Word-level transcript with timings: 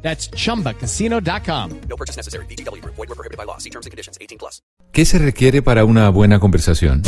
That's 0.00 0.30
chumbacasino.com. 0.30 1.80
No 1.88 1.96
purchase 1.96 2.16
necessary. 2.16 2.46
BGW. 2.46 2.82
Void 2.84 2.96
were 2.96 3.14
prohibited 3.14 3.36
by 3.36 3.44
law. 3.44 3.58
See 3.58 3.70
terms 3.70 3.84
and 3.84 3.90
conditions. 3.90 4.16
18 4.20 4.38
plus. 4.38 4.62
¿Qué 4.92 5.04
se 5.04 5.18
requiere 5.18 5.62
para 5.62 5.84
una 5.84 6.08
buena 6.08 6.40
conversación? 6.40 7.02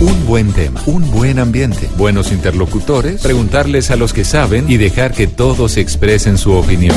Un 0.00 0.26
buen 0.26 0.52
tema, 0.52 0.82
un 0.86 1.10
buen 1.10 1.38
ambiente, 1.38 1.88
buenos 1.96 2.32
interlocutores, 2.32 3.22
preguntarles 3.22 3.90
a 3.90 3.96
los 3.96 4.12
que 4.12 4.24
saben 4.24 4.68
y 4.68 4.76
dejar 4.76 5.12
que 5.12 5.26
todos 5.26 5.76
expresen 5.76 6.38
su 6.38 6.52
opinión. 6.52 6.96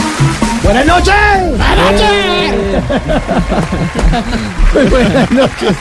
Buenas 0.63 0.85
noches. 0.85 1.15
Buenas 1.57 1.91
noches. 1.91 2.51
Buenas 4.91 5.31
noches. 5.31 5.77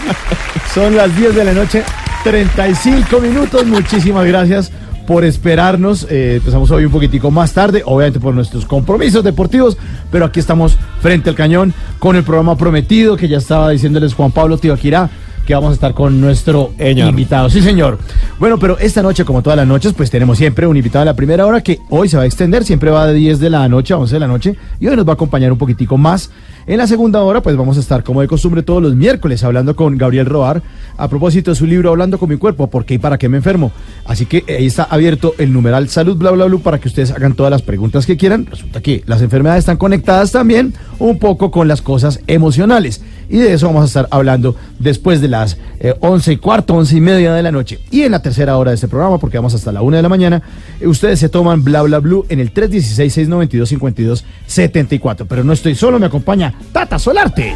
Son 0.74 0.96
las 0.96 1.14
10 1.16 1.34
de 1.34 1.44
la 1.44 1.52
noche, 1.52 1.82
35 2.24 3.20
minutos. 3.20 3.66
Muchísimas 3.66 4.26
gracias 4.26 4.72
por 5.06 5.24
esperarnos. 5.24 6.06
Eh, 6.08 6.36
empezamos 6.36 6.70
hoy 6.70 6.86
un 6.86 6.92
poquitico 6.92 7.30
más 7.30 7.52
tarde, 7.52 7.82
obviamente 7.84 8.20
por 8.20 8.34
nuestros 8.34 8.64
compromisos 8.64 9.22
deportivos, 9.22 9.76
pero 10.10 10.24
aquí 10.24 10.40
estamos 10.40 10.78
frente 11.02 11.28
al 11.28 11.36
cañón 11.36 11.74
con 11.98 12.16
el 12.16 12.24
programa 12.24 12.56
prometido 12.56 13.16
que 13.16 13.28
ya 13.28 13.38
estaba 13.38 13.70
diciéndoles 13.70 14.14
Juan 14.14 14.32
Pablo 14.32 14.56
Tibaquirá 14.56 15.10
que 15.46 15.54
vamos 15.54 15.70
a 15.70 15.74
estar 15.74 15.94
con 15.94 16.20
nuestro 16.20 16.72
invitado. 16.78 17.50
Sí, 17.50 17.60
señor. 17.60 17.98
Bueno, 18.38 18.58
pero 18.58 18.78
esta 18.78 19.02
noche, 19.02 19.24
como 19.24 19.42
todas 19.42 19.56
las 19.56 19.66
noches, 19.66 19.92
pues 19.92 20.10
tenemos 20.10 20.38
siempre 20.38 20.66
un 20.66 20.76
invitado 20.76 21.02
a 21.02 21.06
la 21.06 21.14
primera 21.14 21.46
hora 21.46 21.62
que 21.62 21.78
hoy 21.90 22.08
se 22.08 22.16
va 22.16 22.22
a 22.22 22.26
extender, 22.26 22.64
siempre 22.64 22.90
va 22.90 23.06
de 23.06 23.14
10 23.14 23.38
de 23.40 23.50
la 23.50 23.68
noche 23.68 23.94
a 23.94 23.98
11 23.98 24.14
de 24.14 24.20
la 24.20 24.26
noche 24.26 24.56
y 24.78 24.86
hoy 24.86 24.96
nos 24.96 25.06
va 25.06 25.12
a 25.12 25.14
acompañar 25.14 25.52
un 25.52 25.58
poquitico 25.58 25.98
más. 25.98 26.30
En 26.66 26.78
la 26.78 26.86
segunda 26.86 27.22
hora, 27.22 27.42
pues 27.42 27.56
vamos 27.56 27.78
a 27.78 27.80
estar 27.80 28.04
como 28.04 28.20
de 28.20 28.28
costumbre 28.28 28.62
todos 28.62 28.82
los 28.82 28.94
miércoles 28.94 29.42
hablando 29.42 29.74
con 29.74 29.96
Gabriel 29.96 30.26
Roar 30.26 30.62
a 30.96 31.08
propósito 31.08 31.50
de 31.50 31.54
su 31.54 31.66
libro 31.66 31.90
Hablando 31.90 32.18
con 32.18 32.28
mi 32.28 32.36
cuerpo, 32.36 32.68
¿por 32.68 32.84
qué 32.84 32.94
y 32.94 32.98
para 32.98 33.18
qué 33.18 33.28
me 33.28 33.38
enfermo? 33.38 33.72
Así 34.04 34.26
que 34.26 34.44
ahí 34.46 34.66
está 34.66 34.84
abierto 34.84 35.34
el 35.38 35.52
numeral 35.52 35.88
salud 35.88 36.16
bla 36.16 36.30
bla 36.30 36.44
bla 36.44 36.58
para 36.58 36.78
que 36.78 36.88
ustedes 36.88 37.10
hagan 37.10 37.34
todas 37.34 37.50
las 37.50 37.62
preguntas 37.62 38.06
que 38.06 38.16
quieran. 38.16 38.46
Resulta 38.46 38.80
que 38.80 39.02
las 39.06 39.22
enfermedades 39.22 39.60
están 39.60 39.78
conectadas 39.78 40.32
también 40.32 40.74
un 40.98 41.18
poco 41.18 41.50
con 41.50 41.66
las 41.66 41.82
cosas 41.82 42.20
emocionales. 42.26 43.02
Y 43.30 43.38
de 43.38 43.54
eso 43.54 43.68
vamos 43.68 43.84
a 43.84 43.86
estar 43.86 44.06
hablando 44.10 44.54
después 44.80 45.20
de 45.20 45.28
las 45.28 45.56
eh, 45.78 45.94
11 46.00 46.32
y 46.32 46.36
cuarto, 46.36 46.74
11 46.74 46.96
y 46.96 47.00
media 47.00 47.32
de 47.32 47.42
la 47.42 47.52
noche. 47.52 47.78
Y 47.90 48.02
en 48.02 48.12
la 48.12 48.20
tercera 48.20 48.58
hora 48.58 48.72
de 48.72 48.74
este 48.74 48.88
programa, 48.88 49.16
porque 49.18 49.38
vamos 49.38 49.54
hasta 49.54 49.70
la 49.70 49.82
una 49.82 49.98
de 49.98 50.02
la 50.02 50.08
mañana, 50.08 50.42
eh, 50.80 50.88
ustedes 50.88 51.20
se 51.20 51.28
toman 51.28 51.62
bla 51.64 51.82
bla 51.82 52.00
blue 52.00 52.26
en 52.28 52.40
el 52.40 52.52
316-692-5274. 52.52 55.26
Pero 55.28 55.44
no 55.44 55.52
estoy 55.52 55.76
solo, 55.76 56.00
me 56.00 56.06
acompaña 56.06 56.52
Tata 56.72 56.98
Solarte. 56.98 57.54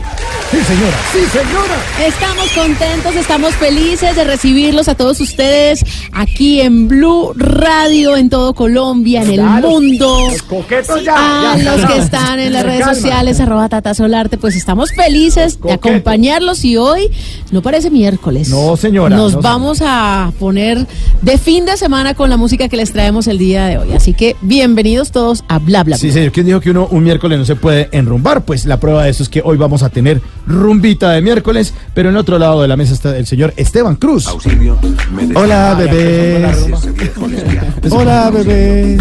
Sí, 0.50 0.58
señora, 0.62 0.96
sí, 1.12 1.20
señora. 1.32 1.76
Estamos 2.06 2.52
contentos, 2.52 3.16
estamos 3.16 3.54
felices 3.56 4.14
de 4.14 4.24
recibirlos 4.24 4.88
a 4.88 4.94
todos 4.94 5.18
ustedes 5.20 5.84
aquí 6.12 6.60
en 6.60 6.86
Blue 6.86 7.32
Radio, 7.34 8.16
en 8.16 8.30
todo 8.30 8.54
Colombia, 8.54 9.22
en 9.22 9.32
el 9.32 9.42
mundo. 9.42 10.28
los 10.30 10.42
coquetos 10.42 11.02
ya, 11.02 11.52
A 11.52 11.56
ya, 11.56 11.76
los 11.76 11.86
que 11.90 11.98
están 11.98 12.38
en 12.38 12.52
las 12.52 12.62
redes 12.62 12.84
sociales, 12.84 13.40
arroba 13.40 13.68
Tata 13.68 13.94
Solarte, 13.94 14.38
pues 14.38 14.54
estamos 14.54 14.92
felices 14.92 15.58
de 15.64 15.72
acompañarlos 15.72 16.64
y 16.64 16.76
hoy 16.76 17.10
no 17.50 17.62
parece 17.62 17.90
miércoles. 17.90 18.48
No, 18.48 18.76
señora, 18.76 19.16
Nos 19.16 19.34
no, 19.34 19.42
vamos 19.42 19.80
a 19.84 20.32
poner 20.38 20.86
de 21.22 21.38
fin 21.38 21.64
de 21.66 21.76
semana 21.76 22.14
con 22.14 22.30
la 22.30 22.36
música 22.36 22.68
que 22.68 22.76
les 22.76 22.92
traemos 22.92 23.26
el 23.26 23.38
día 23.38 23.66
de 23.66 23.78
hoy. 23.78 23.92
Así 23.92 24.12
que 24.14 24.36
bienvenidos 24.42 25.10
todos 25.10 25.44
a 25.48 25.58
Bla 25.58 25.84
Bla 25.84 25.96
Sí, 25.96 26.06
Bla. 26.08 26.14
señor. 26.14 26.32
¿Quién 26.32 26.46
dijo 26.46 26.60
que 26.60 26.70
uno 26.70 26.88
un 26.90 27.02
miércoles 27.04 27.38
no 27.38 27.44
se 27.44 27.56
puede 27.56 27.88
enrumbar? 27.92 28.44
Pues 28.44 28.66
la 28.66 28.78
prueba 28.78 29.04
de 29.04 29.10
eso 29.10 29.22
es 29.22 29.28
que 29.28 29.42
hoy 29.44 29.56
vamos 29.56 29.82
a 29.82 29.88
tener 29.90 30.20
rumbita 30.46 31.10
de 31.12 31.22
miércoles, 31.22 31.72
pero 31.94 32.10
en 32.10 32.16
otro 32.16 32.38
lado 32.38 32.60
de 32.62 32.68
la 32.68 32.76
mesa 32.76 32.92
está 32.92 33.16
el 33.16 33.26
señor 33.26 33.54
Esteban 33.56 33.96
Cruz. 33.96 34.26
Hola, 35.34 35.74
bebés. 35.74 36.56
Hola, 37.90 38.30
bebés. 38.30 39.00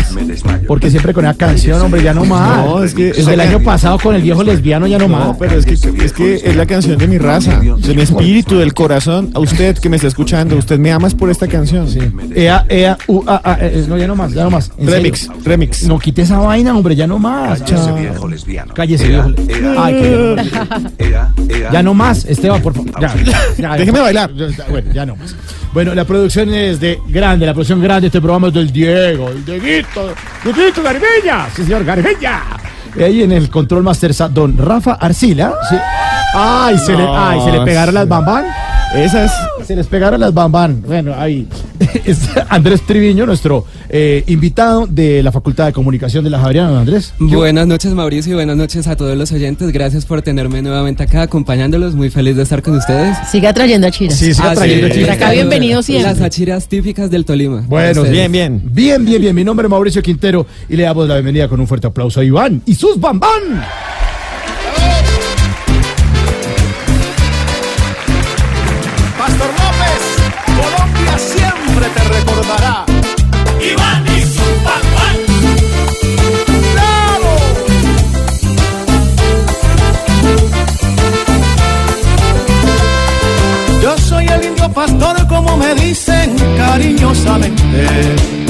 Porque 0.68 0.90
siempre 0.90 1.14
con 1.14 1.26
esa 1.26 1.34
canción, 1.36 1.82
hombre, 1.82 2.04
ya 2.04 2.14
no 2.14 2.26
más. 2.26 2.66
No, 2.66 2.84
es 2.84 2.94
que 2.94 3.10
esa 3.10 3.34
el 3.34 3.40
año 3.42 3.62
pasado 3.62 3.98
con 4.00 4.16
el 4.16 4.22
viejo 4.22 4.44
lesbiano 4.44 4.88
ya 4.88 4.98
no, 4.98 5.08
más. 5.08 5.28
No, 5.28 5.38
pero 5.38 5.58
es 5.58 5.66
que, 5.66 5.74
es 5.74 6.14
que 6.14 6.53
es 6.54 6.58
la 6.58 6.66
canción 6.68 6.98
de 6.98 7.08
mi 7.08 7.18
raza, 7.18 7.60
de 7.60 7.94
mi 7.96 8.02
espíritu, 8.02 8.58
del 8.58 8.74
corazón. 8.74 9.32
A 9.34 9.40
usted 9.40 9.78
que 9.78 9.90
me 9.90 9.96
está 9.96 10.08
escuchando, 10.08 10.56
usted 10.56 10.78
me 10.80 10.92
amas 10.92 11.16
por 11.16 11.30
esta 11.30 11.48
canción. 11.48 11.88
Ea, 12.36 12.66
ea, 12.70 12.98
u, 13.08 13.24
a, 13.28 13.42
a, 13.44 13.58
eh, 13.60 13.86
no, 13.88 13.98
ya 13.98 14.08
no 14.08 14.16
más, 14.16 14.34
ya 14.34 14.44
no 14.44 14.52
más. 14.52 14.72
Remix, 14.78 15.22
serio. 15.22 15.42
remix. 15.44 15.84
No 15.84 15.98
quite 16.00 16.22
esa 16.22 16.38
vaina, 16.38 16.76
hombre, 16.76 16.96
ya 16.96 17.08
no 17.08 17.18
más. 17.18 17.64
Chao. 17.66 17.98
Cállese, 18.74 19.08
viejo. 19.08 19.32
Ay, 19.78 19.94
que 19.96 21.16
Ya 21.72 21.82
no 21.82 21.94
más, 21.94 22.26
Esteban, 22.26 22.62
por 22.62 22.74
favor. 22.74 22.92
Ya, 23.02 23.14
ya, 23.58 23.76
Déjeme 23.76 23.98
ya. 23.98 24.04
bailar. 24.04 24.32
Ya, 24.34 24.66
Bueno, 24.70 24.94
ya 24.94 25.06
no 25.06 25.16
más. 25.16 25.36
Bueno, 25.74 25.96
la 25.96 26.06
producción 26.06 26.54
es 26.54 26.80
de 26.80 27.00
grande, 27.10 27.48
la 27.48 27.54
producción 27.54 27.82
grande 27.82 28.02
de 28.02 28.08
este 28.08 28.22
programa 28.22 28.50
es 28.50 28.54
del 28.54 28.72
Diego, 28.72 29.30
el 29.30 29.44
Dieguito, 29.44 30.14
Dieguito 30.44 30.84
Garbilla, 30.84 31.48
sí 31.56 31.64
señor, 31.64 31.84
Garbilla. 31.84 32.42
Ahí 33.00 33.22
en 33.24 33.32
el 33.32 33.50
control 33.50 33.84
master 33.84 34.14
don 34.34 34.58
Rafa 34.58 34.94
Arcila. 34.94 35.54
sí. 35.70 35.76
Ay, 36.36 36.78
se 36.80 36.94
le, 36.94 37.06
ay, 37.08 37.40
se 37.46 37.52
le 37.52 37.62
pegaron 37.62 37.94
las 37.94 38.08
bambán. 38.08 38.46
Esas. 38.96 39.32
Se 39.66 39.76
les 39.76 39.88
pegaron 39.88 40.20
las 40.20 40.34
bambán. 40.34 40.84
Bueno, 40.86 41.14
ahí 41.18 41.48
Andrés 42.50 42.82
Triviño, 42.86 43.26
nuestro 43.26 43.66
eh, 43.90 44.24
invitado 44.28 44.86
de 44.88 45.24
la 45.24 45.32
Facultad 45.32 45.66
de 45.68 45.74
Comunicación 45.74 46.24
de 46.24 46.30
la 46.30 46.40
Javeriana, 46.40 46.70
don 46.70 46.80
Andrés. 46.80 47.14
Buenas 47.20 47.66
noches 47.66 47.94
Mauricio 47.94 48.34
y 48.34 48.36
buenas 48.36 48.56
noches 48.58 48.88
a 48.88 48.96
todos 48.96 49.16
los 49.18 49.32
oyentes. 49.32 49.72
Gracias 49.72 50.06
por 50.06 50.22
tenerme 50.22 50.62
nuevamente 50.62 51.04
acá 51.04 51.22
acompañándolos. 51.24 51.96
Muy 51.96 52.10
feliz 52.10 52.36
de 52.36 52.44
estar 52.44 52.62
con 52.62 52.76
ustedes. 52.76 53.16
Siga 53.32 53.54
trayendo 53.54 53.88
a 53.88 53.92
Chira. 53.92 54.14
Sí, 54.14 54.34
siga 54.34 54.52
Ah, 54.52 54.56
trayendo 54.56 54.88
sí. 54.88 54.94
chistes. 54.94 55.16
Acá 55.16 55.32
bienvenido 55.32 55.82
siempre. 55.82 56.12
Las 56.12 56.22
achiras 56.22 56.68
típicas 56.68 57.10
del 57.10 57.26
Tolima. 57.26 57.64
Bueno. 57.68 58.04
Bien, 58.04 58.32
bien. 58.32 58.62
Bien, 58.66 59.04
bien, 59.06 59.22
bien. 59.22 59.36
Mi 59.36 59.44
nombre 59.44 59.66
es 59.68 59.72
Mauricio 59.72 60.02
Quintero 60.04 60.46
y 60.70 60.76
le 60.76 60.84
damos 60.84 61.08
la 61.08 61.16
bienvenida 61.16 61.48
con 61.48 61.60
un 61.60 61.68
fuerte 61.68 61.88
aplauso 61.88 62.20
a 62.20 62.24
Iván 62.24 62.62
y 62.66 62.76
sus 62.84 63.00
bambán. 63.00 63.66
Pastor 69.18 69.52
López, 69.62 70.02
Colombia 70.48 71.18
siempre 71.18 71.88
te 71.96 72.04
recordará. 72.10 72.86
Iván 73.62 74.06
y 74.06 74.22
su 74.36 74.48
papá. 74.66 75.08
¡Bravo! 76.74 77.32
Yo 83.82 83.98
soy 83.98 84.26
el 84.28 84.44
indio 84.44 84.70
pastor, 84.74 85.26
como 85.30 85.56
me 85.56 85.74
dicen 85.76 86.36
cariñosamente. 86.58 88.43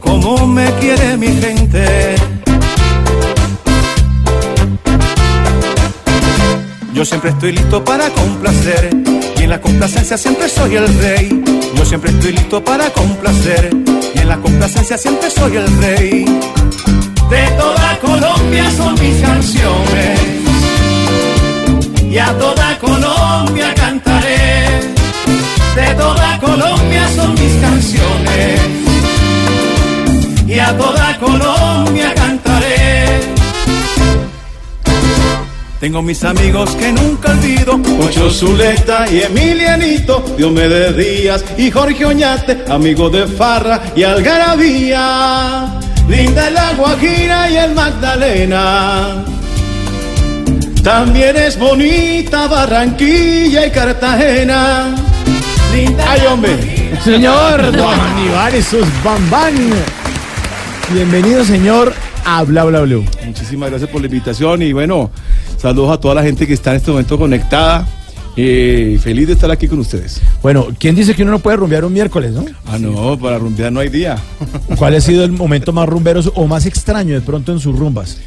Como 0.00 0.46
me 0.46 0.70
quiere 0.72 1.16
mi 1.16 1.28
gente. 1.28 2.16
Yo 6.92 7.04
siempre 7.04 7.30
estoy 7.30 7.52
listo 7.52 7.82
para 7.82 8.10
complacer 8.10 8.90
y 9.38 9.42
en 9.42 9.50
la 9.50 9.60
complacencia 9.60 10.18
siempre 10.18 10.48
soy 10.50 10.76
el 10.76 10.86
rey. 10.98 11.42
Yo 11.74 11.84
siempre 11.86 12.10
estoy 12.10 12.32
listo 12.32 12.62
para 12.62 12.90
complacer 12.90 13.70
y 14.14 14.18
en 14.18 14.28
la 14.28 14.36
complacencia 14.36 14.98
siempre 14.98 15.30
soy 15.30 15.56
el 15.56 15.78
rey. 15.78 16.24
De 17.30 17.46
toda 17.56 17.98
Colombia 18.00 18.70
son 18.76 18.92
mis 19.00 19.18
canciones 19.22 20.20
y 22.10 22.18
a 22.18 22.36
toda 22.38 22.78
Colombia 22.78 23.74
cantaré. 23.74 24.66
De 25.74 25.94
toda 25.94 26.38
Colombia 26.38 27.08
son 27.16 27.32
mis 27.32 27.54
canciones 27.62 28.91
y 30.52 30.58
a 30.58 30.76
toda 30.76 31.18
Colombia 31.18 32.12
cantaré. 32.14 33.32
Tengo 35.80 36.02
mis 36.02 36.22
amigos 36.22 36.70
que 36.76 36.92
nunca 36.92 37.32
olvido, 37.32 37.80
Ocho 38.00 38.30
Zuleta 38.30 39.08
y 39.10 39.22
Emilianito, 39.22 40.22
Diomedes 40.36 40.96
Díaz 40.96 41.44
y 41.56 41.70
Jorge 41.70 42.04
Oñate, 42.04 42.64
amigo 42.68 43.10
de 43.10 43.26
Farra 43.26 43.80
y 43.96 44.02
Algarabía. 44.04 45.80
Linda 46.08 46.50
la 46.50 46.74
Guajira 46.74 47.50
y 47.50 47.56
el 47.56 47.74
Magdalena. 47.74 49.24
También 50.84 51.36
es 51.36 51.58
bonita 51.58 52.46
Barranquilla 52.46 53.66
y 53.66 53.70
Cartagena. 53.70 54.94
Linda 55.72 56.04
¡Ay, 56.08 56.20
hombre! 56.30 56.92
Señor 57.02 57.72
Don 57.76 58.00
Aníbal 58.00 58.54
y 58.56 58.62
sus 58.62 58.86
bambán. 59.02 59.54
Bienvenido, 60.92 61.42
señor, 61.42 61.94
a 62.26 62.42
Bla 62.42 62.64
Bla 62.64 62.82
Blue. 62.82 63.02
Muchísimas 63.24 63.70
gracias 63.70 63.88
por 63.88 64.02
la 64.02 64.08
invitación 64.08 64.60
y 64.60 64.74
bueno, 64.74 65.10
saludos 65.56 65.90
a 65.90 65.98
toda 65.98 66.14
la 66.16 66.22
gente 66.22 66.46
que 66.46 66.52
está 66.52 66.70
en 66.72 66.76
este 66.76 66.90
momento 66.90 67.18
conectada. 67.18 67.88
Eh, 68.36 68.98
feliz 69.02 69.26
de 69.26 69.32
estar 69.32 69.50
aquí 69.50 69.68
con 69.68 69.78
ustedes. 69.78 70.20
Bueno, 70.42 70.68
¿quién 70.78 70.94
dice 70.94 71.14
que 71.14 71.22
uno 71.22 71.32
no 71.32 71.38
puede 71.38 71.56
rumbear 71.56 71.84
un 71.86 71.94
miércoles, 71.94 72.32
no? 72.32 72.44
Ah, 72.66 72.78
no, 72.78 73.18
para 73.18 73.38
rumbear 73.38 73.72
no 73.72 73.80
hay 73.80 73.88
día. 73.88 74.18
¿Cuál 74.76 74.94
ha 74.94 75.00
sido 75.00 75.24
el 75.24 75.32
momento 75.32 75.72
más 75.72 75.88
rumbero 75.88 76.20
o 76.34 76.46
más 76.46 76.66
extraño 76.66 77.14
de 77.14 77.22
pronto 77.22 77.52
en 77.52 77.60
sus 77.60 77.78
rumbas? 77.78 78.18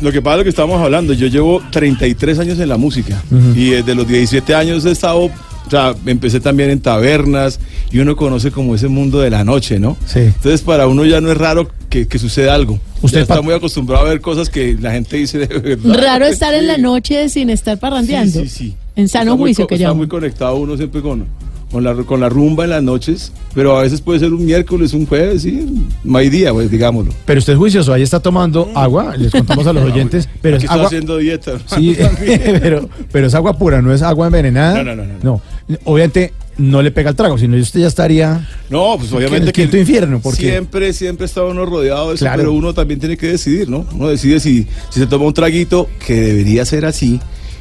Lo 0.00 0.10
que 0.10 0.20
pasa 0.20 0.34
es 0.34 0.38
lo 0.38 0.44
que 0.44 0.50
estamos 0.50 0.82
hablando, 0.82 1.12
yo 1.12 1.28
llevo 1.28 1.62
33 1.70 2.38
años 2.40 2.58
en 2.58 2.68
la 2.68 2.76
música 2.76 3.22
y 3.54 3.70
desde 3.70 3.94
los 3.94 4.06
17 4.06 4.54
años 4.54 4.84
he 4.84 4.90
estado, 4.90 5.30
o 5.66 5.70
sea, 5.70 5.94
empecé 6.06 6.40
también 6.40 6.70
en 6.70 6.80
tabernas 6.80 7.58
y 7.90 7.98
uno 7.98 8.14
conoce 8.16 8.50
como 8.50 8.74
ese 8.74 8.88
mundo 8.88 9.20
de 9.20 9.30
la 9.30 9.44
noche, 9.44 9.78
¿no? 9.78 9.96
Sí. 10.06 10.20
Entonces 10.20 10.62
para 10.62 10.86
uno 10.86 11.04
ya 11.04 11.20
no 11.20 11.30
es 11.30 11.36
raro 11.38 11.68
que, 11.90 12.06
que 12.06 12.18
suceda 12.18 12.54
algo. 12.54 12.78
Usted 13.02 13.18
ya 13.18 13.22
está 13.22 13.42
muy 13.42 13.54
acostumbrado 13.54 14.06
a 14.06 14.08
ver 14.08 14.20
cosas 14.20 14.48
que 14.48 14.76
la 14.80 14.92
gente 14.92 15.16
dice 15.16 15.38
de 15.38 15.46
verdad. 15.46 15.94
Raro 16.02 16.24
estar 16.26 16.54
en 16.54 16.66
la 16.66 16.78
noche 16.78 17.28
sin 17.28 17.50
estar 17.50 17.78
parrandeando. 17.78 18.40
Sí, 18.42 18.48
sí, 18.48 18.56
sí. 18.70 18.74
En 18.96 19.08
sano 19.08 19.22
Está 19.32 19.34
muy 19.36 19.42
juicio 19.48 19.64
co- 19.64 19.68
que 19.68 19.74
Está 19.74 19.84
llaman. 19.84 19.96
muy 19.98 20.08
conectado 20.08 20.56
uno 20.56 20.76
siempre 20.76 21.02
con, 21.02 21.26
con, 21.70 21.84
la, 21.84 21.94
con 21.94 22.18
la 22.20 22.28
rumba 22.30 22.64
en 22.64 22.70
las 22.70 22.82
noches, 22.82 23.30
pero 23.54 23.76
a 23.78 23.82
veces 23.82 24.00
puede 24.00 24.20
ser 24.20 24.32
un 24.32 24.46
miércoles, 24.46 24.94
un 24.94 25.04
jueves, 25.06 25.42
sí, 25.42 25.66
no 26.02 26.16
hay 26.16 26.30
día, 26.30 26.50
pues, 26.52 26.70
digámoslo. 26.70 27.12
Pero 27.26 27.38
usted 27.38 27.52
es 27.52 27.58
juicioso, 27.58 27.92
ahí 27.92 28.00
está 28.02 28.20
tomando 28.20 28.70
agua, 28.74 29.14
les 29.16 29.30
contamos 29.32 29.66
a 29.66 29.72
los 29.74 29.84
oyentes, 29.92 30.28
pero 30.40 30.56
Aquí 30.56 30.64
es 30.64 30.70
agua... 30.70 30.86
haciendo 30.86 31.18
dieta. 31.18 31.52
Sí, 31.76 31.94
pero, 32.62 32.88
pero 33.12 33.26
es 33.26 33.34
agua 33.34 33.58
pura, 33.58 33.82
no 33.82 33.92
es 33.92 34.00
agua 34.00 34.26
envenenada. 34.28 34.82
No, 34.82 34.94
no, 34.96 35.04
no, 35.04 35.12
no, 35.22 35.42
Obviamente 35.84 36.32
no 36.58 36.80
le 36.80 36.90
pega 36.90 37.10
el 37.10 37.16
trago, 37.16 37.36
sino 37.36 37.56
usted 37.56 37.80
ya 37.80 37.88
estaría... 37.88 38.48
No, 38.70 38.96
pues 38.98 39.12
obviamente 39.12 39.48
el 39.48 39.52
quinto 39.52 39.76
infierno, 39.76 40.20
porque- 40.22 40.42
siempre, 40.42 40.92
siempre 40.92 41.26
está 41.26 41.42
uno 41.44 41.66
rodeado 41.66 42.08
de 42.08 42.14
eso, 42.14 42.24
Claro. 42.24 42.38
pero 42.38 42.52
uno 42.52 42.72
también 42.72 42.98
tiene 43.00 43.16
que 43.16 43.26
decidir, 43.28 43.68
¿no? 43.68 43.84
Uno 43.92 44.08
decide 44.08 44.40
si, 44.40 44.66
si 44.90 45.00
se 45.00 45.06
toma 45.06 45.26
un 45.26 45.34
traguito, 45.34 45.88
que 46.06 46.14
debería 46.14 46.64
ser 46.64 46.86
así, 46.86 47.20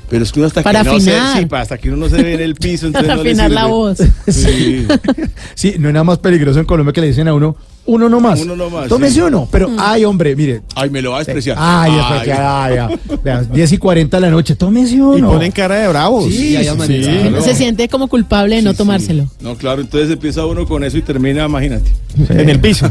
pero 0.09 0.23
es 0.23 0.31
que 0.31 0.39
uno 0.39 0.47
hasta 0.47 0.61
Para 0.63 0.83
que 0.83 0.89
no 0.91 0.99
se, 0.99 1.11
sí, 1.11 1.47
hasta 1.51 1.77
que 1.77 1.89
uno 1.89 1.97
no 1.97 2.09
se 2.15 2.21
ve 2.23 2.35
en 2.35 2.41
el 2.41 2.55
piso, 2.55 2.85
entonces 2.87 3.07
Para 3.09 3.17
no 3.17 3.23
le 3.23 3.31
afinar 3.31 3.51
la 3.51 3.65
voz. 3.65 3.97
Sí. 4.27 4.87
Sí, 5.55 5.75
no 5.79 5.87
hay 5.87 5.93
nada 5.93 6.03
más 6.03 6.19
peligroso 6.19 6.59
en 6.59 6.65
Colombia 6.65 6.93
que 6.93 7.01
le 7.01 7.07
dicen 7.07 7.27
a 7.27 7.33
uno, 7.33 7.55
uno 7.87 8.09
no 8.09 8.19
más. 8.19 8.41
Uno 8.41 8.55
no 8.55 8.69
más, 8.69 8.87
Tómese 8.87 9.15
sí. 9.15 9.21
uno, 9.21 9.47
pero, 9.51 9.69
ay, 9.77 10.05
hombre, 10.05 10.35
mire. 10.35 10.61
Ay, 10.75 10.89
me 10.89 11.01
lo 11.01 11.11
va 11.11 11.17
a 11.17 11.19
despreciar. 11.19 11.55
Ay, 11.59 11.91
Ay. 11.93 12.29
ay, 12.31 12.75
ya. 12.75 12.89
Vea, 13.23 13.41
10 13.43 13.71
y 13.73 13.77
40 13.77 14.17
de 14.17 14.21
la 14.21 14.29
noche, 14.29 14.55
tómese 14.55 15.01
uno. 15.01 15.17
Y 15.17 15.21
ponen 15.21 15.51
cara 15.51 15.75
de 15.75 15.87
bravos. 15.87 16.25
Sí, 16.25 16.55
Y 16.55 16.63
sí. 16.63 16.65
Claro. 16.65 17.41
Se 17.41 17.55
siente 17.55 17.87
como 17.87 18.07
culpable 18.07 18.55
de 18.57 18.61
no 18.61 18.73
tomárselo. 18.73 19.27
No, 19.39 19.55
claro, 19.55 19.81
entonces 19.81 20.09
empieza 20.09 20.45
uno 20.45 20.65
con 20.67 20.83
eso 20.83 20.97
y 20.97 21.01
termina, 21.01 21.45
imagínate. 21.45 21.91
En 22.29 22.49
el 22.49 22.59
piso. 22.61 22.89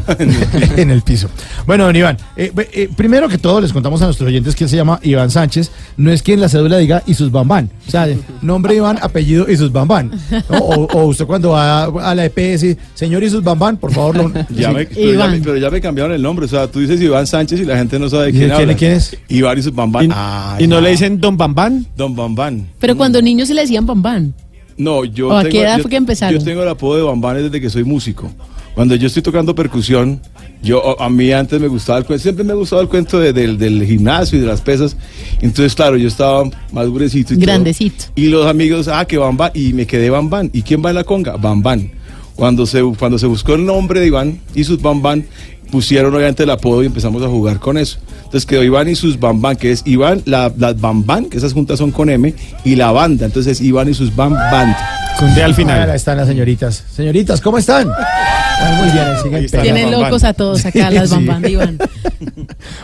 en 0.76 0.90
el 0.90 1.02
piso. 1.02 1.28
Bueno, 1.66 1.84
don 1.86 1.96
Iván, 1.96 2.18
eh, 2.36 2.52
eh, 2.72 2.88
primero 2.94 3.28
que 3.28 3.38
todo 3.38 3.60
les 3.60 3.72
contamos 3.72 4.00
a 4.02 4.04
nuestros 4.06 4.28
oyentes 4.28 4.54
que 4.54 4.64
él 4.64 4.70
se 4.70 4.76
llama 4.76 5.00
Iván 5.02 5.30
Sánchez. 5.30 5.70
No 5.96 6.12
es 6.12 6.22
que 6.22 6.34
en 6.34 6.40
la 6.40 6.48
cédula 6.48 6.76
diga 6.78 7.02
Isus 7.06 7.30
Bambán. 7.32 7.70
O 7.88 7.90
sea, 7.90 8.06
nombre 8.42 8.74
Iván, 8.74 8.98
apellido 9.00 9.50
Isus 9.50 9.72
Bambán. 9.72 10.10
¿no? 10.50 10.58
O, 10.58 10.84
o 10.92 11.04
usted 11.06 11.24
cuando 11.26 11.50
va 11.50 11.84
a 11.84 12.14
la 12.14 12.24
EPS, 12.26 12.76
señor 12.94 13.22
Isus 13.24 13.42
Bambán, 13.42 13.76
por 13.78 13.92
favor. 13.92 14.16
Lo, 14.16 14.32
Ya 14.50 14.70
sí. 14.70 14.83
Me, 14.90 14.94
pero, 14.94 15.12
ya 15.18 15.26
me, 15.28 15.38
pero 15.40 15.56
ya 15.56 15.70
me 15.70 15.80
cambiaron 15.80 16.12
el 16.14 16.22
nombre. 16.22 16.46
O 16.46 16.48
sea, 16.48 16.66
tú 16.70 16.80
dices 16.80 17.00
Iván 17.00 17.26
Sánchez 17.26 17.60
y 17.60 17.64
la 17.64 17.76
gente 17.76 17.98
no 17.98 18.08
sabe 18.08 18.30
¿Y 18.30 18.32
quién 18.32 18.50
quién- 18.50 18.74
quién 18.74 18.92
es? 18.92 19.16
Iván 19.28 19.58
y 19.58 19.62
sus 19.62 19.74
Bambán. 19.74 20.06
Y, 20.06 20.08
Ah, 20.12 20.56
y 20.60 20.66
no 20.66 20.80
le 20.80 20.90
dicen 20.90 21.20
Don 21.20 21.36
Bambán. 21.36 21.86
Don 21.96 22.14
Bambán. 22.14 22.68
Pero 22.78 22.96
cuando 22.96 23.20
niños 23.22 23.48
se 23.48 23.54
le 23.54 23.62
decían 23.62 23.86
bambán. 23.86 24.34
No, 24.76 25.04
yo 25.04 25.28
¿O 25.28 25.32
a 25.36 25.42
tengo, 25.42 25.52
qué 25.52 25.62
edad 25.62 25.76
yo- 25.76 25.82
fue 25.82 25.90
que 25.90 25.96
empezaron? 25.96 26.38
Yo 26.38 26.44
tengo 26.44 26.62
el 26.62 26.68
apodo 26.68 26.96
de 26.96 27.02
Bambán 27.02 27.36
desde 27.36 27.60
que 27.60 27.70
soy 27.70 27.84
músico. 27.84 28.30
Cuando 28.74 28.96
yo 28.96 29.06
estoy 29.06 29.22
tocando 29.22 29.54
percusión, 29.54 30.20
yo 30.60 31.00
a 31.00 31.08
mí 31.08 31.30
antes 31.30 31.60
me 31.60 31.68
gustaba 31.68 32.00
el 32.00 32.04
cuento, 32.04 32.20
siempre 32.24 32.44
me 32.44 32.50
ha 32.50 32.56
gustado 32.56 32.82
el 32.82 32.88
cuento 32.88 33.20
de- 33.20 33.32
del, 33.32 33.56
del 33.56 33.84
gimnasio 33.86 34.36
y 34.36 34.40
de 34.40 34.48
las 34.48 34.60
pesas. 34.60 34.96
Entonces, 35.40 35.76
claro, 35.76 35.96
yo 35.96 36.08
estaba 36.08 36.42
más 36.72 36.86
durecito 36.86 37.34
y 37.34 37.36
todo. 37.36 37.46
Grandecito. 37.46 38.06
Y 38.16 38.26
los 38.26 38.46
amigos, 38.48 38.88
ah, 38.88 39.04
que 39.04 39.16
Bambán, 39.16 39.52
y 39.54 39.72
me 39.74 39.86
quedé 39.86 40.10
Bambán. 40.10 40.50
¿Y 40.52 40.62
quién 40.62 40.84
va 40.84 40.90
en 40.90 40.96
la 40.96 41.04
conga? 41.04 41.36
Bambán. 41.36 41.88
Cuando 42.36 42.66
se, 42.66 42.82
cuando 42.98 43.18
se 43.18 43.26
buscó 43.26 43.54
el 43.54 43.64
nombre 43.64 44.00
de 44.00 44.06
Iván 44.08 44.40
y 44.54 44.64
sus 44.64 44.80
Bambán, 44.82 45.24
pusieron 45.70 46.14
obviamente 46.14 46.42
el 46.42 46.50
apodo 46.50 46.82
y 46.82 46.86
empezamos 46.86 47.22
a 47.22 47.28
jugar 47.28 47.58
con 47.60 47.78
eso. 47.78 47.98
Entonces 48.24 48.44
quedó 48.46 48.62
Iván 48.64 48.88
y 48.88 48.94
sus 48.96 49.18
Bambán, 49.20 49.56
que 49.56 49.70
es 49.72 49.82
Iván, 49.86 50.22
la, 50.24 50.52
las 50.56 50.80
Bambán, 50.80 51.26
que 51.26 51.36
esas 51.38 51.52
juntas 51.52 51.78
son 51.78 51.90
con 51.92 52.10
M, 52.10 52.34
y 52.64 52.74
la 52.76 52.90
banda. 52.92 53.26
Entonces 53.26 53.60
Iván 53.60 53.88
y 53.88 53.94
sus 53.94 54.14
Bambán. 54.14 54.74
Con 55.18 55.32
D 55.34 55.42
al 55.44 55.50
Ahí 55.52 55.54
final. 55.56 55.90
están 55.90 56.16
las 56.16 56.26
señoritas. 56.26 56.82
Señoritas, 56.92 57.40
¿cómo 57.40 57.58
están? 57.58 57.88
Ah, 57.88 58.80
muy 58.82 58.90
bien, 58.90 59.46
siguen. 59.48 59.62
Tienen 59.62 59.90
locos 59.92 60.24
a 60.24 60.32
todos 60.32 60.64
acá, 60.66 60.90
las 60.90 61.08
Sí. 61.10 61.14
bambán 61.14 61.42
de 61.42 61.50
Iván. 61.50 61.78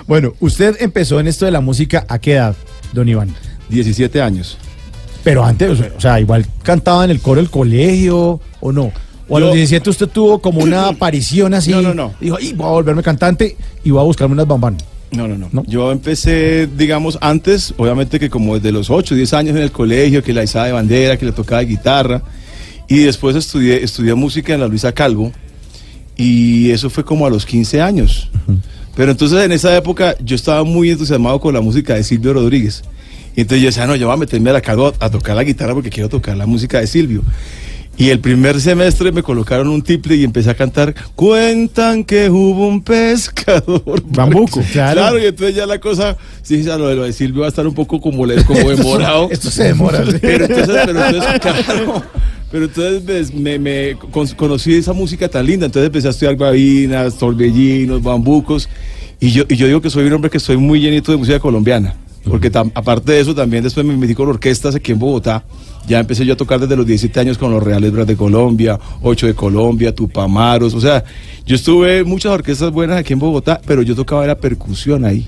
Bueno, 0.06 0.32
usted 0.40 0.76
empezó 0.80 1.18
en 1.20 1.26
esto 1.28 1.44
de 1.44 1.50
la 1.50 1.60
música 1.60 2.04
a 2.08 2.18
qué 2.18 2.32
edad, 2.34 2.54
don 2.92 3.08
Iván? 3.08 3.34
17 3.68 4.20
años. 4.20 4.58
Pero 5.24 5.44
antes, 5.44 5.70
o 5.70 5.76
sea, 5.76 5.92
o 5.96 6.00
sea, 6.00 6.20
igual 6.20 6.46
cantaba 6.62 7.04
en 7.04 7.10
el 7.10 7.20
coro 7.20 7.40
del 7.40 7.50
colegio 7.50 8.40
o 8.60 8.72
no. 8.72 8.92
O 9.30 9.36
a 9.38 9.40
Yo- 9.40 9.46
los 9.46 9.54
17 9.54 9.88
usted 9.88 10.08
tuvo 10.08 10.40
como 10.40 10.60
una 10.60 10.88
aparición 10.88 11.54
así. 11.54 11.70
No, 11.70 11.80
no, 11.80 11.94
no. 11.94 12.12
Dijo, 12.20 12.36
"Ay, 12.38 12.52
voy 12.52 12.66
a 12.66 12.70
volverme 12.70 13.02
cantante 13.02 13.56
y 13.82 13.90
voy 13.90 14.00
a 14.00 14.04
buscarme 14.04 14.34
unas 14.34 14.46
bambán. 14.46 14.76
No, 15.12 15.26
no, 15.26 15.36
no, 15.38 15.48
¿No? 15.52 15.64
Yo 15.66 15.90
empecé, 15.90 16.68
digamos, 16.76 17.18
antes, 17.20 17.74
obviamente 17.78 18.20
que 18.20 18.28
como 18.30 18.54
desde 18.56 18.70
los 18.70 18.90
8, 18.90 19.14
10 19.14 19.32
años 19.34 19.56
en 19.56 19.62
el 19.62 19.72
colegio, 19.72 20.22
que 20.22 20.32
la 20.32 20.44
izaba 20.44 20.66
de 20.66 20.72
bandera, 20.72 21.16
que 21.16 21.24
le 21.26 21.32
tocaba 21.32 21.62
guitarra. 21.62 22.22
Y 22.88 22.98
después 22.98 23.34
estudié, 23.34 23.82
estudié 23.82 24.14
música 24.14 24.52
en 24.54 24.60
la 24.60 24.68
Luisa 24.68 24.92
Calvo. 24.92 25.32
Y 26.16 26.70
eso 26.70 26.90
fue 26.90 27.04
como 27.04 27.26
a 27.26 27.30
los 27.30 27.46
15 27.46 27.80
años. 27.80 28.28
Pero 28.94 29.12
entonces 29.12 29.42
en 29.44 29.52
esa 29.52 29.74
época 29.76 30.14
yo 30.22 30.36
estaba 30.36 30.64
muy 30.64 30.90
entusiasmado 30.90 31.40
con 31.40 31.54
la 31.54 31.60
música 31.60 31.94
de 31.94 32.04
Silvio 32.04 32.32
Rodríguez. 32.34 32.82
Y 33.36 33.42
entonces 33.42 33.62
yo 33.62 33.66
decía, 33.68 33.86
no, 33.86 33.96
yo 33.96 34.06
voy 34.06 34.14
a 34.14 34.18
meterme 34.18 34.50
a 34.50 34.54
la 34.54 34.60
Calvo 34.60 34.92
a, 35.00 35.06
a 35.06 35.10
tocar 35.10 35.36
la 35.36 35.44
guitarra 35.44 35.72
porque 35.74 35.88
quiero 35.88 36.08
tocar 36.08 36.36
la 36.36 36.46
música 36.46 36.80
de 36.80 36.86
Silvio. 36.86 37.22
Y 37.98 38.08
el 38.08 38.18
primer 38.20 38.58
semestre 38.62 39.12
me 39.12 39.22
colocaron 39.22 39.68
un 39.68 39.82
tiple 39.82 40.14
y 40.16 40.24
empecé 40.24 40.48
a 40.48 40.54
cantar 40.54 40.94
Cuentan 41.14 42.02
que 42.04 42.30
hubo 42.30 42.66
un 42.66 42.82
pescador. 42.82 44.02
Bambuco, 44.06 44.62
claro. 44.72 45.00
Claro, 45.00 45.18
y 45.18 45.26
entonces 45.26 45.54
ya 45.54 45.66
la 45.66 45.78
cosa, 45.78 46.16
sí, 46.40 46.62
ya 46.62 46.78
lo 46.78 46.88
de, 46.88 46.96
lo 46.96 47.02
de 47.04 47.12
Silvio 47.12 47.40
va 47.42 47.46
a 47.46 47.50
estar 47.50 47.66
un 47.66 47.74
poco 47.74 48.00
como, 48.00 48.24
le- 48.24 48.42
como 48.44 48.70
demorado. 48.70 49.28
Esto 49.30 49.50
se 49.50 49.64
demora. 49.64 50.02
Pero 50.20 50.46
entonces, 50.46 50.76
pero 50.86 51.04
entonces, 51.06 51.40
claro, 51.40 52.02
pero 52.50 52.64
entonces 52.64 53.02
pues, 53.04 53.34
me, 53.34 53.58
me 53.58 53.96
con- 54.10 54.26
conocí 54.28 54.74
esa 54.74 54.92
música 54.94 55.28
tan 55.28 55.44
linda, 55.46 55.66
entonces 55.66 55.86
empecé 55.88 56.08
a 56.08 56.10
estudiar 56.10 56.36
babinas, 56.36 57.16
torbellinos, 57.18 58.02
bambucos, 58.02 58.68
y 59.20 59.30
yo, 59.30 59.44
y 59.48 59.56
yo 59.56 59.66
digo 59.66 59.80
que 59.82 59.90
soy 59.90 60.06
un 60.06 60.14
hombre 60.14 60.30
que 60.30 60.38
estoy 60.38 60.56
muy 60.56 60.80
llenito 60.80 61.12
de 61.12 61.18
música 61.18 61.38
colombiana, 61.38 61.94
porque 62.28 62.50
tam- 62.52 62.70
aparte 62.74 63.12
de 63.12 63.20
eso 63.20 63.34
también 63.34 63.62
después 63.62 63.84
me 63.86 63.96
metí 63.96 64.14
con 64.14 64.28
orquestas 64.28 64.74
aquí 64.74 64.92
en 64.92 64.98
Bogotá, 64.98 65.42
ya 65.88 65.98
empecé 66.00 66.24
yo 66.26 66.34
a 66.34 66.36
tocar 66.36 66.60
desde 66.60 66.76
los 66.76 66.86
17 66.86 67.18
años 67.20 67.38
con 67.38 67.50
los 67.50 67.62
Reales 67.62 67.90
Bras 67.92 68.06
de 68.06 68.16
Colombia, 68.16 68.78
Ocho 69.02 69.26
de 69.26 69.34
Colombia, 69.34 69.94
Tupamaros, 69.94 70.74
o 70.74 70.80
sea, 70.80 71.02
yo 71.46 71.56
estuve 71.56 72.04
muchas 72.04 72.32
orquestas 72.32 72.70
buenas 72.70 72.98
aquí 72.98 73.12
en 73.14 73.18
Bogotá, 73.18 73.60
pero 73.66 73.82
yo 73.82 73.94
tocaba 73.94 74.26
la 74.26 74.36
percusión 74.36 75.04
ahí. 75.04 75.26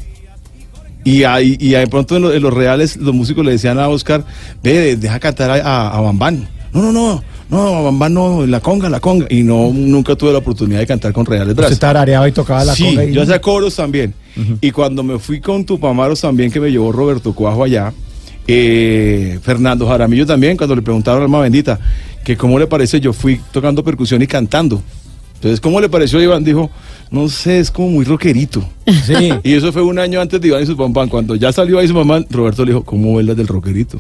Y 1.05 1.25
ahí, 1.25 1.57
y 1.59 1.71
de 1.71 1.87
pronto 1.89 2.17
en, 2.17 2.23
lo- 2.23 2.33
en 2.33 2.43
los 2.43 2.55
reales 2.55 2.97
los 2.97 3.13
músicos 3.15 3.45
le 3.45 3.53
decían 3.53 3.79
a 3.79 3.89
Oscar, 3.89 4.25
ve, 4.63 4.97
deja 4.97 5.19
cantar 5.19 5.51
a, 5.51 5.55
a, 5.89 5.99
a 5.99 6.01
Bambán. 6.01 6.47
No, 6.73 6.81
no, 6.81 6.93
no, 6.93 7.23
no, 7.51 7.77
a 7.77 7.81
Bambán 7.83 8.15
no, 8.15 8.47
la 8.47 8.61
conga, 8.61 8.89
la 8.89 9.01
conga. 9.01 9.27
Y 9.29 9.43
no, 9.43 9.73
nunca 9.75 10.15
tuve 10.15 10.31
la 10.33 10.39
oportunidad 10.39 10.79
de 10.79 10.87
cantar 10.87 11.13
con 11.13 11.27
reales 11.27 11.49
Usted 11.49 11.57
brazos. 11.63 11.79
tarareaba 11.81 12.29
y 12.29 12.33
tocaba 12.33 12.65
la 12.65 12.75
sí, 12.77 12.85
conga 12.85 13.05
y- 13.05 13.13
yo 13.13 13.23
hacía 13.23 13.41
coros 13.41 13.75
también. 13.75 14.15
Y 14.61 14.71
cuando 14.71 15.03
me 15.03 15.19
fui 15.19 15.41
con 15.41 15.65
Tupamaros 15.65 16.21
también, 16.21 16.51
que 16.51 16.61
me 16.61 16.71
llevó 16.71 16.93
Roberto 16.93 17.35
Cuajo 17.35 17.65
allá, 17.65 17.93
eh, 18.47 19.39
Fernando 19.43 19.87
Jaramillo 19.87 20.27
también, 20.27 20.57
cuando 20.57 20.75
le 20.75 20.83
preguntaron 20.83 21.23
a 21.23 21.25
Alma 21.25 21.41
Bendita, 21.41 21.79
que 22.25 22.37
cómo 22.37 22.59
le 22.59 22.67
parece, 22.67 23.01
yo 23.01 23.13
fui 23.13 23.41
tocando 23.53 23.85
percusión 23.85 24.23
y 24.23 24.27
cantando. 24.27 24.83
Entonces, 25.35 25.61
¿cómo 25.61 25.81
le 25.81 25.89
pareció 25.89 26.23
Iván? 26.23 26.45
Dijo, 26.45 26.71
no 27.11 27.29
sé, 27.29 27.59
es 27.59 27.71
como 27.71 27.91
muy 27.91 28.05
rockerito. 28.05 28.65
Sí. 28.87 29.33
Y 29.43 29.55
eso 29.55 29.73
fue 29.73 29.83
un 29.83 29.99
año 29.99 30.21
antes 30.21 30.41
de 30.41 30.49
Iván 30.49 30.63
y 30.63 30.67
su 30.67 30.77
Bambán. 30.77 31.09
Cuando 31.09 31.35
ya 31.35 31.53
salió 31.53 31.79
ahí 31.79 31.89
su 31.89 31.95
mamá, 31.95 32.25
Roberto 32.31 32.65
le 32.65 32.73
dijo, 32.73 32.85
¿cómo 32.85 33.17
ves 33.17 33.27
las 33.27 33.37
del 33.37 33.49
rockerito? 33.49 33.99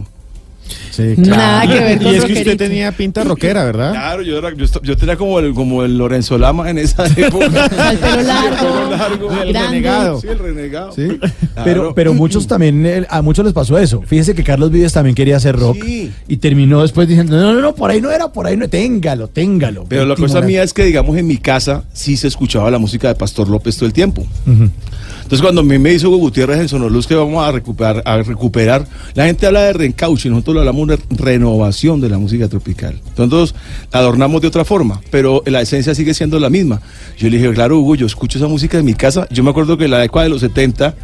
Sí, 0.92 1.14
Nada 1.16 1.66
que 1.66 1.80
ver 1.80 1.99
con 2.02 2.12
Y 2.12 2.16
es 2.16 2.25
que 2.26 2.32
usted 2.34 2.56
tenía 2.58 2.92
pinta 2.92 3.25
rockera, 3.25 3.64
¿verdad? 3.64 3.92
Claro, 3.92 4.20
yo, 4.22 4.37
era, 4.38 4.50
yo, 4.54 4.96
tenía 4.96 5.16
como 5.16 5.38
el, 5.38 5.54
como 5.54 5.82
el 5.84 5.96
Lorenzo 5.96 6.37
Lama 6.37 6.68
en 6.68 6.76
esa 6.76 7.06
época. 7.16 7.64
El 7.90 7.99
pelo 7.99 8.22
largo, 8.22 8.56
pelo 8.61 8.90
largo, 8.90 9.30
el 9.32 9.52
grande. 9.52 9.68
renegado. 9.68 10.20
Sí, 10.20 10.28
el 10.28 10.38
renegado. 10.38 10.92
Sí, 10.92 11.08
Claro. 11.18 11.64
pero, 11.64 11.94
pero 11.94 12.14
muchos 12.14 12.46
también, 12.46 13.06
a 13.08 13.22
muchos 13.22 13.42
les 13.44 13.54
pasó 13.54 13.78
eso. 13.78 14.02
Fíjese 14.06 14.34
que 14.34 14.44
Carlos 14.44 14.70
Vives 14.70 14.92
también 14.92 15.14
quería 15.14 15.37
hacer 15.38 15.56
rock 15.58 15.78
Sí. 15.82 16.12
y 16.28 16.37
terminó 16.37 16.82
después 16.82 17.08
diciendo, 17.08 17.37
no, 17.40 17.54
no, 17.54 17.61
no, 17.62 17.75
por 17.75 17.90
ahí 17.90 18.00
no 18.02 18.11
era, 18.11 18.28
por 18.28 18.46
ahí 18.46 18.56
no, 18.58 18.68
téngalo, 18.68 19.28
téngalo. 19.28 19.87
Pero 19.88 20.04
la 20.04 20.14
cosa 20.16 20.42
mía 20.42 20.62
es 20.62 20.75
que, 20.75 20.84
digamos, 20.84 21.16
en 21.16 21.26
mi 21.26 21.38
casa 21.38 21.84
sí 21.94 22.18
se 22.18 22.28
escuchaba 22.28 22.70
la 22.70 22.78
música 22.78 23.08
de 23.08 23.14
Pastor 23.14 23.49
López 23.49 23.76
todo 23.76 23.87
el 23.87 23.94
tiempo. 23.94 24.26
Entonces, 24.46 25.40
cuando 25.40 25.62
a 25.62 25.64
mí 25.64 25.78
me 25.78 25.92
hizo 25.92 26.08
Hugo 26.08 26.18
Gutiérrez 26.18 26.58
en 26.61 26.68
Sonoluz 26.68 27.06
que 27.06 27.14
vamos 27.14 27.42
a 27.46 27.50
recuperar, 27.52 28.02
a 28.04 28.18
recuperar, 28.22 28.84
la 29.14 29.25
gente 29.25 29.46
habla 29.46 29.62
de 29.62 29.72
reencauche, 29.72 30.28
nosotros 30.28 30.54
le 30.56 30.61
hablamos 30.61 30.81
de 30.86 30.98
renovación 31.10 32.00
de 32.00 32.08
la 32.08 32.18
música 32.18 32.48
tropical. 32.48 33.00
Entonces, 33.16 33.54
la 33.92 34.00
adornamos 34.00 34.40
de 34.40 34.48
otra 34.48 34.64
forma, 34.64 35.00
pero 35.10 35.42
la 35.46 35.60
esencia 35.60 35.94
sigue 35.94 36.14
siendo 36.14 36.38
la 36.38 36.50
misma. 36.50 36.80
Yo 37.18 37.28
le 37.28 37.38
dije, 37.38 37.52
claro, 37.52 37.78
Hugo, 37.78 37.94
yo 37.94 38.06
escucho 38.06 38.38
esa 38.38 38.48
música 38.48 38.78
en 38.78 38.84
mi 38.84 38.94
casa. 38.94 39.26
Yo 39.30 39.42
me 39.42 39.50
acuerdo 39.50 39.76
que 39.76 39.84
en 39.84 39.90
la 39.90 39.98
década 39.98 40.24
de 40.24 40.30
los 40.30 40.40
70, 40.40 40.94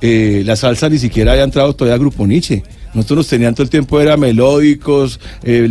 eh, 0.00 0.42
la 0.44 0.56
salsa 0.56 0.88
ni 0.88 0.98
siquiera 0.98 1.32
había 1.32 1.44
entrado 1.44 1.74
todavía 1.74 1.94
a 1.94 1.98
Grupo 1.98 2.26
Nietzsche. 2.26 2.62
Nosotros 2.94 3.18
nos 3.18 3.28
tenían 3.28 3.54
todo 3.54 3.64
el 3.64 3.70
tiempo, 3.70 4.00
era 4.00 4.16
melódicos, 4.16 5.20
eh, 5.42 5.70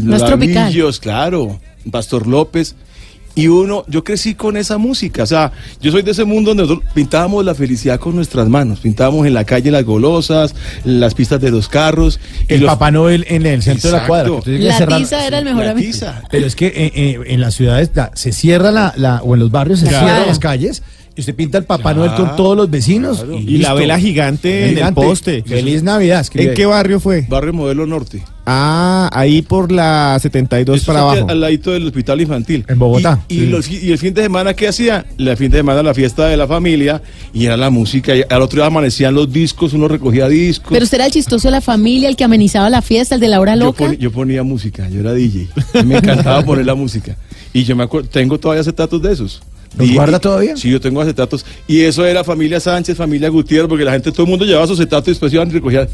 claro, 1.00 1.60
Pastor 1.92 2.28
López. 2.28 2.76
Y 3.38 3.48
uno, 3.48 3.86
yo 3.88 4.04
crecí 4.04 4.34
con 4.36 4.58
esa 4.58 4.78
música, 4.80 5.22
o 5.24 5.26
sea, 5.28 5.52
yo 5.80 5.92
soy 5.92 6.02
de 6.02 6.12
ese 6.12 6.26
mundo 6.26 6.50
donde 6.50 6.64
nosotros 6.64 6.92
pintábamos 6.94 7.46
la 7.46 7.54
felicidad 7.54 8.00
con 8.00 8.16
nuestras 8.16 8.50
manos, 8.50 8.80
pintábamos 8.80 9.28
en 9.28 9.34
la 9.36 9.44
calle 9.46 9.70
las 9.72 9.86
golosas, 9.86 10.56
las 10.84 11.14
pistas 11.14 11.40
de 11.40 11.52
los 11.52 11.70
carros. 11.70 12.20
y 12.50 12.56
El 12.56 12.62
los- 12.62 12.70
Papá 12.72 12.90
Noel 12.92 13.26
en 13.30 13.46
el 13.46 13.62
centro 13.62 13.92
de 13.92 13.98
la 13.98 14.04
Exacto. 14.06 14.42
cuadra. 14.42 14.58
La 14.90 14.98
tiza 14.98 15.28
era 15.28 15.38
el 15.40 15.46
mejor 15.46 15.66
la 15.66 15.72
amigo. 15.72 15.86
tiza. 15.88 16.24
Pero 16.32 16.48
es 16.48 16.56
que 16.56 16.66
eh, 16.68 16.92
eh, 16.96 17.20
en 17.28 17.40
las 17.40 17.54
ciudades 17.54 17.92
la- 17.94 18.12
se 18.16 18.32
cierra 18.32 18.72
la, 18.72 18.94
la- 18.98 19.22
o 19.22 19.36
en 19.36 19.40
los 19.40 19.52
barrios 19.52 19.80
se 19.82 19.88
Claro. 19.88 20.06
cierran 20.08 20.28
las 20.28 20.40
calles 20.40 20.82
y 21.18 21.20
usted 21.22 21.36
pinta 21.36 21.58
el 21.58 21.64
Papá 21.66 21.94
Noel 21.94 22.14
con 22.16 22.36
todos 22.36 22.56
los 22.56 22.70
vecinos. 22.70 23.18
Claro. 23.18 23.40
Y 23.40 23.58
la 23.58 23.74
vela 23.74 24.00
gigante 24.00 24.70
en 24.70 24.78
el 24.78 24.94
poste. 24.94 25.44
Feliz 25.46 25.82
Navidad. 25.84 26.22
escribe 26.22 26.50
¿En 26.50 26.54
qué 26.56 26.66
barrio 26.66 27.00
fue? 27.00 27.26
Barrio 27.28 27.54
Modelo 27.54 27.86
Norte. 27.88 28.24
Ah, 28.50 29.10
ahí 29.12 29.42
por 29.42 29.74
la 29.74 30.18
72 30.22 30.78
Esto 30.78 30.88
para 30.94 31.02
abajo. 31.02 31.26
Al 31.30 31.42
ladito 31.42 31.72
del 31.72 31.86
hospital 31.86 32.22
infantil. 32.22 32.64
En 32.70 32.80
Bogotá. 32.80 33.20
Y, 33.28 33.34
y 33.36 33.40
Sí. 33.40 33.46
los- 33.48 33.70
y 33.70 33.92
el 33.92 33.98
fin 33.98 34.14
de 34.14 34.22
semana, 34.24 34.54
¿qué 34.54 34.70
hacía? 34.70 35.06
El 35.18 35.36
fin 35.36 35.52
de 35.52 35.58
semana 35.58 35.84
la 35.84 35.94
fiesta 35.94 36.28
de 36.28 36.38
la 36.38 36.48
familia 36.48 37.02
y 37.34 37.46
era 37.46 37.58
la 37.58 37.70
música. 37.70 38.16
Y 38.16 38.24
al 38.30 38.42
otro 38.42 38.62
día 38.62 38.68
amanecían 38.68 39.14
los 39.16 39.32
discos, 39.34 39.74
uno 39.74 39.88
recogía 39.90 40.30
discos. 40.30 40.70
Pero 40.72 40.84
usted 40.86 40.96
era 40.98 41.08
el 41.08 41.12
chistoso 41.12 41.48
de 41.50 41.52
la 41.52 41.62
familia, 41.62 42.08
el 42.08 42.16
que 42.16 42.24
amenizaba 42.24 42.70
la 42.70 42.82
fiesta, 42.82 43.16
el 43.16 43.22
de 43.22 43.28
la 43.28 43.42
hora 43.42 43.56
yo, 43.56 43.66
loca. 43.66 43.84
poni- 43.86 43.98
yo 43.98 44.12
ponía 44.12 44.44
música, 44.44 44.88
yo 44.88 45.02
era 45.02 45.12
DJ. 45.14 45.48
Me 45.84 45.98
encantaba 45.98 46.42
poner 46.46 46.66
la 46.66 46.76
música. 46.76 47.18
Y 47.52 47.64
yo 47.66 47.76
me 47.76 47.84
acuerdo, 47.84 48.08
tengo 48.08 48.40
todavía 48.40 48.62
acetatos 48.62 49.02
de 49.02 49.12
esos. 49.12 49.42
¿Los 49.78 49.88
Y- 49.90 49.94
guarda 49.96 50.20
todavía? 50.20 50.56
Sí, 50.58 50.70
yo 50.70 50.80
tengo 50.80 51.02
acetatos. 51.02 51.46
Y 51.68 51.82
eso 51.82 52.06
era 52.06 52.24
familia 52.24 52.60
Sánchez, 52.60 52.98
familia 52.98 53.30
Gutiérrez, 53.30 53.68
porque 53.70 53.84
la 53.84 53.92
gente, 53.92 54.12
todo 54.12 54.24
el 54.24 54.30
mundo 54.30 54.46
llevaba 54.46 54.68
sus 54.68 54.80
acetatos 54.80 55.08
y 55.08 55.12
después 55.12 55.34
iban 55.34 55.50
a 55.50 55.54
recoger. 55.54 55.90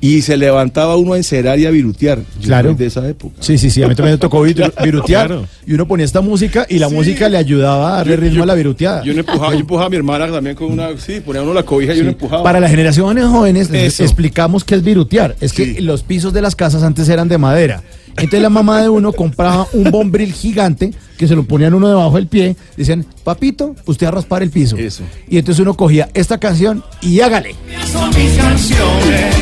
Y 0.00 0.22
se 0.22 0.36
levantaba 0.36 0.96
uno 0.96 1.14
a 1.14 1.16
encerar 1.16 1.58
y 1.58 1.66
a 1.66 1.70
virutear. 1.70 2.18
Yo 2.40 2.46
Claro. 2.46 2.72
de 2.72 2.86
esa 2.86 3.08
época. 3.08 3.34
Sí, 3.40 3.58
sí, 3.58 3.68
sí, 3.68 3.82
a 3.82 3.88
mí 3.88 3.96
también 3.96 4.14
me 4.14 4.18
tocó 4.18 4.46
viru- 4.46 4.72
virutear. 4.84 5.26
Claro. 5.26 5.46
Y 5.66 5.72
uno 5.74 5.88
ponía 5.88 6.04
esta 6.06 6.20
música 6.20 6.66
y 6.68 6.78
la 6.78 6.88
Sí. 6.88 6.94
música 6.94 7.28
le 7.28 7.36
ayudaba 7.36 7.94
a 7.94 7.96
darle 7.98 8.14
Yo- 8.14 8.20
ritmo 8.20 8.36
yo- 8.36 8.42
a 8.44 8.46
la 8.46 8.54
viruteada. 8.54 9.02
Yo, 9.02 9.12
empujaba, 9.12 9.52
yo 9.54 9.58
empujaba 9.60 9.86
a 9.86 9.90
mi 9.90 9.96
hermana 9.96 10.30
también 10.30 10.54
con 10.54 10.70
una. 10.70 10.90
Sí, 10.98 11.20
ponía 11.20 11.42
uno 11.42 11.52
la 11.52 11.64
cobija 11.64 11.94
y 11.94 11.96
yo 11.98 12.04
le 12.04 12.10
empujaba. 12.10 12.44
Para 12.44 12.60
las 12.60 12.70
generaciones 12.70 13.24
jóvenes 13.24 13.70
les 13.70 13.98
explicamos 13.98 14.62
qué 14.62 14.76
es 14.76 14.84
virutear. 14.84 15.34
Es 15.40 15.52
que 15.52 15.64
Sí. 15.74 15.80
los 15.80 16.04
pisos 16.04 16.32
de 16.32 16.42
las 16.42 16.54
casas 16.54 16.84
antes 16.84 17.08
eran 17.08 17.26
de 17.28 17.38
madera. 17.38 17.82
Entonces 18.18 18.42
la 18.42 18.50
mamá 18.50 18.82
de 18.82 18.88
uno 18.88 19.12
compraba 19.12 19.66
un 19.72 19.90
bombril 19.90 20.32
gigante 20.32 20.92
que 21.16 21.28
se 21.28 21.36
lo 21.36 21.44
ponían 21.44 21.74
uno 21.74 21.88
debajo 21.88 22.16
del 22.16 22.26
pie. 22.26 22.56
Decían, 22.76 23.06
papito, 23.24 23.76
usted 23.86 24.06
a 24.06 24.10
raspar 24.10 24.42
el 24.42 24.50
piso. 24.50 24.76
Eso. 24.76 25.04
Y 25.28 25.38
entonces 25.38 25.60
uno 25.62 25.74
cogía 25.74 26.08
esta 26.14 26.38
canción 26.38 26.82
y 27.00 27.20
hágale. 27.20 27.54
son 27.92 28.08
mis 28.10 28.36
canciones 28.36 29.36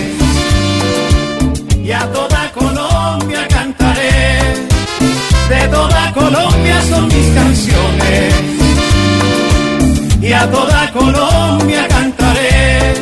y 1.83 1.93
a 1.93 2.13
toda 2.13 2.53
Colombia 2.53 3.47
cantaré. 3.49 4.39
De 5.49 5.69
toda 5.69 6.13
Colombia 6.13 6.83
son 6.89 7.07
mis 7.09 7.29
canciones 7.29 8.35
y 10.21 10.33
a 10.33 10.51
toda 10.51 10.93
Colombia 10.93 11.87
cantaré. 11.89 12.95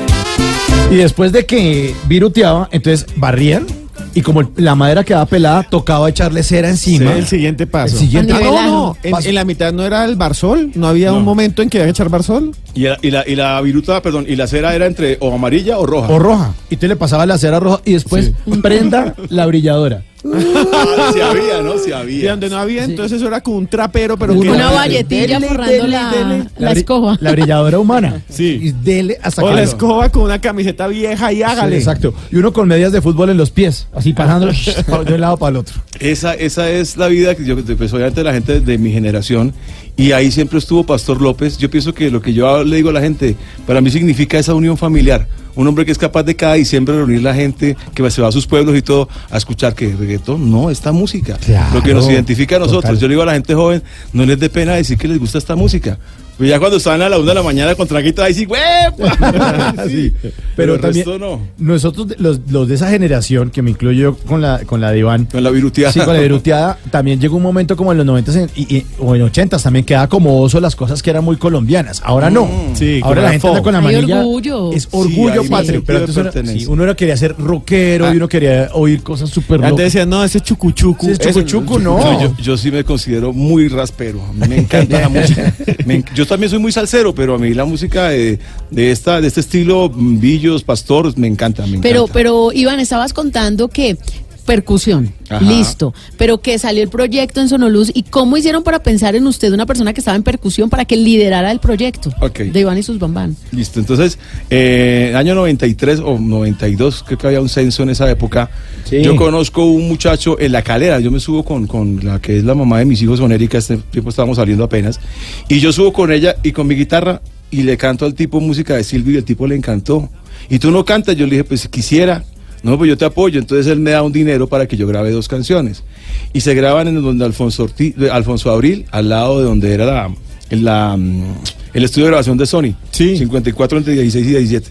Y 0.90 0.96
después 0.96 1.32
de 1.32 1.46
que 1.46 1.94
viruteaba, 2.06 2.68
entonces 2.70 3.06
barrían 3.16 3.66
y 4.14 4.23
como 4.23 4.40
el- 4.40 4.49
la 4.56 4.75
madera 4.75 5.04
quedaba 5.04 5.26
pelada, 5.26 5.62
tocaba 5.64 6.09
echarle 6.09 6.42
cera 6.42 6.68
encima. 6.68 7.12
el 7.14 7.26
siguiente 7.26 7.66
paso. 7.66 7.94
El 7.97 8.00
siguiente 8.00 8.33
Ah, 8.35 8.40
no, 8.42 8.62
no, 8.64 8.97
en, 9.02 9.11
Paso. 9.11 9.28
en 9.28 9.35
la 9.35 9.44
mitad 9.44 9.73
no 9.73 9.85
era 9.85 10.04
el 10.04 10.16
barzol, 10.16 10.71
no 10.75 10.87
había 10.88 11.12
un 11.12 11.25
momento 11.25 11.62
en 11.62 11.68
que 11.71 11.78
había 11.78 11.87
que 11.87 11.90
echar 11.92 12.09
barzol. 12.09 12.52
Y, 12.75 12.83
la, 12.85 12.99
y, 13.02 13.11
la, 13.11 13.28
y 13.28 13.35
la 13.37 13.61
viruta, 13.61 14.00
perdón, 14.02 14.26
y 14.28 14.37
la 14.37 14.47
cera 14.47 14.75
era 14.75 14.87
entre 14.87 15.16
o 15.21 15.35
amarilla 15.35 15.78
o 15.78 15.87
roja. 15.87 16.09
O 16.09 16.18
roja. 16.18 16.54
Y 16.71 16.76
te 16.76 16.88
le 16.88 16.97
pasaba 16.97 17.26
la 17.26 17.38
cera 17.38 17.61
roja 17.61 17.80
y 17.85 17.92
después 17.92 18.33
prenda 18.62 19.14
la 19.28 19.47
brilladora. 19.47 20.02
Ah, 20.26 21.10
sí 21.12 21.20
había, 21.20 21.60
¿no? 21.62 21.74
Y 21.86 21.92
había. 21.92 22.30
donde 22.30 22.48
no 22.50 22.56
había, 22.56 22.84
entonces 22.84 23.18
eso 23.18 23.28
era 23.28 23.42
como 23.42 23.58
un 23.58 23.66
trapero, 23.66 24.16
pero 24.16 24.32
que 24.40 24.48
Una 24.48 24.70
valletilla 24.70 25.38
forrando 25.40 25.70
dele, 25.72 25.88
la, 25.88 26.10
dele. 26.10 26.44
la 26.58 26.72
bri- 26.72 26.76
escoba. 26.78 27.16
La 27.20 27.32
brilladora 27.32 27.78
humana. 27.78 28.22
Sí. 28.30 28.58
Y 28.62 28.70
dele 28.72 29.18
hasta 29.22 29.42
O 29.42 29.46
que 29.48 29.54
la 29.54 29.60
lo- 29.60 29.66
escoba 29.66 30.08
con 30.08 30.22
una 30.22 30.40
camiseta 30.40 30.86
vieja 30.88 31.32
y 31.32 31.36
Sí, 31.36 31.42
hágale. 31.42 31.76
exacto. 31.76 32.14
Y 32.32 32.36
uno 32.36 32.52
con 32.52 32.66
medias 32.68 32.90
de 32.92 33.00
fútbol 33.02 33.30
en 33.30 33.36
los 33.36 33.50
pies, 33.50 33.86
así 33.94 34.12
pasando 34.12 34.46
de 35.04 35.14
un 35.14 35.20
lado 35.20 35.36
para 35.36 35.50
el 35.50 35.56
otro. 35.58 35.74
Esa, 36.00 36.34
esa 36.34 36.68
es 36.70 36.96
la 36.96 37.08
vida 37.08 37.34
que 37.34 37.44
yo, 37.44 37.56
pues, 37.56 37.92
obviamente 37.92 38.24
la 38.24 38.32
gente 38.32 38.60
de 38.60 38.78
mi 38.78 38.92
generación. 38.92 39.52
Y 39.96 40.12
ahí 40.12 40.30
siempre 40.32 40.58
estuvo 40.58 40.84
Pastor 40.84 41.20
López. 41.20 41.56
Yo 41.56 41.70
pienso 41.70 41.94
que 41.94 42.10
lo 42.10 42.20
que 42.20 42.32
yo 42.32 42.64
le 42.64 42.76
digo 42.76 42.90
a 42.90 42.92
la 42.92 43.00
gente, 43.00 43.36
para 43.66 43.80
mí 43.80 43.90
significa 43.90 44.38
esa 44.38 44.54
unión 44.54 44.76
familiar. 44.76 45.28
Un 45.54 45.68
hombre 45.68 45.84
que 45.84 45.92
es 45.92 45.98
capaz 45.98 46.24
de 46.24 46.34
cada 46.34 46.54
diciembre 46.54 46.96
reunir 46.96 47.22
la 47.22 47.32
gente, 47.32 47.76
que 47.94 48.10
se 48.10 48.20
va 48.20 48.28
a 48.28 48.32
sus 48.32 48.46
pueblos 48.46 48.76
y 48.76 48.82
todo, 48.82 49.08
a 49.30 49.36
escuchar 49.36 49.74
que 49.74 49.94
reggaetón, 49.94 50.50
no, 50.50 50.68
esta 50.68 50.90
música. 50.90 51.36
Claro, 51.36 51.76
lo 51.76 51.82
que 51.82 51.94
nos 51.94 52.08
identifica 52.10 52.56
a 52.56 52.58
nosotros. 52.58 52.82
total. 52.82 52.98
Yo 52.98 53.06
le 53.06 53.12
digo 53.12 53.22
a 53.22 53.26
la 53.26 53.34
gente 53.34 53.54
joven, 53.54 53.82
no 54.12 54.26
les 54.26 54.40
dé 54.40 54.50
pena 54.50 54.74
decir 54.74 54.98
que 54.98 55.06
les 55.06 55.18
gusta 55.18 55.38
esta 55.38 55.54
música. 55.54 55.96
Pues 56.36 56.50
ya 56.50 56.58
cuando 56.58 56.76
estaban 56.78 57.00
a 57.02 57.08
la 57.08 57.18
una 57.18 57.28
de 57.28 57.34
la 57.36 57.42
mañana 57.42 57.74
con 57.74 57.86
traguito, 57.86 58.22
ahí 58.22 58.34
sí. 58.34 58.46
Sí, 59.88 60.12
Pero 60.22 60.32
pero 60.56 60.80
también 60.80 61.06
resto 61.06 61.18
no. 61.18 61.40
nosotros 61.58 62.08
los, 62.18 62.40
los 62.50 62.68
de 62.68 62.74
esa 62.74 62.88
generación 62.90 63.50
que 63.50 63.62
me 63.62 63.70
incluyo 63.70 63.92
yo 64.12 64.16
con 64.26 64.40
la 64.40 64.60
con 64.64 64.80
la 64.80 64.90
de 64.92 64.98
Iván 65.00 65.26
Con 65.26 65.42
la 65.44 65.50
viruteada. 65.50 65.92
Sí, 65.92 66.00
con 66.00 66.14
la 66.14 66.20
viruteada 66.20 66.78
también 66.90 67.20
llegó 67.20 67.36
un 67.36 67.42
momento 67.42 67.76
como 67.76 67.92
en 67.92 67.98
los 67.98 68.06
90 68.06 68.32
en- 68.40 68.50
y, 68.56 68.76
y- 68.76 68.86
o 68.98 69.14
en 69.14 69.22
80 69.22 69.58
también 69.58 69.84
quedaba 69.84 70.08
como 70.08 70.40
oso 70.40 70.60
las 70.60 70.74
cosas 70.76 71.02
que 71.02 71.10
eran 71.10 71.24
muy 71.24 71.36
colombianas. 71.36 72.00
Ahora 72.04 72.30
no. 72.30 72.48
Sí, 72.74 72.98
como 73.00 73.08
Ahora 73.10 73.20
la 73.22 73.26
la 73.28 73.32
gente 73.32 73.48
anda 73.48 73.62
con 73.62 73.72
la 73.72 73.80
manilla. 73.80 74.18
orgullo. 74.20 74.72
Es 74.72 74.82
Sí, 74.84 74.88
orgullo 74.92 75.42
hay 75.42 75.48
patrio. 75.48 75.82
Pero 75.84 75.98
antes 76.00 76.16
uno, 76.16 76.30
sí, 76.32 76.66
era 76.82 76.94
quería 76.96 77.16
ser 77.16 77.34
rockero 77.38 78.12
y 78.12 78.16
uno 78.16 78.28
quería 78.28 78.70
oír 78.72 79.02
cosas 79.02 79.30
súper 79.30 79.56
Antes 79.56 79.70
locas. 79.70 79.84
decían, 79.84 80.08
no, 80.10 80.24
ese 80.24 80.38
es 80.38 80.44
chucuchucu. 80.44 81.06
Sí, 81.06 81.12
es 81.12 81.18
chucuchucu, 81.18 81.78
no. 81.78 81.98
No, 81.98 82.20
yo, 82.22 82.34
yo 82.40 82.56
sí 82.56 82.70
me 82.70 82.84
considero 82.84 83.32
muy 83.32 83.68
raspero. 83.68 84.20
Me 84.34 84.58
encanta 84.58 85.00
la 85.00 85.08
música. 85.20 85.54
Me 85.86 85.94
en- 85.96 86.04
yo 86.24 86.28
también 86.28 86.48
soy 86.50 86.58
muy 86.58 86.72
salsero, 86.72 87.14
pero 87.14 87.34
a 87.34 87.38
mí 87.38 87.52
la 87.52 87.64
música 87.66 88.08
de, 88.08 88.38
de 88.70 88.90
esta, 88.90 89.20
de 89.20 89.28
este 89.28 89.40
estilo, 89.40 89.90
mm, 89.94 90.20
Villos, 90.20 90.64
Pastor, 90.64 91.16
me 91.18 91.26
encanta. 91.26 91.66
Me 91.66 91.78
Pero, 91.78 92.00
encanta. 92.00 92.12
pero 92.14 92.50
Iván, 92.52 92.80
estabas 92.80 93.12
contando 93.12 93.68
que 93.68 93.98
percusión, 94.44 95.12
Ajá. 95.28 95.44
listo, 95.44 95.92
pero 96.16 96.40
que 96.40 96.58
salió 96.58 96.82
el 96.82 96.88
proyecto 96.88 97.40
en 97.40 97.48
Sonoluz 97.48 97.90
y 97.94 98.02
cómo 98.04 98.36
hicieron 98.36 98.62
para 98.62 98.82
pensar 98.82 99.16
en 99.16 99.26
usted, 99.26 99.52
una 99.52 99.66
persona 99.66 99.92
que 99.92 100.00
estaba 100.00 100.16
en 100.16 100.22
percusión, 100.22 100.70
para 100.70 100.84
que 100.84 100.96
liderara 100.96 101.50
el 101.50 101.58
proyecto 101.60 102.10
Ok. 102.20 102.38
de 102.40 102.60
Iván 102.60 102.78
y 102.78 102.82
sus 102.82 102.98
bambán. 102.98 103.36
Listo, 103.52 103.80
entonces, 103.80 104.18
eh, 104.50 105.12
año 105.16 105.34
93 105.34 106.00
o 106.00 106.18
92, 106.18 107.02
creo 107.06 107.18
que 107.18 107.26
había 107.26 107.40
un 107.40 107.48
censo 107.48 107.82
en 107.82 107.90
esa 107.90 108.10
época. 108.10 108.50
Sí. 108.84 109.02
Yo 109.02 109.16
conozco 109.16 109.64
un 109.64 109.88
muchacho 109.88 110.38
en 110.38 110.52
la 110.52 110.62
calera, 110.62 111.00
yo 111.00 111.10
me 111.10 111.20
subo 111.20 111.44
con, 111.44 111.66
con 111.66 112.00
la 112.04 112.20
que 112.20 112.38
es 112.38 112.44
la 112.44 112.54
mamá 112.54 112.78
de 112.78 112.84
mis 112.84 113.00
hijos, 113.02 113.20
con 113.20 113.32
Erika, 113.32 113.58
este 113.58 113.76
tiempo 113.78 114.10
estábamos 114.10 114.36
saliendo 114.36 114.64
apenas, 114.64 115.00
y 115.48 115.60
yo 115.60 115.72
subo 115.72 115.92
con 115.92 116.12
ella 116.12 116.36
y 116.42 116.52
con 116.52 116.66
mi 116.66 116.74
guitarra 116.74 117.20
y 117.50 117.62
le 117.62 117.76
canto 117.76 118.04
al 118.04 118.14
tipo 118.14 118.40
música 118.40 118.74
de 118.76 118.84
Silvio 118.84 119.14
y 119.14 119.16
el 119.18 119.24
tipo 119.24 119.46
le 119.46 119.54
encantó. 119.54 120.08
Y 120.50 120.58
tú 120.58 120.70
no 120.70 120.84
cantas, 120.84 121.16
yo 121.16 121.24
le 121.26 121.30
dije, 121.32 121.44
pues 121.44 121.62
si 121.62 121.68
quisiera. 121.68 122.24
No, 122.64 122.76
pues 122.78 122.88
yo 122.88 122.97
te 122.99 123.04
apoyo. 123.04 123.38
Entonces 123.38 123.66
él 123.68 123.78
me 123.78 123.92
da 123.92 124.02
un 124.02 124.12
dinero 124.12 124.49
para 124.49 124.66
que 124.66 124.76
yo 124.76 124.87
grabe 124.88 125.11
dos 125.12 125.28
canciones. 125.28 125.85
Y 126.33 126.40
se 126.40 126.54
graban 126.54 126.88
en 126.88 127.00
donde 127.02 127.25
Alfonso, 127.25 127.64
Ortiz- 127.68 127.94
de 127.94 128.11
Alfonso 128.11 128.50
Abril, 128.50 128.87
al 128.90 129.09
lado 129.09 129.38
de 129.38 129.44
donde 129.44 129.73
era 129.73 129.85
la, 129.87 130.11
en 130.50 130.64
la, 130.64 130.97
mm, 130.97 131.35
el 131.75 131.85
estudio 131.85 132.06
de 132.06 132.11
grabación 132.11 132.37
de 132.38 132.47
Sony. 132.47 132.75
Sí. 132.90 133.16
54 133.18 133.78
entre 133.78 133.92
16 133.94 134.26
y 134.26 134.30
17. 134.30 134.71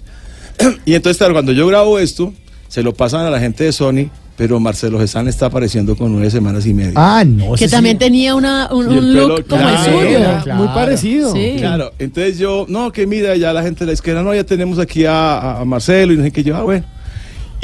y 0.86 0.94
entonces, 0.96 1.18
claro, 1.18 1.34
cuando 1.34 1.52
yo 1.54 1.66
grabo 1.68 2.00
esto, 2.00 2.34
se 2.68 2.84
lo 2.84 2.94
pasan 2.94 3.26
a 3.26 3.30
la 3.30 3.40
gente 3.40 3.64
de 3.64 3.72
Sony, 3.72 4.10
pero 4.36 4.60
Marcelo 4.60 4.98
Gesán 5.00 5.28
está 5.28 5.46
apareciendo 5.46 5.96
con 5.96 6.12
nueve 6.12 6.32
semanas 6.32 6.66
y 6.66 6.74
media. 6.74 6.94
Ah, 6.96 7.24
no. 7.24 7.54
Que 7.54 7.66
sí. 7.68 7.72
también 7.72 8.00
tenía 8.00 8.34
una, 8.34 8.68
un, 8.74 8.86
look 9.14 9.44
pelo, 9.44 9.46
como 9.48 9.70
el 9.70 9.78
suyo. 9.78 10.20
claro. 10.44 10.56
Muy 10.56 10.68
parecido. 10.70 11.32
Sí. 11.34 11.56
Claro, 11.60 11.92
entonces 12.00 12.40
yo, 12.40 12.66
no, 12.68 12.92
que 12.92 13.06
mira, 13.06 13.36
ya 13.36 13.54
la 13.54 13.62
gente 13.62 13.82
de 13.82 13.86
la 13.86 13.94
izquierda, 13.94 14.24
no, 14.24 14.34
ya 14.34 14.44
tenemos 14.44 14.80
aquí 14.80 15.06
a, 15.06 15.38
a- 15.38 15.62
a 15.62 15.66
Marcelo 15.66 16.14
y 16.14 16.18
no 16.18 16.24
sé 16.24 16.32
qué 16.32 16.44
yo, 16.44 16.56
ah, 16.56 16.64
bueno. 16.64 16.84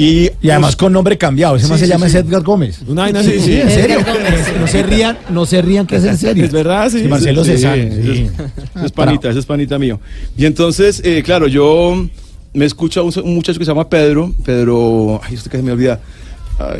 Y, 0.02 0.30
Y 0.40 0.50
además 0.50 0.76
con 0.76 0.92
nombre 0.92 1.18
cambiado. 1.18 1.56
Ese 1.56 1.66
Sí, 1.66 1.70
más 1.70 1.80
se 1.80 1.86
sí, 1.86 1.92
llama 1.92 2.08
sí. 2.08 2.16
Edgar 2.16 2.42
Gómez. 2.42 2.80
Una 2.86 3.02
vaina 3.02 3.20
así, 3.20 3.38
sí. 3.38 3.60
en 3.60 3.70
serio. 3.70 3.98
No 4.60 4.66
se 4.66 4.82
rían, 4.82 5.18
no 5.30 5.46
se 5.46 5.60
rían 5.62 5.86
que 5.86 5.96
es 5.96 6.04
en 6.04 6.16
serio. 6.16 6.44
Es 6.44 6.52
verdad, 6.52 6.88
sí. 6.90 7.00
Sí, 7.00 7.08
Marcelo 7.08 7.44
Sí, 7.44 7.50
César. 7.52 7.76
sí. 7.78 8.30
es, 8.76 8.82
es 8.84 8.92
panita, 8.92 9.28
ese 9.30 9.38
es 9.40 9.46
panita 9.46 9.78
mío. 9.78 10.00
Y 10.36 10.46
entonces, 10.46 11.02
eh, 11.04 11.22
claro, 11.22 11.46
yo 11.48 12.06
me 12.54 12.64
escucha 12.64 13.02
un, 13.02 13.12
un 13.22 13.34
muchacho 13.34 13.58
que 13.58 13.64
se 13.64 13.70
llama 13.70 13.88
Pedro, 13.88 14.34
Pedro, 14.44 15.20
ay, 15.22 15.34
usted 15.34 15.50
que 15.50 15.56
se 15.58 15.62
me 15.62 15.72
olvida, 15.72 16.00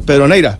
Pedro 0.07 0.27
Neira. 0.27 0.59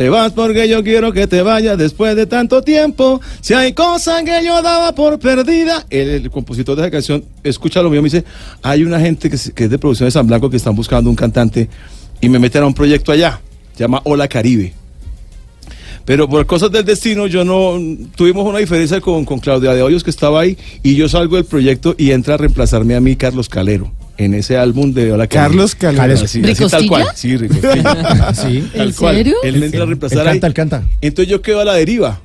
Te 0.00 0.08
vas 0.08 0.32
porque 0.32 0.66
yo 0.66 0.82
quiero 0.82 1.12
que 1.12 1.26
te 1.26 1.42
vayas 1.42 1.76
después 1.76 2.16
de 2.16 2.24
tanto 2.24 2.62
tiempo. 2.62 3.20
Si 3.42 3.52
hay 3.52 3.74
cosas 3.74 4.22
que 4.22 4.42
yo 4.42 4.62
daba 4.62 4.94
por 4.94 5.18
perdida. 5.18 5.84
El, 5.90 6.30
compositor 6.30 6.74
de 6.74 6.84
esa 6.84 6.90
canción 6.90 7.22
escucha 7.44 7.82
lo 7.82 7.90
mío, 7.90 8.00
me 8.00 8.06
dice, 8.06 8.24
hay 8.62 8.82
una 8.82 8.98
gente 8.98 9.28
que 9.28 9.36
es 9.36 9.54
de 9.54 9.78
producción 9.78 10.06
de 10.06 10.10
San 10.10 10.26
Blanco 10.26 10.48
que 10.48 10.56
están 10.56 10.74
buscando 10.74 11.10
un 11.10 11.16
cantante 11.16 11.68
y 12.18 12.30
me 12.30 12.38
meten 12.38 12.62
a 12.62 12.66
un 12.66 12.72
proyecto 12.72 13.12
allá. 13.12 13.42
Se 13.74 13.80
llama 13.80 14.00
Hola 14.04 14.26
Caribe. 14.26 14.72
Pero 16.06 16.26
por 16.30 16.46
cosas 16.46 16.72
del 16.72 16.86
destino, 16.86 17.26
yo 17.26 17.44
no. 17.44 17.78
Tuvimos 18.16 18.46
una 18.46 18.58
diferencia 18.58 19.02
con, 19.02 19.26
con 19.26 19.38
Claudia 19.38 19.74
de 19.74 19.82
Hoyos, 19.82 20.02
que 20.02 20.08
estaba 20.08 20.40
ahí, 20.40 20.56
y 20.82 20.94
yo 20.94 21.10
salgo 21.10 21.36
del 21.36 21.44
proyecto 21.44 21.94
y 21.98 22.12
entra 22.12 22.36
a 22.36 22.38
reemplazarme 22.38 22.94
a 22.94 23.02
mí 23.02 23.16
Carlos 23.16 23.50
Calero. 23.50 23.92
En 24.20 24.34
ese 24.34 24.58
álbum 24.58 24.92
de 24.92 25.12
Hola 25.12 25.26
Caribe. 25.26 25.48
Carlos 25.48 25.74
Calero. 25.74 26.24
Así, 26.24 26.42
así 26.44 26.68
tal 26.68 26.86
cual. 26.86 27.06
Sí, 27.14 27.38
Ricostilla. 27.38 28.32
Sí. 28.34 28.68
Tal 28.76 28.88
¿En 28.88 28.92
cual. 28.92 29.16
serio? 29.16 29.36
Él 29.42 29.58
me 29.58 29.64
entra 29.66 29.80
a 29.80 29.82
Él 29.84 29.88
reemplazar 29.88 30.24
canta, 30.24 30.46
él 30.46 30.52
canta. 30.54 30.82
Entonces 31.00 31.30
yo 31.30 31.40
quedo 31.40 31.60
a 31.60 31.64
la 31.64 31.72
deriva. 31.72 32.20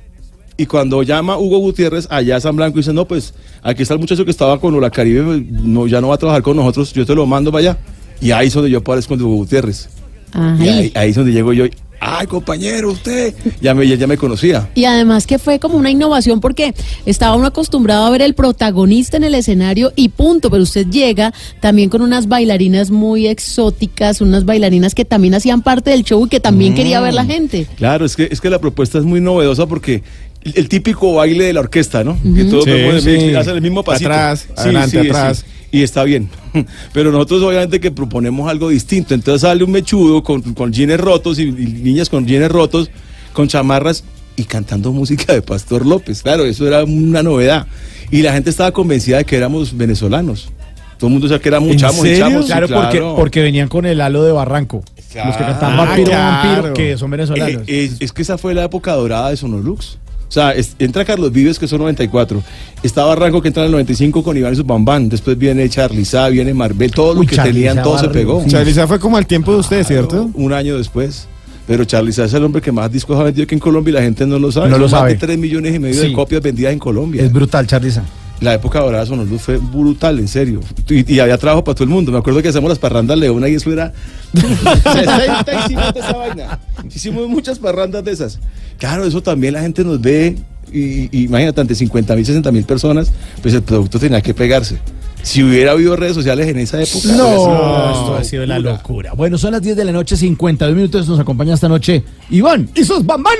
Y 0.58 0.66
cuando 0.66 1.02
llama 1.02 1.38
Hugo 1.38 1.58
Gutiérrez 1.58 2.06
allá 2.10 2.36
a 2.36 2.40
San 2.40 2.54
Blanco, 2.54 2.76
dice, 2.76 2.92
no, 2.92 3.06
pues 3.08 3.32
aquí 3.62 3.82
está 3.82 3.94
el 3.94 4.00
muchacho 4.00 4.26
que 4.26 4.30
estaba 4.30 4.60
con 4.60 4.74
Hola 4.74 4.90
Caribe, 4.90 5.42
no, 5.50 5.86
ya 5.86 6.02
no 6.02 6.08
va 6.08 6.16
a 6.16 6.18
trabajar 6.18 6.42
con 6.42 6.56
nosotros, 6.56 6.92
yo 6.92 7.06
te 7.06 7.14
lo 7.14 7.24
mando 7.24 7.50
para 7.50 7.70
allá. 7.70 7.78
Y 8.20 8.30
ahí 8.30 8.48
es 8.48 8.54
donde 8.54 8.70
yo 8.70 8.78
aparezco 8.78 9.14
con 9.14 9.22
Hugo 9.24 9.36
Gutiérrez. 9.36 9.88
Y 10.34 10.38
Ay. 10.38 10.68
ahí, 10.68 10.92
ahí 10.94 11.10
es 11.10 11.16
donde 11.16 11.32
llego 11.32 11.54
yo. 11.54 11.64
Ay, 12.00 12.26
compañero, 12.26 12.90
usted. 12.92 13.34
Ya 13.60 13.74
me, 13.74 13.86
ya, 13.88 13.96
ya 13.96 14.06
me 14.06 14.16
conocía. 14.16 14.68
Y 14.74 14.84
además 14.84 15.26
que 15.26 15.38
fue 15.38 15.58
como 15.58 15.76
una 15.78 15.90
innovación 15.90 16.40
porque 16.40 16.74
estaba 17.06 17.34
uno 17.36 17.46
acostumbrado 17.46 18.04
a 18.06 18.10
ver 18.10 18.22
el 18.22 18.34
protagonista 18.34 19.16
en 19.16 19.24
el 19.24 19.34
escenario 19.34 19.92
y 19.96 20.10
punto, 20.10 20.50
pero 20.50 20.62
usted 20.62 20.86
llega 20.88 21.32
también 21.60 21.88
con 21.88 22.02
unas 22.02 22.28
bailarinas 22.28 22.90
muy 22.90 23.26
exóticas, 23.26 24.20
unas 24.20 24.44
bailarinas 24.44 24.94
que 24.94 25.04
también 25.04 25.34
hacían 25.34 25.62
parte 25.62 25.90
del 25.90 26.04
show 26.04 26.26
y 26.26 26.28
que 26.28 26.40
también 26.40 26.74
quería 26.74 27.00
ver 27.00 27.14
la 27.14 27.24
gente. 27.24 27.66
Claro, 27.76 28.04
es 28.04 28.14
que, 28.16 28.28
es 28.30 28.40
que 28.40 28.50
la 28.50 28.58
propuesta 28.60 28.98
es 28.98 29.04
muy 29.04 29.20
novedosa 29.20 29.66
porque 29.66 30.02
el, 30.42 30.52
el 30.56 30.68
típico 30.68 31.14
baile 31.14 31.44
de 31.44 31.52
la 31.54 31.60
orquesta, 31.60 32.04
¿no? 32.04 32.18
Que 32.34 32.44
todos 32.44 32.64
Sí, 32.64 33.20
sí. 33.20 33.34
hacen 33.34 33.56
el 33.56 33.62
mismo 33.62 33.82
pasito. 33.82 34.10
Atrás, 34.10 34.46
adelante, 34.56 35.00
atrás. 35.00 35.44
Y 35.76 35.82
está 35.82 36.04
bien. 36.04 36.30
Pero 36.94 37.12
nosotros 37.12 37.42
obviamente 37.42 37.80
que 37.80 37.90
proponemos 37.90 38.48
algo 38.48 38.70
distinto. 38.70 39.12
Entonces 39.14 39.42
sale 39.42 39.62
un 39.62 39.72
mechudo 39.72 40.22
con, 40.22 40.40
con 40.54 40.72
jeans 40.72 40.98
rotos 40.98 41.38
y, 41.38 41.42
y 41.42 41.52
niñas 41.52 42.08
con 42.08 42.26
jeans 42.26 42.50
rotos, 42.50 42.90
con 43.34 43.46
chamarras 43.48 44.04
y 44.36 44.44
cantando 44.44 44.92
música 44.92 45.32
de 45.34 45.42
Pastor 45.42 45.84
López. 45.84 46.22
Claro, 46.22 46.44
eso 46.46 46.66
era 46.66 46.84
una 46.84 47.22
novedad. 47.22 47.66
Y 48.10 48.22
la 48.22 48.32
gente 48.32 48.48
estaba 48.50 48.72
convencida 48.72 49.18
de 49.18 49.24
que 49.24 49.36
éramos 49.36 49.76
venezolanos. 49.76 50.50
Todo 50.98 51.08
el 51.08 51.12
mundo 51.12 51.28
decía 51.28 51.42
que 51.42 51.48
éramos 51.50 51.70
¿En 51.72 51.76
chamos 51.78 52.06
y 52.06 52.16
chamos. 52.16 52.46
sí, 52.46 52.52
Claro, 52.52 52.68
Porque, 52.68 53.00
porque 53.16 53.42
venían 53.42 53.68
con 53.68 53.84
el 53.84 54.00
halo 54.00 54.22
de 54.24 54.32
Barranco. 54.32 54.82
Los 54.96 55.36
que 55.36 55.44
cantaban 55.44 55.74
Ah, 55.78 55.84
Vampiro, 55.84 56.06
claro. 56.08 56.52
Vampiro, 56.62 56.74
que 56.74 56.96
son 56.96 57.10
venezolanos. 57.10 57.62
Eh, 57.66 57.84
eh, 57.84 57.90
es 58.00 58.12
que 58.12 58.22
esa 58.22 58.38
fue 58.38 58.54
la 58.54 58.64
época 58.64 58.92
dorada 58.94 59.28
de 59.30 59.36
Sonolux. 59.36 59.98
O 60.28 60.32
sea, 60.32 60.50
es- 60.52 60.74
entra 60.78 61.04
Carlos 61.04 61.32
Vives, 61.32 61.58
que 61.58 61.68
son 61.68 61.78
94. 61.80 62.42
Está 62.82 63.04
Barranco, 63.04 63.40
que 63.40 63.48
entra 63.48 63.62
en 63.62 63.66
el 63.66 63.72
95 63.72 64.22
con 64.22 64.36
Iván 64.36 64.52
y 64.52 64.56
su 64.56 64.64
Bambán. 64.64 65.08
Después 65.08 65.38
viene 65.38 65.68
Charliza, 65.68 66.28
viene 66.28 66.52
Marvel. 66.52 66.90
Todo 66.90 67.14
lo 67.14 67.20
que 67.22 67.36
Charliza 67.36 67.54
tenían, 67.54 67.82
todo 67.82 67.98
se 67.98 68.08
pegó. 68.08 68.42
sí. 68.42 68.50
Charliza 68.50 68.86
fue 68.88 68.98
como 68.98 69.16
al 69.16 69.26
tiempo 69.26 69.52
de 69.52 69.58
ustedes, 69.60 69.86
¿cierto? 69.86 70.28
Un 70.34 70.52
año 70.52 70.76
después. 70.76 71.28
Pero 71.66 71.84
Charliza 71.84 72.24
es 72.24 72.32
el 72.34 72.44
hombre 72.44 72.62
que 72.62 72.70
más 72.70 72.90
discos 72.92 73.18
ha 73.18 73.24
vendido 73.24 73.44
aquí 73.44 73.54
en 73.54 73.60
Colombia 73.60 73.90
y 73.90 73.94
la 73.94 74.02
gente 74.02 74.24
no 74.26 74.38
lo 74.38 74.52
sabe. 74.52 74.66
No 74.68 74.74
Son 74.74 74.80
lo 74.82 74.86
más 74.88 75.00
sabe. 75.00 75.12
de 75.14 75.18
3 75.18 75.36
millones 75.38 75.74
y 75.74 75.78
medio 75.80 76.00
Sí. 76.00 76.08
de 76.08 76.12
copias 76.12 76.40
vendidas 76.42 76.72
en 76.72 76.78
Colombia. 76.78 77.22
es 77.22 77.32
brutal, 77.32 77.66
Charliza. 77.66 78.02
La 78.40 78.54
época 78.54 78.80
dorada 78.80 79.02
de 79.02 79.08
Sonolux 79.08 79.42
fue 79.42 79.56
brutal, 79.56 80.18
en 80.18 80.28
serio. 80.28 80.60
Y, 80.88 81.14
y 81.14 81.20
había 81.20 81.38
trabajo 81.38 81.64
para 81.64 81.74
todo 81.74 81.84
el 81.84 81.90
mundo. 81.90 82.12
Me 82.12 82.18
acuerdo 82.18 82.42
que 82.42 82.48
hacemos 82.48 82.68
las 82.68 82.78
parrandas 82.78 83.18
Leona 83.18 83.48
y 83.48 83.54
eso 83.54 83.72
era. 83.72 83.92
65 84.34 85.92
de 85.94 86.00
esa 86.00 86.12
vaina. 86.12 86.58
Hicimos 86.94 87.28
muchas 87.28 87.58
parrandas 87.58 88.04
de 88.04 88.12
esas. 88.12 88.38
Claro, 88.78 89.06
eso 89.06 89.22
también 89.22 89.54
la 89.54 89.62
gente 89.62 89.84
nos 89.84 90.00
ve. 90.00 90.36
Y, 90.72 91.08
y 91.16 91.24
imagínate, 91.24 91.60
ante 91.60 91.74
50 91.74 92.14
mil, 92.16 92.26
60 92.26 92.52
mil 92.52 92.64
personas, 92.64 93.10
pues 93.40 93.54
el 93.54 93.62
producto 93.62 93.98
tenía 93.98 94.20
que 94.20 94.34
pegarse. 94.34 94.78
Si 95.22 95.42
hubiera 95.42 95.72
habido 95.72 95.96
redes 95.96 96.14
sociales 96.14 96.46
en 96.46 96.58
esa 96.58 96.80
época. 96.80 97.08
No, 97.08 97.28
sido 97.28 97.90
esto 97.90 98.16
ha 98.16 98.24
sido 98.24 98.46
la 98.46 98.58
locura. 98.58 99.12
Bueno, 99.14 99.38
son 99.38 99.52
las 99.52 99.62
10 99.62 99.76
de 99.76 99.84
la 99.84 99.92
noche, 99.92 100.16
52 100.16 100.76
minutos. 100.76 101.08
Nos 101.08 101.18
acompaña 101.18 101.54
esta 101.54 101.68
noche 101.68 102.04
Iván 102.30 102.68
y 102.74 102.84
sus 102.84 103.04
bambán. 103.04 103.34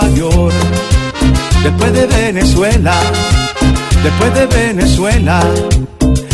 Nueva 0.00 0.16
York. 0.16 0.54
Después 1.62 1.92
de 1.92 2.06
Venezuela, 2.06 2.94
después 4.02 4.34
de 4.34 4.46
Venezuela, 4.46 5.42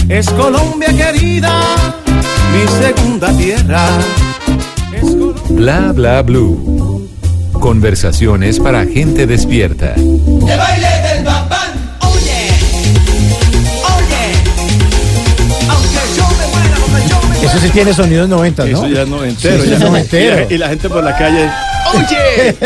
es 0.08 0.28
Colombia 0.30 0.88
querida, 0.94 1.60
mi 2.52 2.84
segunda 2.84 3.36
tierra. 3.36 3.88
Es 4.92 5.02
Colombia. 5.02 5.42
Bla 5.48 5.92
bla 5.92 6.22
blue. 6.22 7.08
Conversaciones 7.52 8.60
para 8.60 8.84
gente 8.84 9.26
despierta. 9.26 9.94
El 9.94 10.58
baile 10.58 10.88
del 11.14 11.24
Eso 17.56 17.66
sí 17.66 17.72
tiene 17.72 17.94
sonidos 17.94 18.28
90, 18.28 18.64
¿no? 18.66 18.70
Eso 18.70 18.88
ya 18.88 19.02
es 19.02 19.08
noventero. 19.08 19.62
Sí, 19.62 19.70
ya 19.70 19.76
es 19.76 19.80
noventero. 19.82 20.46
Y 20.50 20.58
la, 20.58 20.68
gente 20.68 20.90
por 20.90 21.02
la 21.02 21.16
calle. 21.16 21.48
¡Oye! 21.94 22.50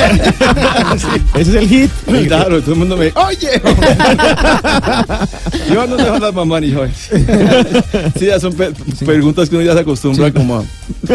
Ese 1.35 1.51
es 1.51 1.57
el 1.57 1.69
hit. 1.69 1.91
Claro, 2.27 2.61
todo 2.61 2.73
el 2.73 2.79
mundo 2.79 2.97
me. 2.97 3.13
¡Oye! 3.15 3.63
yo 5.73 5.87
no 5.87 5.97
dejo 5.97 6.19
las 6.19 6.35
mamás 6.35 6.63
ni 6.63 6.71
yo. 6.71 6.85
Sí, 8.19 8.27
ya 8.27 8.41
son 8.41 8.53
pe- 8.55 8.73
preguntas 9.05 9.49
que 9.49 9.57
uno 9.57 9.65
ya 9.65 9.75
se 9.75 9.81
acostumbra 9.81 10.33
como 10.33 10.57
a. 10.57 10.65
¿Qué, 11.07 11.15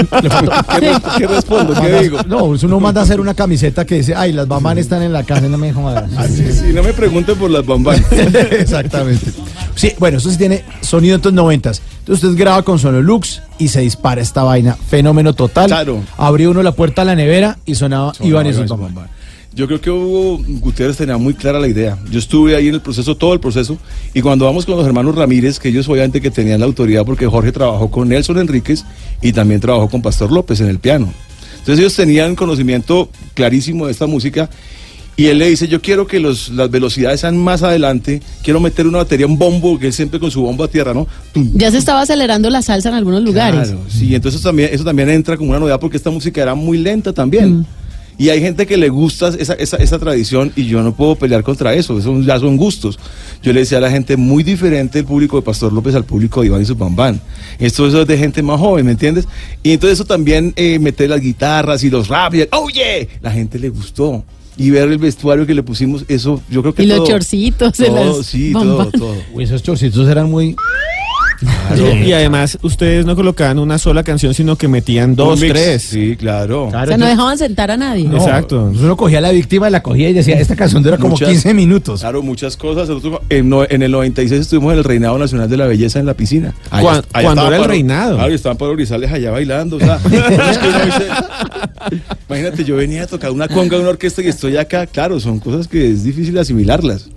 re- 0.80 0.92
qué 1.18 1.28
respondo? 1.28 1.74
¿Qué 1.82 2.00
digo? 2.04 2.20
No, 2.28 2.46
uno 2.46 2.80
manda 2.80 3.02
a 3.02 3.04
hacer 3.04 3.20
una 3.20 3.34
camiseta 3.34 3.84
que 3.86 3.96
dice, 3.96 4.14
ay, 4.16 4.32
las 4.32 4.48
bambán 4.48 4.78
están 4.78 5.02
en 5.02 5.12
la 5.12 5.24
casa, 5.24 5.42
no 5.50 5.58
me 5.58 5.74
jodas. 5.74 6.10
Sí, 6.30 6.50
sí, 6.52 6.72
no 6.74 6.82
me 6.82 6.94
pregunten 6.94 7.36
por 7.38 7.52
las 7.52 7.66
bambas. 7.66 8.00
Exactamente. 8.52 9.32
Sí, 9.76 9.92
bueno, 10.00 10.18
eso 10.18 10.32
sí 10.32 10.38
tiene 10.38 10.64
sonido 10.82 11.16
en 11.16 11.22
los 11.22 11.34
noventas. 11.34 11.82
Entonces 12.00 12.24
usted 12.24 12.40
graba 12.40 12.64
con 12.64 12.80
Sonolux 12.80 13.42
y 13.58 13.68
se 13.68 13.82
dispara 13.82 14.22
esta 14.22 14.44
vaina. 14.44 14.76
Fenómeno 14.90 15.34
total. 15.34 15.68
Claro. 15.68 16.04
Abrió 16.18 16.52
uno 16.52 16.64
la 16.64 16.72
puerta 16.72 17.02
a 17.02 17.06
la 17.06 17.16
nevera 17.16 17.58
y 17.66 17.76
sonaba, 17.76 18.14
Iván 18.22 18.48
y 18.48 18.52
bambán. 18.52 19.10
Yo 19.54 19.68
creo 19.68 19.80
que 19.80 19.90
Hugo 19.90 20.44
Gutiérrez 20.60 20.98
tenía 20.98 21.18
muy 21.18 21.34
clara 21.34 21.62
la 21.62 21.68
idea. 21.70 21.98
Yo 22.12 22.20
estuve 22.20 22.58
ahí 22.58 22.68
en 22.68 22.74
el 22.74 22.82
proceso, 22.82 23.16
todo 23.16 23.34
el 23.34 23.40
proceso, 23.40 23.78
y 24.14 24.22
cuando 24.22 24.44
vamos 24.44 24.66
con 24.66 24.76
los 24.76 24.86
hermanos 24.86 25.16
Ramírez, 25.16 25.60
que 25.60 25.70
ellos 25.70 25.88
obviamente 25.88 26.20
que 26.20 26.30
tenían 26.30 26.60
la 26.60 26.66
autoridad 26.66 27.06
porque 27.06 27.26
Jorge 27.26 27.54
trabajó 27.54 27.90
con 27.90 28.10
Nelson 28.10 28.38
Enríquez 28.38 28.84
y 29.22 29.32
también 29.32 29.62
trabajó 29.62 29.90
con 29.90 30.02
Pastor 30.02 30.30
López 30.30 30.60
en 30.60 30.68
el 30.68 30.80
piano. 30.80 31.14
Entonces 31.60 31.80
ellos 31.80 31.96
tenían 31.96 32.36
conocimiento 32.36 33.10
clarísimo 33.34 33.86
de 33.86 33.94
esta 33.94 34.08
música 34.08 34.50
y 35.18 35.28
él 35.28 35.40
le 35.40 35.50
dice, 35.50 35.68
yo 35.68 35.82
quiero 35.82 36.06
que 36.08 36.20
los, 36.20 36.50
las 36.50 36.70
velocidades 36.70 37.22
sean 37.22 37.38
más 37.38 37.64
adelante, 37.64 38.22
quiero 38.44 38.60
meter 38.60 38.86
una 38.86 38.98
batería, 38.98 39.26
un 39.26 39.38
bombo, 39.38 39.80
que 39.80 39.88
él 39.88 39.94
siempre 39.94 40.20
con 40.20 40.30
su 40.30 40.42
bombo 40.42 40.64
a 40.64 40.68
tierra, 40.68 40.94
¿no? 40.94 41.08
Tum, 41.34 41.52
Ya 41.54 41.72
se 41.72 41.78
estaba 41.78 42.02
acelerando 42.02 42.50
la 42.50 42.62
salsa 42.62 42.90
en 42.90 42.96
algunos 42.96 43.24
lugares. 43.24 43.70
Claro, 43.70 43.82
sí, 43.88 44.14
entonces 44.14 44.42
también, 44.42 44.70
eso 44.74 44.84
también 44.84 45.10
entra 45.10 45.38
como 45.38 45.52
una 45.52 45.60
novedad 45.60 45.80
porque 45.80 45.98
esta 45.98 46.10
música 46.10 46.42
era 46.42 46.54
muy 46.54 46.78
lenta 46.78 47.14
también. 47.14 47.66
Y 48.18 48.30
hay 48.30 48.40
gente 48.40 48.66
que 48.66 48.78
le 48.78 48.88
gusta 48.88 49.30
esa, 49.38 49.54
esa, 49.56 49.76
esa 49.78 50.00
tradición 50.00 50.52
y 50.56 50.66
yo 50.66 50.82
no 50.82 50.96
puedo 50.96 51.16
pelear 51.16 51.44
contra 51.44 51.74
eso, 51.74 52.00
eso 52.00 52.22
ya 52.22 52.40
son 52.40 52.56
gustos. 52.56 52.98
Yo 53.44 53.52
le 53.52 53.62
decía 53.62 53.78
a 53.78 53.82
la 53.82 53.92
gente 53.92 54.16
muy 54.16 54.42
diferente 54.44 55.00
el 55.00 55.06
público 55.06 55.36
de 55.36 55.42
Pastor 55.42 55.74
López 55.74 55.96
al 55.96 56.06
público 56.06 56.42
de 56.42 56.48
Iván 56.48 56.62
y 56.62 56.66
su 56.66 56.76
Bambán. 56.76 57.20
Esto 57.60 57.88
eso 57.88 58.02
es 58.02 58.08
de 58.08 58.18
gente 58.18 58.42
más 58.42 58.60
joven, 58.60 58.86
¿me 58.86 58.92
entiendes? 58.92 59.28
Y 59.64 59.72
entonces 59.72 60.00
eso 60.00 60.06
también 60.06 60.54
eh, 60.56 60.80
meter 60.80 61.10
las 61.10 61.20
guitarras 61.20 61.84
y 61.84 61.90
los 61.90 62.08
rap 62.08 62.36
y 62.36 62.42
el, 62.42 62.50
oye, 62.52 63.10
la 63.22 63.32
gente 63.32 63.60
le 63.60 63.70
gustó. 63.70 64.24
Y 64.58 64.70
ver 64.70 64.90
el 64.90 64.98
vestuario 64.98 65.46
que 65.46 65.54
le 65.54 65.64
pusimos, 65.64 66.06
eso 66.08 66.42
yo 66.50 66.62
creo 66.62 66.74
que 66.74 66.84
Y 66.84 66.86
los 66.86 67.00
todo- 67.00 67.08
chorcitos 67.08 67.78
de 67.78 67.88
todo, 67.88 68.18
las 68.18 68.26
sí, 68.26 68.54
bambán. 68.54 68.92
todo, 68.92 68.92
todo. 69.14 69.16
Uy, 69.34 69.44
esos 69.44 69.62
chorcitos 69.62 70.08
eran 70.08 70.30
muy... 70.32 70.56
Y 72.06 72.12
además, 72.14 72.58
ustedes 72.62 73.06
no 73.06 73.16
colocaban 73.16 73.60
una 73.60 73.78
sola 73.78 74.04
canción, 74.04 74.34
sino 74.34 74.56
que 74.56 74.68
metían 74.68 75.16
dos, 75.16 75.40
tres. 75.40 75.84
Sí, 75.84 76.16
claro. 76.16 76.68
O 76.68 76.72
sea, 76.72 76.98
no 76.98 77.06
dejaban 77.06 77.38
sentar 77.38 77.72
a 77.72 77.78
nadie. 77.78 78.06
No, 78.08 78.18
Exacto. 78.18 78.72
Uno 78.74 78.96
cogía 78.96 79.18
a 79.18 79.22
la 79.22 79.32
víctima, 79.32 79.70
la 79.70 79.82
cogía 79.84 80.10
y 80.10 80.14
decía, 80.14 80.40
esta 80.40 80.56
canción 80.56 80.82
dura 80.84 80.98
como 80.98 81.12
Muchas- 81.12 81.30
15 81.30 81.54
minutos. 81.54 82.00
Claro, 82.02 82.22
muchas 82.24 82.56
cosas. 82.58 82.88
Nosotros 82.88 83.20
en, 83.30 83.50
no- 83.50 83.64
en 83.68 83.82
el 83.82 83.92
96 83.92 84.42
estuvimos 84.42 84.74
en 84.74 84.80
el 84.80 84.84
Reinado 84.84 85.18
Nacional 85.18 85.50
de 85.50 85.58
la 85.58 85.68
Belleza 85.68 86.00
en 86.00 86.06
la 86.06 86.14
piscina. 86.14 86.54
Cuan- 86.70 86.82
cuando 86.82 87.30
estaba 87.30 87.32
era 87.48 87.56
el 87.58 87.62
Pablo- 87.62 87.68
reinado. 87.68 88.16
Claro, 88.16 88.32
y 88.32 88.36
estaban 88.36 88.58
Pablo 88.58 88.76
Grisales 88.76 89.12
allá 89.12 89.32
bailando. 89.32 89.76
O 89.78 89.80
sea, 89.80 89.96
es 90.52 90.58
que 90.58 91.06
imagínate, 92.30 92.64
yo 92.64 92.76
venía 92.78 93.04
a 93.04 93.08
tocar 93.08 93.32
una 93.32 93.48
conga 93.48 93.76
de 93.78 93.82
una 93.82 93.90
orquesta 93.92 94.22
y 94.22 94.28
estoy 94.28 94.58
acá. 94.58 94.86
Claro, 94.88 95.20
son 95.20 95.40
cosas 95.40 95.68
que 95.68 95.92
es 95.92 96.04
difícil 96.04 96.38
asimilarlas. 96.38 97.10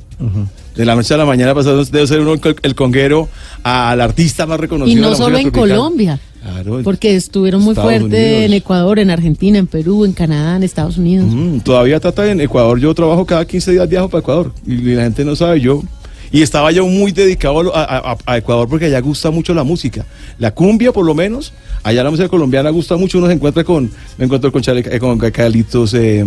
De 0.79 0.85
la 0.85 0.95
noche 0.95 1.13
a 1.13 1.17
la 1.17 1.27
mañana 1.27 1.57
pasado 1.57 1.85
debe 1.85 2.07
ser 2.07 2.21
uno 2.21 2.35
el, 2.63 2.75
conguero 2.77 3.29
al 3.65 4.01
artista 4.01 4.47
más 4.47 4.61
reconocido. 4.61 4.93
Y 4.93 4.95
de 4.95 5.03
no 5.03 5.11
la 5.11 5.17
solo 5.17 5.37
en 5.37 5.51
tropical. 5.51 5.71
Colombia, 5.71 6.21
Claro, 6.41 6.83
porque 6.85 7.17
estuvieron 7.17 7.63
muy 7.63 7.73
Estados 7.73 7.91
fuerte 7.91 8.07
Unidos. 8.07 8.45
en 8.45 8.53
Ecuador, 8.53 8.99
en 9.01 9.11
Argentina, 9.11 9.59
en 9.59 9.67
Perú, 9.67 10.05
en 10.05 10.13
Canadá, 10.13 10.55
en 10.55 10.63
Estados 10.63 10.97
Unidos. 10.97 11.27
Mm, 11.29 11.59
todavía 11.59 11.99
trata 11.99 12.31
en 12.31 12.41
Ecuador. 12.41 12.79
Yo 12.79 12.95
trabajo 12.95 13.27
cada 13.27 13.45
15 13.45 13.73
días, 13.73 13.89
viajo 13.89 14.09
para 14.09 14.21
Ecuador. 14.21 14.53
Y, 14.65 14.77
la 14.95 15.03
gente 15.03 15.25
no 15.25 15.35
sabe, 15.35 15.61
yo. 15.61 15.83
Y 16.31 16.43
estaba 16.43 16.71
yo 16.71 16.87
muy 16.87 17.11
dedicado 17.11 17.73
a, 17.75 18.37
Ecuador 18.37 18.69
porque 18.69 18.85
allá 18.85 19.01
gusta 19.01 19.33
mucho 19.33 19.55
la 19.55 19.65
música. 19.65 20.07
La 20.39 20.55
cumbia, 20.55 20.93
por 20.93 21.05
lo 21.05 21.13
menos. 21.13 21.53
Allá 21.83 22.05
la 22.05 22.11
música 22.11 22.29
colombiana 22.29 22.71
gusta 22.71 22.97
mucho. 22.97 23.19
Uno 23.19 23.27
se 23.27 23.33
encuentra 23.33 23.65
con. 23.65 23.91
Me 24.17 24.27
encuentro 24.27 24.53
con, 24.53 24.63
Charlie, 24.63 24.85
eh, 24.89 25.01
con 25.01 25.19
Carlitos. 25.19 25.93
eh, 25.95 26.23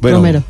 bueno, 0.00 0.18
Romero. 0.18 0.44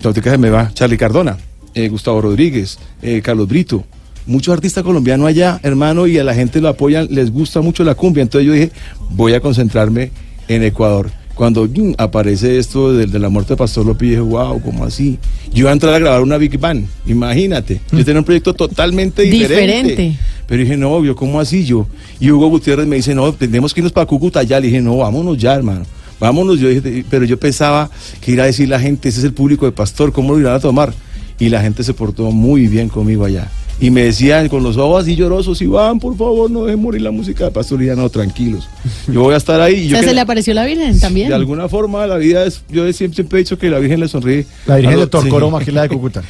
se 0.00 0.38
me 0.38 0.50
va. 0.50 0.72
Charlie 0.74 0.98
Cardona, 0.98 1.36
eh, 1.74 1.88
Gustavo 1.88 2.20
Rodríguez, 2.20 2.78
eh, 3.02 3.20
Carlos 3.22 3.48
Brito. 3.48 3.84
Muchos 4.26 4.52
artistas 4.52 4.84
colombianos 4.84 5.26
allá, 5.26 5.58
hermano, 5.62 6.06
y 6.06 6.18
a 6.18 6.24
la 6.24 6.34
gente 6.34 6.60
lo 6.60 6.68
apoyan, 6.68 7.08
les 7.10 7.30
gusta 7.30 7.60
mucho 7.60 7.82
la 7.82 7.94
cumbia. 7.94 8.22
Entonces 8.22 8.46
yo 8.46 8.52
dije, 8.52 8.70
voy 9.10 9.32
a 9.32 9.40
concentrarme 9.40 10.10
en 10.48 10.62
Ecuador. 10.64 11.10
Cuando 11.34 11.66
mm, 11.66 11.94
aparece 11.98 12.58
esto 12.58 12.92
de, 12.92 13.06
de 13.06 13.18
la 13.18 13.28
muerte 13.28 13.54
de 13.54 13.56
Pastor 13.56 13.86
López, 13.86 14.08
dije, 14.08 14.20
wow, 14.20 14.60
¿cómo 14.60 14.84
así? 14.84 15.18
Yo 15.52 15.60
iba 15.60 15.70
a 15.70 15.72
entrar 15.72 15.94
a 15.94 15.98
grabar 15.98 16.20
una 16.20 16.36
Big 16.36 16.58
Band, 16.58 16.86
imagínate. 17.06 17.80
Yo 17.92 18.04
tenía 18.04 18.18
un 18.18 18.24
proyecto 18.24 18.52
totalmente 18.54 19.22
diferente. 19.22 19.90
Diferente. 19.90 20.18
Pero 20.48 20.62
dije, 20.62 20.76
no, 20.76 21.04
yo, 21.04 21.14
¿cómo 21.14 21.38
así 21.38 21.64
yo? 21.64 21.86
Y 22.18 22.30
Hugo 22.30 22.48
Gutiérrez 22.48 22.86
me 22.86 22.96
dice, 22.96 23.14
no, 23.14 23.32
tenemos 23.32 23.72
que 23.72 23.80
irnos 23.80 23.92
para 23.92 24.06
Cúcuta 24.06 24.42
ya. 24.42 24.58
Le 24.58 24.66
dije, 24.66 24.80
no, 24.80 24.96
vámonos 24.96 25.38
ya, 25.38 25.54
hermano. 25.54 25.86
Vámonos. 26.18 26.58
Yo 26.58 26.68
dije, 26.68 27.04
pero 27.08 27.24
yo 27.24 27.38
pensaba 27.38 27.90
que 28.20 28.32
ir 28.32 28.40
a 28.40 28.46
decir 28.46 28.68
la 28.68 28.80
gente, 28.80 29.08
ese 29.08 29.20
es 29.20 29.24
el 29.24 29.32
público 29.32 29.66
de 29.66 29.72
Pastor, 29.72 30.12
¿cómo 30.12 30.32
lo 30.32 30.40
irán 30.40 30.54
a 30.54 30.60
tomar? 30.60 30.92
Y 31.38 31.48
la 31.48 31.60
gente 31.62 31.82
se 31.84 31.94
portó 31.94 32.30
muy 32.30 32.66
bien 32.66 32.88
conmigo 32.88 33.24
allá. 33.24 33.48
Y 33.80 33.90
me 33.92 34.02
decían 34.02 34.48
con 34.48 34.64
los 34.64 34.76
ojos 34.76 35.02
así 35.04 35.14
llorosos, 35.14 35.62
Iván, 35.62 36.00
por 36.00 36.16
favor, 36.16 36.50
no 36.50 36.64
dejen 36.64 36.82
morir 36.82 37.00
la 37.02 37.12
música 37.12 37.44
de 37.44 37.50
Pastor. 37.52 37.80
Y 37.80 37.86
ya 37.86 37.94
no, 37.94 38.08
tranquilos. 38.10 38.68
Yo 39.06 39.22
voy 39.22 39.34
a 39.34 39.36
estar 39.36 39.60
ahí. 39.60 39.74
Y 39.74 39.86
O 39.86 39.90
yo 39.90 39.90
sea, 39.90 40.00
que- 40.00 40.08
se 40.08 40.14
le 40.14 40.20
apareció 40.20 40.52
la 40.52 40.64
Virgen 40.64 40.98
también. 40.98 41.28
de 41.28 41.34
alguna 41.36 41.68
forma 41.68 42.04
la 42.08 42.16
vida 42.16 42.44
es, 42.44 42.62
yo 42.70 42.90
siempre, 42.92 43.14
siempre 43.14 43.38
he 43.38 43.42
dicho 43.44 43.56
que 43.56 43.70
la 43.70 43.78
Virgen 43.78 44.00
le 44.00 44.08
sonríe. 44.08 44.46
La 44.66 44.76
Virgen 44.78 44.98
de 44.98 45.06
Torcoroma, 45.06 45.58
sí. 45.60 45.66
que 45.66 45.70
es 45.70 45.74
la 45.76 45.82
de 45.82 45.88
Cúcuta. 45.94 46.22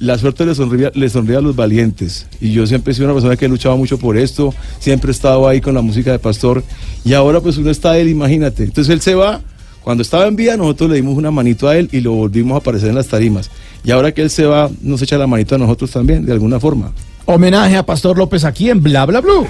La 0.00 0.18
suerte 0.18 0.44
le 0.44 0.54
sonríe, 0.56 0.90
le 0.94 1.08
sonríe 1.08 1.36
a 1.36 1.40
los 1.40 1.54
valientes. 1.54 2.26
Y 2.40 2.50
yo 2.52 2.66
siempre 2.66 2.90
he 2.90 2.94
sido 2.94 3.06
una 3.06 3.14
persona 3.14 3.36
que 3.36 3.44
he 3.44 3.48
luchado 3.48 3.76
mucho 3.76 3.98
por 3.98 4.18
esto, 4.18 4.52
siempre 4.80 5.10
he 5.10 5.12
estado 5.12 5.46
ahí 5.46 5.60
con 5.60 5.74
la 5.74 5.82
música 5.82 6.10
de 6.10 6.18
Pastor. 6.18 6.64
Y 7.04 7.12
ahora 7.14 7.40
pues 7.40 7.56
uno 7.56 7.70
está 7.70 7.96
él, 7.98 8.08
imagínate. 8.08 8.64
Entonces 8.64 8.92
él 8.92 9.00
se 9.00 9.14
va, 9.14 9.40
cuando 9.86 10.02
estaba 10.02 10.26
en 10.26 10.34
vida 10.34 10.56
nosotros 10.56 10.90
le 10.90 10.96
dimos 10.96 11.16
una 11.16 11.30
manito 11.30 11.68
a 11.68 11.76
él 11.76 11.88
y 11.92 12.00
lo 12.00 12.10
volvimos 12.10 12.56
a 12.56 12.58
aparecer 12.58 12.88
en 12.88 12.96
las 12.96 13.06
tarimas. 13.06 13.52
Y 13.84 13.92
ahora 13.92 14.10
que 14.10 14.20
él 14.20 14.30
se 14.30 14.44
va, 14.44 14.68
nos 14.82 15.00
echa 15.00 15.16
la 15.16 15.28
manito 15.28 15.54
a 15.54 15.58
nosotros 15.58 15.92
también, 15.92 16.26
de 16.26 16.32
alguna 16.32 16.58
forma. 16.58 16.90
Homenaje 17.24 17.76
a 17.76 17.86
Pastor 17.86 18.18
López 18.18 18.42
aquí 18.42 18.68
en 18.68 18.82
Bla 18.82 19.06
Bla 19.06 19.20
Blue. 19.20 19.46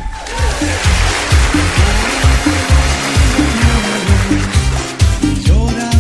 Llora 5.43 5.91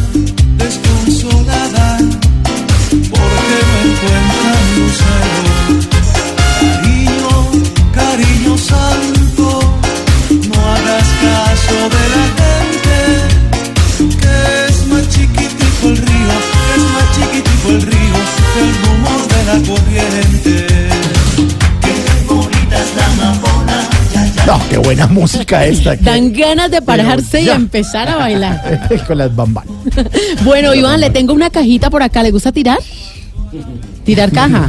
desconsolada 0.59 1.99
porque 2.91 3.59
me 3.73 3.91
encuentran 3.91 5.36
el 18.59 18.75
rumor 18.85 19.29
de 19.29 19.45
la 19.45 19.53
corriente. 19.69 20.67
Qué 21.83 21.95
bonita 22.29 22.79
es 22.81 22.97
la. 22.97 23.07
No, 24.47 24.61
qué 24.71 24.79
buena 24.79 25.09
música 25.09 25.65
esta. 25.67 25.97
que- 25.97 26.05
Dan 26.05 26.33
ganas 26.33 26.71
de 26.71 26.81
pararse 26.81 27.43
y 27.43 27.49
empezar 27.49 28.09
a 28.09 28.15
bailar. 28.17 28.89
con 29.09 29.19
las 29.19 29.35
bambas. 29.35 29.65
Bueno, 30.45 30.73
Iván, 30.73 31.01
le 31.01 31.11
tengo 31.11 31.33
una 31.33 31.51
cajita 31.51 31.91
por 31.91 32.03
acá. 32.03 32.23
¿Le 32.23 32.31
gusta 32.31 32.53
tirar? 32.53 32.79
Tirar 34.07 34.31
caja. 34.31 34.69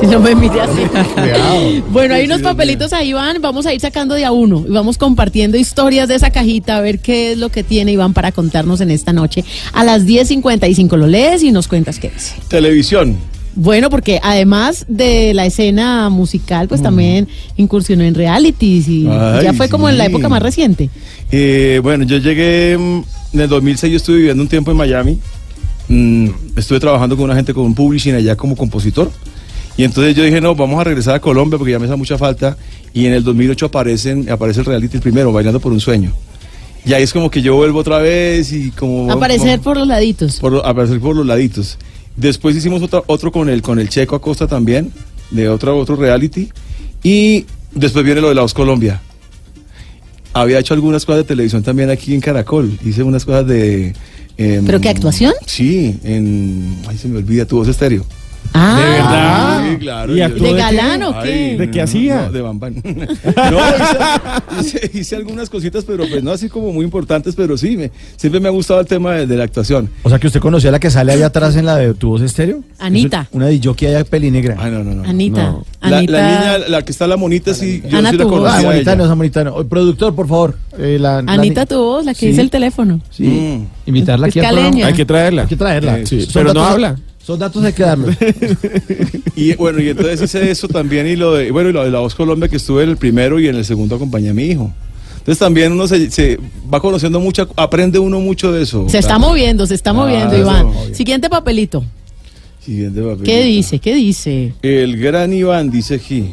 Si 0.00 0.06
no 0.06 0.18
me 0.18 0.34
mire 0.34 0.62
así. 0.62 1.82
Bueno, 1.90 2.14
hay 2.14 2.24
unos 2.24 2.40
papelitos 2.40 2.94
ahí, 2.94 3.10
Iván. 3.10 3.36
Vamos 3.42 3.66
a 3.66 3.74
ir 3.74 3.80
sacando 3.80 4.14
de 4.14 4.24
a 4.24 4.32
uno 4.32 4.64
y 4.66 4.72
vamos 4.72 4.96
compartiendo 4.96 5.58
historias 5.58 6.08
de 6.08 6.14
esa 6.14 6.30
cajita, 6.30 6.78
a 6.78 6.80
ver 6.80 7.00
qué 7.00 7.32
es 7.32 7.38
lo 7.38 7.50
que 7.50 7.62
tiene 7.62 7.92
Iván 7.92 8.14
para 8.14 8.32
contarnos 8.32 8.80
en 8.80 8.90
esta 8.90 9.12
noche. 9.12 9.44
A 9.74 9.84
las 9.84 10.06
10.55 10.06 10.96
lo 10.96 11.06
lees 11.06 11.42
y 11.42 11.52
nos 11.52 11.68
cuentas 11.68 11.98
qué 11.98 12.08
dice. 12.08 12.34
Televisión. 12.48 13.16
Bueno, 13.56 13.88
porque 13.90 14.20
además 14.22 14.84
de 14.88 15.32
la 15.34 15.46
escena 15.46 16.08
musical, 16.10 16.68
pues 16.68 16.82
también 16.82 17.26
incursionó 17.56 18.04
en 18.04 18.14
realities 18.14 18.86
y 18.88 19.06
Ay, 19.08 19.44
ya 19.44 19.52
fue 19.54 19.68
como 19.68 19.88
en 19.88 19.96
la 19.96 20.06
época 20.06 20.28
más 20.28 20.42
reciente. 20.42 20.90
Eh, 21.30 21.80
bueno, 21.82 22.04
yo 22.04 22.18
llegué 22.18 22.76
mm, 22.78 23.02
en 23.32 23.40
el 23.40 23.48
2006, 23.48 23.90
yo 23.90 23.96
estuve 23.96 24.16
viviendo 24.16 24.42
un 24.42 24.48
tiempo 24.48 24.70
en 24.70 24.76
Miami. 24.76 25.18
Mm, 25.88 26.28
estuve 26.56 26.80
trabajando 26.80 27.16
con 27.16 27.24
una 27.26 27.34
gente 27.36 27.54
con 27.54 27.64
un 27.64 27.74
publishing 27.74 28.14
allá 28.14 28.36
como 28.36 28.56
compositor. 28.56 29.10
Y 29.76 29.84
entonces 29.84 30.14
yo 30.16 30.24
dije, 30.24 30.40
no, 30.40 30.54
vamos 30.54 30.80
a 30.80 30.84
regresar 30.84 31.14
a 31.16 31.20
Colombia 31.20 31.58
porque 31.58 31.72
ya 31.72 31.78
me 31.78 31.86
hace 31.86 31.96
mucha 31.96 32.16
falta. 32.18 32.56
Y 32.94 33.06
en 33.06 33.12
el 33.12 33.22
2008 33.22 33.66
aparecen, 33.66 34.30
aparece 34.30 34.60
el 34.60 34.66
reality 34.66 34.96
el 34.96 35.02
primero, 35.02 35.32
Bailando 35.32 35.60
por 35.60 35.72
un 35.72 35.80
Sueño. 35.80 36.12
Y 36.86 36.92
ahí 36.94 37.02
es 37.02 37.12
como 37.12 37.30
que 37.30 37.42
yo 37.42 37.54
vuelvo 37.56 37.80
otra 37.80 37.98
vez 37.98 38.52
y 38.52 38.70
como... 38.70 39.10
Aparecer 39.12 39.58
como- 39.58 39.62
por 39.64 39.76
los 39.76 39.88
laditos. 39.88 40.38
por, 40.40 40.62
aparecer 40.64 40.98
por 41.00 41.14
los 41.16 41.26
laditos. 41.26 41.76
Después 42.16 42.56
hicimos 42.56 42.80
otra- 42.82 43.02
otro 43.06 43.30
con 43.30 43.48
el, 43.50 43.60
con 43.60 43.78
el 43.78 43.88
Checo 43.90 44.16
Acosta 44.16 44.46
también, 44.46 44.92
de 45.30 45.48
otro, 45.48 45.76
otro 45.76 45.96
reality. 45.96 46.48
Y 47.02 47.44
después 47.74 48.04
viene 48.04 48.20
lo 48.22 48.28
de 48.30 48.34
La 48.36 48.42
Voz 48.42 48.54
Colombia. 48.54 49.02
Había 50.32 50.58
hecho 50.58 50.74
algunas 50.74 51.04
cosas 51.04 51.18
de 51.22 51.24
televisión 51.24 51.62
también 51.62 51.90
aquí 51.90 52.14
en 52.14 52.20
Caracol. 52.20 52.78
Hice 52.84 53.02
unas 53.02 53.24
cosas 53.24 53.46
de... 53.46 53.94
¿Pero 54.36 54.80
qué, 54.80 54.88
actuación? 54.88 55.32
Sí, 55.46 55.98
en... 56.04 56.76
Ay, 56.86 56.98
se 56.98 57.08
me 57.08 57.18
olvida, 57.18 57.46
tu 57.46 57.56
voz 57.56 57.68
estéreo. 57.68 58.04
Ah, 58.52 58.76
¿De 58.78 58.90
verdad? 58.90 59.70
Sí, 59.70 59.76
claro. 59.78 60.14
¿Y 60.14 60.18
yo- 60.18 60.24
actuó 60.26 60.46
¿De 60.46 60.52
qué? 60.52 60.58
galán 60.58 61.02
o 61.02 61.22
qué? 61.22 61.32
Ay, 61.50 61.56
¿De 61.56 61.70
qué 61.70 61.78
no, 61.78 61.84
hacía? 61.84 62.22
no, 62.26 62.32
de 62.32 62.40
bambán. 62.42 62.74
no, 62.84 64.60
hice, 64.60 64.78
hice- 64.86 64.98
hice 64.98 65.16
algunas 65.16 65.50
cositas, 65.50 65.84
pero 65.84 66.04
pues 66.08 66.22
no 66.22 66.30
así 66.30 66.48
como 66.48 66.72
muy 66.72 66.84
importantes, 66.84 67.34
pero 67.34 67.56
sí, 67.56 67.76
me, 67.76 67.90
siempre 68.16 68.40
me 68.40 68.48
ha 68.48 68.52
gustado 68.52 68.80
el 68.80 68.86
tema 68.86 69.12
de, 69.12 69.26
de 69.26 69.36
la 69.36 69.44
actuación. 69.44 69.90
O 70.02 70.08
sea 70.08 70.18
que 70.18 70.26
usted 70.26 70.40
conocía 70.40 70.70
a 70.70 70.72
la 70.72 70.80
que 70.80 70.90
sale 70.90 71.12
allá 71.12 71.26
atrás 71.26 71.56
en 71.56 71.66
la 71.66 71.76
de 71.76 71.94
tu 71.94 72.08
voz 72.10 72.22
estéreo. 72.22 72.62
Anita. 72.78 73.22
Es 73.22 73.28
Una 73.36 73.46
de 73.46 73.60
jockey 73.62 73.88
allá 73.88 74.04
pelinegra. 74.04 74.56
Ay, 74.58 74.70
no, 74.70 74.84
no, 74.84 74.94
no. 74.94 75.08
Anita. 75.08 75.42
No. 75.50 75.64
La, 75.82 75.98
Anita. 75.98 76.12
la 76.12 76.28
niña, 76.58 76.68
la 76.68 76.82
que 76.84 76.92
está 76.92 77.06
la 77.06 77.16
monita, 77.16 77.54
sí, 77.54 77.82
yo 77.88 77.98
Ana 77.98 78.10
sí 78.10 78.16
la 78.16 78.24
tu 78.24 78.30
voz. 78.30 78.40
conocí 78.40 78.66
Ah, 78.66 78.76
ella. 78.76 78.92
esa 78.92 79.14
Monitano. 79.14 79.54
Oye, 79.54 79.68
Productor, 79.68 80.14
por 80.14 80.28
favor. 80.28 80.56
eh, 80.78 80.98
la, 81.00 81.18
Anita, 81.18 81.62
ni- 81.62 81.66
tu 81.66 81.76
voz, 81.78 82.04
la 82.04 82.12
que 82.14 82.20
Sí. 82.20 82.26
dice 82.28 82.40
el 82.40 82.50
teléfono. 82.50 83.00
Sí. 83.10 83.24
Mm. 83.24 83.66
Invitarla 83.88 84.26
Es 84.28 84.32
aquí 84.32 84.40
al 84.40 84.54
programa. 84.54 84.86
Hay 84.86 84.92
que 84.94 85.04
traerla. 85.04 85.42
Hay 85.42 85.48
que 85.48 85.56
traerla. 85.56 85.98
Eh, 86.00 86.06
sí, 86.06 86.26
pero 86.34 86.52
no 86.52 86.64
habla. 86.64 86.96
Son 87.26 87.38
datos 87.38 87.64
hay 87.64 87.72
que 87.72 87.82
darlos. 87.82 88.14
Y 89.34 89.54
bueno, 89.54 89.80
y 89.82 89.88
entonces 89.90 90.22
hice 90.22 90.50
eso 90.50 90.66
también, 90.66 91.06
y 91.06 91.14
lo 91.14 91.34
de, 91.34 91.50
bueno, 91.50 91.68
y 91.68 91.72
lo 91.72 91.84
de 91.84 91.90
La 91.90 91.98
Voz 91.98 92.14
Colombia, 92.14 92.48
que 92.48 92.56
estuve 92.56 92.84
en 92.84 92.88
el 92.90 92.96
primero 92.96 93.38
y 93.38 93.48
en 93.48 93.56
el 93.56 93.66
segundo 93.66 93.96
acompañé 93.96 94.30
a 94.30 94.32
mi 94.34 94.44
hijo. 94.44 94.72
Entonces 95.18 95.38
también 95.38 95.72
uno 95.72 95.86
se, 95.86 96.10
se 96.10 96.38
va 96.72 96.80
conociendo 96.80 97.20
mucho, 97.20 97.46
aprende 97.56 97.98
uno 97.98 98.20
mucho 98.20 98.50
de 98.52 98.62
eso. 98.62 98.88
Se 98.88 98.98
está 98.98 99.18
moviendo, 99.18 99.66
se 99.66 99.74
está 99.74 99.92
moviendo, 99.92 100.28
Claro, 100.30 100.42
Iván. 100.42 100.66
obvio. 100.66 100.94
Siguiente 100.94 101.28
papelito. 101.28 101.84
Siguiente 102.64 103.00
papelito. 103.02 103.24
¿Qué 103.24 103.42
dice? 103.42 103.78
¿Qué 103.80 103.94
dice? 103.94 104.54
El 104.62 104.96
gran 104.96 105.32
Iván 105.34 105.70
dice 105.70 105.96
aquí. 105.96 106.30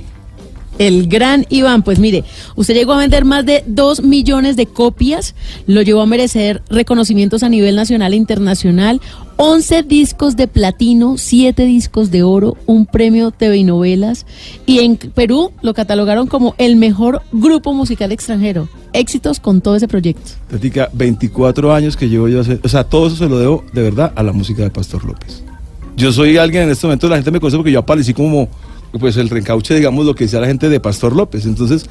El 0.79 1.07
gran 1.07 1.45
Iván, 1.49 1.83
pues 1.83 1.99
mire, 1.99 2.23
usted 2.55 2.73
llegó 2.73 2.93
a 2.93 2.97
vender 2.97 3.25
más 3.25 3.45
de 3.45 3.63
dos 3.67 4.01
millones 4.01 4.55
de 4.55 4.65
copias, 4.65 5.35
lo 5.67 5.81
llevó 5.81 6.01
a 6.01 6.05
merecer 6.05 6.63
reconocimientos 6.69 7.43
a 7.43 7.49
nivel 7.49 7.75
nacional 7.75 8.13
e 8.13 8.15
internacional, 8.15 8.99
11 9.37 9.83
discos 9.83 10.35
de 10.35 10.47
platino, 10.47 11.17
7 11.17 11.65
discos 11.65 12.11
de 12.11 12.23
oro, 12.23 12.57
un 12.65 12.85
premio 12.85 13.31
TV 13.31 13.57
y 13.57 13.63
novelas, 13.63 14.25
y 14.65 14.79
en 14.79 14.97
Perú 14.97 15.51
lo 15.61 15.73
catalogaron 15.73 16.27
como 16.27 16.55
el 16.57 16.75
mejor 16.75 17.21
grupo 17.31 17.73
musical 17.73 18.11
extranjero. 18.11 18.69
Éxitos 18.93 19.39
con 19.39 19.61
todo 19.61 19.75
ese 19.75 19.87
proyecto. 19.87 20.31
Platica, 20.49 20.89
24 20.93 21.73
años 21.73 21.97
que 21.97 22.09
llevo 22.09 22.27
yo 22.29 22.41
hacer, 22.41 22.59
o 22.63 22.69
sea, 22.69 22.83
todo 22.83 23.07
eso 23.07 23.15
se 23.15 23.27
lo 23.27 23.39
debo 23.39 23.63
de 23.73 23.81
verdad 23.81 24.13
a 24.15 24.23
la 24.23 24.33
música 24.33 24.63
de 24.63 24.69
Pastor 24.69 25.03
López. 25.03 25.43
Yo 25.95 26.11
soy 26.11 26.37
alguien 26.37 26.63
en 26.63 26.71
este 26.71 26.87
momento, 26.87 27.07
la 27.07 27.15
gente 27.15 27.31
me 27.31 27.39
conoce 27.39 27.57
porque 27.57 27.71
yo 27.71 27.79
aparecí 27.79 28.13
como, 28.13 28.49
pues 28.99 29.17
el 29.17 29.29
reencauche, 29.29 29.75
digamos, 29.75 30.05
lo 30.05 30.15
que 30.15 30.25
decía 30.25 30.39
la 30.39 30.47
gente 30.47 30.69
de 30.69 30.79
Pastor 30.79 31.15
López. 31.15 31.45
Entonces, 31.45 31.85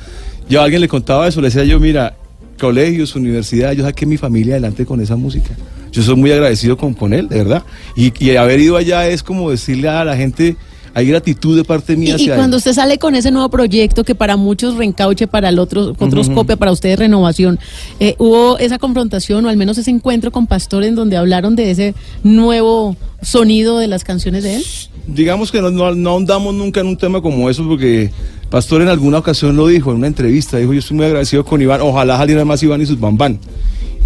yo 0.49 0.61
a 0.61 0.65
alguien 0.65 0.81
le 0.81 0.89
contaba 0.89 1.27
eso, 1.29 1.41
le 1.41 1.49
decía 1.49 1.65
yo, 1.65 1.81
mira, 1.81 2.17
colegios, 2.59 3.17
universidad, 3.17 3.73
yo 3.73 3.85
saqué 3.85 4.07
mi 4.07 4.17
familia 4.17 4.55
adelante 4.55 4.87
con 4.87 5.01
esa 5.01 5.17
música. 5.17 5.51
Yo 5.91 6.03
soy 6.03 6.17
muy 6.17 6.33
agradecido 6.33 6.77
con, 6.77 6.95
con 6.95 7.13
él, 7.13 7.29
de 7.29 7.39
verdad. 7.39 7.65
Y, 7.97 8.13
y 8.25 8.37
haber 8.37 8.61
ido 8.61 8.77
allá 8.77 9.07
es 9.09 9.23
como 9.23 9.51
decirle 9.51 9.89
a 9.89 10.05
la 10.05 10.17
gente, 10.17 10.57
hay 10.95 11.07
gratitud 11.07 11.57
de 11.57 11.65
parte 11.65 11.97
mía 11.97 12.17
Y, 12.19 12.29
cuando 12.29 12.57
usted 12.57 12.73
sale 12.73 12.99
con 12.99 13.15
ese 13.15 13.31
nuevo 13.31 13.49
proyecto 13.49 14.05
que 14.05 14.15
para 14.15 14.37
muchos 14.37 14.77
reencauche, 14.77 15.27
para 15.27 15.49
el 15.49 15.59
otro, 15.59 15.95
otros 15.99 16.31
copia, 16.31 16.57
para 16.57 16.73
ustedes 16.73 16.99
renovación, 16.99 17.59
eh, 17.99 18.15
¿hubo 18.19 18.59
esa 18.59 18.79
confrontación 18.79 19.45
o 19.45 19.49
al 19.49 19.57
menos 19.57 19.79
ese 19.79 19.91
encuentro 19.91 20.31
con 20.31 20.47
Pastor 20.47 20.85
en 20.85 20.95
donde 20.95 21.17
hablaron 21.17 21.57
de 21.57 21.71
ese 21.71 21.95
nuevo 22.23 22.97
sonido 23.23 23.79
de 23.79 23.89
las 23.89 24.05
canciones 24.05 24.43
de 24.43 24.57
él? 24.57 24.65
Digamos 25.07 25.51
que 25.51 25.61
no, 25.61 25.71
no, 25.71 25.95
no 25.95 26.11
ahondamos 26.11 26.55
nunca 26.55 26.81
en 26.81 26.87
un 26.89 26.97
tema 26.97 27.21
como 27.21 27.49
eso 27.49 27.67
porque 27.67 28.11
Pastor 28.51 28.83
en 28.83 28.89
alguna 28.89 29.19
ocasión 29.19 29.57
lo 29.57 29.67
dijo 29.67 29.91
en 29.91 29.97
una 29.97 30.07
entrevista, 30.07 30.59
dijo 30.59 30.73
yo 30.75 30.81
estoy 30.81 30.97
muy 30.97 31.07
agradecido 31.07 31.45
con 31.45 31.63
Iván, 31.63 31.81
ojalá 31.81 32.19
saliera 32.19 32.45
más 32.45 32.63
Iván 32.63 32.83
y 32.83 32.87
sus 32.87 33.01
bambán. 33.01 33.39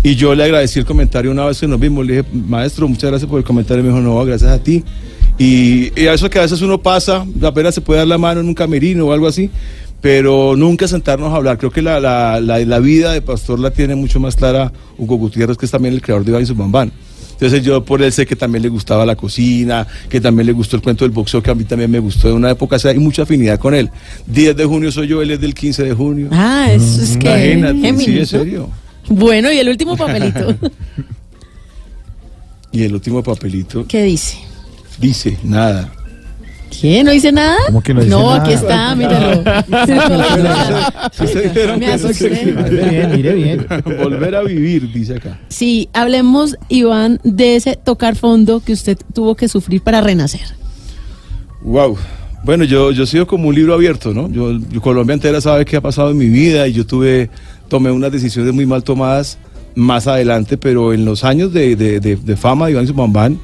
Y 0.02 0.14
yo 0.14 0.36
le 0.36 0.44
agradecí 0.44 0.78
el 0.78 0.84
comentario 0.84 1.32
una 1.32 1.46
vez 1.46 1.58
que 1.58 1.66
nos 1.66 1.80
vimos, 1.80 2.06
le 2.06 2.18
dije, 2.18 2.28
maestro, 2.32 2.86
muchas 2.86 3.10
gracias 3.10 3.28
por 3.28 3.38
el 3.38 3.44
comentario, 3.44 3.82
me 3.82 3.88
dijo, 3.88 4.00
no, 4.00 4.24
gracias 4.24 4.52
a 4.52 4.62
ti. 4.62 4.84
Y, 5.36 5.90
y 6.00 6.06
eso 6.06 6.30
que 6.30 6.38
a 6.38 6.42
veces 6.42 6.62
uno 6.62 6.80
pasa, 6.80 7.26
apenas 7.42 7.74
se 7.74 7.80
puede 7.80 7.98
dar 7.98 8.06
la 8.06 8.18
mano 8.18 8.40
en 8.40 8.46
un 8.46 8.54
camerino 8.54 9.06
o 9.06 9.12
algo 9.12 9.26
así, 9.26 9.50
pero 10.00 10.54
nunca 10.56 10.86
sentarnos 10.86 11.32
a 11.32 11.36
hablar. 11.36 11.58
Creo 11.58 11.72
que 11.72 11.82
la, 11.82 11.98
la, 11.98 12.40
la, 12.40 12.58
la 12.60 12.78
vida 12.78 13.12
de 13.12 13.20
Pastor 13.20 13.58
la 13.58 13.72
tiene 13.72 13.96
mucho 13.96 14.20
más 14.20 14.36
clara 14.36 14.72
Hugo 14.96 15.16
Gutiérrez, 15.16 15.56
que 15.56 15.66
es 15.66 15.72
también 15.72 15.94
el 15.94 16.02
creador 16.02 16.24
de 16.24 16.30
Iván 16.30 16.42
y 16.44 16.46
sus 16.46 16.56
bambán. 16.56 16.92
Entonces 17.36 17.62
yo 17.62 17.84
por 17.84 18.00
él 18.02 18.10
sé 18.12 18.24
que 18.24 18.34
también 18.34 18.62
le 18.62 18.70
gustaba 18.70 19.04
la 19.04 19.14
cocina, 19.14 19.86
que 20.08 20.22
también 20.22 20.46
le 20.46 20.52
gustó 20.52 20.76
el 20.76 20.82
cuento 20.82 21.04
del 21.04 21.12
boxeo, 21.12 21.42
que 21.42 21.50
a 21.50 21.54
mí 21.54 21.64
también 21.64 21.90
me 21.90 21.98
gustó 21.98 22.28
de 22.28 22.34
una 22.34 22.50
época, 22.50 22.76
o 22.76 22.78
sea, 22.78 22.92
hay 22.92 22.98
mucha 22.98 23.22
afinidad 23.22 23.58
con 23.58 23.74
él. 23.74 23.90
10 24.26 24.56
de 24.56 24.64
junio 24.64 24.90
soy 24.90 25.08
yo, 25.08 25.20
él 25.20 25.30
es 25.30 25.40
del 25.40 25.54
15 25.54 25.84
de 25.84 25.92
junio. 25.92 26.28
Ah, 26.32 26.68
eso 26.72 27.02
es 27.02 27.18
que... 27.18 27.26
Imagínate, 27.28 27.74
sí, 27.74 27.80
Géminis, 27.82 28.18
en 28.18 28.26
serio. 28.26 28.70
Bueno, 29.08 29.52
y 29.52 29.58
el 29.58 29.68
último 29.68 29.96
papelito, 29.96 30.54
Y 32.72 32.82
el 32.82 32.92
último 32.92 33.22
papelito 33.22 33.86
¿qué 33.86 34.02
dice? 34.02 34.38
dice, 34.98 35.38
nada. 35.42 35.92
¿Qué? 36.70 37.02
¿No 37.04 37.10
dice 37.12 37.32
nada? 37.32 37.56
¿Cómo 37.66 37.82
que 37.82 37.94
no 37.94 38.00
dice 38.00 38.10
No, 38.10 38.22
nada? 38.30 38.42
aquí 38.42 38.52
está, 38.52 38.94
míralo. 38.94 39.42
Me 41.78 41.86
asusté. 41.92 42.28
bien, 42.28 43.10
mire 43.14 43.34
bien. 43.34 43.66
Volver 44.02 44.34
a 44.34 44.42
vivir, 44.42 44.92
dice 44.92 45.16
acá. 45.16 45.38
Sí, 45.48 45.88
hablemos, 45.92 46.56
Iván, 46.68 47.20
de 47.24 47.56
ese 47.56 47.76
tocar 47.76 48.16
fondo 48.16 48.60
que 48.60 48.72
usted 48.72 48.98
tuvo 49.14 49.34
que 49.34 49.48
sufrir 49.48 49.80
para 49.82 50.00
renacer. 50.00 50.42
Wow. 51.62 51.96
Bueno, 52.44 52.64
yo, 52.64 52.92
yo 52.92 53.04
he 53.04 53.06
sido 53.06 53.26
como 53.26 53.48
un 53.48 53.54
libro 53.54 53.74
abierto, 53.74 54.12
¿no? 54.14 54.30
Yo, 54.30 54.52
yo- 54.70 54.80
Colombia 54.80 55.14
entera 55.14 55.40
sabe 55.40 55.64
qué 55.64 55.76
ha 55.76 55.80
pasado 55.80 56.10
en 56.10 56.18
mi 56.18 56.28
vida 56.28 56.68
y 56.68 56.72
yo 56.72 56.86
tuve, 56.86 57.28
tomé 57.68 57.90
unas 57.90 58.12
decisiones 58.12 58.52
muy 58.54 58.66
mal 58.66 58.84
tomadas 58.84 59.38
más 59.74 60.06
adelante, 60.06 60.56
pero 60.56 60.92
en 60.92 61.04
los 61.04 61.24
años 61.24 61.52
de, 61.52 61.74
de- 61.76 62.00
de- 62.00 62.16
de 62.16 62.36
fama 62.36 62.66
de 62.66 62.72
Iván 62.72 62.86
Zumambán, 62.86 63.38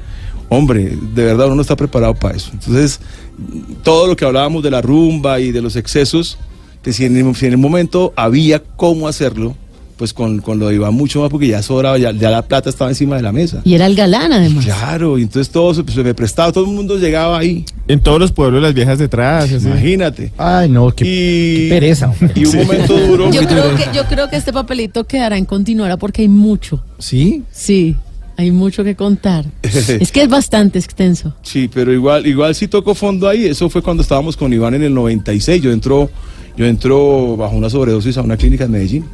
hombre, 0.57 0.97
de 1.15 1.25
verdad 1.25 1.47
uno 1.47 1.57
no 1.57 1.63
está 1.63 1.77
preparado 1.77 2.15
para 2.15 2.37
eso. 2.37 2.51
Entonces, 2.53 3.01
todo 3.83 4.07
lo 4.07 4.17
que 4.17 4.25
hablábamos 4.25 4.63
de 4.63 4.71
la 4.71 4.81
rumba 4.83 5.41
y 5.41 5.53
de 5.53 5.63
los 5.63 5.77
excesos, 5.77 6.39
que 6.83 6.93
si 6.93 7.05
en 7.05 7.17
el, 7.17 7.35
si 7.35 7.47
en 7.47 7.53
el 7.53 7.59
momento 7.59 8.13
había 8.17 8.61
cómo 8.63 9.09
hacerlo, 9.09 9.57
pues 9.97 10.13
con, 10.13 10.41
con 10.41 10.59
lo 10.59 10.67
de 10.69 10.75
Iván 10.75 10.95
mucho 10.95 11.21
más, 11.21 11.31
porque 11.31 11.47
ya 11.47 11.63
sobraba, 11.63 11.97
ya, 11.97 12.11
ya 12.11 12.29
la 12.31 12.43
plata 12.43 12.69
estaba 12.69 12.91
encima 12.91 13.15
de 13.17 13.23
la 13.23 13.31
mesa. 13.31 13.61
Y 13.63 13.75
era 13.75 13.87
el 13.87 13.95
galán, 13.95 14.33
además. 14.33 14.65
Claro, 14.65 15.17
y 15.17 15.23
entonces 15.23 15.53
todo 15.53 15.73
se, 15.75 15.85
se 15.93 16.03
me 16.03 16.13
prestaba, 16.13 16.51
todo 16.51 16.65
el 16.65 16.71
mundo 16.73 16.99
llegaba 16.99 17.39
ahí. 17.39 17.65
En 17.87 18.01
todos 18.01 18.19
los 18.19 18.33
pueblos 18.33 18.61
las 18.63 18.75
viejas 18.75 18.99
detrás. 18.99 19.53
así. 19.53 19.65
Imagínate. 19.67 20.33
Ay, 20.39 20.69
no, 20.69 20.91
qué, 20.91 21.05
Y, 21.05 21.69
qué 21.69 21.75
pereza. 21.75 22.09
hombre. 22.11 22.33
y 22.35 22.45
un 22.47 22.57
momento 22.57 22.99
duro. 22.99 23.31
Yo 23.31 23.47
creo, 23.47 23.77
que, 23.77 23.85
yo 23.95 24.05
creo 24.07 24.29
que 24.29 24.37
este 24.37 24.53
papelito 24.53 25.05
quedará 25.05 25.37
en 25.39 25.45
continuará 25.45 25.97
porque 25.97 26.23
hay 26.23 26.29
mucho. 26.29 26.83
¿Sí? 26.99 27.45
Sí, 27.53 27.95
hay 28.43 28.51
mucho 28.51 28.85
que 28.85 28.95
contar. 28.95 29.45
es 29.63 30.13
que 30.13 30.23
es 30.23 30.29
bastante 30.29 30.79
extenso. 30.79 31.35
Sí, 31.43 31.69
pero 31.73 31.93
igual, 31.93 32.27
igual 32.27 32.55
sí 32.55 32.69
tocó 32.69 32.95
fondo 32.95 33.29
ahí. 33.29 33.47
Eso 33.47 33.69
fue 33.71 33.83
cuando 33.83 34.03
estábamos 34.03 34.37
con 34.37 34.53
Iván 34.53 34.75
en 34.75 34.83
el 34.83 34.95
96. 34.95 35.63
Yo 35.63 35.71
entró, 35.73 36.11
yo 36.57 36.67
entró 36.67 37.37
bajo 37.37 37.57
una 37.57 37.69
sobredosis 37.71 38.17
a 38.19 38.23
una 38.23 38.37
clínica 38.37 38.65
en 38.65 38.71
Medellín. 38.71 39.05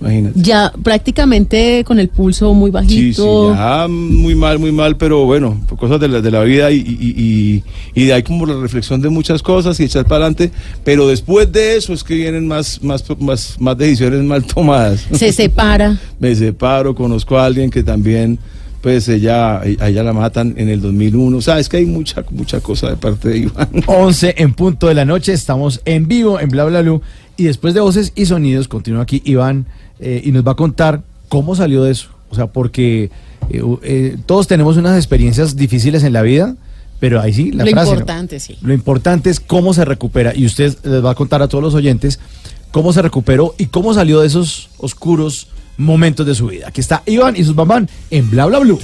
Imagínate. 0.00 0.40
Ya 0.40 0.72
prácticamente 0.82 1.82
con 1.86 1.98
el 1.98 2.08
pulso 2.08 2.52
muy 2.52 2.68
Sí, 2.70 2.72
bajito. 2.72 3.50
sí, 3.52 3.56
ya 3.56 3.86
muy 3.88 4.34
mal, 4.34 4.58
muy 4.58 4.72
mal, 4.72 4.96
pero 4.96 5.24
bueno, 5.24 5.58
por 5.68 5.78
cosas 5.78 6.00
de 6.00 6.08
la, 6.08 6.20
de 6.20 6.30
la 6.30 6.42
vida 6.42 6.70
y, 6.70 6.76
y, 6.78 7.14
y- 7.16 7.62
y 7.94 8.04
de 8.06 8.12
ahí 8.12 8.22
como 8.22 8.44
la 8.44 8.54
reflexión 8.60 9.00
de 9.00 9.08
muchas 9.08 9.42
cosas 9.42 9.78
y 9.80 9.84
echar 9.84 10.04
para 10.04 10.26
adelante, 10.26 10.50
pero 10.82 11.06
después 11.08 11.50
de 11.52 11.76
eso 11.76 11.92
es 11.92 12.02
que 12.04 12.14
vienen 12.16 12.46
más, 12.48 12.82
más, 12.82 13.04
más, 13.20 13.56
más 13.60 13.78
decisiones 13.78 14.22
mal 14.24 14.44
tomadas. 14.44 15.06
Se 15.12 15.32
separa. 15.32 15.96
Me 16.18 16.34
separo, 16.34 16.94
conozco 16.94 17.38
a 17.38 17.46
alguien 17.46 17.70
que 17.70 17.82
también, 17.82 18.38
pues 18.84 19.08
ella, 19.08 19.62
ella 19.64 20.02
la 20.02 20.12
matan 20.12 20.56
en 20.58 20.68
el 20.68 20.82
2001, 20.82 21.38
o 21.38 21.40
sea, 21.40 21.58
es 21.58 21.70
que 21.70 21.78
hay 21.78 21.86
mucha, 21.86 22.22
mucha 22.28 22.60
cosa 22.60 22.90
de 22.90 22.96
parte 22.96 23.30
de 23.30 23.38
Iván. 23.38 23.70
11 23.86 24.34
en 24.36 24.52
punto 24.52 24.88
de 24.88 24.94
la 24.94 25.06
noche, 25.06 25.32
estamos 25.32 25.80
en 25.86 26.06
vivo 26.06 26.38
en 26.38 26.50
Bla 26.50 26.66
Bla 26.66 26.82
Blue 26.82 27.00
y 27.38 27.44
después 27.44 27.72
de 27.72 27.80
voces 27.80 28.12
y 28.14 28.26
sonidos 28.26 28.68
continúa 28.68 29.04
aquí 29.04 29.22
Iván 29.24 29.64
eh, 30.00 30.20
y 30.22 30.32
nos 30.32 30.46
va 30.46 30.52
a 30.52 30.56
contar 30.56 31.00
cómo 31.30 31.56
salió 31.56 31.82
de 31.82 31.92
eso. 31.92 32.10
O 32.28 32.34
sea, 32.34 32.48
porque 32.48 33.04
eh, 33.48 33.62
eh, 33.84 34.18
todos 34.26 34.48
tenemos 34.48 34.76
unas 34.76 34.98
experiencias 34.98 35.56
difíciles 35.56 36.04
en 36.04 36.12
la 36.12 36.20
vida, 36.20 36.54
pero 37.00 37.22
ahí 37.22 37.32
sí, 37.32 37.52
la 37.52 37.64
Lo 37.64 37.70
frase. 37.70 37.86
¿no? 37.86 37.92
importante, 37.94 38.38
sí. 38.38 38.58
Lo 38.60 38.74
importante 38.74 39.30
es 39.30 39.40
cómo 39.40 39.72
se 39.72 39.86
recupera 39.86 40.34
y 40.36 40.44
usted 40.44 40.76
les 40.84 41.02
va 41.02 41.12
a 41.12 41.14
contar 41.14 41.40
a 41.40 41.48
todos 41.48 41.64
los 41.64 41.72
oyentes 41.72 42.20
cómo 42.70 42.92
se 42.92 43.00
recuperó 43.00 43.54
y 43.56 43.64
cómo 43.68 43.94
salió 43.94 44.20
de 44.20 44.26
esos 44.26 44.68
oscuros 44.76 45.48
momentos 45.76 46.26
de 46.26 46.34
su 46.34 46.46
vida. 46.46 46.68
Aquí 46.68 46.80
está 46.80 47.02
Iván 47.06 47.36
y 47.36 47.44
sus 47.44 47.54
bambán 47.54 47.88
en 48.10 48.30
Bla 48.30 48.46
Bla 48.46 48.58
Blue. 48.60 48.80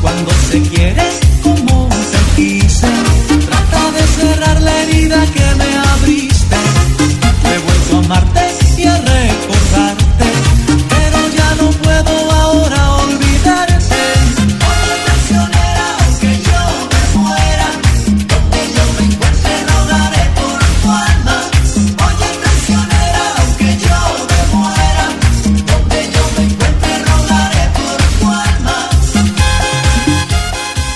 Cuando 0.00 0.30
se 0.50 0.60
quiere 0.62 1.02
como 1.42 1.88
te 1.88 2.42
quise, 2.42 2.88
trata 3.48 3.90
de 3.92 4.02
cerrar 4.02 4.62
la 4.62 4.82
herida 4.82 5.26
que 5.32 5.54
me 5.56 5.76
abriste. 5.76 6.56
He 7.44 7.58
vuelto 7.58 7.96
a 7.96 7.98
amarte 7.98 8.43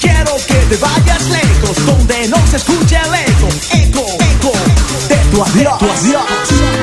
Quiero 0.00 0.36
que 0.46 0.54
te 0.54 0.76
vayas 0.76 1.28
lejos, 1.28 1.86
donde 1.86 2.28
no 2.28 2.46
se 2.46 2.56
escuche 2.56 2.96
el 2.96 3.14
eco, 3.14 3.48
eco, 3.72 4.06
eco 4.32 4.52
de 5.08 5.16
tu 5.30 5.42
adiós. 5.42 5.78
tu 5.78 5.90
adiós. 5.90 6.73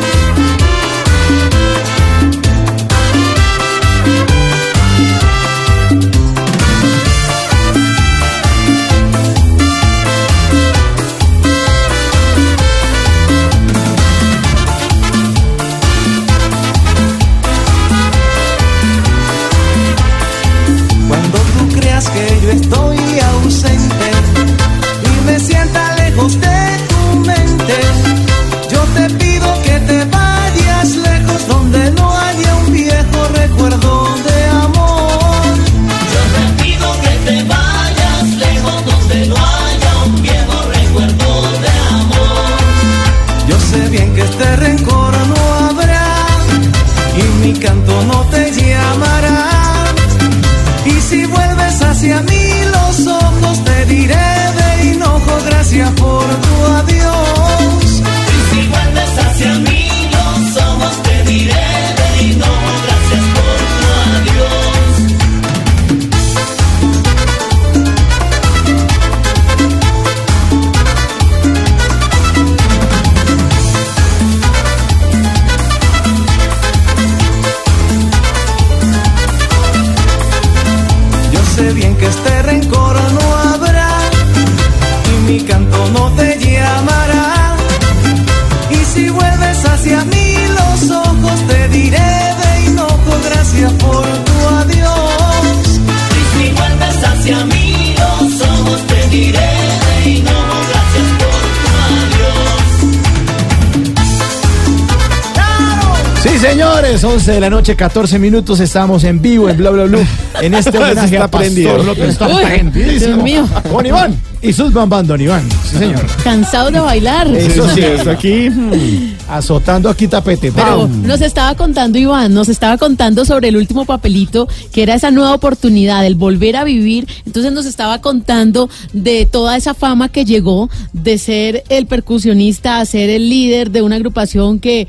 Señores, 107.00 107.04
11 107.04 107.32
de 107.32 107.40
la 107.40 107.50
noche, 107.50 107.76
14 107.76 108.20
minutos, 108.20 108.60
estamos 108.60 109.04
en 109.06 109.22
vivo 109.22 109.48
en 109.50 109.56
Bla 109.58 109.70
Bla 109.70 109.86
Blue 109.86 110.06
en 110.42 110.54
este 110.54 110.78
homenaje 110.78 111.16
Está 111.16 111.26
a 111.26 111.28
Pastor 111.30 111.40
prendido. 111.40 111.84
López. 111.84 112.10
Está 112.10 112.28
Uy, 112.28 112.44
prendidísimo. 112.44 113.14
Dios 113.14 113.24
mío. 113.24 113.50
Con 113.72 113.86
Iván 113.86 114.20
y 114.42 114.52
sus 114.54 114.74
bambán, 114.74 115.08
don 115.08 115.22
Iván. 115.22 115.48
Sí, 115.70 115.78
señor. 115.78 116.06
Cansado 116.24 116.72
de 116.72 116.80
bailar. 116.80 117.28
Eso 117.28 117.70
sí, 117.70 117.82
Eso 117.82 118.12
aquí. 118.12 118.50
azotando 119.30 119.90
aquí 119.90 120.08
tapete. 120.08 120.52
Pero 120.52 120.82
¡Pam! 120.82 121.04
nos 121.08 121.22
estaba 121.22 121.56
contando 121.56 121.98
Iván, 121.98 122.34
nos 122.34 122.50
estaba 122.50 122.78
contando 122.78 123.24
sobre 123.24 123.48
el 123.48 123.56
último 123.56 123.86
papelito, 123.86 124.48
que 124.74 124.84
era 124.84 124.96
esa 124.96 125.12
nueva 125.12 125.34
oportunidad, 125.34 126.06
el 126.06 126.16
volver 126.16 126.58
a 126.58 126.64
vivir. 126.66 127.08
Entonces 127.26 127.54
nos 127.54 127.66
estaba 127.66 128.02
contando 128.02 128.70
de 128.92 129.26
toda 129.26 129.56
esa 129.56 129.74
fama 129.74 130.10
que 130.10 130.26
llegó 130.26 130.70
de 130.92 131.18
ser 131.18 131.64
el 131.70 131.86
percusionista 131.86 132.80
a 132.80 132.86
ser 132.86 133.10
el 133.10 133.30
líder 133.30 133.72
de 133.72 133.82
una 133.82 133.96
agrupación 133.96 134.60
que 134.60 134.88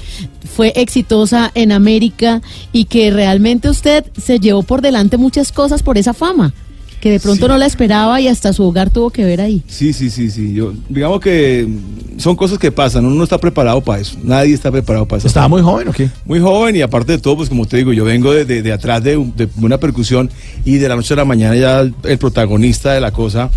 fue 0.54 0.72
exitosa 0.76 1.50
en 1.54 1.72
América 1.72 2.42
y 2.72 2.84
que 2.84 3.10
realmente 3.10 3.68
usted 3.68 4.04
se 4.20 4.38
llevó 4.38 4.62
por 4.62 4.80
delante 4.82 5.16
muchas 5.16 5.50
cosas 5.52 5.82
por 5.82 5.98
esa 5.98 6.12
fama, 6.14 6.52
que 7.00 7.10
de 7.10 7.18
pronto 7.18 7.48
no 7.48 7.56
la 7.58 7.66
esperaba 7.66 8.20
y 8.20 8.28
hasta 8.28 8.52
su 8.52 8.62
hogar 8.62 8.90
tuvo 8.90 9.10
que 9.10 9.24
ver 9.24 9.40
ahí. 9.40 9.62
Sí, 9.66 9.92
sí, 9.92 10.08
sí, 10.10 10.30
sí. 10.30 10.52
Yo, 10.54 10.72
digamos 10.88 11.20
que 11.20 11.66
son 12.18 12.36
cosas 12.36 12.58
que 12.58 12.70
pasan. 12.70 13.04
Uno 13.04 13.16
no 13.16 13.24
está 13.24 13.38
preparado 13.38 13.80
para 13.80 14.00
eso. 14.00 14.16
Nadie 14.22 14.54
está 14.54 14.70
preparado 14.70 15.06
para 15.06 15.18
eso. 15.18 15.26
¿Estaba 15.26 15.48
muy 15.48 15.62
joven 15.62 15.88
o 15.88 15.92
qué? 15.92 16.08
Muy 16.24 16.38
joven 16.38 16.76
y 16.76 16.80
aparte 16.82 17.12
de 17.12 17.18
todo, 17.18 17.38
pues 17.38 17.48
como 17.48 17.66
te 17.66 17.78
digo, 17.78 17.92
yo 17.92 18.04
vengo 18.04 18.32
de, 18.32 18.44
de- 18.44 18.62
de 18.62 18.72
atrás 18.72 19.02
de 19.02 19.16
una 19.60 19.78
percusión 19.78 20.30
y 20.64 20.76
de 20.76 20.88
la 20.88 20.94
noche 20.94 21.14
a 21.14 21.16
la 21.16 21.24
mañana 21.24 21.56
ya 21.56 21.80
el, 21.80 21.92
el 22.04 22.18
protagonista 22.18 22.92
de 22.92 23.00
la 23.00 23.10
cosa, 23.10 23.50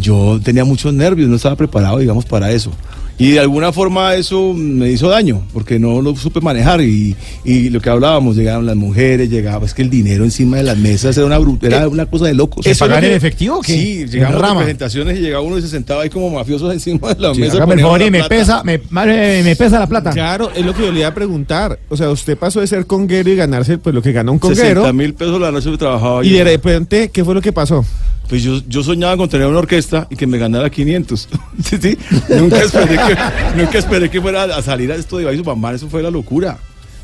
yo 0.00 0.40
tenía 0.42 0.64
muchos 0.64 0.92
nervios, 0.92 1.28
no 1.28 1.36
estaba 1.36 1.54
preparado, 1.54 1.98
digamos, 1.98 2.24
para 2.24 2.50
eso. 2.50 2.72
Y 3.20 3.32
de 3.32 3.40
alguna 3.40 3.72
forma 3.72 4.14
eso 4.14 4.54
me 4.54 4.92
hizo 4.92 5.08
daño, 5.08 5.42
porque 5.52 5.80
no 5.80 6.00
lo 6.00 6.14
supe 6.14 6.40
manejar 6.40 6.80
y, 6.82 7.16
y 7.44 7.68
lo 7.68 7.80
que 7.80 7.90
hablábamos, 7.90 8.36
llegaban 8.36 8.64
las 8.64 8.76
mujeres, 8.76 9.28
llegaba, 9.28 9.66
es 9.66 9.74
que 9.74 9.82
el 9.82 9.90
dinero 9.90 10.22
encima 10.22 10.58
de 10.58 10.62
las 10.62 10.78
mesas 10.78 11.16
era 11.16 11.26
una, 11.26 11.36
era 11.62 11.88
una 11.88 12.06
cosa 12.06 12.26
de 12.26 12.34
locos. 12.34 12.64
¿Se 12.64 12.76
pagan 12.76 13.02
en 13.02 13.10
que- 13.10 13.16
efectivo 13.16 13.56
o 13.58 13.60
qué? 13.60 13.72
Sí, 13.72 14.06
llegaban 14.06 14.40
las 14.40 14.54
presentaciones 14.54 15.18
y 15.18 15.22
llegaba 15.22 15.42
uno 15.42 15.58
y 15.58 15.62
se 15.62 15.68
sentaba 15.68 16.02
ahí 16.02 16.10
como 16.10 16.30
mafiosos 16.30 16.72
encima 16.78 17.12
de 17.12 17.20
la 17.20 17.34
Sí, 17.34 17.40
mesa. 17.40 17.58
ponían 17.66 17.80
favor 17.80 17.98
la 18.00 18.06
y 18.06 18.10
me 18.12 18.18
plata. 18.18 18.34
pesa, 18.36 18.62
me, 18.62 18.80
me 19.42 19.56
pesa 19.56 19.80
la 19.80 19.86
plata. 19.88 20.10
Claro, 20.10 20.52
es 20.54 20.64
lo 20.64 20.72
que 20.72 20.82
yo 20.86 20.92
le 20.92 21.00
iba 21.00 21.08
a 21.08 21.14
preguntar. 21.14 21.76
O 21.88 21.96
sea, 21.96 22.10
usted 22.10 22.38
pasó 22.38 22.60
de 22.60 22.68
ser 22.68 22.86
conguero 22.86 23.28
y 23.30 23.34
ganarse 23.34 23.78
pues 23.78 23.96
lo 23.96 24.00
que 24.00 24.12
gana 24.12 24.30
un 24.30 24.40
60 24.40 24.62
conguero. 24.74 24.92
mil 24.94 25.14
pesos 25.14 25.40
la 25.40 25.50
noche 25.50 25.72
que 25.72 25.76
trabajaba 25.78 26.24
Y 26.24 26.30
yo. 26.30 26.36
de 26.38 26.44
repente, 26.44 27.08
¿qué 27.12 27.24
fue 27.24 27.34
lo 27.34 27.40
que 27.42 27.52
pasó? 27.52 27.84
Pues 28.28 28.42
yo, 28.42 28.60
yo 28.68 28.82
soñaba 28.82 29.16
con 29.16 29.28
tener 29.28 29.46
una 29.46 29.58
orquesta 29.58 30.06
y 30.10 30.16
que 30.16 30.26
me 30.26 30.36
ganara 30.38 30.68
500. 30.70 31.28
sí, 31.64 31.78
sí. 31.80 31.98
Nunca 32.28 32.62
esperé 32.62 32.96
que, 32.96 33.16
nunca 33.56 33.78
esperé 33.78 34.10
que 34.10 34.20
fuera 34.20 34.44
a 34.44 34.62
salir 34.62 34.92
a 34.92 34.96
esto 34.96 35.16
de 35.18 35.24
Baile 35.24 35.42
Bambán. 35.42 35.74
Eso 35.74 35.88
fue 35.88 36.02
la 36.02 36.10
locura. 36.10 36.58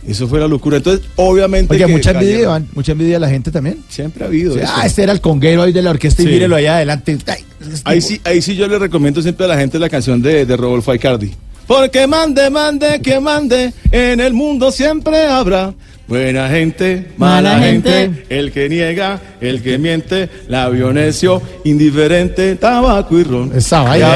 Eso 0.07 0.29
fue 0.29 0.39
la 0.39 0.47
locura. 0.47 0.77
Entonces, 0.77 1.07
obviamente. 1.17 1.73
Oye, 1.75 1.87
que 1.87 1.91
mucha 1.91 2.11
envidia. 2.11 2.41
Iván, 2.41 2.69
mucha 2.75 2.93
envidia 2.93 3.17
a 3.17 3.21
la 3.21 3.31
gente 3.31 3.51
también. 3.51 3.79
Siempre 3.89 4.23
ha 4.25 4.27
habido. 4.27 4.55
Eso. 4.59 4.71
ah, 4.77 4.85
este 4.85 5.03
era 5.03 5.13
el 5.13 5.23
conguero 5.23 5.63
ahí 5.63 5.73
de 5.73 5.81
la 5.81 5.91
orquesta 5.91 6.21
y 6.23 6.27
Sí. 6.27 6.33
mírelo 6.33 6.57
allá 6.57 6.77
adelante. 6.77 7.17
Ay, 7.27 7.45
este 7.61 7.81
Ahí 7.85 8.01
sí, 8.03 8.21
ahí 8.25 8.43
sí 8.43 8.55
yo 8.55 8.69
le 8.69 8.79
recomiendo 8.79 9.23
siempre 9.23 9.47
a 9.47 9.49
la 9.49 9.57
gente 9.57 9.79
la 9.79 9.89
canción 9.89 10.21
de, 10.21 10.45
de 10.45 10.57
Rodolfo 10.59 10.91
Aicardi. 10.91 11.33
Porque 11.67 12.07
mande, 12.07 12.51
mande, 12.51 13.01
que 13.01 13.19
mande, 13.21 13.73
en 13.91 14.21
el 14.21 14.35
mundo 14.35 14.71
siempre 14.71 15.25
habrá 15.25 15.73
buena 16.09 16.49
gente, 16.49 17.09
mala, 17.17 17.53
Mala 17.55 17.65
gente, 17.65 17.91
gente. 17.91 18.39
el 18.39 18.53
que 18.53 18.69
niega, 18.69 19.21
el 19.41 19.63
que 19.63 19.79
miente, 19.79 20.29
labio 20.49 20.93
necio, 20.93 21.41
indiferente, 21.65 22.57
tabaco 22.57 23.19
y 23.19 23.25
ron. 23.25 23.53
Esa 23.55 23.83
vaina. 23.83 24.15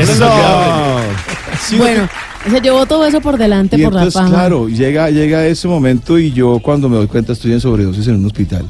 Sí, 1.60 1.76
Bueno, 1.76 2.08
se 2.50 2.60
llevó 2.60 2.86
todo 2.86 3.04
eso 3.06 3.20
por 3.20 3.36
delante 3.36 3.76
y 3.76 3.82
por 3.84 3.92
la 3.92 4.00
entonces, 4.00 4.20
fama. 4.20 4.30
claro, 4.34 4.68
llega, 4.68 5.10
llega 5.10 5.46
ese 5.46 5.66
momento 5.68 6.18
y 6.18 6.32
yo 6.32 6.60
cuando 6.62 6.88
me 6.88 6.96
doy 6.96 7.06
cuenta 7.06 7.32
estoy 7.32 7.52
en 7.52 7.60
sobredosis 7.60 8.06
en 8.08 8.16
un 8.16 8.26
hospital. 8.26 8.64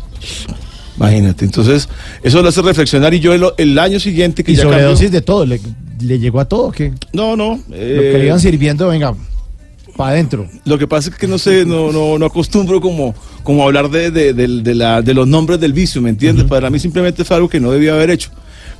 Imagínate, 0.97 1.45
entonces 1.45 1.89
eso 2.23 2.43
lo 2.43 2.49
hace 2.49 2.61
reflexionar 2.63 3.15
y 3.15 3.21
yo 3.21 3.33
el, 3.33 3.45
el 3.57 3.79
año 3.79 4.01
siguiente 4.01 4.43
que 4.43 4.53
Y 4.53 4.57
ya 4.57 4.63
cambió- 4.63 4.79
sobredosis 4.79 5.11
de 5.13 5.21
todo, 5.23 5.47
le, 5.47 5.61
le 6.01 6.19
llegó 6.19 6.41
a 6.41 6.45
todo, 6.47 6.73
¿qué? 6.73 6.93
No, 7.13 7.37
no. 7.37 7.61
Lo 7.69 7.75
que 7.77 8.15
eh, 8.15 8.19
le 8.19 8.27
iban 8.27 8.41
sirviendo, 8.41 8.89
venga, 8.89 9.15
para 9.99 10.13
adentro. 10.13 10.49
Lo 10.65 10.79
que 10.79 10.87
pasa 10.87 11.11
es 11.11 11.17
que 11.17 11.27
no 11.27 11.39
sé, 11.39 11.67
no, 11.67 11.91
no, 11.93 12.19
no 12.19 12.25
acostumbro 12.27 12.81
como, 12.81 13.15
como 13.43 13.65
hablar 13.65 13.91
de, 13.91 14.13
de, 14.13 14.33
de- 14.33 14.63
de 14.63 14.75
la- 14.77 15.03
de 15.03 15.13
los 15.13 15.27
nombres 15.27 15.59
del 15.59 15.73
vicio, 15.73 16.01
¿me 16.01 16.11
entiendes? 16.11 16.45
Para 16.47 16.71
mí 16.71 16.79
simplemente 16.79 17.25
fue 17.25 17.35
algo 17.37 17.49
que 17.49 17.59
no 17.59 17.73
debía 17.73 17.95
haber 17.95 18.11
hecho. 18.11 18.31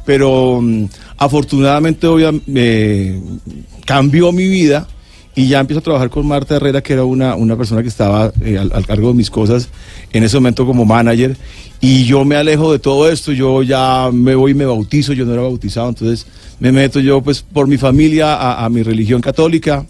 Pero 0.07 0.61
mm, 0.63 0.85
afortunadamente 1.19 2.07
obvia- 2.07 2.33
eh, 2.55 3.21
cambió 3.85 4.31
mi 4.33 4.47
vida 4.49 4.87
y 5.35 5.49
ya 5.49 5.59
empiezo 5.61 5.81
a 5.81 5.83
trabajar 5.83 6.09
con 6.09 6.25
Marta 6.27 6.55
Herrera, 6.57 6.83
que 6.83 6.93
era 6.93 7.05
una, 7.05 7.35
una 7.35 7.57
persona 7.57 7.83
que 7.83 7.89
estaba 7.89 8.33
eh, 8.41 8.57
al, 8.57 8.71
al 8.73 8.87
cargo 8.87 9.09
de 9.09 9.15
mis 9.15 9.29
cosas 9.31 9.69
en 10.13 10.23
ese 10.23 10.37
momento 10.37 10.65
como 10.67 10.85
manager. 10.85 11.37
Y 11.81 12.05
yo 12.05 12.25
me 12.25 12.37
alejo 12.37 12.73
de 12.73 12.79
todo 12.79 13.11
esto, 13.11 13.33
yo 13.33 13.63
ya 13.65 14.11
me 14.13 14.35
voy 14.37 14.53
y 14.53 14.55
me 14.55 14.67
bautizo, 14.67 15.13
yo 15.13 15.25
no 15.25 15.33
era 15.33 15.43
bautizado, 15.43 15.89
entonces 15.89 16.27
me 16.61 16.71
meto 16.73 16.99
yo 17.01 17.21
pues 17.23 17.41
por 17.43 17.67
mi 17.67 17.77
familia 17.77 18.35
a, 18.35 18.65
a 18.65 18.69
mi 18.69 18.83
religión 18.85 19.21
católica 19.21 19.85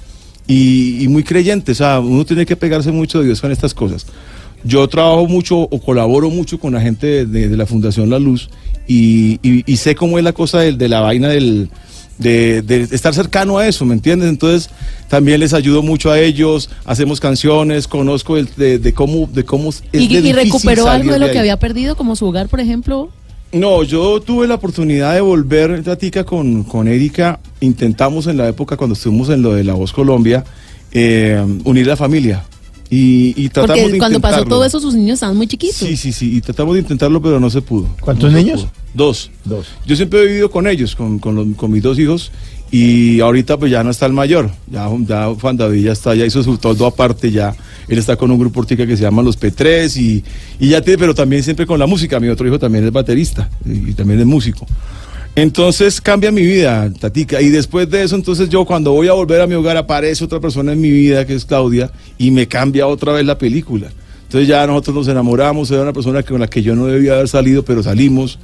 y, 0.49 1.05
y 1.05 1.09
muy 1.09 1.23
creyente, 1.23 1.71
o 1.73 1.75
sea, 1.77 2.01
uno 2.01 2.25
tiene 2.25 2.45
que 2.47 2.57
pegarse 2.57 2.91
mucho 2.91 3.21
de 3.21 3.27
Dios 3.27 3.41
con 3.41 3.53
estas 3.53 3.73
cosas. 3.75 4.07
Yo 4.65 4.89
trabajo 4.89 5.27
mucho 5.29 5.57
o 5.57 5.81
colaboro 5.81 6.31
mucho 6.31 6.59
con 6.59 6.73
la 6.75 6.81
gente 6.81 7.07
de, 7.07 7.27
de- 7.27 7.49
de 7.49 7.57
la 7.57 7.65
Fundación 7.67 8.11
La 8.11 8.19
Luz 8.19 8.51
y, 8.89 9.39
y- 9.43 9.63
y 9.71 9.77
sé 9.77 9.95
cómo 9.95 10.19
es 10.19 10.25
la 10.25 10.33
cosa 10.33 10.59
del- 10.59 10.77
de, 10.79 10.89
la 10.89 11.01
vaina 11.01 11.29
del, 11.29 11.69
de, 12.19 12.63
de 12.63 12.83
estar 12.91 13.15
cercano 13.15 13.59
a 13.59 13.69
eso, 13.69 13.85
¿me 13.85 13.95
entiendes? 13.95 14.29
Entonces 14.29 14.69
también 15.09 15.39
les 15.39 15.53
ayudo 15.55 15.83
mucho 15.83 16.11
a 16.11 16.19
ellos, 16.19 16.71
hacemos 16.87 17.21
canciones, 17.21 17.87
conozco 17.87 18.37
el- 18.37 18.49
de, 18.57 18.81
de 18.81 18.93
cómo, 18.93 19.29
de 19.33 19.45
cómo 19.45 19.69
es 19.71 19.83
¿Y, 19.93 20.09
de 20.09 20.29
y 20.29 20.33
recuperó 20.33 20.89
algo 20.89 21.13
de 21.13 21.19
lo 21.21 21.31
que 21.31 21.39
había 21.39 21.59
perdido, 21.59 21.95
como 21.95 22.17
su 22.17 22.27
hogar, 22.27 22.49
por 22.49 22.59
ejemplo? 22.59 23.11
No, 23.53 23.83
yo 23.83 24.21
tuve 24.21 24.47
la 24.47 24.57
oportunidad 24.57 25.15
de 25.15 25.21
volver, 25.23 25.83
Tatica, 25.83 26.25
con, 26.25 26.65
con 26.65 26.87
Erika. 26.87 27.40
Intentamos 27.61 28.27
en 28.27 28.37
la 28.37 28.46
época, 28.49 28.77
cuando 28.77 28.94
estuvimos 28.94 29.31
en 29.31 29.40
lo 29.42 29.55
de 29.55 29.65
La 29.65 29.73
Voz 29.75 29.92
Colombia, 29.92 30.44
eh, 30.92 31.42
unir 31.65 31.87
la 31.87 31.96
familia. 31.96 32.44
Y, 32.90 33.35
y 33.42 33.49
tratamos 33.51 33.81
Porque 33.81 33.92
de 33.92 33.99
cuando 33.99 34.21
pasó 34.21 34.44
todo 34.44 34.65
eso, 34.65 34.81
sus 34.81 34.94
niños 34.94 35.15
estaban 35.15 35.37
muy 35.37 35.46
chiquitos. 35.46 35.77
Sí, 35.77 35.96
sí, 35.96 36.13
sí, 36.13 36.37
y 36.37 36.40
tratamos 36.40 36.75
de 36.75 36.81
intentarlo, 36.81 37.21
pero 37.23 37.38
no 37.40 37.49
se 37.51 37.61
pudo. 37.63 37.87
¿Cuántos 38.01 38.31
No 38.33 38.38
niños? 38.38 38.61
pudo. 38.63 38.71
Dos. 38.94 39.31
Dos. 39.44 39.67
Yo 39.87 39.94
siempre 39.96 40.21
he 40.23 40.27
vivido 40.27 40.51
con 40.51 40.67
ellos, 40.67 40.94
con, 40.96 41.19
con, 41.19 41.35
los- 41.35 41.46
con 41.57 41.71
mis 41.71 41.83
dos 41.83 41.99
hijos, 41.99 42.31
y 42.71 43.21
ahorita 43.21 43.56
pues 43.56 43.71
ya 43.71 43.83
no 43.83 43.90
está 43.90 44.06
el 44.06 44.12
mayor. 44.12 44.50
Ya, 44.71 44.88
ya 45.06 45.27
Juan 45.35 45.56
David 45.56 45.85
ya 45.85 45.92
está, 45.92 46.14
ya 46.14 46.27
hizo 46.27 46.42
su 46.42 46.58
todo 46.58 46.87
aparte, 46.87 47.31
ya 47.31 47.54
él 47.88 47.98
está 47.98 48.16
con 48.16 48.31
un 48.31 48.38
grupo 48.38 48.60
ortica 48.60 48.87
que 48.87 48.96
se 48.96 49.02
llama 49.02 49.23
Los 49.23 49.38
P3 49.40 49.96
y, 49.96 50.25
y 50.60 50.69
ya 50.69 50.83
tiene, 50.83 50.98
pero 50.98 51.14
también 51.14 51.42
siempre 51.42 51.66
con 51.66 51.79
la 51.79 51.87
música. 51.87 52.21
Mi 52.21 52.29
otro 52.29 52.46
hijo 52.46 52.58
también 52.58 52.85
es 52.85 52.92
baterista 52.92 53.48
y, 53.64 53.90
y 53.90 53.94
también 53.94 54.21
es 54.21 54.27
músico. 54.27 54.66
Entonces 55.35 56.00
cambia 56.00 56.33
mi 56.33 56.42
vida, 56.42 56.92
Tatica. 56.98 57.40
Y 57.40 57.48
después 57.48 57.88
de 57.88 58.02
eso, 58.02 58.16
entonces 58.16 58.48
yo 58.48 58.64
cuando 58.64 58.92
voy 58.92 59.08
a 59.08 59.12
volver 59.12 59.40
a 59.40 59.46
mi 59.46 59.54
hogar 59.54 59.77
aparece 59.77 60.25
otra 60.25 60.40
persona 60.40 60.73
en 60.73 60.81
mi 60.81 60.90
vida 60.90 61.27
que 61.27 61.35
es 61.35 61.44
Claudia 61.44 61.92
y 62.19 62.33
me 62.33 62.48
cambia 62.48 62.87
otra 62.87 63.12
vez 63.12 63.25
la 63.25 63.38
película. 63.38 63.88
Entonces 64.29 64.46
ya 64.46 64.66
nosotros 64.66 64.94
nos 64.94 65.08
enamoramos, 65.08 65.70
era 65.70 65.83
una 65.83 65.92
persona 65.94 66.22
con 66.22 66.38
la 66.38 66.48
que 66.48 66.62
yo 66.62 66.76
no 66.76 66.85
debía 66.87 67.14
haber 67.14 67.29
salido, 67.29 67.64
pero 67.64 67.83
salimos. 67.83 68.38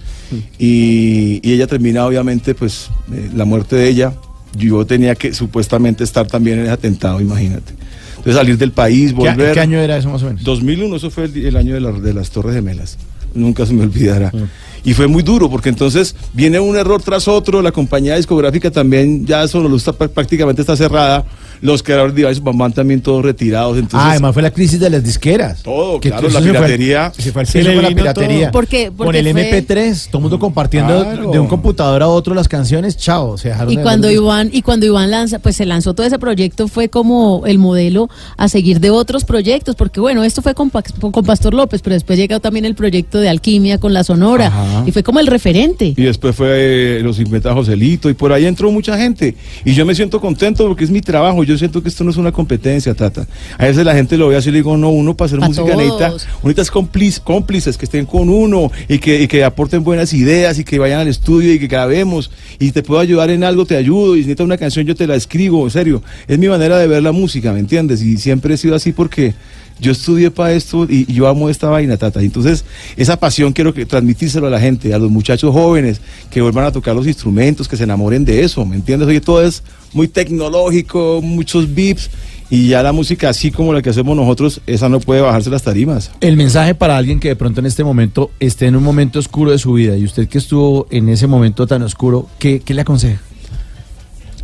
Y, 0.58 1.40
y 1.42 1.52
ella 1.52 1.66
termina 1.66 2.06
obviamente 2.06 2.54
pues 2.54 2.88
eh, 3.12 3.30
la 3.34 3.44
muerte 3.44 3.76
de 3.76 3.88
ella. 3.88 4.14
Yo 4.56 4.86
tenía 4.86 5.14
que 5.14 5.34
supuestamente 5.34 6.04
estar 6.04 6.26
también 6.26 6.58
en 6.58 6.64
ese 6.64 6.72
atentado, 6.72 7.20
imagínate. 7.20 7.74
Entonces 8.10 8.34
salir 8.36 8.56
del 8.56 8.70
país, 8.72 9.10
¿Qué, 9.10 9.16
volver. 9.16 9.52
qué 9.52 9.60
año 9.60 9.78
era 9.78 9.96
eso 9.96 10.08
más 10.10 10.22
o 10.22 10.26
menos? 10.26 10.42
2001, 10.44 10.96
eso 10.96 11.10
fue 11.10 11.24
el, 11.24 11.46
el 11.46 11.56
año 11.56 11.74
de, 11.74 11.80
la- 11.80 11.92
de 11.92 12.14
las 12.14 12.30
Torres 12.30 12.54
Gemelas. 12.54 12.96
Nunca 13.34 13.66
se 13.66 13.74
me 13.74 13.82
olvidará. 13.82 14.30
Mm. 14.32 14.88
Y 14.88 14.94
fue 14.94 15.08
muy 15.08 15.22
duro, 15.22 15.50
porque 15.50 15.70
entonces 15.70 16.14
viene 16.32 16.60
un 16.60 16.76
error 16.76 17.02
tras 17.02 17.26
otro, 17.26 17.60
la 17.62 17.72
compañía 17.72 18.16
discográfica 18.16 18.70
también, 18.70 19.26
ya 19.26 19.46
Sonoluz 19.48 19.82
está, 19.86 19.92
pr- 19.98 20.10
prácticamente 20.10 20.60
está 20.62 20.76
cerrada, 20.76 21.24
los 21.60 21.82
creadores 21.82 22.14
de 22.14 22.24
van 22.54 22.72
también 22.72 23.00
todos 23.00 23.24
retirados, 23.24 23.76
entonces... 23.76 24.00
ah, 24.00 24.10
además 24.12 24.32
fue 24.34 24.42
la 24.42 24.50
crisis 24.50 24.78
de 24.80 24.90
las 24.90 25.02
disqueras. 25.02 25.62
Todo, 25.62 26.00
Que 26.00 26.10
claro, 26.10 26.28
la 26.28 26.40
fue 26.40 26.50
piratería. 26.50 27.12
Se 27.16 27.32
fue 27.32 27.46
Se 27.46 27.62
con 27.74 27.82
la 27.82 27.88
piratería. 27.90 28.50
todo. 28.50 28.52
Porque- 28.52 28.90
con 28.96 29.14
el 29.14 29.30
fue- 29.32 29.62
MP3, 29.62 30.06
todo 30.08 30.18
el 30.18 30.22
mundo 30.22 30.38
compartiendo 30.38 31.02
Claro. 31.04 31.30
de 31.30 31.38
un 31.38 31.46
computador 31.46 32.02
a 32.02 32.08
otro 32.08 32.34
las 32.34 32.48
canciones, 32.48 32.96
chao, 32.96 33.36
se 33.38 33.48
dejaron 33.48 33.72
Y 33.72 33.76
de 33.76 33.82
cuando 33.82 34.10
Iván 34.10 34.50
y 34.52 34.62
cuando 34.62 34.86
Iván 34.86 35.10
lanza, 35.10 35.38
pues 35.38 35.56
se 35.56 35.66
lanzó 35.66 35.94
todo 35.94 36.06
ese 36.06 36.18
proyecto 36.18 36.68
fue 36.68 36.88
como 36.88 37.42
el 37.46 37.58
modelo 37.58 38.08
a 38.36 38.48
seguir 38.48 38.80
de 38.80 38.90
otros 38.90 39.24
proyectos, 39.24 39.74
porque 39.76 40.00
bueno, 40.00 40.24
esto 40.24 40.42
fue 40.42 40.54
con, 40.54 40.70
con 40.70 41.24
Pastor 41.24 41.54
López, 41.54 41.80
pero 41.82 41.94
después 41.94 42.18
llegó 42.18 42.40
también 42.40 42.64
el 42.64 42.74
proyecto 42.74 43.18
de 43.18 43.28
Alquimia 43.28 43.78
con 43.78 43.92
la 43.92 44.04
Sonora 44.04 44.46
Ajá. 44.48 44.84
y 44.86 44.92
fue 44.92 45.02
como 45.02 45.20
el 45.20 45.26
referente. 45.26 45.94
Y 45.96 46.02
después 46.02 46.34
fue 46.34 46.98
eh, 46.98 47.00
los 47.02 47.16
50 47.16 47.52
Joselito 47.54 48.10
y 48.10 48.14
por 48.14 48.32
ahí 48.32 48.46
entró 48.46 48.70
mucha 48.70 48.96
gente. 48.98 49.34
Y 49.64 49.74
yo 49.74 49.84
me 49.86 49.94
siento 49.94 50.20
contento 50.20 50.66
porque 50.66 50.84
es 50.84 50.90
mi 50.90 51.00
trabajo. 51.00 51.44
Yo 51.44 51.53
siento 51.58 51.82
que 51.82 51.88
esto 51.88 52.04
no 52.04 52.10
es 52.10 52.16
una 52.16 52.32
competencia, 52.32 52.94
Tata. 52.94 53.26
A 53.58 53.66
veces 53.66 53.84
la 53.84 53.94
gente 53.94 54.16
lo 54.16 54.28
ve 54.28 54.36
así 54.36 54.48
y 54.48 54.52
le 54.52 54.58
digo, 54.58 54.76
no, 54.76 54.90
uno 54.90 55.16
para 55.16 55.26
hacer 55.26 55.38
Pa' 55.40 55.46
música 55.46 55.72
todos. 55.72 56.26
necesita, 56.42 56.72
cómplices, 56.72 57.20
cómplices 57.20 57.76
que 57.76 57.84
estén 57.84 58.06
con 58.06 58.28
uno 58.28 58.70
y 58.88 58.98
que, 58.98 59.22
y 59.22 59.28
que 59.28 59.44
aporten 59.44 59.84
buenas 59.84 60.12
ideas 60.12 60.58
y 60.58 60.64
que 60.64 60.78
vayan 60.78 61.00
al 61.00 61.08
estudio 61.08 61.52
y 61.52 61.58
que 61.58 61.66
grabemos. 61.66 62.30
Y 62.58 62.72
te 62.72 62.82
puedo 62.82 63.00
ayudar 63.00 63.30
en 63.30 63.44
algo, 63.44 63.66
te 63.66 63.76
ayudo. 63.76 64.16
Y 64.16 64.20
si 64.20 64.26
necesitas 64.26 64.44
una 64.44 64.58
canción, 64.58 64.86
yo 64.86 64.94
te 64.94 65.06
la 65.06 65.14
escribo, 65.14 65.64
en 65.64 65.70
serio. 65.70 66.02
Es 66.26 66.38
mi 66.38 66.48
manera 66.48 66.78
de 66.78 66.86
ver 66.86 67.02
la 67.02 67.12
música, 67.12 67.52
¿me 67.52 67.60
entiendes? 67.60 68.02
Y 68.02 68.16
siempre 68.18 68.54
he 68.54 68.56
sido 68.56 68.74
así 68.74 68.92
porque 68.92 69.34
yo 69.80 69.92
estudié 69.92 70.30
para 70.30 70.52
esto 70.52 70.84
y, 70.88 71.04
y 71.08 71.14
yo 71.14 71.26
amo 71.28 71.48
esta 71.48 71.68
vaina, 71.68 71.96
Tata. 71.96 72.20
Entonces, 72.22 72.64
esa 72.96 73.18
pasión 73.18 73.52
quiero 73.52 73.74
que 73.74 73.86
transmitírselo 73.86 74.46
a 74.46 74.50
la 74.50 74.60
gente, 74.60 74.94
a 74.94 74.98
los 74.98 75.10
muchachos 75.10 75.52
jóvenes, 75.52 76.00
que 76.30 76.40
vuelvan 76.40 76.64
a 76.64 76.72
tocar 76.72 76.94
los 76.94 77.06
instrumentos, 77.06 77.68
que 77.68 77.76
se 77.76 77.84
enamoren 77.84 78.24
de 78.24 78.42
eso, 78.42 78.64
¿me 78.64 78.76
entiendes? 78.76 79.08
Oye, 79.08 79.20
todo 79.20 79.42
es 79.44 79.62
muy 79.92 80.08
tecnológico, 80.08 81.20
muchos 81.22 81.74
beeps, 81.74 82.10
y 82.50 82.68
ya 82.68 82.82
la 82.82 82.92
música 82.92 83.30
así 83.30 83.50
como 83.50 83.72
la 83.72 83.82
que 83.82 83.90
hacemos 83.90 84.14
nosotros, 84.16 84.60
esa 84.66 84.88
no 84.88 85.00
puede 85.00 85.20
bajarse 85.22 85.50
las 85.50 85.62
tarimas. 85.62 86.10
El 86.20 86.36
mensaje 86.36 86.74
para 86.74 86.96
alguien 86.96 87.18
que 87.18 87.28
de 87.28 87.36
pronto 87.36 87.60
en 87.60 87.66
este 87.66 87.82
momento 87.82 88.30
esté 88.38 88.66
en 88.66 88.76
un 88.76 88.84
momento 88.84 89.18
oscuro 89.18 89.50
de 89.50 89.58
su 89.58 89.72
vida 89.72 89.96
y 89.96 90.04
usted 90.04 90.28
que 90.28 90.38
estuvo 90.38 90.86
en 90.90 91.08
ese 91.08 91.26
momento 91.26 91.66
tan 91.66 91.82
oscuro, 91.82 92.28
¿qué, 92.38 92.60
qué 92.60 92.74
le 92.74 92.82
aconseja? 92.82 93.20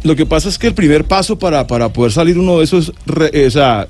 Lo 0.03 0.17
que 0.17 0.25
pasa 0.25 0.49
es 0.49 0.59
que 0.59 0.67
el 0.67 0.75
primer 0.75 1.05
paso 1.05 1.39
para, 1.39 1.67
para 1.67 1.93
poder 1.93 2.11
salir 2.11 2.39
uno 2.39 2.59
de 2.59 2.65
esos, 2.65 2.93
re- 3.05 3.31
eh, 3.35 3.47
o 3.47 3.51
sea, 3.51 3.87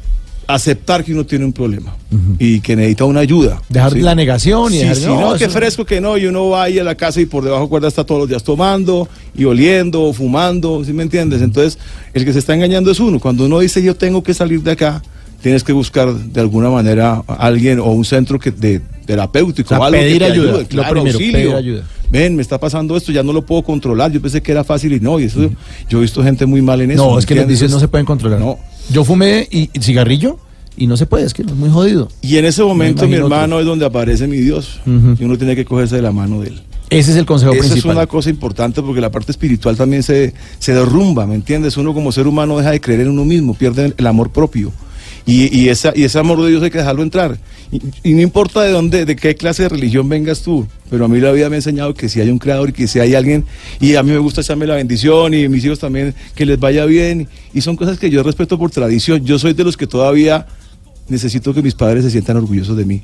aceptar 0.54 1.04
que 1.04 1.12
uno 1.12 1.24
tiene 1.24 1.44
un 1.44 1.52
problema 1.52 1.94
y 2.38 2.60
que 2.60 2.74
necesita 2.76 3.04
una 3.04 3.20
ayuda. 3.20 3.62
Dejar 3.68 3.92
¿sí? 3.92 4.00
la 4.00 4.14
negación 4.14 4.72
y 4.72 4.76
Sí, 4.76 4.80
dejar, 4.80 4.96
sí, 4.96 5.06
no, 5.06 5.20
no, 5.32 5.34
que 5.36 5.48
fresco 5.48 5.84
que 5.84 6.00
no, 6.00 6.16
y 6.18 6.26
uno 6.26 6.48
va 6.48 6.64
ahí 6.64 6.78
a 6.78 6.84
la 6.84 6.94
casa 6.94 7.20
y 7.20 7.26
por 7.26 7.44
debajo 7.44 7.64
de 7.64 7.68
cuerda 7.68 7.88
está 7.88 8.04
todos 8.04 8.20
los 8.20 8.28
días 8.28 8.42
tomando 8.42 9.08
y 9.34 9.44
oliendo, 9.44 10.12
fumando, 10.12 10.84
¿sí 10.84 10.92
me 10.92 11.02
entiendes? 11.02 11.42
Entonces, 11.42 11.78
el 12.14 12.24
que 12.24 12.32
se 12.32 12.40
está 12.40 12.54
engañando 12.54 12.90
es 12.90 13.00
uno. 13.00 13.20
Cuando 13.20 13.44
uno 13.44 13.60
dice 13.60 13.82
yo 13.82 13.94
tengo 13.94 14.22
que 14.22 14.34
salir 14.34 14.62
de 14.62 14.72
acá, 14.72 15.02
tienes 15.42 15.64
que 15.64 15.72
buscar 15.72 16.12
de 16.14 16.40
alguna 16.40 16.70
manera 16.70 17.22
a 17.26 17.34
alguien 17.34 17.78
o 17.80 17.86
un 17.92 18.04
centro 18.04 18.38
que 18.38 18.50
de 18.50 18.80
terapéutico 19.06 19.74
O 19.74 19.76
sea, 19.76 19.86
algo 19.86 19.98
pedir 19.98 20.12
que 20.14 20.18
te 20.26 20.32
ayuda, 20.32 20.48
ayude, 20.50 20.62
lo 20.62 20.68
claro, 20.68 20.92
primero, 21.02 21.18
auxilio. 21.18 21.56
ayuda. 21.56 21.82
Ven, 22.10 22.36
me 22.36 22.42
está 22.42 22.58
pasando 22.58 22.96
esto, 22.96 23.12
ya 23.12 23.22
no 23.22 23.32
lo 23.32 23.42
puedo 23.46 23.62
controlar. 23.62 24.10
Yo 24.12 24.20
pensé 24.20 24.42
que 24.42 24.52
era 24.52 24.64
fácil 24.64 24.92
y 24.92 25.00
no, 25.00 25.20
y 25.20 25.24
eso 25.24 25.50
yo 25.88 25.98
he 25.98 26.00
visto 26.02 26.22
gente 26.22 26.44
muy 26.46 26.60
mal 26.62 26.80
en 26.80 26.90
eso. 26.92 27.04
No, 27.06 27.14
¿me 27.14 27.20
es 27.20 27.26
que 27.26 27.34
entiendes? 27.34 27.58
vicios 27.60 27.70
no 27.70 27.80
se 27.80 27.88
pueden 27.88 28.04
controlar. 28.06 28.40
No. 28.40 28.58
Yo 28.90 29.04
fumé 29.04 29.48
y, 29.50 29.70
y 29.72 29.80
cigarrillo 29.80 30.38
y 30.76 30.86
no 30.86 30.96
se 30.96 31.06
puede, 31.06 31.24
es 31.26 31.34
que 31.34 31.42
es 31.42 31.52
muy 31.54 31.70
jodido. 31.70 32.08
Y 32.22 32.36
en 32.36 32.44
ese 32.44 32.62
momento, 32.62 33.06
mi 33.06 33.14
hermano, 33.14 33.60
es 33.60 33.66
donde 33.66 33.84
aparece 33.86 34.26
mi 34.26 34.38
Dios. 34.38 34.80
Y 34.86 35.24
uno 35.24 35.38
tiene 35.38 35.54
que 35.56 35.64
cogerse 35.64 35.96
de 35.96 36.02
la 36.02 36.12
mano 36.12 36.40
de 36.40 36.48
él. 36.48 36.62
Ese 36.90 37.12
es 37.12 37.16
el 37.16 37.24
consejo 37.26 37.52
Eso 37.52 37.62
es 37.62 37.70
principal. 37.70 37.96
una 37.96 38.06
cosa 38.08 38.30
importante 38.30 38.82
porque 38.82 39.00
la 39.00 39.12
parte 39.12 39.30
espiritual 39.30 39.76
también 39.76 40.02
se, 40.02 40.34
se 40.58 40.74
derrumba, 40.74 41.24
¿me 41.24 41.36
entiendes? 41.36 41.76
Uno 41.76 41.94
como 41.94 42.10
ser 42.10 42.26
humano 42.26 42.58
deja 42.58 42.72
de 42.72 42.80
creer 42.80 43.02
en 43.02 43.10
uno 43.10 43.24
mismo, 43.24 43.54
pierde 43.54 43.94
el 43.96 44.06
amor 44.08 44.30
propio. 44.30 44.72
Y, 45.26 45.56
y, 45.56 45.68
esa, 45.68 45.92
y 45.94 46.04
ese 46.04 46.18
amor 46.18 46.42
de 46.42 46.50
Dios 46.50 46.62
hay 46.62 46.70
que 46.70 46.78
dejarlo 46.78 47.02
entrar. 47.02 47.38
Y, 48.02 48.14
no 48.14 48.20
importa 48.20 48.62
de 48.62 48.72
dónde, 48.72 49.04
de 49.04 49.16
qué 49.16 49.36
clase 49.36 49.64
de 49.64 49.68
religión 49.68 50.08
vengas 50.08 50.42
tú, 50.42 50.66
pero 50.90 51.04
a 51.04 51.08
mí 51.08 51.20
la 51.20 51.30
vida 51.30 51.48
me 51.48 51.54
ha 51.56 51.58
enseñado 51.58 51.94
que 51.94 52.08
si 52.08 52.20
hay 52.20 52.28
un 52.30 52.38
creador 52.38 52.70
y 52.70 52.72
que 52.72 52.88
si 52.88 52.98
hay 52.98 53.14
alguien, 53.14 53.44
y 53.80 53.94
a 53.94 54.02
mí 54.02 54.10
me 54.10 54.18
gusta 54.18 54.40
echarme 54.40 54.66
la 54.66 54.74
bendición 54.74 55.34
y 55.34 55.48
mis 55.48 55.64
hijos 55.64 55.78
también 55.78 56.14
que 56.34 56.44
les 56.46 56.58
vaya 56.58 56.84
bien. 56.84 57.28
Y 57.54 57.60
son 57.60 57.76
cosas 57.76 57.98
que 57.98 58.10
yo 58.10 58.22
respeto 58.22 58.58
por 58.58 58.70
tradición. 58.70 59.24
Yo 59.24 59.38
soy 59.38 59.52
de 59.52 59.62
los 59.62 59.76
que 59.76 59.86
todavía 59.86 60.46
necesito 61.08 61.54
que 61.54 61.62
mis 61.62 61.74
padres 61.74 62.04
se 62.04 62.10
sientan 62.10 62.38
orgullosos 62.38 62.76
de 62.76 62.84
mí. 62.84 63.02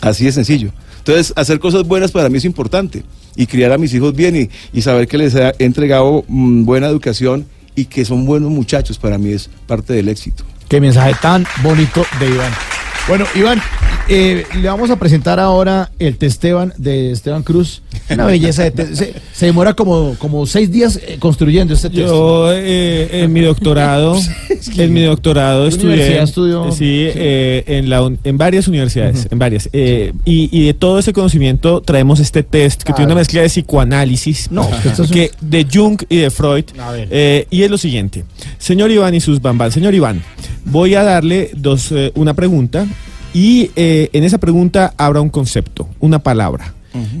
Así 0.00 0.24
de 0.24 0.32
sencillo. 0.32 0.70
Entonces, 0.98 1.32
hacer 1.36 1.58
cosas 1.58 1.84
buenas 1.84 2.12
para 2.12 2.28
mí 2.28 2.38
es 2.38 2.44
importante. 2.44 3.02
Y 3.36 3.46
criar 3.46 3.72
a 3.72 3.78
mis 3.78 3.92
hijos 3.92 4.14
bien 4.14 4.36
y, 4.36 4.50
y 4.72 4.82
saber 4.82 5.08
que 5.08 5.18
les 5.18 5.34
he 5.34 5.52
entregado 5.58 6.24
mm, 6.28 6.64
buena 6.64 6.86
educación 6.86 7.46
y 7.74 7.86
que 7.86 8.04
son 8.04 8.24
buenos 8.24 8.50
muchachos 8.50 8.98
para 8.98 9.18
mí 9.18 9.32
es 9.32 9.50
parte 9.66 9.92
del 9.92 10.08
éxito. 10.08 10.44
Qué 10.68 10.80
mensaje 10.80 11.14
tan 11.20 11.46
bonito 11.62 12.04
de 12.18 12.26
Iván. 12.26 12.73
Bueno, 13.06 13.26
Iván, 13.34 13.60
eh, 14.08 14.44
le 14.58 14.66
vamos 14.68 14.88
a 14.90 14.96
presentar 14.96 15.38
ahora 15.38 15.90
el 15.98 16.16
Testeban 16.16 16.72
de 16.78 17.10
Esteban 17.12 17.42
Cruz. 17.42 17.82
Una 18.08 18.24
belleza 18.24 18.62
de 18.64 18.70
te- 18.70 18.96
se, 18.96 19.14
se 19.32 19.46
demora 19.46 19.74
como, 19.74 20.14
como 20.18 20.46
seis 20.46 20.70
días 20.70 20.96
eh, 21.06 21.16
construyendo 21.18 21.74
este 21.74 21.90
texto. 21.90 22.06
Yo 22.48 22.52
eh, 22.52 23.22
en 23.24 23.32
mi 23.32 23.40
doctorado, 23.42 24.18
en 24.78 24.92
mi 24.92 25.02
doctorado 25.02 25.64
¿Qué 25.64 25.68
estudié, 25.68 26.22
estudió? 26.22 26.72
sí, 26.72 27.06
eh, 27.14 27.64
en 27.66 27.90
la 27.90 28.10
en 28.24 28.38
varias 28.38 28.68
universidades, 28.68 29.26
en 29.30 29.38
varias, 29.38 29.68
eh, 29.74 30.12
y, 30.24 30.48
y 30.58 30.64
de 30.66 30.72
todo 30.74 30.98
ese 30.98 31.12
conocimiento 31.12 31.82
traemos 31.82 32.20
este 32.20 32.42
test 32.42 32.82
que 32.84 32.92
tiene 32.94 33.06
una 33.12 33.20
mezcla 33.20 33.42
de 33.42 33.48
psicoanálisis, 33.48 34.50
No, 34.50 34.68
que 35.10 35.24
es 35.24 35.30
de 35.40 35.66
Jung 35.72 36.00
y 36.08 36.16
de 36.18 36.30
Freud, 36.30 36.64
eh, 37.10 37.46
y 37.50 37.62
es 37.62 37.70
lo 37.70 37.76
siguiente, 37.78 38.24
señor 38.58 38.90
Iván 38.90 39.14
y 39.14 39.20
sus 39.20 39.40
bambán, 39.40 39.72
señor 39.72 39.94
Iván, 39.94 40.22
voy 40.66 40.94
a 40.94 41.02
darle 41.04 41.50
dos, 41.56 41.90
eh, 41.92 42.12
una 42.14 42.34
pregunta 42.34 42.86
y 43.34 43.72
eh, 43.74 44.08
en 44.12 44.24
esa 44.24 44.38
pregunta 44.38 44.94
habrá 44.96 45.20
un 45.20 45.28
concepto, 45.28 45.88
una 46.00 46.20
palabra, 46.20 46.72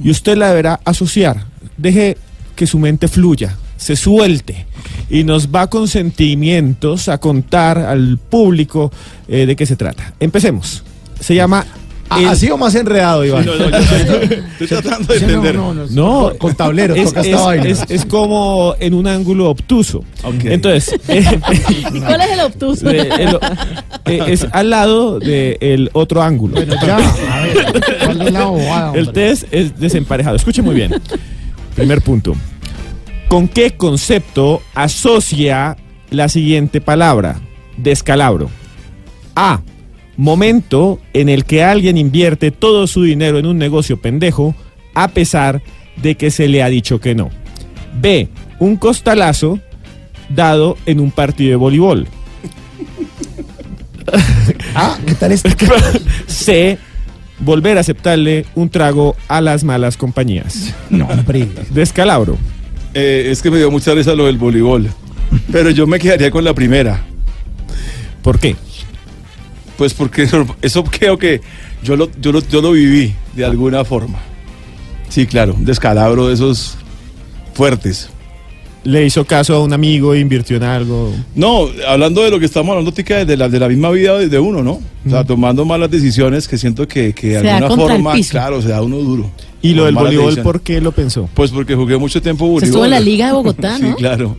y 0.04 0.10
usted 0.10 0.36
la 0.36 0.48
deberá 0.48 0.80
asociar. 0.84 1.46
Deje 1.76 2.16
que 2.54 2.64
su 2.64 2.78
mente 2.78 3.08
fluya, 3.08 3.56
se 3.76 3.96
suelte 3.96 4.66
y 5.10 5.24
nos 5.24 5.48
va 5.48 5.68
con 5.68 5.88
sentimientos 5.88 7.08
a 7.08 7.18
contar 7.18 7.78
al 7.78 8.18
público 8.18 8.92
eh, 9.26 9.46
de 9.46 9.56
qué 9.56 9.66
se 9.66 9.74
trata. 9.74 10.14
Empecemos. 10.20 10.84
Se 11.18 11.34
llama 11.34 11.66
el- 12.18 12.28
¿Así 12.28 12.50
o 12.50 12.56
más 12.58 12.74
enredado, 12.74 13.24
Iván? 13.24 13.44
No, 13.46 13.54
no, 13.56 13.70
yo 13.70 13.76
estoy, 13.78 14.42
estoy 14.52 14.66
tratando 14.82 15.12
de 15.14 15.18
Sí, 15.18 15.24
no, 15.26 15.30
entender. 15.32 15.54
no, 15.56 15.74
no, 15.74 15.86
No, 15.90 16.32
con, 16.38 16.54
tableros, 16.54 16.96
es, 16.98 17.12
es- 17.16 17.40
vaina. 17.40 17.64
es- 17.68 17.84
es 17.88 18.04
como 18.06 18.74
en 18.78 18.94
un 18.94 19.06
ángulo 19.06 19.48
obtuso. 19.50 20.04
Entonces, 20.44 20.94
eh, 21.08 21.40
¿Y 21.92 22.00
cuál 22.00 22.20
es 22.20 22.30
el 22.32 22.40
obtuso? 22.40 22.88
de- 22.88 23.00
el- 23.08 23.38
eh, 24.06 24.22
es 24.28 24.46
al 24.52 24.70
lado 24.70 25.18
del 25.18 25.90
otro 25.94 26.22
ángulo. 26.22 26.54
Bueno, 26.56 26.74
ya, 26.86 26.96
a 26.96 27.40
ver, 27.40 27.82
¿cuál 28.04 28.22
es 28.22 28.32
la 28.32 28.44
bobada, 28.44 28.92
El 28.94 29.12
test 29.12 29.44
es 29.50 29.78
desemparejado. 29.80 30.36
Escuche 30.36 30.62
muy 30.62 30.74
bien. 30.74 30.94
Primer 31.74 32.00
punto. 32.02 32.34
¿Con 33.28 33.48
qué 33.48 33.76
concepto 33.76 34.62
asocia 34.74 35.76
la 36.10 36.28
siguiente 36.28 36.80
palabra? 36.80 37.40
Descalabro. 37.76 38.48
A. 39.34 39.60
Momento 40.16 41.00
en 41.12 41.28
el 41.28 41.44
que 41.44 41.64
alguien 41.64 41.96
invierte 41.96 42.50
todo 42.50 42.86
su 42.86 43.02
dinero 43.02 43.38
en 43.38 43.46
un 43.46 43.58
negocio 43.58 44.00
pendejo 44.00 44.54
a 44.94 45.08
pesar 45.08 45.62
de 45.96 46.16
que 46.16 46.30
se 46.30 46.48
le 46.48 46.62
ha 46.62 46.68
dicho 46.68 47.00
que 47.00 47.14
no. 47.14 47.30
B. 48.00 48.28
Un 48.58 48.76
costalazo 48.76 49.58
dado 50.28 50.76
en 50.86 51.00
un 51.00 51.10
partido 51.10 51.50
de 51.50 51.56
voleibol. 51.56 52.06
Ah, 54.74 54.98
¿qué 55.06 55.14
tal 55.14 55.32
este? 55.32 55.50
C. 56.26 56.78
Volver 57.38 57.78
a 57.78 57.80
aceptarle 57.80 58.44
un 58.54 58.68
trago 58.68 59.16
a 59.28 59.40
las 59.40 59.64
malas 59.64 59.96
compañías. 59.96 60.74
No, 60.90 61.06
hombre. 61.06 61.48
Descalabro. 61.70 62.36
Eh, 62.92 63.28
es 63.30 63.40
que 63.40 63.50
me 63.50 63.58
dio 63.58 63.70
mucha 63.70 63.94
risa 63.94 64.14
lo 64.14 64.26
del 64.26 64.36
voleibol. 64.36 64.90
Pero 65.50 65.70
yo 65.70 65.86
me 65.86 65.98
quedaría 65.98 66.30
con 66.30 66.44
la 66.44 66.54
primera. 66.54 67.02
¿Por 68.22 68.38
qué? 68.38 68.56
Pues 69.76 69.94
porque 69.94 70.28
eso 70.62 70.84
creo 70.84 71.18
que 71.18 71.40
yo 71.82 71.96
lo, 71.96 72.10
yo 72.20 72.32
lo, 72.32 72.40
yo 72.48 72.60
lo 72.62 72.72
viví 72.72 73.14
de 73.34 73.44
alguna 73.44 73.84
forma. 73.84 74.18
Sí, 75.08 75.26
claro, 75.26 75.54
un 75.54 75.64
descalabro 75.64 76.28
de 76.28 76.34
esos 76.34 76.76
fuertes. 77.54 78.08
Le 78.84 79.06
hizo 79.06 79.24
caso 79.24 79.54
a 79.54 79.62
un 79.62 79.72
amigo 79.72 80.12
e 80.12 80.20
invirtió 80.20 80.58
en 80.58 80.62
algo. 80.64 81.10
No, 81.34 81.68
hablando 81.88 82.22
de 82.22 82.30
lo 82.30 82.38
que 82.38 82.44
estamos 82.44 82.70
hablando, 82.70 82.92
Tica, 82.92 83.24
de 83.24 83.36
la, 83.36 83.48
de 83.48 83.58
la 83.58 83.68
misma 83.68 83.90
vida 83.90 84.18
de, 84.18 84.28
de 84.28 84.38
uno, 84.38 84.62
¿no? 84.62 84.72
O 85.06 85.10
sea, 85.10 85.24
tomando 85.24 85.64
malas 85.64 85.90
decisiones 85.90 86.46
que 86.46 86.58
siento 86.58 86.86
que, 86.86 87.14
que 87.14 87.28
de 87.28 87.40
Se 87.40 87.50
alguna 87.50 87.74
forma, 87.76 88.12
claro, 88.28 88.60
se 88.60 88.68
da 88.68 88.82
uno 88.82 88.98
duro. 88.98 89.30
Y 89.62 89.72
lo 89.72 89.86
del 89.86 89.94
voleibol, 89.94 90.26
decisiones. 90.26 90.44
¿por 90.44 90.60
qué 90.60 90.80
lo 90.82 90.92
pensó? 90.92 91.30
Pues 91.32 91.50
porque 91.50 91.74
jugué 91.74 91.96
mucho 91.96 92.20
tiempo 92.20 92.44
Se 92.44 92.50
voleibol. 92.50 92.68
estuvo 92.68 92.84
en 92.84 92.90
la 92.90 93.00
Liga 93.00 93.26
de 93.28 93.32
Bogotá, 93.32 93.76
Sí, 93.78 93.82
¿no? 93.84 93.96
claro. 93.96 94.36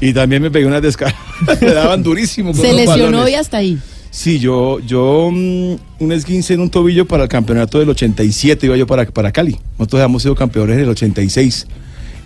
Y 0.00 0.12
también 0.12 0.42
me 0.42 0.50
pegué 0.50 0.66
unas 0.66 0.82
descargas. 0.82 1.16
me 1.60 1.70
daban 1.72 2.02
durísimo. 2.02 2.50
con 2.50 2.60
Se 2.60 2.72
lesionó 2.72 3.18
balones. 3.18 3.30
y 3.30 3.34
hasta 3.36 3.58
ahí. 3.58 3.78
Sí, 4.14 4.38
yo, 4.38 4.78
yo 4.78 5.28
mm, 5.32 5.74
un 5.98 6.12
esguince 6.12 6.54
en 6.54 6.60
un 6.60 6.70
tobillo 6.70 7.04
para 7.04 7.24
el 7.24 7.28
campeonato 7.28 7.80
del 7.80 7.88
87, 7.88 8.64
iba 8.64 8.76
yo 8.76 8.86
para, 8.86 9.04
para 9.06 9.32
Cali. 9.32 9.58
Nosotros 9.76 10.00
habíamos 10.00 10.22
sido 10.22 10.36
campeones 10.36 10.76
en 10.76 10.84
el 10.84 10.88
86 10.90 11.66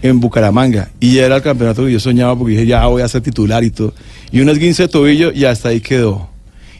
en 0.02 0.20
Bucaramanga. 0.20 0.90
Y 1.00 1.14
ya 1.14 1.24
era 1.24 1.36
el 1.36 1.42
campeonato 1.42 1.86
que 1.86 1.92
yo 1.92 1.98
soñaba 1.98 2.36
porque 2.36 2.52
dije, 2.52 2.66
ya 2.66 2.84
voy 2.84 3.00
a 3.00 3.08
ser 3.08 3.22
titular 3.22 3.64
y 3.64 3.70
todo. 3.70 3.94
Y 4.30 4.40
un 4.40 4.50
esguince 4.50 4.82
de 4.82 4.88
tobillo 4.88 5.32
y 5.32 5.46
hasta 5.46 5.70
ahí 5.70 5.80
quedó. 5.80 6.28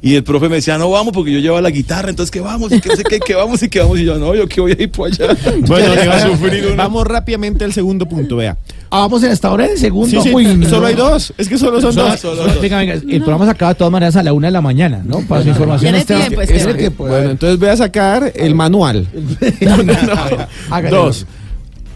Y 0.03 0.15
el 0.15 0.25
profe 0.25 0.51
me 0.51 0.57
decía, 0.57 0.77
no 0.77 0.91
vamos 0.91 1.15
porque 1.15 1.33
yo 1.33 1.39
llevaba 1.39 1.63
la 1.63 1.71
guitarra, 1.71 2.11
entonces 2.11 2.31
que 2.31 2.41
vamos, 2.41 2.71
y 2.71 2.79
que 2.79 2.91
qué, 3.09 3.19
que 3.19 3.35
vamos 3.35 3.63
y 3.63 3.71
que 3.71 3.81
vamos. 3.81 3.99
Y 3.99 4.05
yo, 4.05 4.19
no, 4.19 4.35
yo 4.35 4.47
que 4.47 4.61
voy 4.61 4.77
a 4.79 4.83
ir 4.83 4.91
por 4.91 5.11
allá. 5.11 5.35
Bueno, 5.67 6.05
iba 6.05 6.17
a 6.17 6.27
sufrir 6.29 6.67
uno. 6.67 6.77
vamos 6.77 7.07
rápidamente 7.07 7.65
al 7.65 7.73
segundo 7.73 8.07
punto, 8.07 8.37
vea. 8.37 8.59
Ah, 8.91 9.01
vamos 9.01 9.23
en 9.23 9.33
esta 9.33 9.51
hora 9.53 9.67
en 9.67 9.73
el 9.73 9.79
segundo. 9.79 10.23
Sí, 10.23 10.29
sí, 10.31 10.35
Uy, 10.35 10.47
no. 10.57 10.69
solo 10.69 10.87
hay 10.87 10.95
dos. 10.95 11.33
Es 11.37 11.49
que 11.49 11.59
solo 11.59 11.81
son 11.81 11.93
Solo- 11.93 12.09
dos. 12.11 12.21
solo 12.21 12.37
solo- 12.37 12.53
dos. 12.55 12.63
venga, 12.63 12.79
venga, 12.79 12.95
el 12.95 13.19
programa 13.21 13.45
se 13.45 13.51
acaba 13.51 13.73
de 13.75 13.79
todas 13.79 13.93
maneras 13.93 14.17
a 14.17 14.23
la 14.23 14.33
una 14.33 14.47
de 14.49 14.53
la 14.53 14.61
mañana, 14.63 15.03
¿no? 15.05 15.21
Para 15.23 15.43
su 15.43 15.49
información. 15.51 15.93
Tiene 15.93 16.05
tiempo, 16.29 16.75
tiempo, 16.77 17.07
Bueno, 17.07 17.31
entonces 17.31 17.59
voy 17.59 17.69
a 17.69 17.77
sacar 17.77 18.33
el 18.35 18.55
manual. 18.55 19.07
Dos. 20.91 21.27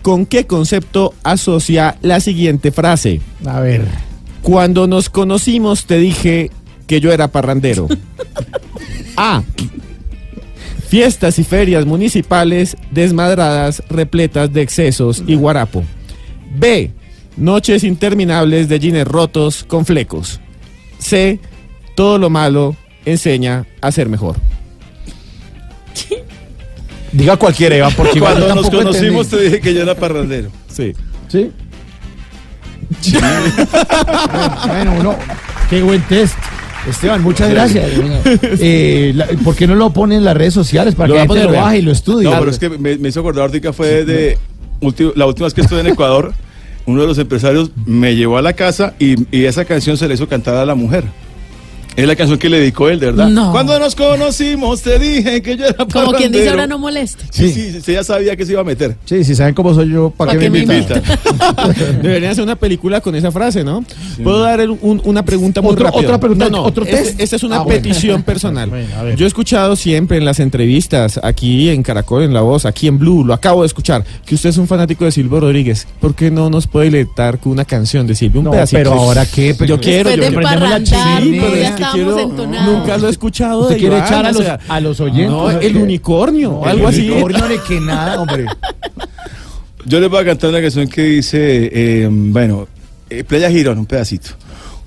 ¿Con 0.03 0.27
qué 0.27 0.47
concepto 0.47 1.15
asocia 1.23 1.97
la 2.03 2.21
siguiente 2.21 2.73
frase? 2.73 3.21
A 3.47 3.61
ver. 3.61 3.85
Cuando 4.43 4.87
nos 4.89 5.09
conocimos 5.09 5.85
te 5.87 5.99
dije 5.99 6.51
que 6.87 7.01
yo 7.01 7.13
era 7.13 7.29
parrandero. 7.29 7.87
A. 9.17 9.43
Fiestas 10.89 11.39
y 11.39 11.45
ferias 11.45 11.87
municipales 11.87 12.77
desmadradas, 12.91 13.83
repletas 13.89 14.53
de 14.53 14.61
excesos 14.63 15.23
y 15.27 15.37
guarapo. 15.37 15.85
B. 16.55 16.91
Noches 17.37 17.83
interminables 17.85 18.69
de 18.69 18.79
jeans 18.79 19.07
rotos 19.09 19.65
con 19.67 19.87
flecos. 19.87 20.41
C. 20.99 21.39
Todo 21.95 22.19
lo 22.19 22.31
malo 22.31 22.77
enseña 23.05 23.67
a 23.81 23.91
ser 23.93 24.09
mejor. 24.09 24.37
Diga 27.13 27.37
cualquiera, 27.37 27.77
Iván, 27.77 27.93
porque 27.97 28.19
igual 28.19 28.35
Cuando 28.39 28.55
nos 28.55 28.71
conocimos 28.71 29.27
entendí. 29.27 29.37
te 29.37 29.43
dije 29.51 29.61
que 29.61 29.75
yo 29.75 29.83
era 29.83 29.95
parrandero. 29.95 30.51
Sí. 30.73 30.93
¿Sí? 31.29 31.51
bueno, 34.67 34.95
uno, 34.99 35.17
qué 35.71 35.83
buen 35.83 36.03
test. 36.03 36.37
Esteban, 36.89 37.23
muchas 37.23 37.49
gracias. 37.51 37.91
Eh, 38.43 39.13
la- 39.15 39.27
¿Por 39.45 39.55
qué 39.55 39.67
no 39.69 39.75
lo 39.77 39.91
ponen 39.93 40.19
en 40.19 40.25
las 40.25 40.37
redes 40.37 40.53
sociales 40.53 40.95
para 40.97 41.09
Lo 41.09 41.15
que 41.15 41.21
la 41.21 41.27
gente 41.27 41.45
lo 41.45 41.53
baje 41.53 41.79
y 41.79 41.83
lo 41.83 41.93
estudie? 41.93 42.29
No, 42.29 42.39
pero 42.39 42.51
es 42.51 42.59
que 42.59 42.69
me, 42.71 42.97
me 42.97 43.09
hizo 43.09 43.21
acordar 43.21 43.47
ahorita 43.47 43.73
fue 43.73 44.05
de 44.05 44.37
la 45.15 45.27
última 45.27 45.47
vez 45.47 45.55
que 45.55 45.61
estuve 45.63 45.81
en 45.81 45.87
Ecuador, 45.87 46.33
uno 46.87 47.01
de 47.01 47.07
los 47.07 47.19
empresarios 47.19 47.71
me 47.87 48.17
llevó 48.17 48.39
a 48.39 48.43
la 48.43 48.53
casa 48.53 48.95
y, 48.99 49.27
y 49.37 49.45
esa 49.45 49.65
canción 49.65 49.97
se 49.97 50.09
le 50.09 50.15
hizo 50.15 50.29
cantar 50.29 50.57
a 50.57 50.67
la 50.67 50.75
mujer. 50.75 51.05
Es 51.97 52.07
la 52.07 52.17
canción 52.17 52.39
que 52.39 52.49
le 52.49 52.59
dedicó 52.59 52.89
él, 52.89 52.99
de 53.01 53.07
verdad. 53.07 53.29
No. 53.29 53.51
Cuando 53.53 53.79
nos 53.79 53.95
conocimos 53.95 54.81
te 54.83 54.99
dije 54.99 55.43
que 55.43 55.57
yo 55.57 55.67
era 55.67 55.85
Como 55.93 56.13
quien 56.13 56.33
dice 56.33 56.49
ahora 56.49 56.67
no 56.67 56.79
moleste. 56.79 57.25
Sí, 57.31 57.51
Sí. 57.53 57.71
sí, 57.73 57.81
sí, 57.85 57.93
ya 57.93 58.03
sabía 58.05 58.35
que 58.37 58.47
se 58.47 58.53
iba 58.53 58.61
a 58.63 58.65
meter. 58.65 58.97
Sí, 59.05 59.25
si 59.25 59.35
saben 59.35 59.55
cómo 59.55 59.75
soy 59.75 59.91
yo, 59.91 60.11
¿para 60.11 60.33
¿Pa' 60.33 60.39
qué 60.39 60.49
me 60.51 60.65
me 60.65 60.77
invitan? 60.77 61.03
Deberían 62.03 62.33
hacer 62.33 62.45
una 62.45 62.57
película 62.57 63.01
con 63.01 63.15
esa 63.15 63.31
frase, 63.31 63.63
¿no? 63.65 63.85
Puedo 64.23 64.41
dar 64.41 64.69
un- 64.71 65.03
una 65.05 65.25
pregunta 65.25 65.61
muy 65.61 65.73
Otro- 65.73 65.87
rápida? 65.87 66.01
otra 66.03 66.19
pregunta, 66.21 66.45
No, 66.47 66.59
no, 66.59 66.63
otro 66.65 66.85
este- 66.85 66.97
test. 66.97 67.21
Esta 67.21 67.37
es 67.37 67.43
una 67.43 67.57
Ah, 67.57 67.63
bueno. 67.63 67.83
petición 67.83 68.23
personal. 68.25 68.71
Bueno, 68.71 68.89
a 68.99 69.03
ver. 69.03 69.17
Yo 69.17 69.25
he 69.25 69.29
escuchado 69.29 69.77
siempre 69.77 70.17
en 70.19 70.25
las 70.25 70.41
entrevistas, 70.41 71.21
aquí 71.23 71.69
en 71.69 71.83
Caracol, 71.83 72.23
en 72.23 72.33
La 72.33 72.41
Voz, 72.41 72.65
aquí 72.67 72.87
en 72.89 72.99
Blue, 72.99 73.25
lo 73.25 73.35
acabo 73.35 73.63
de 73.63 73.67
escuchar, 73.67 74.05
que 74.25 74.35
usted 74.35 74.49
es 74.51 74.57
un 74.57 74.67
fanático 74.67 75.05
de 75.05 75.13
Silvio 75.13 75.41
Rodríguez. 75.41 75.87
¿Por 76.01 76.15
qué 76.15 76.31
no 76.31 76.49
nos 76.51 76.67
puede 76.67 76.91
letar 76.91 77.39
con 77.39 77.53
una 77.53 77.65
canción 77.65 78.07
de 78.07 78.15
Silvio? 78.15 78.41
Un 78.41 78.45
No, 78.47 78.51
pedacito. 78.53 78.79
pero 78.79 78.93
ahora 78.95 79.27
qué, 79.27 79.55
pero- 79.59 79.77
yo 79.77 79.81
quiero, 79.81 80.11
yo 80.11 80.17
la 80.41 80.51
entonados. 82.19 82.75
Nunca 82.75 82.97
lo 82.99 83.09
he 83.09 83.11
escuchado 83.11 83.61
¿Usted 83.63 83.75
de 83.75 83.81
quiere 83.81 83.99
echar 83.99 84.27
a 84.27 84.31
o 84.31 84.33
los, 84.33 84.43
sea, 84.43 84.59
a 84.69 84.81
los 84.81 85.01
oyentes? 85.01 85.31
No, 85.31 85.51
el 85.51 85.77
unicornio, 85.77 86.65
algo 86.65 86.89
el 86.89 86.95
así. 86.95 87.11
unicornio 87.11 87.49
ni 87.49 87.59
que 87.59 87.81
nada, 87.81 88.21
hombre. 88.21 88.47
Yo 89.85 89.99
les 90.01 90.09
voy 90.09 90.21
a 90.21 90.25
cantar 90.25 90.51
una 90.51 90.61
canción 90.61 90.89
que 90.89 91.03
dice, 91.03 91.71
eh, 91.73 92.09
bueno, 92.11 92.69
eh, 93.11 93.25
Playa 93.25 93.51
Girón, 93.51 93.79
un 93.79 93.87
pedacito. 93.87 94.31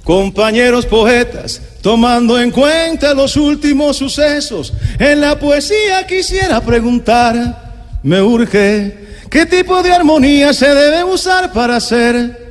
Compañeros 0.03 0.85
poetas, 0.85 1.61
tomando 1.81 2.39
en 2.39 2.51
cuenta 2.51 3.13
los 3.13 3.35
últimos 3.37 3.97
sucesos, 3.97 4.71
en 4.99 5.19
la 5.19 5.37
poesía 5.37 6.05
quisiera 6.07 6.61
preguntar, 6.61 7.97
me 8.03 8.21
urge, 8.21 8.95
¿qué 9.29 9.45
tipo 9.47 9.81
de 9.81 9.91
armonía 9.91 10.53
se 10.53 10.67
debe 10.73 11.03
usar 11.03 11.51
para 11.51 11.77
hacer 11.77 12.44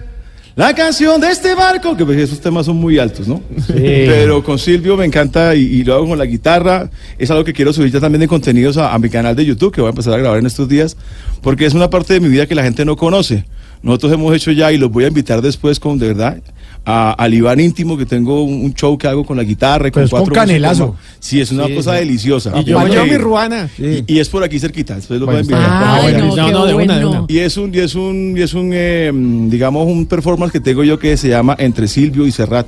la 0.57 0.74
canción 0.74 1.20
de 1.20 1.30
este 1.30 1.55
barco? 1.55 1.96
Que 1.96 2.05
pues, 2.05 2.18
esos 2.18 2.40
temas 2.40 2.66
son 2.66 2.76
muy 2.76 2.98
altos, 2.98 3.26
¿no? 3.26 3.40
Pero 3.66 4.42
con 4.42 4.59
Silvio 4.59 4.96
me 4.96 5.05
encanta 5.05 5.55
y, 5.55 5.62
y 5.62 5.84
lo 5.84 5.94
hago 5.94 6.09
con 6.09 6.18
la 6.18 6.26
guitarra. 6.26 6.90
Es 7.18 7.30
algo 7.30 7.44
que 7.44 7.52
quiero 7.52 7.72
subir 7.72 7.92
ya 7.92 8.00
también 8.00 8.20
de 8.20 8.28
contenidos 8.28 8.76
a, 8.76 8.94
a 8.94 8.98
mi 8.98 9.09
canal 9.11 9.34
de 9.34 9.44
YouTube, 9.44 9.72
que 9.72 9.80
voy 9.80 9.88
a 9.88 9.90
empezar 9.90 10.14
a 10.14 10.18
grabar 10.18 10.38
en 10.38 10.46
estos 10.46 10.68
días, 10.68 10.96
porque 11.42 11.66
es 11.66 11.74
una 11.74 11.90
parte 11.90 12.14
de 12.14 12.20
mi 12.20 12.28
vida 12.28 12.46
que 12.46 12.55
la 12.55 12.62
gente 12.62 12.84
no 12.84 12.96
conoce. 12.96 13.44
Nosotros 13.82 14.12
hemos 14.12 14.34
hecho 14.34 14.50
ya 14.50 14.72
y 14.72 14.78
los 14.78 14.90
voy 14.90 15.05
a 15.05 15.09
invitar 15.09 15.42
después 15.42 15.78
con, 15.78 15.98
de 15.98 16.07
verdad, 16.09 16.38
a, 16.87 17.12
al 17.12 17.32
Iván 17.32 17.61
íntimo, 17.61 17.97
que 17.97 18.05
tengo 18.07 18.43
un, 18.45 18.64
un 18.64 18.74
show 18.74 18.97
que 18.99 19.07
hago 19.09 19.24
con 19.24 19.37
la 19.37 19.43
guitarra 19.43 19.89
y 19.89 19.91
con 19.91 19.95
Pero 20.03 20.05
es 20.05 20.11
con 20.11 20.20
cuatro 20.20 20.32
músicos, 20.35 20.47
canelazo. 20.49 20.87
¿no? 20.87 20.97
Sí, 21.18 21.41
es 21.41 21.51
una 21.51 21.66
Sí, 21.66 21.74
cosa 21.74 21.93
sí. 21.93 21.99
deliciosa. 22.01 22.53
Y 22.61 22.64
yo 22.64 22.87
llevo 22.87 23.05
mi 23.07 23.16
ruana. 23.16 23.68
Sí. 23.76 24.05
Y, 24.07 24.14
y 24.14 24.18
es 24.20 24.28
por 24.28 24.45
aquí 24.45 24.59
cerquita, 24.59 24.97
después 24.97 25.18
los 25.18 25.26
voy 25.26 25.37
a 25.37 25.43
Bueno, 25.43 25.57
invitar. 25.57 25.72
está 25.82 25.95
Ay, 25.95 26.03
bueno. 26.12 26.18
no, 26.18 26.37
No, 26.37 26.47
qué 26.47 26.53
no, 26.53 26.66
de 26.66 26.74
una, 26.74 26.99
de 26.99 27.05
bueno. 27.05 27.11
una. 27.22 27.24
Y 27.28 27.39
es 27.39 27.57
un, 27.57 27.74
y 27.74 27.78
es 27.78 27.95
un, 27.95 28.35
y 28.37 28.43
es 28.43 28.53
un, 28.55 28.70
eh, 28.74 29.11
digamos, 29.14 29.87
un 29.87 30.07
performance 30.07 30.53
que 30.53 30.61
tengo 30.61 30.85
yo 30.85 30.99
que 30.99 31.16
se 31.16 31.28
llama 31.28 31.57
Entre 31.59 31.89
Silvio 31.89 32.26
y 32.26 32.32
Serrat, 32.32 32.66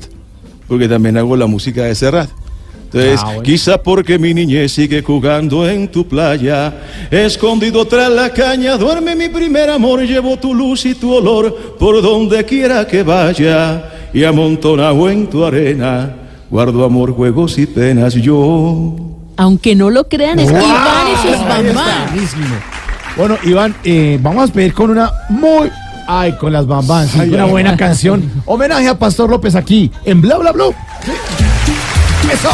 porque 0.66 0.88
también 0.88 1.16
hago 1.18 1.36
la 1.36 1.46
música 1.46 1.82
de 1.84 1.94
Serrat. 1.94 2.30
Entonces, 2.86 3.18
Ah, 3.20 3.24
bueno. 3.26 3.42
quizá 3.42 3.82
porque 3.82 4.16
mi 4.18 4.32
niñez 4.32 4.70
sigue 4.72 5.02
jugando 5.02 5.68
en 5.68 5.88
tu 5.90 6.06
playa, 6.06 6.72
escondido 7.10 7.84
tras 7.84 8.08
la 8.10 8.30
caña, 8.32 8.76
duerme 8.78 9.16
mi 9.16 9.28
primer 9.28 9.68
amor, 9.70 10.02
llevo 10.06 10.36
tu 10.38 10.54
luz 10.54 10.86
y 10.86 10.94
tu 10.94 11.12
olor 11.12 11.76
por 11.80 12.00
donde 12.00 12.44
quiera 12.44 12.86
que 12.86 13.02
vaya, 13.02 14.05
y 14.16 14.24
amontonado 14.24 15.10
en 15.10 15.26
tu 15.26 15.44
arena, 15.44 16.10
guardo 16.50 16.86
amor, 16.86 17.12
juegos 17.14 17.58
y 17.58 17.66
penas 17.66 18.14
yo. 18.14 18.96
Aunque 19.36 19.74
no 19.74 19.90
lo 19.90 20.08
crean, 20.08 20.38
es 20.38 20.50
¡Wow! 20.50 20.58
Iván 20.58 21.06
y 21.12 21.28
sus 21.28 21.38
mamás. 21.40 22.34
Bueno, 23.14 23.36
Iván, 23.44 23.74
eh, 23.84 24.18
vamos 24.22 24.38
a 24.38 24.46
despedir 24.46 24.72
con 24.72 24.88
una 24.88 25.12
muy... 25.28 25.70
Ay, 26.08 26.32
con 26.40 26.50
las 26.50 26.66
bambas, 26.66 27.10
sí, 27.10 27.28
una 27.28 27.44
buena 27.44 27.72
ay. 27.72 27.76
canción. 27.76 28.32
Homenaje 28.46 28.88
a 28.88 28.98
Pastor 28.98 29.28
López 29.28 29.54
aquí, 29.54 29.90
en 30.06 30.22
Bla 30.22 30.38
Bla 30.38 30.52
Blue. 30.52 30.74
Sí. 31.04 31.12
Eso. 32.32 32.48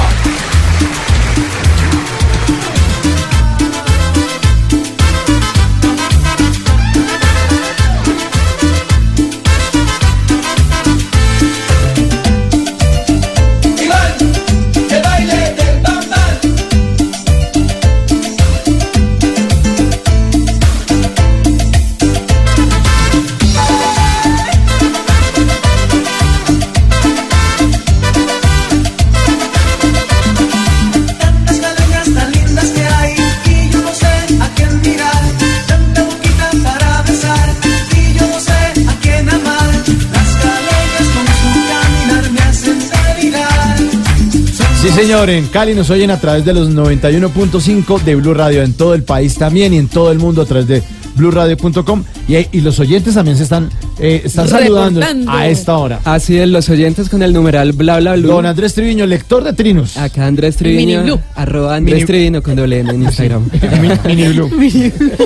Señor, 45.02 45.30
en 45.30 45.46
Cali 45.48 45.74
nos 45.74 45.90
oyen 45.90 46.10
a 46.12 46.20
través 46.20 46.44
de 46.44 46.54
los 46.54 46.70
91.5 46.70 48.02
de 48.02 48.14
Blue 48.14 48.34
Radio, 48.34 48.62
en 48.62 48.72
todo 48.72 48.94
el 48.94 49.02
país 49.02 49.34
también 49.34 49.74
y 49.74 49.78
en 49.78 49.88
todo 49.88 50.12
el 50.12 50.18
mundo 50.20 50.42
a 50.42 50.44
través 50.44 50.68
de 50.68 50.80
bluradio.com. 51.16 52.04
Y, 52.28 52.36
y 52.56 52.60
los 52.60 52.78
oyentes 52.78 53.14
también 53.14 53.36
se 53.36 53.42
están, 53.42 53.68
eh, 53.98 54.22
están 54.24 54.46
saludando 54.48 55.00
a 55.26 55.48
esta 55.48 55.76
hora. 55.76 55.98
Así 56.04 56.38
es, 56.38 56.48
los 56.48 56.68
oyentes 56.68 57.08
con 57.08 57.20
el 57.22 57.32
numeral 57.32 57.72
bla 57.72 57.98
bla 57.98 58.14
bla. 58.14 58.28
Don 58.28 58.46
Andrés 58.46 58.74
Triviño, 58.74 59.04
lector 59.06 59.42
de 59.42 59.52
trinos. 59.52 59.96
Acá 59.96 60.24
Andrés 60.26 60.54
Mini 60.60 60.76
Triviño, 60.76 61.02
Blue. 61.02 61.20
arroba 61.34 61.74
Andrés 61.74 61.96
Mini- 61.96 62.06
Triviño 62.06 62.42
con 62.42 62.54
doble 62.54 62.78
N 62.80 62.90
en 62.90 63.02
Instagram. 63.02 63.48
Mini 64.06 64.28
Blue. 64.28 64.50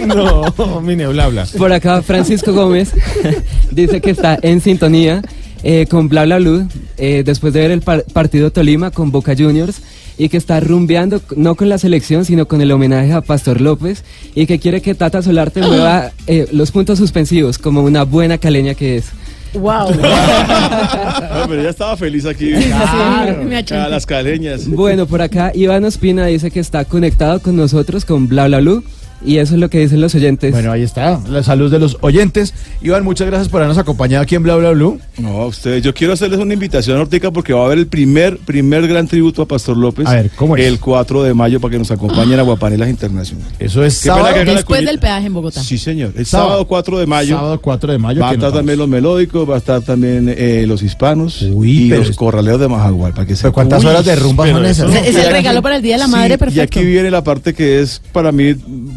No, 0.07 0.81
mine, 0.81 1.07
bla, 1.09 1.29
bla. 1.29 1.47
Por 1.59 1.70
acá 1.72 2.01
Francisco 2.01 2.53
Gómez 2.55 2.93
dice 3.70 4.01
que 4.01 4.11
está 4.11 4.39
en 4.41 4.61
sintonía 4.62 5.20
eh, 5.62 5.86
con 5.88 6.09
Bla 6.09 6.24
Bla 6.24 6.38
Blue 6.38 6.68
eh, 6.98 7.22
después 7.24 7.52
de 7.52 7.61
ver 7.61 7.70
el 7.70 7.80
par- 7.82 8.04
partido 8.12 8.50
Tolima 8.50 8.90
con 8.90 9.11
Boca 9.11 9.34
Juniors 9.36 9.80
y 10.18 10.28
que 10.30 10.36
está 10.38 10.61
rumbeando 10.61 11.20
no 11.36 11.54
con 11.57 11.68
la 11.68 11.76
selección 11.78 12.24
sino 12.24 12.46
con 12.48 12.61
el 12.61 12.72
homenaje 12.72 13.12
a 13.12 13.20
Pastor 13.20 13.61
López 13.61 14.02
y 14.34 14.46
que 14.46 14.59
quiere 14.59 14.80
que 14.80 14.94
Tata 14.94 15.20
Solarte 15.22 15.61
mueva 15.61 16.12
eh, 16.26 16.46
los 16.52 16.70
puntos 16.70 16.98
suspensivos 16.98 17.59
como 17.59 17.82
una 17.82 18.04
buena 18.04 18.38
caleña 18.38 18.74
que 18.74 18.96
es. 18.98 19.07
Wow. 19.54 19.90
No, 21.36 21.48
pero 21.48 21.61
ella 21.61 21.70
estaba 21.70 21.96
feliz 21.96 22.24
aquí. 22.26 22.52
Claro. 22.52 23.42
A 23.84 23.88
las 23.88 24.07
caleñas. 24.07 24.66
Bueno, 24.68 25.07
por 25.07 25.22
acá 25.22 25.52
Iván 25.54 25.84
Ospina 25.84 26.26
dice 26.26 26.50
que 26.50 26.61
está 26.61 26.84
conectado 26.84 27.40
con 27.40 27.57
nosotros 27.57 28.04
con 28.04 28.26
Bla 28.28 28.46
Bla 28.46 28.61
Blue 28.61 28.82
y 29.25 29.39
eso 29.39 29.55
es 29.55 29.61
lo 29.61 29.71
que 29.71 29.79
dicen 29.81 30.01
los 30.01 30.14
oyentes. 30.14 30.53
Bueno, 30.53 30.73
ahí 30.73 30.83
está, 30.83 31.21
la 31.29 31.43
salud 31.43 31.71
de 31.71 31.79
los 31.79 31.97
oyentes. 32.01 32.55
Iván, 32.83 33.05
muchas 33.05 33.27
gracias 33.27 33.49
por 33.49 33.61
habernos 33.62 33.79
acompañado 33.79 34.23
aquí 34.23 34.35
en 34.35 34.43
Bla 34.43 34.57
Bla 34.57 34.71
Blue. 34.73 34.99
No, 35.19 35.29
a 35.43 35.47
ustedes, 35.47 35.83
yo 35.83 35.95
quiero 35.95 36.12
hacerles 36.12 36.39
una 36.41 36.55
invitación, 36.55 36.99
Ortica, 36.99 37.31
porque 37.31 37.53
va 37.53 37.62
a 37.62 37.67
haber 37.67 37.79
el 37.79 37.87
primer, 37.87 38.39
primer 38.39 38.87
gran 38.87 39.07
tributo 39.09 39.43
a 39.43 39.47
Pastor 39.49 39.77
López. 39.77 40.07
A 40.07 40.14
ver, 40.14 40.31
¿cómo 40.37 40.57
es? 40.57 40.67
El 40.67 40.79
4 40.81 41.23
de 41.23 41.35
mayo 41.35 41.61
para 41.61 41.73
que 41.73 41.79
nos 41.79 41.91
acompañen 41.91 42.39
a 42.39 42.43
Guapanelas 42.43 42.89
Internacional. 42.89 43.47
Eso 43.59 43.85
es 43.85 43.95
sábado, 43.95 44.45
Después 44.45 44.85
del 44.85 44.99
peaje 44.99 45.27
en 45.27 45.35
Bogotá. 45.35 45.62
Sí, 45.62 45.79
señor. 45.79 46.12
El 46.17 46.27
Sábado. 46.27 46.49
sábado, 46.51 46.67
4 46.67 46.99
de 46.99 47.07
mayo. 47.07 47.37
sábado 47.37 47.61
4 47.61 47.93
de 47.93 47.99
mayo. 47.99 48.21
Va 48.21 48.31
a 48.31 48.35
estar 48.35 48.53
también 48.53 48.79
los 48.79 48.89
melódicos, 48.89 49.49
va 49.49 49.55
a 49.57 49.59
estar 49.59 49.81
también 49.83 50.33
eh, 50.37 50.64
los 50.67 50.83
hispanos 50.83 51.43
Uy, 51.43 51.71
y 51.85 51.89
los 51.89 52.11
es- 52.11 52.17
corraleos 52.17 52.61
de 52.61 52.69
Majagual, 52.69 53.12
para 53.12 53.27
que 53.27 53.37
se 53.37 53.43
Pero 53.43 53.53
¿Cuántas 53.53 53.85
horas 53.85 54.05
de 54.05 54.17
rumba 54.17 54.47
son 54.49 54.64
esas? 54.64 54.95
Es 54.95 55.17
el 55.17 55.31
regalo 55.31 55.62
para 55.62 55.77
el 55.77 55.83
Día 55.83 55.95
de 55.95 55.99
la 56.01 56.07
Sí, 56.07 56.11
Madre, 56.12 56.35
Y 56.35 56.37
perfecto. 56.39 56.62
aquí 56.62 56.85
viene 56.85 57.11
la 57.11 57.23
parte 57.25 57.55
que 57.55 57.81
es 57.81 58.01
para 58.12 58.33
mí, 58.33 58.55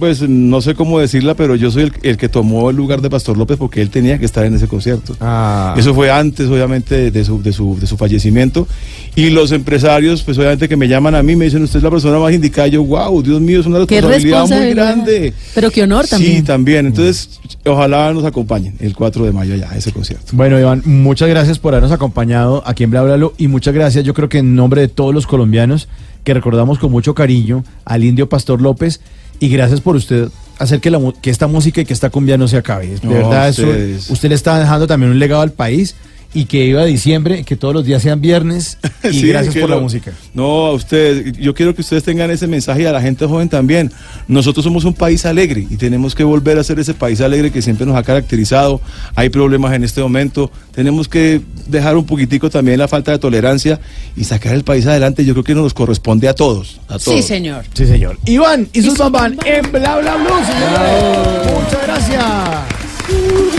pues 0.09 0.27
no 0.27 0.59
sé 0.59 0.73
cómo 0.73 0.99
decirla, 0.99 1.35
pero 1.35 1.55
yo 1.55 1.69
soy 1.69 1.83
el, 1.83 1.93
el 2.01 2.17
que 2.17 2.29
tomó 2.29 2.71
el 2.71 2.75
lugar 2.75 2.99
de 2.99 3.11
Pastor 3.11 3.37
López 3.37 3.57
porque 3.57 3.79
él 3.79 3.91
tenía 3.91 4.17
que 4.17 4.25
estar 4.25 4.43
en 4.43 4.55
ese 4.55 4.67
concierto. 4.67 5.15
Ah. 5.21 5.75
Eso 5.77 5.93
fue 5.93 6.09
antes, 6.09 6.47
obviamente, 6.47 7.11
de 7.11 7.23
su, 7.23 7.43
de, 7.43 7.53
su, 7.53 7.77
de 7.79 7.85
su 7.85 7.95
fallecimiento. 7.95 8.67
Y 9.15 9.29
los 9.29 9.51
empresarios, 9.51 10.23
pues 10.23 10.35
obviamente 10.39 10.67
que 10.67 10.75
me 10.75 10.87
llaman 10.87 11.13
a 11.13 11.21
mí, 11.21 11.35
me 11.35 11.45
dicen, 11.45 11.61
usted 11.61 11.77
es 11.77 11.83
la 11.83 11.91
persona 11.91 12.17
más 12.17 12.33
indicada. 12.33 12.67
Yo, 12.69 12.83
wow, 12.83 13.21
Dios 13.21 13.39
mío, 13.39 13.59
es 13.59 13.67
una 13.67 13.77
responsabilidad 13.77 14.47
muy 14.47 14.73
grande. 14.73 15.33
Pero 15.53 15.69
qué 15.69 15.83
honor 15.83 16.05
Sí, 16.05 16.09
también. 16.09 16.43
también. 16.45 16.85
Entonces, 16.87 17.39
ojalá 17.67 18.11
nos 18.11 18.25
acompañen 18.25 18.73
el 18.79 18.95
4 18.95 19.25
de 19.25 19.31
mayo 19.31 19.53
allá, 19.53 19.69
a 19.69 19.77
ese 19.77 19.91
concierto. 19.91 20.31
Bueno, 20.31 20.59
Iván, 20.59 20.81
muchas 20.85 21.29
gracias 21.29 21.59
por 21.59 21.75
habernos 21.75 21.91
acompañado 21.91 22.63
aquí 22.65 22.83
en 22.83 22.89
Bla 22.89 23.03
y 23.37 23.47
muchas 23.47 23.75
gracias, 23.75 24.03
yo 24.03 24.15
creo 24.15 24.27
que 24.27 24.39
en 24.39 24.55
nombre 24.55 24.81
de 24.81 24.87
todos 24.87 25.13
los 25.13 25.27
colombianos 25.27 25.87
que 26.23 26.33
recordamos 26.33 26.79
con 26.79 26.91
mucho 26.91 27.13
cariño 27.13 27.63
al 27.85 28.03
indio 28.03 28.27
Pastor 28.27 28.59
López 28.59 29.01
y 29.39 29.49
gracias 29.49 29.81
por 29.81 29.95
usted 29.95 30.29
hacer 30.57 30.79
que, 30.81 30.89
la, 30.91 30.99
que 31.21 31.29
esta 31.29 31.47
música 31.47 31.81
y 31.81 31.85
que 31.85 31.93
esta 31.93 32.09
cumbia 32.09 32.37
no 32.37 32.47
se 32.47 32.57
acabe. 32.57 32.87
De 32.87 32.99
No, 33.03 33.11
verdad, 33.13 33.49
eso- 33.49 33.65
usted 34.13 34.29
le 34.29 34.35
está 34.35 34.59
dejando 34.59 34.87
también 34.87 35.11
un 35.11 35.19
legado 35.19 35.41
al 35.41 35.51
país 35.53 35.95
y 36.33 36.45
que 36.45 36.65
iba 36.65 36.81
a 36.81 36.85
diciembre, 36.85 37.43
que 37.43 37.55
todos 37.55 37.73
los 37.73 37.85
días 37.85 38.03
sean 38.03 38.21
viernes 38.21 38.77
y 39.03 39.13
Sí, 39.13 39.27
gracias 39.27 39.55
por 39.55 39.69
la 39.69 39.79
música. 39.79 40.11
No, 40.33 40.67
a 40.67 40.73
ustedes, 40.73 41.37
yo 41.37 41.53
quiero 41.53 41.73
que 41.73 41.81
ustedes 41.81 42.03
tengan 42.03 42.29
ese 42.29 42.45
mensaje 42.47 42.83
y 42.83 42.85
a 42.85 42.91
la 42.91 43.01
gente 43.01 43.25
joven 43.25 43.49
también. 43.49 43.91
Nosotros 44.27 44.63
somos 44.63 44.85
un 44.85 44.93
país 44.93 45.25
alegre 45.25 45.65
y 45.69 45.77
tenemos 45.77 46.13
que 46.13 46.23
volver 46.23 46.59
a 46.59 46.63
ser 46.63 46.79
ese 46.79 46.93
país 46.93 47.19
alegre 47.21 47.51
que 47.51 47.61
siempre 47.61 47.85
nos 47.85 47.95
ha 47.95 48.03
caracterizado. 48.03 48.79
Hay 49.15 49.29
problemas 49.29 49.73
en 49.73 49.83
este 49.83 50.01
momento. 50.01 50.51
Tenemos 50.73 51.07
que 51.07 51.41
dejar 51.67 51.97
un 51.97 52.05
poquitico 52.05 52.49
también 52.49 52.77
la 52.77 52.87
falta 52.87 53.11
de 53.11 53.19
tolerancia 53.19 53.79
y 54.15 54.23
sacar 54.23 54.53
el 54.53 54.63
país 54.63 54.85
adelante. 54.85 55.25
Yo 55.25 55.33
creo 55.33 55.43
que 55.43 55.55
nos 55.55 55.73
corresponde 55.73 56.27
a 56.27 56.33
todos. 56.35 56.79
A 56.87 56.99
todos. 56.99 57.17
Sí, 57.17 57.23
señor. 57.23 57.65
Sí, 57.73 57.87
señor. 57.87 58.17
Iván 58.25 58.67
y 58.73 58.81
sus 58.83 58.97
bambán. 58.97 59.37
en 59.45 59.71
Bla 59.71 59.97
Bla 59.97 60.15
Blue, 60.15 60.27
señores. 60.45 61.63
Muchas 61.63 61.83
gracias. 61.83 63.58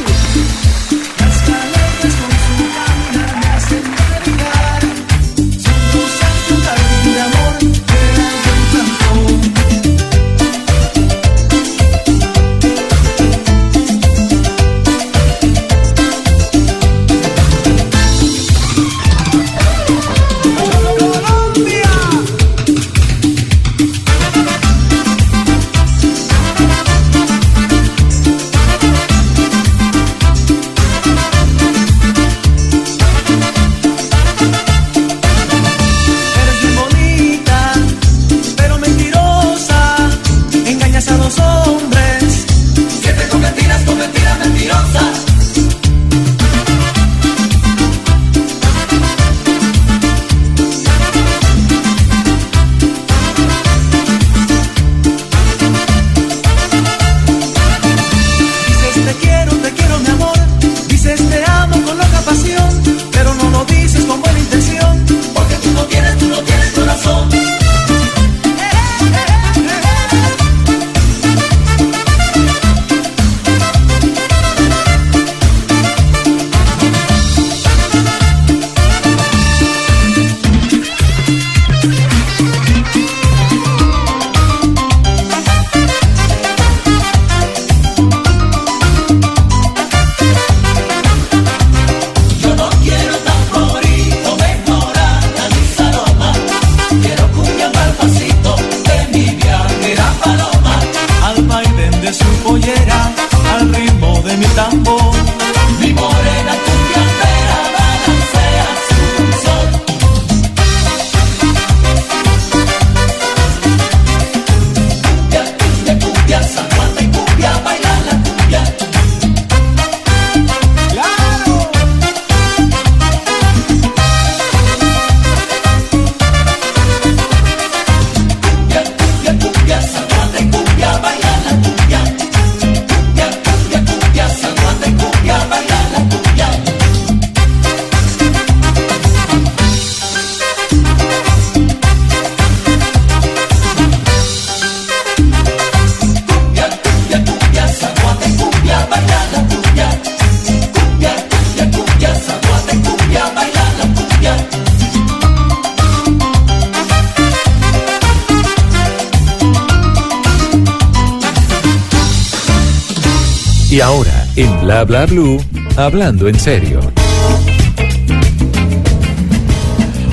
Bla 164.90 165.06
Bla 165.06 165.06
Blue, 165.06 165.40
hablando 165.76 166.26
en 166.26 166.34
serio. 166.34 166.80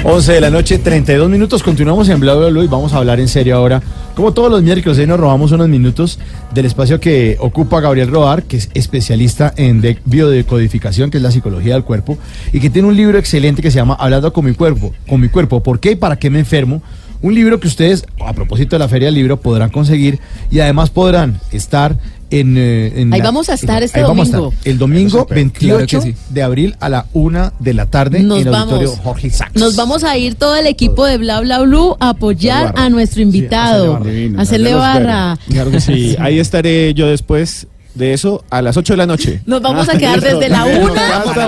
11 0.03 0.32
de 0.34 0.39
la 0.39 0.51
noche, 0.51 0.78
32 0.78 1.28
minutos. 1.32 1.63
Continuamos 1.63 2.07
en 2.09 2.19
Bla 2.19 2.36
Bla 2.36 2.63
y 2.63 2.67
vamos 2.67 2.93
a 2.93 2.97
hablar 2.97 3.19
en 3.19 3.28
serio 3.28 3.55
ahora. 3.55 3.82
Como 4.13 4.34
todos 4.34 4.51
los 4.51 4.61
miércoles, 4.61 4.99
hoy 4.99 5.07
nos 5.07 5.19
robamos 5.19 5.51
unos 5.51 5.67
minutos 5.67 6.19
del 6.53 6.67
espacio 6.67 6.99
que 6.99 7.38
ocupa 7.39 7.82
Gabriel 7.82 8.11
Rodar, 8.11 8.43
que 8.43 8.57
es 8.57 8.69
especialista 8.75 9.51
en 9.57 9.82
de- 9.82 9.97
biodecodificación, 10.05 11.09
que 11.09 11.17
es 11.17 11.23
la 11.23 11.32
psicología 11.32 11.73
del 11.73 11.84
cuerpo, 11.84 12.19
y 12.53 12.59
que 12.59 12.69
tiene 12.69 12.88
un 12.88 12.95
libro 12.95 13.17
excelente 13.17 13.63
que 13.63 13.71
se 13.71 13.78
llama 13.78 13.97
Hablando 13.99 14.32
con 14.32 14.45
mi 14.45 14.53
cuerpo. 14.53 14.93
Con 15.09 15.19
mi 15.19 15.30
cuerpo, 15.30 15.63
¿por 15.63 15.80
qué 15.80 15.93
y 15.93 15.95
para 15.95 16.17
qué 16.17 16.30
me 16.30 16.38
enfermo? 16.38 16.84
Un 17.19 17.34
libro 17.34 17.59
que 17.59 17.67
ustedes, 17.67 18.05
a 18.23 18.32
propósito 18.34 18.75
de 18.75 18.80
la 18.80 18.88
Feria 18.88 19.07
del 19.07 19.15
Libro, 19.15 19.38
podrán 19.38 19.71
conseguir 19.71 20.19
y 20.51 20.59
además 20.59 20.91
podrán 20.91 21.39
estar 21.51 21.97
En, 22.30 22.57
eh, 22.57 22.91
en 23.01 23.13
Ahí 23.13 23.19
la- 23.19 23.25
vamos 23.25 23.47
a 23.49 23.53
estar 23.53 23.84
este 23.84 24.01
domingo. 24.01 24.49
estar. 24.49 24.67
El 24.69 24.78
domingo 24.78 25.25
Claro 25.25 25.36
28 25.36 25.99
que 26.01 26.07
sí. 26.11 26.15
de 26.30 26.43
abril 26.43 26.75
a 26.82 26.89
la 26.89 27.05
una 27.13 27.53
de 27.59 27.73
la 27.73 27.86
tarde 27.86 28.19
Nos 28.21 28.41
en 28.41 28.47
el 28.47 28.51
vamos. 28.53 28.73
auditorio 28.73 29.01
Jorge 29.03 29.30
Sachs. 29.30 29.55
Nos 29.55 29.75
vamos 29.78 30.03
a 30.03 30.17
ir 30.17 30.36
todo 30.36 30.55
el 30.57 30.67
equipo 30.67 31.05
de 31.05 31.17
Bla 31.17 31.39
Bla 31.39 31.59
Blue 31.61 31.95
a 32.01 32.09
apoyar 32.09 32.73
a 32.75 32.89
nuestro 32.89 33.21
invitado. 33.21 33.95
hacerle 33.95 34.03
barra. 34.03 34.11
Divino, 34.11 34.41
hacerle 34.41 34.73
barra. 34.73 35.39
Claro 35.49 35.71
que 35.71 35.80
sí. 35.80 36.15
Ahí 36.19 36.39
estaré 36.39 36.93
yo 36.93 37.07
después 37.07 37.67
de 37.95 38.13
eso 38.13 38.43
a 38.49 38.61
las 38.61 38.75
8 38.78 38.93
de 38.93 38.97
la 38.97 39.05
noche. 39.07 39.41
Nos 39.45 39.61
vamos 39.61 39.88
a 39.89 39.97
quedar 39.97 40.19
desde 40.21 40.49
la 40.49 40.65
una 40.65 41.01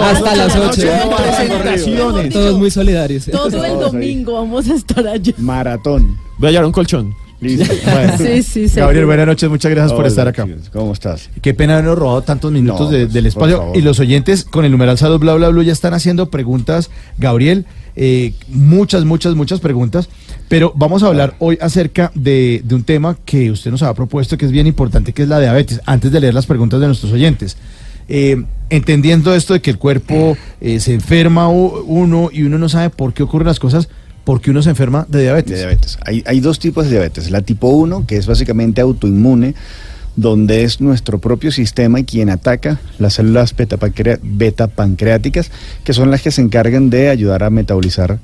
Hasta 0.10 0.36
las 0.36 0.56
ocho. 0.56 0.88
Presentaciones. 1.18 2.34
Todos 2.34 2.58
muy 2.58 2.72
solidarios. 2.72 3.26
Todo 3.26 3.64
el 3.66 3.80
domingo 3.80 4.34
vamos 4.34 4.70
a 4.70 4.76
estar 4.76 5.06
allá. 5.08 5.34
Maratón. 5.38 6.18
Voy 6.38 6.50
a 6.50 6.52
llevar 6.52 6.66
un 6.66 6.72
colchón. 6.72 7.14
Listo. 7.42 7.74
Bueno. 7.86 8.18
Sí, 8.18 8.44
sí, 8.44 8.68
sí. 8.70 8.80
Gabriel, 8.80 9.06
buenas 9.06 9.26
noches, 9.28 9.50
muchas 9.50 9.72
gracias 9.72 9.94
por 9.94 10.06
estar 10.06 10.28
acá. 10.28 10.46
¿Cómo 10.74 10.94
estás? 10.94 11.30
Qué 11.42 11.54
pena 11.54 11.74
habernos 11.74 11.98
robado 11.98 12.22
tantos 12.22 12.52
minutos 12.52 12.82
No, 12.82 12.90
de- 12.90 13.04
pues, 13.06 13.14
del 13.14 13.26
espacio. 13.28 13.72
Y 13.76 13.82
los 13.82 14.00
oyentes 14.00 14.44
con 14.44 14.66
el 14.66 14.72
numeral 14.72 14.98
salud 14.98 15.20
bla 15.20 15.34
bla 15.36 15.50
bla 15.50 15.64
ya 15.64 15.72
están 15.72 15.94
haciendo 15.94 16.30
preguntas. 16.30 16.90
Gabriel, 17.18 17.66
eh, 17.96 18.34
muchas, 18.50 19.06
muchas, 19.06 19.36
muchas 19.36 19.60
preguntas. 19.62 20.10
Pero 20.50 20.74
vamos 20.76 21.04
a 21.04 21.08
hablar 21.08 21.36
hoy 21.40 21.58
acerca 21.62 22.12
de, 22.16 22.62
de 22.66 22.76
un 22.76 22.84
tema 22.84 23.18
que 23.24 23.52
usted 23.52 23.72
nos 23.72 23.84
ha 23.84 23.94
propuesto 23.94 24.38
que 24.38 24.46
es 24.46 24.52
bien 24.52 24.68
importante, 24.68 25.14
que 25.14 25.24
es 25.24 25.30
la 25.30 25.40
diabetes. 25.40 25.80
Antes 25.86 26.12
de 26.12 26.20
leer 26.20 26.34
las 26.34 26.46
preguntas 26.46 26.80
de 26.82 26.88
nuestros 26.88 27.12
oyentes. 27.12 27.56
Eh, 28.12 28.44
entendiendo 28.72 29.36
esto 29.36 29.54
de 29.54 29.62
que 29.62 29.70
el 29.70 29.78
cuerpo 29.78 30.36
eh, 30.62 30.80
se 30.80 30.96
enferma 30.96 31.48
uno 31.48 32.30
y 32.34 32.42
uno 32.44 32.58
no 32.58 32.68
sabe 32.68 32.90
por 32.90 33.14
qué 33.14 33.22
ocurren 33.22 33.46
las 33.48 33.60
cosas, 33.60 33.88
¿por 34.30 34.42
qué 34.42 34.52
uno 34.52 34.62
se 34.62 34.70
enferma 34.70 35.08
de 35.10 35.24
diabetes? 35.24 35.58
Hay, 36.06 36.24
hay 36.28 36.40
dos 36.40 36.60
tipos 36.60 36.86
de 36.86 36.92
diabetes. 36.92 37.32
La 37.32 37.42
tipo 37.42 37.70
1, 37.70 38.06
que 38.06 38.16
es 38.16 38.28
básicamente 38.28 38.80
autoinmune, 38.80 39.56
donde 40.16 40.62
es 40.62 40.82
nuestro 40.82 41.18
propio 41.18 41.52
sistema 41.52 42.04
quien 42.04 42.30
ataca 42.30 42.80
las 43.00 43.16
células 43.16 43.56
beta 43.58 44.68
pancreáticas, 44.68 45.50
que 45.84 45.94
son 45.94 46.12
las 46.12 46.22
que 46.22 46.30
se 46.30 46.44
encargan 46.44 46.92
de 46.92 47.10
ayudar 47.10 47.42
a 47.42 47.50
metabolizar 47.50 48.20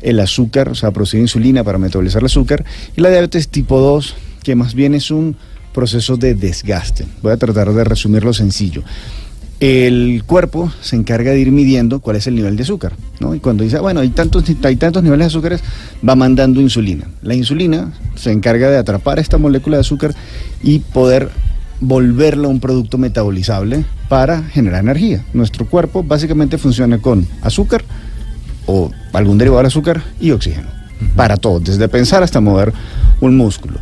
el 0.00 0.20
azúcar, 0.20 0.70
o 0.70 0.74
sea, 0.74 0.90
producir 0.90 1.20
insulina 1.20 1.62
para 1.62 1.76
metabolizar 1.76 2.22
el 2.22 2.26
azúcar. 2.26 2.64
Y 2.96 3.02
la 3.02 3.10
diabetes 3.10 3.50
tipo 3.50 3.78
2, 3.78 4.14
que 4.42 4.54
más 4.54 4.72
bien 4.72 4.94
es 4.94 5.10
un 5.10 5.36
proceso 5.74 6.16
de 6.16 6.34
desgaste. 6.34 7.04
Voy 7.20 7.32
a 7.32 7.36
tratar 7.36 7.74
de 7.74 7.84
resumirlo 7.84 8.32
sencillo. 8.32 8.84
El 9.62 10.24
cuerpo 10.26 10.72
se 10.80 10.96
encarga 10.96 11.30
de 11.30 11.38
ir 11.38 11.52
midiendo 11.52 12.00
cuál 12.00 12.16
es 12.16 12.26
el 12.26 12.34
nivel 12.34 12.56
de 12.56 12.64
azúcar, 12.64 12.94
¿no? 13.20 13.32
Y 13.32 13.38
cuando 13.38 13.62
dice, 13.62 13.76
"Ah, 13.76 13.80
bueno, 13.80 14.00
hay 14.00 14.08
tantos, 14.08 14.42
hay 14.64 14.74
tantos 14.74 15.04
niveles 15.04 15.26
de 15.26 15.28
azúcares, 15.28 15.60
va 16.06 16.16
mandando 16.16 16.60
insulina. 16.60 17.04
La 17.22 17.36
insulina 17.36 17.92
se 18.16 18.32
encarga 18.32 18.68
de 18.70 18.76
atrapar 18.76 19.20
esta 19.20 19.38
molécula 19.38 19.76
de 19.76 19.82
azúcar 19.82 20.16
y 20.64 20.80
poder 20.80 21.28
volverla 21.78 22.48
un 22.48 22.58
producto 22.58 22.98
metabolizable 22.98 23.84
para 24.08 24.42
generar 24.42 24.80
energía. 24.80 25.24
Nuestro 25.32 25.64
cuerpo 25.64 26.02
básicamente 26.02 26.58
funciona 26.58 26.98
con 26.98 27.28
azúcar 27.40 27.84
o 28.66 28.90
algún 29.12 29.38
derivado 29.38 29.58
del 29.58 29.68
azúcar 29.68 30.02
y 30.20 30.32
oxígeno. 30.32 30.66
Para 31.14 31.36
todo, 31.36 31.60
desde 31.60 31.86
pensar 31.86 32.24
hasta 32.24 32.40
mover 32.40 32.72
un 33.20 33.36
músculo. 33.36 33.78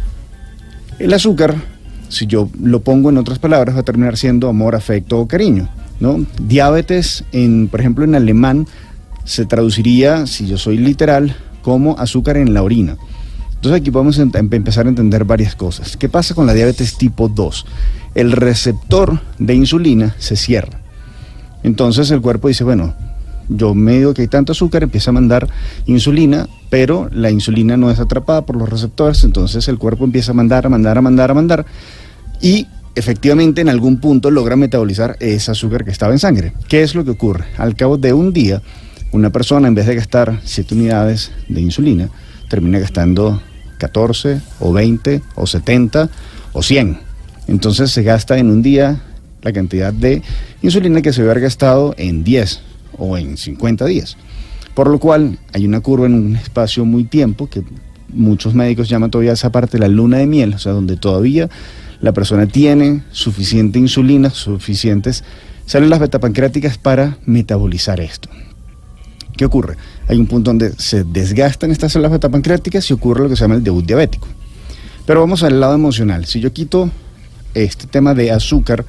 El 0.99 1.15
azúcar, 1.15 1.55
si 2.11 2.27
yo 2.27 2.51
lo 2.63 2.81
pongo 2.81 3.09
en 3.09 3.17
otras 3.17 3.39
palabras, 3.39 3.75
va 3.75 3.81
a 3.81 3.85
terminar 3.85 4.19
siendo 4.19 4.49
amor, 4.49 4.75
afecto 4.75 5.19
o 5.19 5.27
cariño. 5.27 5.71
¿no? 6.01 6.27
Diabetes, 6.43 7.25
en, 7.33 7.69
por 7.69 7.81
ejemplo, 7.81 8.05
en 8.05 8.15
alemán, 8.15 8.67
se 9.25 9.47
traduciría, 9.47 10.27
si 10.27 10.47
yo 10.47 10.59
soy 10.59 10.77
literal, 10.77 11.37
como 11.63 11.99
azúcar 11.99 12.37
en 12.37 12.53
la 12.53 12.63
orina. 12.63 12.97
Entonces 13.55 13.81
aquí 13.81 13.91
podemos 13.91 14.19
em- 14.19 14.33
empezar 14.35 14.87
a 14.87 14.89
entender 14.89 15.25
varias 15.25 15.55
cosas. 15.55 15.97
¿Qué 15.97 16.09
pasa 16.09 16.35
con 16.35 16.47
la 16.47 16.55
diabetes 16.55 16.97
tipo 16.97 17.29
2? 17.29 17.67
El 18.15 18.33
receptor 18.33 19.21
de 19.39 19.55
insulina 19.55 20.15
se 20.19 20.37
cierra. 20.37 20.81
Entonces 21.63 22.11
el 22.11 22.23
cuerpo 22.23 22.49
dice, 22.49 22.65
bueno, 22.65 22.95
yo 23.51 23.75
medio 23.75 24.15
que 24.15 24.23
hay 24.23 24.29
tanto 24.29 24.53
azúcar, 24.53 24.83
empieza 24.83 25.11
a 25.11 25.13
mandar 25.13 25.49
insulina, 25.87 26.49
pero 26.71 27.11
la 27.13 27.31
insulina 27.31 27.77
no 27.77 27.91
es 27.91 27.99
atrapada 27.99 28.47
por 28.47 28.57
los 28.57 28.69
receptores, 28.69 29.25
entonces 29.25 29.69
el 29.69 29.79
cuerpo 29.79 30.05
empieza 30.05 30.31
a 30.33 30.35
mandar, 30.35 30.67
a 30.67 30.69
mandar, 30.69 30.97
a 30.97 31.03
mandar, 31.03 31.31
a 31.31 31.35
mandar, 31.35 31.67
y 32.41 32.67
efectivamente 32.95 33.61
en 33.61 33.69
algún 33.69 33.99
punto 33.99 34.31
logra 34.31 34.57
metabolizar 34.57 35.17
ese 35.21 35.51
azúcar 35.51 35.85
que 35.85 35.91
estaba 35.91 36.13
en 36.13 36.19
sangre. 36.19 36.53
¿Qué 36.69 36.83
es 36.83 36.95
lo 36.95 37.05
que 37.05 37.11
ocurre? 37.11 37.45
Al 37.59 37.75
cabo 37.75 37.99
de 37.99 38.13
un 38.13 38.33
día, 38.33 38.63
una 39.13 39.31
persona 39.31 39.69
en 39.69 39.75
vez 39.75 39.87
de 39.87 39.97
gastar 39.97 40.41
7 40.45 40.75
unidades 40.75 41.33
de 41.49 41.61
insulina, 41.61 42.09
termina 42.49 42.79
gastando 42.79 43.43
14 43.79 44.41
o 44.61 44.73
20 44.73 45.23
o 45.35 45.47
70 45.47 46.09
o 46.53 46.63
100. 46.63 46.99
Entonces 47.49 47.91
se 47.91 48.03
gasta 48.03 48.39
en 48.39 48.51
un 48.51 48.63
día 48.63 49.03
la 49.43 49.53
cantidad 49.53 49.93
de 49.93 50.23
insulina 50.63 51.03
que 51.03 51.13
se 51.13 51.23
haber 51.23 51.41
gastado 51.41 51.95
en 51.97 52.23
10 52.23 52.70
o 53.01 53.19
en 53.19 53.37
50 53.37 53.85
días. 53.87 54.17
Por 54.75 54.89
lo 54.89 55.01
cual 55.01 55.39
hay 55.53 55.67
una 55.67 55.81
curva 55.81 56.07
en 56.07 56.15
un 56.15 56.37
espacio 56.37 56.85
muy 56.85 57.05
tiempo 57.05 57.49
que 57.49 57.65
muchos 58.13 58.55
médicos 58.55 58.89
llaman 58.89 59.11
todavía 59.11 59.33
esa 59.33 59.51
parte 59.51 59.79
la 59.79 59.89
luna 59.89 60.19
de 60.19 60.27
miel, 60.27 60.55
o 60.55 60.59
sea, 60.59 60.73
donde 60.73 60.97
todavía 60.97 61.49
la 62.01 62.13
persona 62.13 62.47
tiene 62.47 63.03
suficiente 63.11 63.79
insulina, 63.79 64.31
suficientes 64.31 65.25
células 65.67 65.99
betapancreáticas 65.99 66.79
para 66.79 67.19
metabolizar 67.27 68.01
esto. 68.01 68.29
¿Qué 69.37 69.45
ocurre? 69.45 69.77
Hay 70.09 70.19
un 70.19 70.27
punto 70.27 70.51
donde 70.51 70.73
se 70.73 71.05
desgastan 71.05 71.71
estas 71.71 71.93
células 71.93 72.13
betapancreáticas 72.13 72.89
y 72.91 72.93
ocurre 72.93 73.23
lo 73.23 73.29
que 73.29 73.37
se 73.37 73.43
llama 73.43 73.55
el 73.55 73.65
debut 73.65 73.85
diabético. 73.87 74.29
Pero 75.07 75.21
vamos 75.21 75.43
al 75.43 75.61
lado 75.61 75.75
emocional. 75.75 76.27
Si 76.27 76.41
yo 76.41 76.53
quito 76.53 76.91
este 77.55 77.87
tema 77.87 78.15
de 78.15 78.31
azúcar 78.31 78.85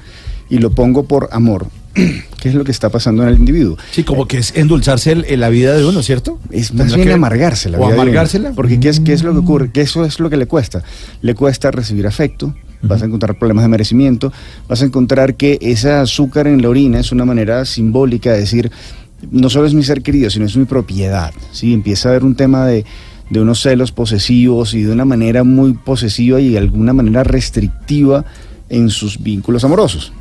y 0.48 0.58
lo 0.58 0.70
pongo 0.70 1.04
por 1.04 1.28
amor, 1.32 1.68
¿qué 2.40 2.48
es 2.48 2.54
lo 2.54 2.64
que 2.64 2.70
está 2.70 2.88
pasando 2.90 3.22
en 3.22 3.28
el 3.28 3.38
individuo? 3.38 3.76
Sí, 3.90 4.02
como 4.04 4.26
que 4.26 4.38
es 4.38 4.52
endulzarse 4.56 5.12
el- 5.12 5.24
el- 5.26 5.40
la 5.40 5.48
vida 5.48 5.74
de 5.76 5.84
uno, 5.84 6.02
¿cierto? 6.02 6.38
Es 6.50 6.72
más 6.72 6.86
¿Tendrá 6.88 6.96
bien 7.04 7.12
amargarse 7.12 7.68
la 7.70 7.78
¿O 7.78 7.80
vida 7.80 7.88
de 7.88 7.94
uno. 7.94 8.02
amargársela? 8.02 8.52
Porque 8.52 8.80
¿qué 8.80 8.88
es, 8.88 9.00
¿qué 9.00 9.12
es 9.12 9.22
lo 9.22 9.32
que 9.32 9.38
ocurre? 9.38 9.70
Que 9.70 9.82
eso 9.82 10.04
es 10.04 10.18
lo 10.20 10.30
que 10.30 10.36
le 10.36 10.46
cuesta. 10.46 10.82
Le 11.20 11.34
cuesta 11.34 11.70
recibir 11.70 12.06
afecto, 12.06 12.54
vas 12.82 13.02
a 13.02 13.04
encontrar 13.04 13.38
problemas 13.38 13.64
de 13.64 13.68
merecimiento, 13.68 14.32
vas 14.68 14.82
a 14.82 14.86
encontrar 14.86 15.34
que 15.36 15.58
ese 15.60 15.90
azúcar 15.92 16.46
en 16.46 16.62
la 16.62 16.68
orina 16.68 16.98
es 16.98 17.12
una 17.12 17.24
manera 17.24 17.64
simbólica 17.64 18.32
de 18.32 18.40
decir, 18.40 18.70
no 19.30 19.50
solo 19.50 19.66
es 19.66 19.74
mi 19.74 19.82
ser 19.84 20.02
querido, 20.02 20.30
sino 20.30 20.46
es 20.46 20.56
mi 20.56 20.64
propiedad. 20.64 21.32
¿sí? 21.52 21.72
Empieza 21.74 22.08
a 22.08 22.12
haber 22.12 22.24
un 22.24 22.34
tema 22.34 22.66
de, 22.66 22.84
de 23.30 23.40
unos 23.40 23.60
celos 23.60 23.92
posesivos 23.92 24.74
y 24.74 24.82
de 24.82 24.92
una 24.92 25.04
manera 25.04 25.44
muy 25.44 25.74
posesiva 25.74 26.40
y 26.40 26.48
de 26.50 26.58
alguna 26.58 26.92
manera 26.92 27.22
restrictiva 27.22 28.24
en 28.68 28.88
sus 28.90 29.22
vínculos 29.22 29.62
amorosos 29.64 30.12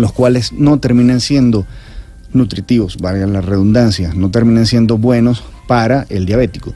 los 0.00 0.12
cuales 0.12 0.52
no 0.52 0.78
terminan 0.78 1.20
siendo 1.20 1.66
nutritivos, 2.32 2.98
valga 2.98 3.26
la 3.26 3.40
redundancia, 3.40 4.12
no 4.14 4.30
terminan 4.30 4.66
siendo 4.66 4.98
buenos 4.98 5.42
para 5.66 6.06
el 6.08 6.26
diabético. 6.26 6.74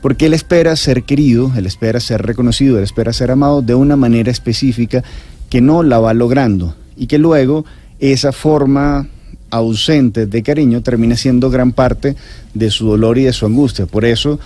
Porque 0.00 0.26
él 0.26 0.34
espera 0.34 0.74
ser 0.76 1.04
querido, 1.04 1.52
él 1.56 1.66
espera 1.66 2.00
ser 2.00 2.22
reconocido, 2.22 2.78
él 2.78 2.84
espera 2.84 3.12
ser 3.12 3.30
amado 3.30 3.62
de 3.62 3.74
una 3.74 3.96
manera 3.96 4.30
específica 4.30 5.04
que 5.48 5.60
no 5.60 5.82
la 5.82 5.98
va 5.98 6.14
logrando 6.14 6.74
y 6.96 7.06
que 7.06 7.18
luego 7.18 7.64
esa 8.00 8.32
forma 8.32 9.06
ausente 9.50 10.26
de 10.26 10.42
cariño 10.42 10.82
termina 10.82 11.14
siendo 11.14 11.50
gran 11.50 11.72
parte 11.72 12.16
de 12.54 12.70
su 12.70 12.86
dolor 12.86 13.18
y 13.18 13.24
de 13.24 13.32
su 13.32 13.46
angustia. 13.46 13.86
Por 13.86 14.04
eso, 14.04 14.40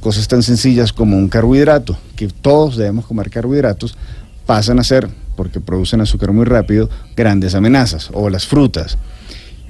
cosas 0.00 0.28
tan 0.28 0.42
sencillas 0.42 0.92
como 0.92 1.18
un 1.18 1.28
carbohidrato, 1.28 1.98
que 2.16 2.28
todos 2.28 2.76
debemos 2.76 3.06
comer 3.06 3.28
carbohidratos, 3.28 3.96
pasan 4.46 4.78
a 4.78 4.84
ser, 4.84 5.08
porque 5.40 5.58
producen 5.58 6.02
azúcar 6.02 6.32
muy 6.32 6.44
rápido, 6.44 6.90
grandes 7.16 7.54
amenazas, 7.54 8.10
o 8.12 8.28
las 8.28 8.46
frutas. 8.46 8.98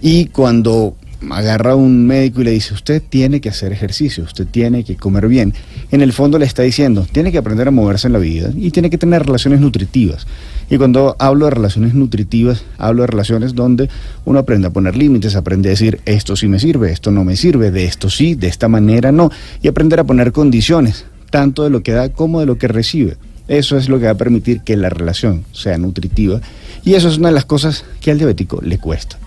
Y 0.01 0.25
cuando 0.25 0.97
agarra 1.31 1.73
a 1.73 1.77
un 1.77 2.09
médico 2.09 2.41
y 2.41 2.45
le 2.45 2.51
dice, 2.51 2.75
usted 2.75 3.01
tiene 3.09 3.41
que 3.41 3.51
hacer 3.51 3.71
ejercicio, 3.71 4.25
usted 4.25 4.49
tiene 4.49 4.83
que 4.83 4.97
comer 4.97 5.29
bien, 5.29 5.55
en 5.93 6.01
el 6.01 6.13
fondo 6.13 6.41
le 6.41 6.45
está 6.45 6.65
diciendo, 6.65 7.07
tiene 7.13 7.31
que 7.31 7.39
aprender 7.39 7.69
a 7.69 7.71
moverse 7.71 8.09
en 8.09 8.15
la 8.15 8.19
vida 8.19 8.51
y 8.57 8.73
tiene 8.73 8.91
que 8.91 8.99
tener 8.99 9.25
relaciones 9.25 9.61
nutritivas. 9.61 10.27
Y 10.69 10.77
cuando 10.77 11.15
hablo 11.21 11.45
de 11.45 11.53
relaciones 11.53 11.95
nutritivas, 11.95 12.65
hablo 12.77 13.03
de 13.03 13.07
relaciones 13.07 13.55
donde 13.55 13.89
uno 14.25 14.41
aprende 14.41 14.67
a 14.67 14.73
poner 14.73 14.97
límites, 14.97 15.37
aprende 15.37 15.69
a 15.69 15.71
decir, 15.71 16.01
esto 16.05 16.35
sí 16.35 16.49
me 16.49 16.59
sirve, 16.59 16.91
esto 16.91 17.13
no 17.13 17.23
me 17.23 17.37
sirve, 17.37 17.71
de 17.71 17.85
esto 17.85 18.11
sí, 18.11 18.35
de 18.35 18.49
esta 18.49 18.67
manera 18.67 19.13
no, 19.13 19.31
y 19.63 19.69
aprender 19.69 20.01
a 20.01 20.05
poner 20.05 20.33
condiciones, 20.33 21.05
tanto 21.31 21.63
de 21.63 21.71
lo 21.71 21.85
que 21.85 21.93
da 21.93 22.09
como 22.09 22.41
de 22.41 22.47
lo 22.47 22.59
que 22.59 22.67
recibe. 22.67 23.19
Eso 23.51 23.77
es 23.77 23.89
lo 23.89 23.99
que 23.99 24.05
va 24.05 24.13
a 24.13 24.17
permitir 24.17 24.61
que 24.61 24.77
la 24.77 24.91
relación 24.91 25.45
sea 25.51 25.77
nutritiva 25.77 26.41
y 26.85 26.95
eso 26.95 27.09
es 27.09 27.19
una 27.19 27.31
de 27.31 27.35
las 27.35 27.47
cosas 27.47 27.85
que 28.01 28.13
al 28.13 28.19
diabético 28.19 28.61
le 28.63 28.79
cuesta. 28.79 29.19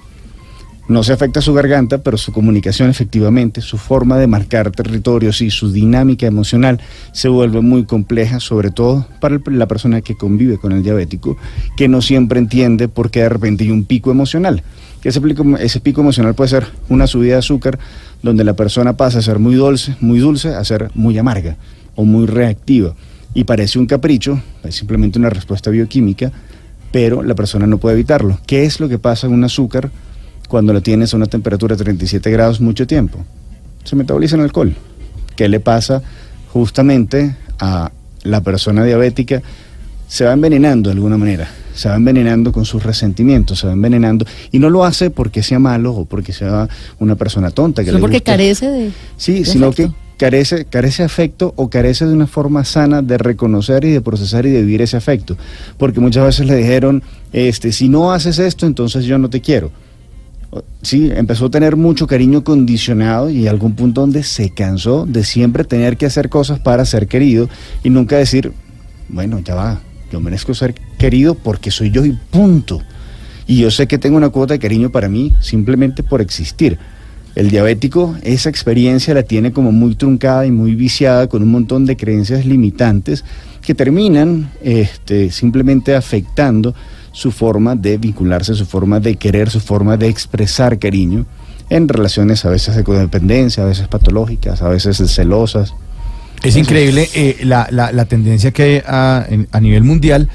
No 0.87 1.03
se 1.03 1.11
afecta 1.11 1.41
su 1.41 1.53
garganta, 1.53 1.97
pero 1.97 2.17
su 2.17 2.31
comunicación 2.31 2.89
efectivamente, 2.89 3.59
su 3.59 3.77
forma 3.77 4.17
de 4.17 4.27
marcar 4.27 4.71
territorios 4.71 5.41
y 5.41 5.51
su 5.51 5.73
dinámica 5.73 6.25
emocional 6.25 6.79
se 7.11 7.27
vuelve 7.27 7.59
muy 7.59 7.83
compleja, 7.83 8.39
sobre 8.39 8.71
todo 8.71 9.05
para 9.19 9.41
la 9.45 9.67
persona 9.67 9.99
que 9.99 10.15
convive 10.15 10.57
con 10.57 10.71
el 10.71 10.83
diabético, 10.83 11.35
que 11.75 11.89
no 11.89 12.01
siempre 12.01 12.39
entiende 12.39 12.87
por 12.87 13.11
qué 13.11 13.23
de 13.23 13.29
repente 13.29 13.65
hay 13.65 13.71
un 13.71 13.83
pico 13.83 14.09
emocional. 14.09 14.63
Ese 15.03 15.19
pico, 15.19 15.43
ese 15.57 15.81
pico 15.81 15.99
emocional 15.99 16.33
puede 16.33 16.49
ser 16.49 16.67
una 16.87 17.07
subida 17.07 17.33
de 17.33 17.39
azúcar, 17.39 17.77
donde 18.21 18.45
la 18.45 18.53
persona 18.53 18.95
pasa 18.95 19.19
a 19.19 19.21
ser 19.21 19.39
muy 19.39 19.55
dulce, 19.55 19.97
muy 19.99 20.19
dulce, 20.19 20.55
a 20.55 20.63
ser 20.63 20.91
muy 20.93 21.17
amarga 21.17 21.57
o 21.95 22.05
muy 22.05 22.25
reactiva. 22.25 22.95
Y 23.33 23.43
parece 23.45 23.79
un 23.79 23.85
capricho, 23.85 24.41
es 24.63 24.75
simplemente 24.75 25.17
una 25.17 25.29
respuesta 25.29 25.69
bioquímica, 25.69 26.31
pero 26.91 27.23
la 27.23 27.33
persona 27.33 27.65
no 27.65 27.79
puede 27.79 27.95
evitarlo. 27.95 28.39
¿Qué 28.45 28.65
es 28.65 28.79
lo 28.79 28.87
que 28.87 28.99
pasa 28.99 29.27
en 29.27 29.33
un 29.33 29.43
azúcar 29.43 29.89
cuando 30.47 30.73
lo 30.73 30.81
tienes 30.81 31.13
a 31.13 31.17
una 31.17 31.25
temperatura 31.25 31.75
de 31.75 31.83
37 31.83 32.29
grados 32.29 32.61
mucho 32.61 32.85
tiempo? 32.85 33.19
Se 33.83 33.95
metaboliza 33.95 34.35
en 34.35 34.41
alcohol. 34.41 34.75
¿Qué 35.35 35.49
le 35.49 35.59
pasa 35.59 36.03
justamente 36.51 37.35
a 37.59 37.91
la 38.21 38.41
persona 38.41 38.83
diabética? 38.83 39.41
Se 40.07 40.25
va 40.25 40.33
envenenando 40.33 40.89
de 40.91 40.93
alguna 40.93 41.17
manera, 41.17 41.49
se 41.73 41.89
va 41.89 41.95
envenenando 41.95 42.51
con 42.51 42.65
sus 42.65 42.83
resentimientos, 42.83 43.59
se 43.59 43.65
va 43.65 43.73
envenenando 43.73 44.27
y 44.51 44.59
no 44.59 44.69
lo 44.69 44.85
hace 44.85 45.09
porque 45.09 45.41
sea 45.41 45.57
malo 45.57 45.93
o 45.93 46.05
porque 46.05 46.33
sea 46.33 46.69
una 46.99 47.15
persona 47.15 47.49
tonta. 47.49 47.83
Que 47.83 47.87
Solo 47.87 47.97
le 47.97 48.01
porque 48.01 48.21
carece 48.21 48.69
de. 48.69 48.91
Sí, 49.17 49.39
de 49.39 49.45
sino 49.45 49.71
que 49.71 49.89
carece, 50.17 50.65
carece 50.65 51.03
afecto 51.03 51.53
o 51.55 51.69
carece 51.69 52.05
de 52.05 52.13
una 52.13 52.27
forma 52.27 52.63
sana 52.63 53.01
de 53.01 53.17
reconocer 53.17 53.85
y 53.85 53.91
de 53.91 54.01
procesar 54.01 54.45
y 54.45 54.51
de 54.51 54.61
vivir 54.61 54.81
ese 54.81 54.97
afecto. 54.97 55.37
Porque 55.77 55.99
muchas 55.99 56.25
veces 56.25 56.47
le 56.47 56.55
dijeron, 56.55 57.03
este, 57.31 57.71
si 57.71 57.89
no 57.89 58.11
haces 58.11 58.39
esto, 58.39 58.65
entonces 58.65 59.05
yo 59.05 59.17
no 59.17 59.29
te 59.29 59.41
quiero. 59.41 59.71
Sí, 60.83 61.11
empezó 61.15 61.45
a 61.45 61.51
tener 61.51 61.75
mucho 61.75 62.05
cariño 62.05 62.43
condicionado 62.43 63.29
y 63.29 63.47
algún 63.47 63.73
punto 63.73 64.01
donde 64.01 64.23
se 64.23 64.51
cansó 64.51 65.05
de 65.07 65.23
siempre 65.23 65.63
tener 65.63 65.97
que 65.97 66.05
hacer 66.05 66.29
cosas 66.29 66.59
para 66.59 66.85
ser 66.85 67.07
querido 67.07 67.49
y 67.83 67.89
nunca 67.89 68.17
decir, 68.17 68.53
bueno, 69.09 69.39
ya 69.39 69.55
va, 69.55 69.81
yo 70.11 70.19
merezco 70.19 70.53
ser 70.53 70.75
querido 70.99 71.33
porque 71.33 71.71
soy 71.71 71.89
yo 71.89 72.05
y 72.05 72.11
punto. 72.11 72.81
Y 73.47 73.57
yo 73.57 73.71
sé 73.71 73.87
que 73.87 73.97
tengo 73.97 74.15
una 74.17 74.29
cuota 74.29 74.53
de 74.53 74.59
cariño 74.59 74.91
para 74.91 75.09
mí 75.09 75.33
simplemente 75.41 76.03
por 76.03 76.21
existir. 76.21 76.77
El 77.35 77.49
diabético 77.49 78.15
esa 78.23 78.49
experiencia 78.49 79.13
la 79.13 79.23
tiene 79.23 79.51
como 79.51 79.71
muy 79.71 79.95
truncada 79.95 80.45
y 80.45 80.51
muy 80.51 80.75
viciada 80.75 81.27
con 81.27 81.41
un 81.41 81.51
montón 81.51 81.85
de 81.85 81.97
creencias 81.97 82.45
limitantes 82.45 83.23
que 83.61 83.73
terminan 83.73 84.51
este, 84.61 85.31
simplemente 85.31 85.95
afectando 85.95 86.75
su 87.11 87.31
forma 87.31 87.75
de 87.75 87.97
vincularse, 87.97 88.53
su 88.55 88.65
forma 88.65 88.99
de 88.99 89.15
querer, 89.15 89.49
su 89.49 89.59
forma 89.59 89.97
de 89.97 90.07
expresar 90.09 90.77
cariño 90.79 91.25
en 91.69 91.87
relaciones 91.87 92.43
a 92.45 92.49
veces 92.49 92.75
de 92.75 92.83
codependencia, 92.83 93.63
a 93.63 93.67
veces 93.67 93.87
patológicas, 93.87 94.61
a 94.61 94.69
veces 94.69 94.97
celosas. 95.11 95.73
Es 96.43 96.55
increíble 96.57 97.07
eh, 97.15 97.37
la, 97.43 97.67
la- 97.71 97.91
la 97.91 98.05
tendencia 98.05 98.51
que 98.51 98.63
hay 98.63 98.81
a, 98.85 99.25
en- 99.29 99.47
a 99.51 99.59
nivel 99.59 99.83
mundial. 99.83 100.29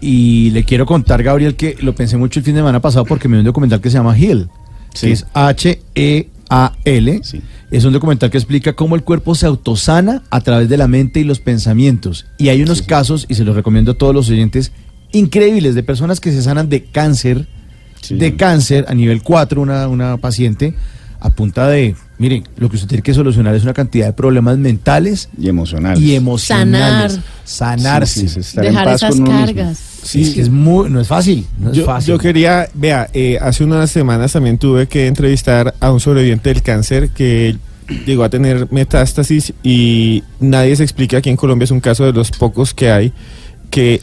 Y 0.00 0.50
le 0.50 0.64
quiero 0.64 0.84
contar, 0.86 1.22
Gabriel, 1.22 1.54
que 1.54 1.76
lo 1.80 1.94
pensé 1.94 2.16
mucho 2.16 2.40
el 2.40 2.44
fin 2.44 2.54
de 2.54 2.60
semana 2.60 2.80
pasado 2.80 3.04
porque 3.04 3.28
me 3.28 3.36
vi 3.36 3.40
un 3.40 3.44
documental 3.46 3.80
que 3.80 3.90
se 3.90 3.96
llama 3.96 4.16
Heal, 4.18 4.48
Sí. 4.94 5.08
que 5.08 5.12
es 5.12 5.26
H-E-A-L. 5.34 7.20
Sí. 7.22 7.42
Es 7.70 7.84
un 7.84 7.92
documental 7.92 8.30
que 8.30 8.38
explica 8.38 8.74
cómo 8.74 8.94
el 8.94 9.02
cuerpo 9.02 9.34
se 9.34 9.46
autosana 9.46 10.22
a 10.30 10.40
través 10.40 10.68
de 10.68 10.76
la 10.76 10.86
mente 10.88 11.20
y 11.20 11.24
los 11.24 11.40
pensamientos. 11.40 12.26
Y 12.38 12.48
hay 12.48 12.62
unos 12.62 12.82
casos, 12.82 13.26
y 13.28 13.34
se 13.34 13.44
los 13.44 13.56
recomiendo 13.56 13.92
a 13.92 13.98
todos 13.98 14.14
los 14.14 14.30
oyentes, 14.30 14.72
increíbles 15.12 15.74
de 15.74 15.82
personas 15.82 16.20
que 16.20 16.30
se 16.30 16.42
sanan 16.42 16.68
de 16.68 16.84
cáncer, 16.84 17.48
de 18.08 18.36
cáncer 18.36 18.84
a 18.88 18.94
nivel 18.94 19.22
4, 19.22 19.60
una, 19.60 19.88
una 19.88 20.16
paciente, 20.18 20.74
a 21.20 21.30
punta 21.30 21.68
de, 21.68 21.96
miren, 22.18 22.44
lo 22.56 22.68
que 22.70 22.76
usted 22.76 22.88
tiene 22.88 23.02
que 23.02 23.12
solucionar 23.14 23.54
es 23.54 23.62
una 23.64 23.72
cantidad 23.74 24.06
de 24.06 24.12
problemas 24.12 24.56
mentales 24.58 25.28
Y 25.38 25.48
emocionales. 25.48 26.00
y 26.00 26.14
emocionales. 26.14 27.12
Sanar. 27.44 27.78
Sanarse. 27.80 28.20
Sí, 28.20 28.28
sí, 28.28 28.34
sí, 28.34 28.40
estar 28.40 28.64
en 28.64 28.72
Dejar 28.72 28.84
paz 28.86 29.02
esas 29.02 29.20
cargas. 29.20 29.78
Sí, 30.04 30.34
es 30.38 30.50
muy, 30.50 30.90
no 30.90 31.00
es 31.00 31.08
fácil, 31.08 31.46
no 31.58 31.70
es 31.70 31.76
Yo, 31.78 31.84
fácil. 31.86 32.12
yo 32.14 32.18
quería, 32.18 32.68
vea, 32.74 33.08
eh, 33.14 33.38
hace 33.40 33.64
unas 33.64 33.90
semanas 33.90 34.32
también 34.32 34.58
tuve 34.58 34.86
que 34.86 35.06
entrevistar 35.06 35.74
a 35.80 35.90
un 35.92 36.00
sobreviviente 36.00 36.50
del 36.52 36.62
cáncer 36.62 37.08
que 37.10 37.56
llegó 38.06 38.24
a 38.24 38.28
tener 38.30 38.70
metástasis 38.70 39.52
y 39.62 40.22
nadie 40.40 40.76
se 40.76 40.82
explica 40.82 41.18
aquí 41.18 41.30
en 41.30 41.36
Colombia 41.36 41.64
es 41.64 41.70
un 41.70 41.80
caso 41.80 42.04
de 42.04 42.12
los 42.12 42.30
pocos 42.30 42.72
que 42.74 42.90
hay 42.90 43.12
que 43.70 44.00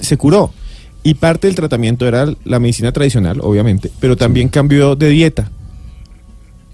se 0.00 0.16
curó. 0.16 0.52
Y 1.04 1.14
parte 1.14 1.48
del 1.48 1.56
tratamiento 1.56 2.06
era 2.06 2.26
la 2.44 2.60
medicina 2.60 2.92
tradicional, 2.92 3.40
obviamente, 3.42 3.90
pero 4.00 4.16
también 4.16 4.48
cambió 4.48 4.94
de 4.96 5.08
dieta 5.10 5.50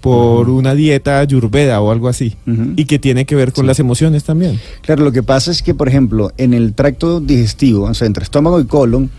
por 0.01 0.49
una 0.49 0.75
dieta 0.75 1.19
ayurveda 1.19 1.81
o 1.81 1.91
algo 1.91 2.07
así. 2.07 2.35
Y 2.75 2.85
que 2.85 2.99
tiene 2.99 3.25
que 3.25 3.35
ver 3.35 3.51
con 3.53 3.63
Sí. 3.63 3.67
las 3.67 3.79
emociones 3.79 4.23
también. 4.23 4.59
Claro, 4.81 5.03
lo 5.03 5.11
que 5.11 5.23
pasa 5.23 5.51
es 5.51 5.61
que, 5.61 5.73
por 5.73 5.87
ejemplo, 5.87 6.31
en 6.37 6.53
el 6.53 6.73
tracto 6.73 7.19
digestivo, 7.19 7.85
o 7.85 7.93
sea, 7.93 8.07
entre 8.07 8.23
estómago 8.23 8.59
y 8.59 8.65
colon, 8.65 9.09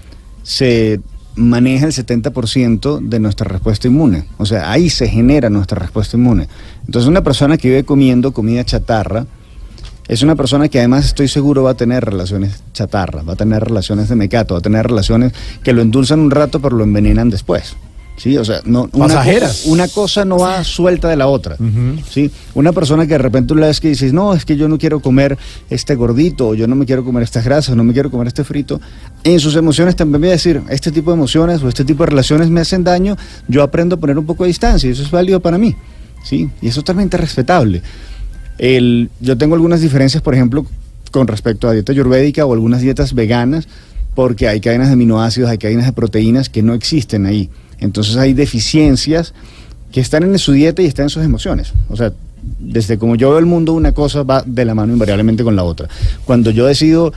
se 0.42 1.00
maneja 1.36 1.86
el 1.86 1.92
70% 1.92 2.98
de 3.00 3.20
nuestra 3.20 3.46
respuesta 3.48 3.88
inmune. 3.88 4.24
O 4.38 4.46
sea, 4.46 4.70
ahí 4.72 4.90
se 4.90 5.08
genera 5.08 5.48
nuestra 5.50 5.78
respuesta 5.78 6.16
inmune. 6.16 6.48
Entonces, 6.86 7.08
una 7.08 7.22
persona 7.22 7.56
que 7.56 7.68
vive 7.68 7.84
comiendo 7.84 8.32
comida 8.32 8.64
chatarra, 8.64 9.26
es 10.08 10.22
una 10.22 10.34
persona 10.34 10.68
que 10.68 10.78
además 10.80 11.04
estoy 11.04 11.28
seguro 11.28 11.62
va 11.62 11.70
a 11.70 11.74
tener 11.74 12.04
relaciones 12.04 12.64
chatarra, 12.72 13.22
va 13.22 13.34
a 13.34 13.36
tener 13.36 13.62
relaciones 13.62 14.08
de 14.08 14.16
mecato, 14.16 14.54
va 14.54 14.58
a 14.58 14.62
tener 14.62 14.84
relaciones 14.86 15.32
que 15.62 15.72
lo 15.72 15.82
endulzan 15.82 16.18
un 16.18 16.32
rato 16.32 16.58
pero 16.60 16.76
lo 16.76 16.82
envenenan 16.82 17.30
después. 17.30 17.76
Sí, 18.22 18.36
o 18.36 18.44
sea, 18.44 18.60
no, 18.66 18.82
una, 18.92 19.06
Pasajeras. 19.06 19.62
co- 19.64 19.70
una 19.72 19.88
cosa 19.88 20.26
no 20.26 20.36
va 20.38 20.62
suelta 20.62 21.08
de 21.08 21.16
la 21.16 21.26
otra. 21.26 21.56
¿sí? 22.10 22.30
Una 22.54 22.70
persona 22.72 23.06
que 23.06 23.14
de 23.14 23.18
repente 23.18 23.54
una 23.54 23.66
vez 23.68 23.80
que 23.80 23.88
dices, 23.88 24.12
no, 24.12 24.34
es 24.34 24.44
que 24.44 24.58
yo 24.58 24.68
no 24.68 24.76
quiero 24.76 25.00
comer 25.00 25.38
este 25.70 25.94
gordito, 25.94 26.48
o 26.48 26.54
yo 26.54 26.66
no 26.66 26.74
me 26.76 26.84
quiero 26.84 27.02
comer 27.02 27.22
estas 27.22 27.46
grasas, 27.46 27.74
no 27.76 27.82
me 27.82 27.94
quiero 27.94 28.10
comer 28.10 28.26
este 28.26 28.44
frito, 28.44 28.78
en 29.24 29.40
sus 29.40 29.56
emociones 29.56 29.96
también 29.96 30.20
voy 30.20 30.28
a 30.28 30.32
decir, 30.32 30.60
este 30.68 30.92
tipo 30.92 31.10
de 31.12 31.16
emociones 31.16 31.62
o 31.62 31.68
este 31.70 31.82
tipo 31.82 32.02
de 32.04 32.10
relaciones 32.10 32.50
me 32.50 32.60
hacen 32.60 32.84
daño, 32.84 33.16
yo 33.48 33.62
aprendo 33.62 33.94
a 33.96 33.98
poner 33.98 34.18
un 34.18 34.26
poco 34.26 34.44
de 34.44 34.48
distancia 34.48 34.86
y 34.88 34.92
eso 34.92 35.02
es 35.02 35.10
válido 35.10 35.40
para 35.40 35.56
mí. 35.56 35.74
¿sí? 36.22 36.50
Y 36.60 36.68
eso 36.68 36.80
es 36.80 36.84
totalmente 36.84 37.16
respetable. 37.16 37.80
El, 38.58 39.08
yo 39.20 39.38
tengo 39.38 39.54
algunas 39.54 39.80
diferencias, 39.80 40.22
por 40.22 40.34
ejemplo, 40.34 40.66
con 41.10 41.26
respecto 41.26 41.68
a 41.68 41.72
dieta 41.72 41.92
ayurvédica 41.92 42.44
o 42.44 42.52
algunas 42.52 42.82
dietas 42.82 43.14
veganas, 43.14 43.66
porque 44.14 44.46
hay 44.48 44.60
cadenas 44.60 44.88
de 44.88 44.92
aminoácidos, 44.94 45.48
hay 45.50 45.56
cadenas 45.58 45.86
de 45.86 45.92
proteínas 45.92 46.50
que 46.50 46.62
no 46.62 46.74
existen 46.74 47.24
ahí. 47.26 47.48
Entonces 47.80 48.16
hay 48.16 48.34
deficiencias 48.34 49.34
que 49.92 50.00
están 50.00 50.22
en 50.22 50.38
su 50.38 50.52
dieta 50.52 50.82
y 50.82 50.86
están 50.86 51.04
en 51.04 51.10
sus 51.10 51.24
emociones. 51.24 51.72
O 51.88 51.96
sea, 51.96 52.12
desde 52.58 52.98
como 52.98 53.16
yo 53.16 53.30
veo 53.30 53.38
el 53.38 53.46
mundo, 53.46 53.72
una 53.72 53.92
cosa 53.92 54.22
va 54.22 54.42
de 54.46 54.64
la 54.64 54.74
mano 54.74 54.92
invariablemente 54.92 55.44
con 55.44 55.56
la 55.56 55.64
otra. 55.64 55.88
Cuando 56.24 56.50
yo 56.50 56.66
decido, 56.66 57.12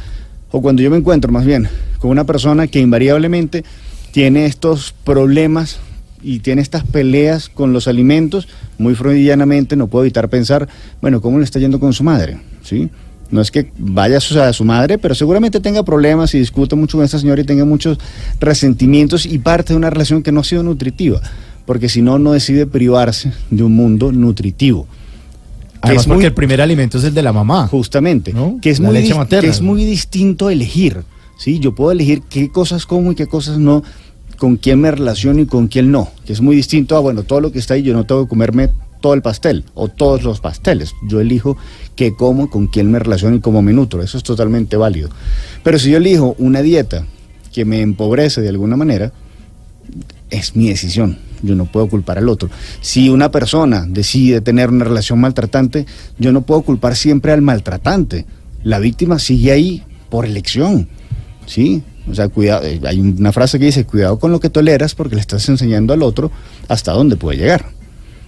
o 0.52 0.62
cuando 0.62 0.82
yo 0.82 0.90
me 0.90 0.98
encuentro 0.98 1.32
más 1.32 1.46
bien, 1.46 1.68
con 2.00 2.12
una 2.12 2.24
persona 2.24 2.68
que 2.68 2.80
invariablemente 2.80 3.64
tiene 4.12 4.46
estos 4.46 4.94
problemas 5.04 5.80
y 6.22 6.40
tiene 6.40 6.62
estas 6.62 6.86
peleas 6.86 7.50
con 7.50 7.74
los 7.74 7.88
alimentos, 7.88 8.48
muy 8.78 8.96
freudianamente 8.96 9.76
no 9.76 9.88
puedo 9.88 10.06
evitar 10.06 10.30
pensar, 10.30 10.68
bueno, 11.02 11.22
¿cómo 11.22 11.38
le 11.38 11.44
está 11.44 11.60
yendo 11.60 11.80
con 11.80 11.94
su 11.94 12.04
madre? 12.04 12.38
¿Sí? 12.64 12.90
No 13.34 13.42
es 13.42 13.50
que 13.52 13.72
vaya 13.78 14.18
a 14.18 14.20
su, 14.20 14.40
a 14.40 14.54
su 14.54 14.64
madre, 14.64 14.98
pero 15.00 15.16
seguramente 15.16 15.60
tenga 15.60 15.84
problemas 15.84 16.34
y 16.36 16.40
discuta 16.40 16.76
mucho 16.76 16.98
con 16.98 17.06
esta 17.06 17.18
señora 17.18 17.42
y 17.42 17.44
tenga 17.46 17.66
muchos 17.66 17.98
resentimientos 18.40 19.26
y 19.26 19.40
parte 19.40 19.74
de 19.74 19.78
una 19.78 19.90
relación 19.90 20.22
que 20.22 20.32
no 20.32 20.42
ha 20.42 20.44
sido 20.44 20.62
nutritiva, 20.64 21.20
porque 21.66 21.90
si 21.90 22.02
no, 22.02 22.20
no 22.20 22.34
decide 22.34 22.68
privarse 22.68 23.32
de 23.50 23.64
un 23.64 23.76
mundo 23.76 24.12
nutritivo. 24.12 24.86
Que 24.86 25.90
Además, 25.90 26.04
es 26.04 26.08
porque 26.08 26.18
muy- 26.20 26.26
el 26.26 26.34
primer 26.34 26.62
alimento 26.62 26.98
es 26.98 27.04
el 27.06 27.14
de 27.14 27.24
la 27.24 27.34
mamá. 27.34 27.68
Justamente, 27.68 28.34
¿No? 28.34 28.58
que, 28.62 28.70
es 28.70 28.80
La 28.80 28.88
muy 28.90 28.98
leche 29.00 29.14
dis- 29.14 29.18
materna. 29.18 29.42
que 29.42 29.48
es 29.50 29.62
muy 29.62 29.84
distinto 29.84 30.50
elegir. 30.50 31.04
¿sí? 31.38 31.60
Yo 31.60 31.74
puedo 31.76 31.92
elegir 31.92 32.22
qué 32.30 32.50
cosas 32.50 32.86
como 32.86 33.12
y 33.12 33.16
qué 33.16 33.26
cosas 33.28 33.58
no, 33.58 33.84
con 34.38 34.58
quién 34.58 34.80
me 34.80 34.92
relaciono 34.92 35.40
y 35.42 35.46
con 35.46 35.68
quién 35.68 35.92
no. 35.92 36.10
Que 36.26 36.34
es 36.34 36.40
muy 36.42 36.56
distinto 36.56 36.96
a, 36.96 37.00
bueno, 37.00 37.24
todo 37.24 37.42
lo 37.42 37.52
que 37.52 37.60
está 37.60 37.74
ahí, 37.74 37.82
yo 37.84 37.94
no 37.94 38.06
tengo 38.06 38.24
que 38.26 38.30
comerme 38.30 38.70
todo 39.04 39.16
el 39.16 39.22
pastel 39.22 39.66
o 39.74 39.90
todos 39.90 40.24
los 40.24 40.40
pasteles. 40.40 40.94
Yo 41.06 41.20
elijo 41.20 41.58
qué 41.98 42.16
como, 42.16 42.50
con 42.50 42.68
quién 42.68 42.90
me 42.90 43.00
relaciono 43.00 43.36
y 43.36 43.42
cómo 43.42 43.62
me 43.62 43.74
nutro. 43.74 44.02
Eso 44.02 44.18
es 44.18 44.24
totalmente 44.24 44.78
válido. 44.78 45.10
Pero 45.62 45.78
si 45.78 45.92
yo 45.92 45.98
elijo 45.98 46.38
una 46.40 46.62
dieta 46.62 47.06
que 47.52 47.66
me 47.66 47.82
empobrece 47.82 48.40
de 48.40 48.48
alguna 48.48 48.78
manera, 48.78 49.12
es 50.30 50.56
mi 50.56 50.70
decisión. 50.70 51.18
Yo 51.42 51.54
no 51.54 51.66
puedo 51.66 51.90
culpar 51.90 52.18
al 52.18 52.30
otro. 52.30 52.50
Si 52.80 53.10
una 53.10 53.30
persona 53.30 53.86
decide 53.86 54.40
tener 54.40 54.70
una 54.70 54.86
relación 54.86 55.20
maltratante, 55.20 55.86
yo 56.18 56.32
no 56.32 56.44
puedo 56.44 56.62
culpar 56.62 56.96
siempre 56.96 57.34
al 57.34 57.42
maltratante. 57.42 58.26
La 58.64 58.80
víctima 58.80 59.20
sigue 59.20 59.52
ahí 59.52 59.84
por 60.10 60.26
elección. 60.26 60.88
¿Sí? 61.46 61.84
O 62.10 62.16
sea, 62.16 62.30
cuidado, 62.30 62.66
eh, 62.66 62.80
hay 62.86 63.02
una 63.02 63.34
frase 63.34 63.60
que 63.60 63.66
dice, 63.66 63.84
cuidado 63.84 64.18
con 64.18 64.32
lo 64.32 64.40
que 64.40 64.50
toleras 64.50 64.96
porque 64.96 65.16
le 65.16 65.22
estás 65.22 65.50
enseñando 65.50 65.92
al 65.92 66.04
otro 66.04 66.32
hasta 66.70 66.94
dónde 66.94 67.18
puede 67.18 67.40
llegar. 67.40 67.66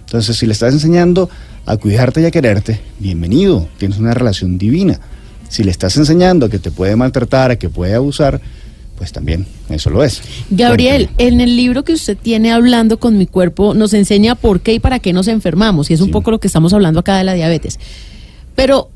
Entonces, 0.06 0.36
si 0.36 0.46
le 0.46 0.52
estás 0.52 0.72
enseñando 0.72 1.28
a 1.66 1.76
cuidarte 1.76 2.20
y 2.20 2.24
a 2.26 2.30
quererte, 2.30 2.80
bienvenido, 3.00 3.68
tienes 3.78 3.98
una 3.98 4.14
relación 4.14 4.56
divina. 4.56 5.00
Si 5.48 5.64
le 5.64 5.70
estás 5.70 5.96
enseñando 5.96 6.46
a 6.46 6.48
que 6.48 6.58
te 6.58 6.70
puede 6.70 6.94
maltratar, 6.96 7.50
a 7.50 7.56
que 7.56 7.68
puede 7.68 7.94
abusar, 7.94 8.40
pues 8.96 9.12
también 9.12 9.46
eso 9.68 9.90
lo 9.90 10.02
es. 10.04 10.22
Gabriel, 10.50 11.10
en 11.18 11.40
el 11.40 11.56
libro 11.56 11.82
que 11.84 11.92
usted 11.92 12.16
tiene 12.16 12.52
hablando 12.52 12.98
con 12.98 13.18
mi 13.18 13.26
cuerpo 13.26 13.74
nos 13.74 13.92
enseña 13.94 14.36
por 14.36 14.60
qué 14.60 14.74
y 14.74 14.78
para 14.80 15.00
qué 15.00 15.12
nos 15.12 15.26
enfermamos 15.28 15.90
y 15.90 15.94
es 15.94 16.00
un 16.00 16.06
Sí. 16.06 16.12
poco 16.12 16.30
lo 16.30 16.38
que 16.40 16.46
estamos 16.46 16.72
hablando 16.72 17.00
acá 17.00 17.18
de 17.18 17.24
la 17.24 17.34
diabetes. 17.34 17.78
Pero 18.54 18.88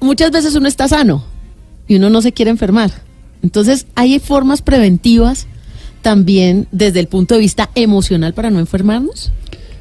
muchas 0.00 0.30
veces 0.30 0.54
uno 0.54 0.68
está 0.68 0.86
sano 0.88 1.24
y 1.88 1.96
uno 1.96 2.10
no 2.10 2.22
se 2.22 2.32
quiere 2.32 2.50
enfermar. 2.52 2.92
Entonces, 3.42 3.86
hay 3.96 4.18
formas 4.20 4.62
preventivas 4.62 5.46
también 6.00 6.68
desde 6.72 7.00
el 7.00 7.08
punto 7.08 7.34
de 7.34 7.40
vista 7.40 7.70
emocional 7.74 8.34
para 8.34 8.50
no 8.50 8.60
enfermarnos. 8.60 9.32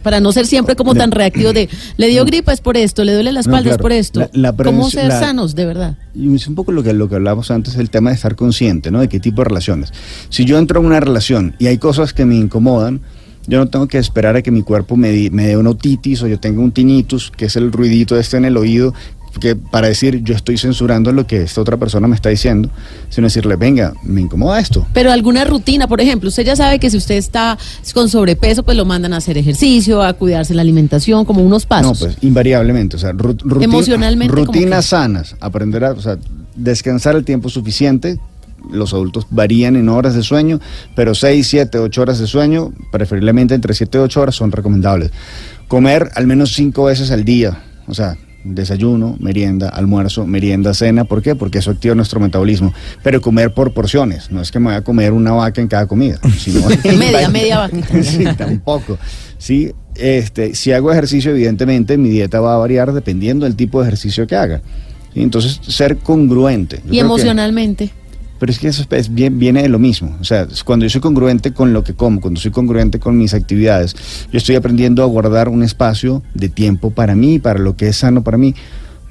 Para 0.04 0.20
no 0.20 0.32
ser 0.32 0.45
siempre 0.45 0.76
como 0.76 0.93
tan 0.93 1.12
reactivo 1.12 1.54
de, 1.54 1.70
le 1.97 2.08
dio 2.10 2.26
gripa 2.26 2.51
es 2.54 2.62
por 2.62 2.78
esto, 2.78 3.04
le 3.04 3.14
duele 3.14 3.32
la 3.32 3.41
No, 3.41 3.41
espalda 3.41 3.72
es 3.72 3.78
por 3.78 3.91
esto. 3.91 4.20
La- 4.20 4.30
la 4.34 4.51
¿Cómo 4.54 4.89
ser 4.89 5.08
la- 5.08 5.20
sanos, 5.20 5.56
de 5.56 5.66
verdad? 5.66 5.97
Y 6.14 6.36
es 6.36 6.47
un 6.47 6.56
poco 6.56 6.72
lo 6.72 6.84
que, 6.84 6.93
lo 6.93 7.10
que 7.10 7.16
hablábamos 7.16 7.49
antes, 7.49 7.76
el 7.78 7.89
tema 7.89 8.10
de 8.12 8.18
estar 8.18 8.36
consciente, 8.36 8.91
¿no? 8.91 8.99
De 8.99 9.08
qué 9.10 9.20
tipo 9.20 9.41
de 9.41 9.45
relaciones. 9.49 9.91
Si 10.30 10.45
yo 10.45 10.58
entro 10.60 10.80
en 10.82 10.86
una 10.86 10.99
relación 10.99 11.56
y 11.58 11.68
hay 11.68 11.78
cosas 11.78 12.14
que 12.14 12.26
me 12.26 12.36
incomodan, 12.36 13.01
yo 13.47 13.58
no 13.58 13.68
tengo 13.68 13.88
que 13.88 13.97
esperar 13.97 14.36
a 14.36 14.41
que 14.41 14.51
mi 14.51 14.62
cuerpo 14.62 14.95
me, 14.95 15.10
di- 15.12 15.30
me 15.30 15.47
dé 15.47 15.58
una 15.58 15.72
otitis 15.72 16.22
o 16.22 16.28
yo 16.28 16.39
tenga 16.39 16.62
un 16.62 16.72
tinnitus, 16.72 17.32
que 17.32 17.45
es 17.45 17.56
el 17.56 17.72
ruidito 17.72 18.18
este 18.18 18.38
en 18.38 18.45
el 18.45 18.56
oído, 18.58 18.93
que 19.39 19.55
para 19.55 19.88
decir 19.88 20.23
yo 20.23 20.36
estoy 20.36 20.57
censurando 20.57 21.11
lo 21.11 21.25
que 21.25 21.43
esta 21.43 21.61
otra 21.61 21.77
persona 21.77 22.07
me 22.07 22.15
está 22.15 22.29
diciendo, 22.29 22.69
sino 23.09 23.27
decirle, 23.27 23.55
venga, 23.55 23.93
me 24.03 24.21
incomoda 24.21 24.59
esto. 24.59 24.86
Pero 24.93 25.11
alguna 25.11 25.43
rutina, 25.45 25.88
por 25.88 26.01
ejemplo, 26.01 26.29
usted 26.29 26.45
ya 26.45 26.55
sabe 26.55 26.79
que 26.79 26.89
si 26.89 26.97
usted 26.97 27.15
está 27.15 27.57
con 27.93 28.09
sobrepeso, 28.09 28.63
pues 28.63 28.77
lo 28.77 28.86
mandan 28.86 29.13
a 29.13 29.17
hacer 29.17 29.38
ejercicio, 29.38 30.01
a 30.01 30.13
cuidarse 30.13 30.53
la 30.53 30.61
alimentación, 30.61 31.25
como 31.25 31.41
unos 31.41 31.65
pasos. 31.65 31.99
No, 31.99 32.05
pues 32.05 32.17
invariablemente, 32.21 32.95
o 32.95 32.99
sea, 32.99 33.11
Emocionalmente, 33.59 34.34
¿cómo 34.34 34.45
rutinas 34.45 34.86
sanas, 34.86 35.36
aprender 35.39 35.84
a, 35.84 35.91
o 35.91 36.01
sea, 36.01 36.17
descansar 36.55 37.15
el 37.15 37.25
tiempo 37.25 37.49
suficiente. 37.49 38.19
Los 38.71 38.93
adultos 38.93 39.27
varían 39.29 39.75
en 39.75 39.89
horas 39.89 40.15
de 40.15 40.23
sueño, 40.23 40.61
pero 40.95 41.15
6, 41.15 41.45
7, 41.45 41.79
8 41.79 42.01
horas 42.01 42.19
de 42.19 42.27
sueño, 42.27 42.71
preferiblemente 42.91 43.55
entre 43.55 43.73
7 43.73 43.97
y 43.97 44.01
8 44.01 44.21
horas, 44.21 44.36
son 44.36 44.53
recomendables. 44.53 45.11
Comer 45.67 46.09
al 46.15 46.27
menos 46.27 46.53
5 46.53 46.86
veces 46.86 47.11
al 47.11 47.25
día, 47.25 47.61
o 47.88 47.93
sea, 47.93 48.17
desayuno, 48.43 49.15
merienda, 49.19 49.69
almuerzo, 49.69 50.25
merienda, 50.27 50.73
cena. 50.73 51.03
¿Por 51.05 51.21
qué? 51.21 51.35
Porque 51.35 51.59
eso 51.59 51.71
activa 51.71 51.95
nuestro 51.95 52.19
metabolismo. 52.19 52.73
Pero 53.03 53.21
comer 53.21 53.53
por 53.53 53.73
porciones, 53.73 54.31
no 54.31 54.41
es 54.41 54.51
que 54.51 54.59
me 54.59 54.65
voy 54.67 54.75
a 54.75 54.81
comer 54.83 55.11
una 55.13 55.31
vaca 55.31 55.61
en 55.61 55.67
cada 55.67 55.85
comida. 55.87 56.19
Sino 56.37 56.61
Media, 56.97 57.29
media 57.29 57.59
vaquita. 57.59 58.03
sí, 58.03 58.25
tampoco. 58.37 58.97
Sí, 59.37 59.71
este, 59.95 60.55
si 60.55 60.71
hago 60.71 60.91
ejercicio, 60.91 61.31
evidentemente 61.31 61.97
mi 61.97 62.09
dieta 62.09 62.39
va 62.39 62.55
a 62.55 62.57
variar 62.57 62.93
dependiendo 62.93 63.45
del 63.45 63.55
tipo 63.55 63.81
de 63.81 63.87
ejercicio 63.87 64.25
que 64.27 64.35
haga. 64.35 64.61
¿sí? 65.13 65.21
Entonces, 65.21 65.59
ser 65.67 65.97
congruente. 65.97 66.77
Yo 66.85 66.89
Y 66.89 66.91
que- 66.91 66.99
emocionalmente. 66.99 67.89
Pero 68.43 68.51
es 68.51 68.59
que 68.59 68.67
eso 68.67 68.83
es 68.89 69.13
bien- 69.15 69.39
viene 69.39 69.61
de 69.61 69.69
lo 69.69 69.79
mismo. 69.79 70.17
O 70.19 70.25
sea, 70.25 70.45
cuando 70.65 70.85
yo 70.85 70.89
soy 70.89 70.99
congruente 70.99 71.53
con 71.53 71.71
lo 71.71 71.81
que 71.81 71.93
como, 71.93 72.19
cuando 72.19 72.41
soy 72.41 72.51
congruente 72.51 72.99
con 72.99 73.17
mis 73.17 73.33
actividades, 73.33 73.95
yo 74.33 74.37
estoy 74.37 74.55
aprendiendo 74.57 75.01
a 75.01 75.05
guardar 75.05 75.47
un 75.47 75.63
espacio 75.63 76.21
de 76.33 76.49
tiempo 76.49 76.91
para 76.91 77.15
mí, 77.15 77.39
para 77.39 77.57
lo 77.57 77.77
que 77.77 77.87
es 77.87 77.95
sano 77.95 78.21
para 78.21 78.37
mí. 78.37 78.53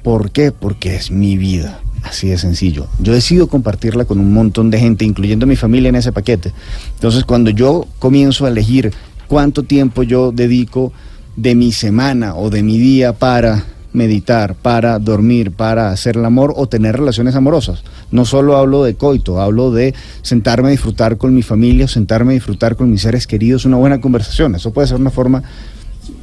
¿Por 0.03 0.29
qué? 0.29 0.51
Porque 0.51 0.95
es 0.95 1.09
mi 1.09 1.35
vida. 1.35 1.79
Así 2.03 2.27
de 2.27 2.37
sencillo. 2.37 2.85
Yo 2.99 3.11
decido 3.11 3.47
compartirla 3.47 4.05
con 4.05 4.19
un 4.19 4.31
montón 4.31 4.69
de 4.69 4.77
gente, 4.77 5.03
incluyendo 5.03 5.47
mi 5.47 5.55
familia 5.55 5.89
en 5.89 5.95
ese 5.95 6.11
paquete. 6.11 6.53
Entonces, 6.93 7.23
cuando 7.25 7.49
yo 7.49 7.87
comienzo 7.97 8.45
a 8.45 8.49
elegir 8.49 8.93
cuánto 9.27 9.63
tiempo 9.63 10.03
yo 10.03 10.31
dedico 10.31 10.93
de 11.35 11.55
mi 11.55 11.71
semana 11.71 12.35
o 12.35 12.51
de 12.51 12.61
mi 12.61 12.77
día 12.77 13.13
para 13.13 13.63
meditar, 13.93 14.55
para 14.55 14.99
dormir, 14.99 15.51
para 15.51 15.91
hacer 15.91 16.17
el 16.17 16.25
amor 16.25 16.53
o 16.55 16.67
tener 16.67 16.97
relaciones 16.97 17.35
amorosas. 17.35 17.83
No 18.11 18.25
solo 18.25 18.57
hablo 18.57 18.83
de 18.83 18.95
coito, 18.95 19.39
hablo 19.39 19.71
de 19.71 19.93
sentarme 20.21 20.69
a 20.69 20.71
disfrutar 20.71 21.17
con 21.17 21.33
mi 21.33 21.43
familia, 21.43 21.87
sentarme 21.87 22.33
a 22.33 22.35
disfrutar 22.35 22.75
con 22.75 22.91
mis 22.91 23.01
seres 23.01 23.27
queridos, 23.27 23.65
una 23.65 23.77
buena 23.77 24.01
conversación. 24.01 24.55
Eso 24.55 24.73
puede 24.73 24.87
ser 24.87 24.99
una 24.99 25.11
forma 25.11 25.43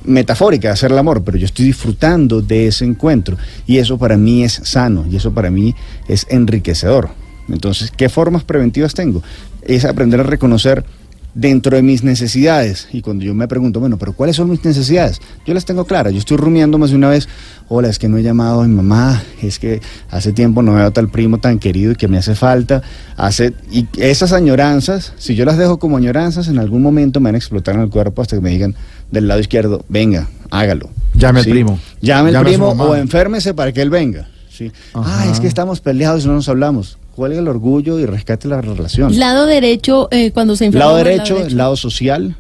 metafórica 0.05 0.69
de 0.69 0.75
hacer 0.75 0.93
el 0.93 0.99
amor, 0.99 1.23
pero 1.25 1.39
yo 1.39 1.47
estoy 1.47 1.65
disfrutando 1.65 2.43
de 2.43 2.67
ese 2.67 2.85
encuentro 2.85 3.37
y 3.67 3.79
eso 3.79 3.99
para 3.99 4.17
mí 4.17 4.45
es 4.45 4.61
sano 4.65 5.07
y 5.11 5.17
eso 5.17 5.33
para 5.33 5.51
mí 5.51 5.75
es 6.09 6.27
enriquecedor. 6.29 7.11
Entonces, 7.49 7.91
¿qué 7.91 8.09
formas 8.09 8.45
preventivas 8.45 8.95
tengo? 8.95 9.23
Es 9.63 9.85
aprender 9.85 10.21
a 10.21 10.25
reconocer 10.25 10.85
dentro 11.35 11.77
de 11.77 11.83
mis 11.83 12.03
necesidades. 12.03 12.89
Y 12.93 13.03
cuando 13.03 13.25
yo 13.25 13.35
me 13.35 13.49
pregunto, 13.49 13.81
bueno, 13.81 13.97
pero 13.99 14.13
¿cuáles 14.13 14.37
son 14.37 14.51
mis 14.51 14.65
necesidades? 14.65 15.21
Yo 15.47 15.55
las 15.55 15.65
tengo 15.65 15.85
claras. 15.85 16.13
Yo 16.13 16.19
estoy 16.19 16.37
rumiando 16.37 16.79
más 16.79 16.91
de 16.91 16.97
una 16.97 17.09
vez, 17.09 17.29
hola, 17.69 17.89
es 17.89 17.99
que 17.99 18.09
no 18.09 18.19
he 18.19 18.23
llamado 18.23 18.63
a 18.63 18.67
mi 18.67 18.75
mamá, 18.75 19.23
es 19.43 19.59
que 19.59 19.81
hace 20.11 20.33
tiempo 20.33 20.63
no 20.63 20.75
veo 20.75 20.87
a 20.87 20.91
tal 20.91 21.09
primo 21.09 21.39
tan 21.39 21.59
querido 21.59 21.93
y 21.93 21.97
que 21.97 22.09
me 22.09 22.19
hace 22.19 22.35
falta. 22.35 22.83
Hace, 23.17 23.55
y 23.71 23.87
esas 23.99 24.33
añoranzas, 24.33 25.13
si 25.19 25.35
yo 25.35 25.45
las 25.45 25.57
dejo 25.57 25.79
como 25.79 25.97
añoranzas, 25.97 26.49
en 26.49 26.59
algún 26.59 26.83
momento 26.83 27.21
me 27.21 27.29
van 27.29 27.35
a 27.35 27.39
explotar 27.39 27.75
en 27.75 27.83
el 27.83 27.91
cuerpo 27.91 28.23
hasta 28.23 28.37
que 28.37 28.43
me 28.43 28.51
digan 28.51 28.75
del 29.11 29.29
lado 29.29 29.41
izquierdo, 29.41 29.85
venga, 29.89 30.29
hágalo. 30.51 30.91
Llame 31.15 31.41
al 31.41 31.47
primo. 31.47 31.79
Llame 32.01 32.37
al 32.37 32.45
primo 32.45 32.69
o 32.69 32.95
enférmese 32.95 33.55
para 33.55 33.73
que 33.73 33.83
él 33.83 33.91
venga. 33.91 34.29
¿sí? 34.49 34.71
Ah, 34.95 35.27
es 35.31 35.41
que 35.41 35.47
estamos 35.47 35.81
peleados 35.81 36.25
y 36.25 36.29
no 36.29 36.35
nos 36.35 36.49
hablamos. 36.49 36.99
Cuelgue 37.15 37.39
el 37.39 37.49
orgullo 37.49 37.99
y 37.99 38.07
rescate 38.07 38.49
la 38.49 38.61
relación. 38.61 39.19
Lado 39.19 39.47
derecho, 39.47 40.09
eh, 40.11 40.31
cuando 40.33 40.57
se 40.57 40.67
enferma. 40.67 40.87
Lado 40.87 40.97
derecho, 40.99 41.45
el 41.45 41.57
lado 41.57 41.77
social, 41.77 42.37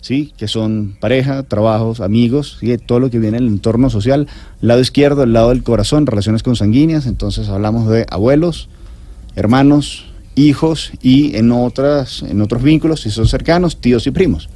¿sí? 0.00 0.32
que 0.36 0.48
son 0.48 0.96
pareja, 1.00 1.42
trabajos, 1.42 2.00
amigos, 2.00 2.58
¿sí? 2.60 2.76
todo 2.78 3.00
lo 3.00 3.10
que 3.10 3.18
viene 3.18 3.38
en 3.38 3.44
el 3.44 3.48
entorno 3.50 3.90
social. 3.90 4.26
Lado 4.60 4.80
izquierdo, 4.80 5.22
el 5.22 5.32
lado 5.32 5.50
del 5.50 5.62
corazón, 5.62 6.06
relaciones 6.06 6.42
consanguíneas. 6.42 7.06
Entonces 7.06 7.48
hablamos 7.48 7.88
de 7.88 8.06
abuelos, 8.10 8.68
hermanos, 9.36 10.06
hijos 10.34 10.92
y 11.02 11.36
en, 11.36 11.52
otras, 11.52 12.22
en 12.22 12.40
otros 12.40 12.62
vínculos, 12.62 13.02
si 13.02 13.10
son 13.10 13.28
cercanos, 13.28 13.76
tíos 13.80 14.06
y 14.06 14.10
primos. 14.10 14.48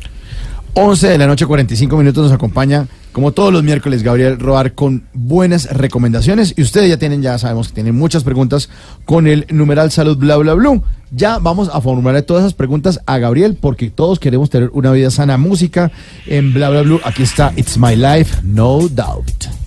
11 0.76 1.08
de 1.08 1.18
la 1.18 1.28
noche, 1.28 1.46
45 1.46 1.96
minutos, 1.96 2.24
nos 2.24 2.32
acompaña, 2.32 2.88
como 3.12 3.30
todos 3.30 3.52
los 3.52 3.62
miércoles, 3.62 4.02
Gabriel 4.02 4.40
Roar 4.40 4.72
con 4.72 5.04
buenas 5.12 5.72
recomendaciones. 5.72 6.52
Y 6.56 6.62
ustedes 6.62 6.88
ya 6.88 6.98
tienen, 6.98 7.22
ya 7.22 7.38
sabemos 7.38 7.68
que 7.68 7.74
tienen 7.74 7.94
muchas 7.94 8.24
preguntas 8.24 8.68
con 9.04 9.28
el 9.28 9.46
numeral 9.50 9.92
salud 9.92 10.16
bla 10.16 10.36
bla 10.36 10.54
bla. 10.54 10.82
Ya 11.12 11.38
vamos 11.38 11.70
a 11.72 11.80
formular 11.80 12.20
todas 12.22 12.42
esas 12.42 12.54
preguntas 12.54 13.00
a 13.06 13.18
Gabriel, 13.18 13.56
porque 13.60 13.88
todos 13.88 14.18
queremos 14.18 14.50
tener 14.50 14.70
una 14.72 14.90
vida 14.90 15.12
sana. 15.12 15.36
Música 15.36 15.92
en 16.26 16.52
bla 16.52 16.70
bla 16.70 16.82
bla. 16.82 16.98
Aquí 17.04 17.22
está 17.22 17.52
It's 17.56 17.78
My 17.78 17.94
Life, 17.94 18.40
No 18.42 18.88
Doubt. 18.88 19.63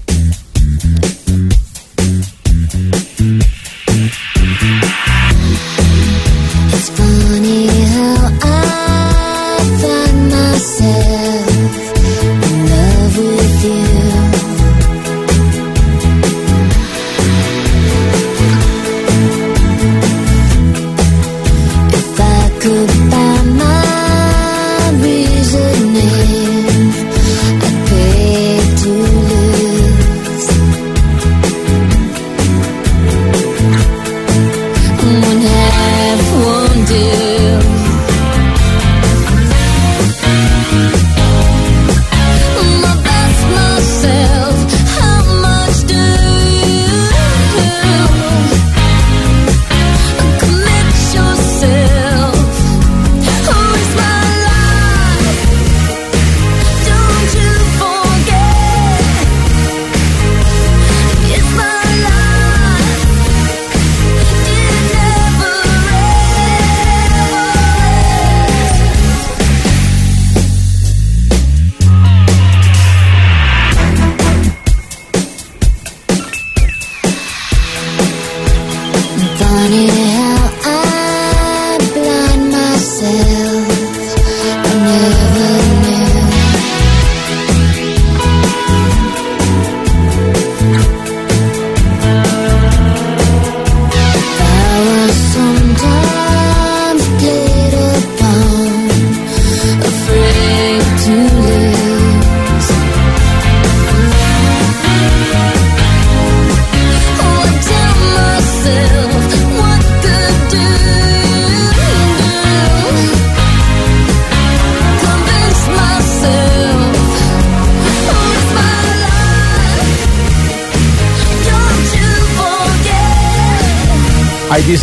você. 10.58 11.07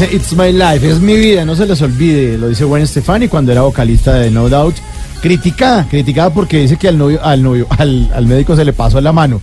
Dice 0.01 0.16
It's 0.16 0.32
My 0.32 0.53
Life, 0.53 0.90
es 0.90 0.99
mi 0.99 1.14
vida, 1.16 1.45
no 1.45 1.55
se 1.55 1.66
les 1.66 1.80
olvide, 1.80 2.36
lo 2.36 2.49
dice 2.49 2.64
Gwen 2.64 2.84
Stefani 2.84 3.28
cuando 3.28 3.53
era 3.53 3.61
vocalista 3.61 4.14
de 4.14 4.28
No 4.28 4.49
Doubt. 4.49 4.74
Criticada, 5.22 5.86
criticada 5.88 6.30
porque 6.34 6.59
dice 6.59 6.76
que 6.76 6.88
al 6.88 6.99
novio, 6.99 7.20
al 7.22 7.40
novio, 7.40 7.68
al, 7.70 8.11
al 8.12 8.26
médico 8.26 8.57
se 8.57 8.64
le 8.64 8.72
pasó 8.72 9.01
la 9.01 9.12
mano. 9.12 9.40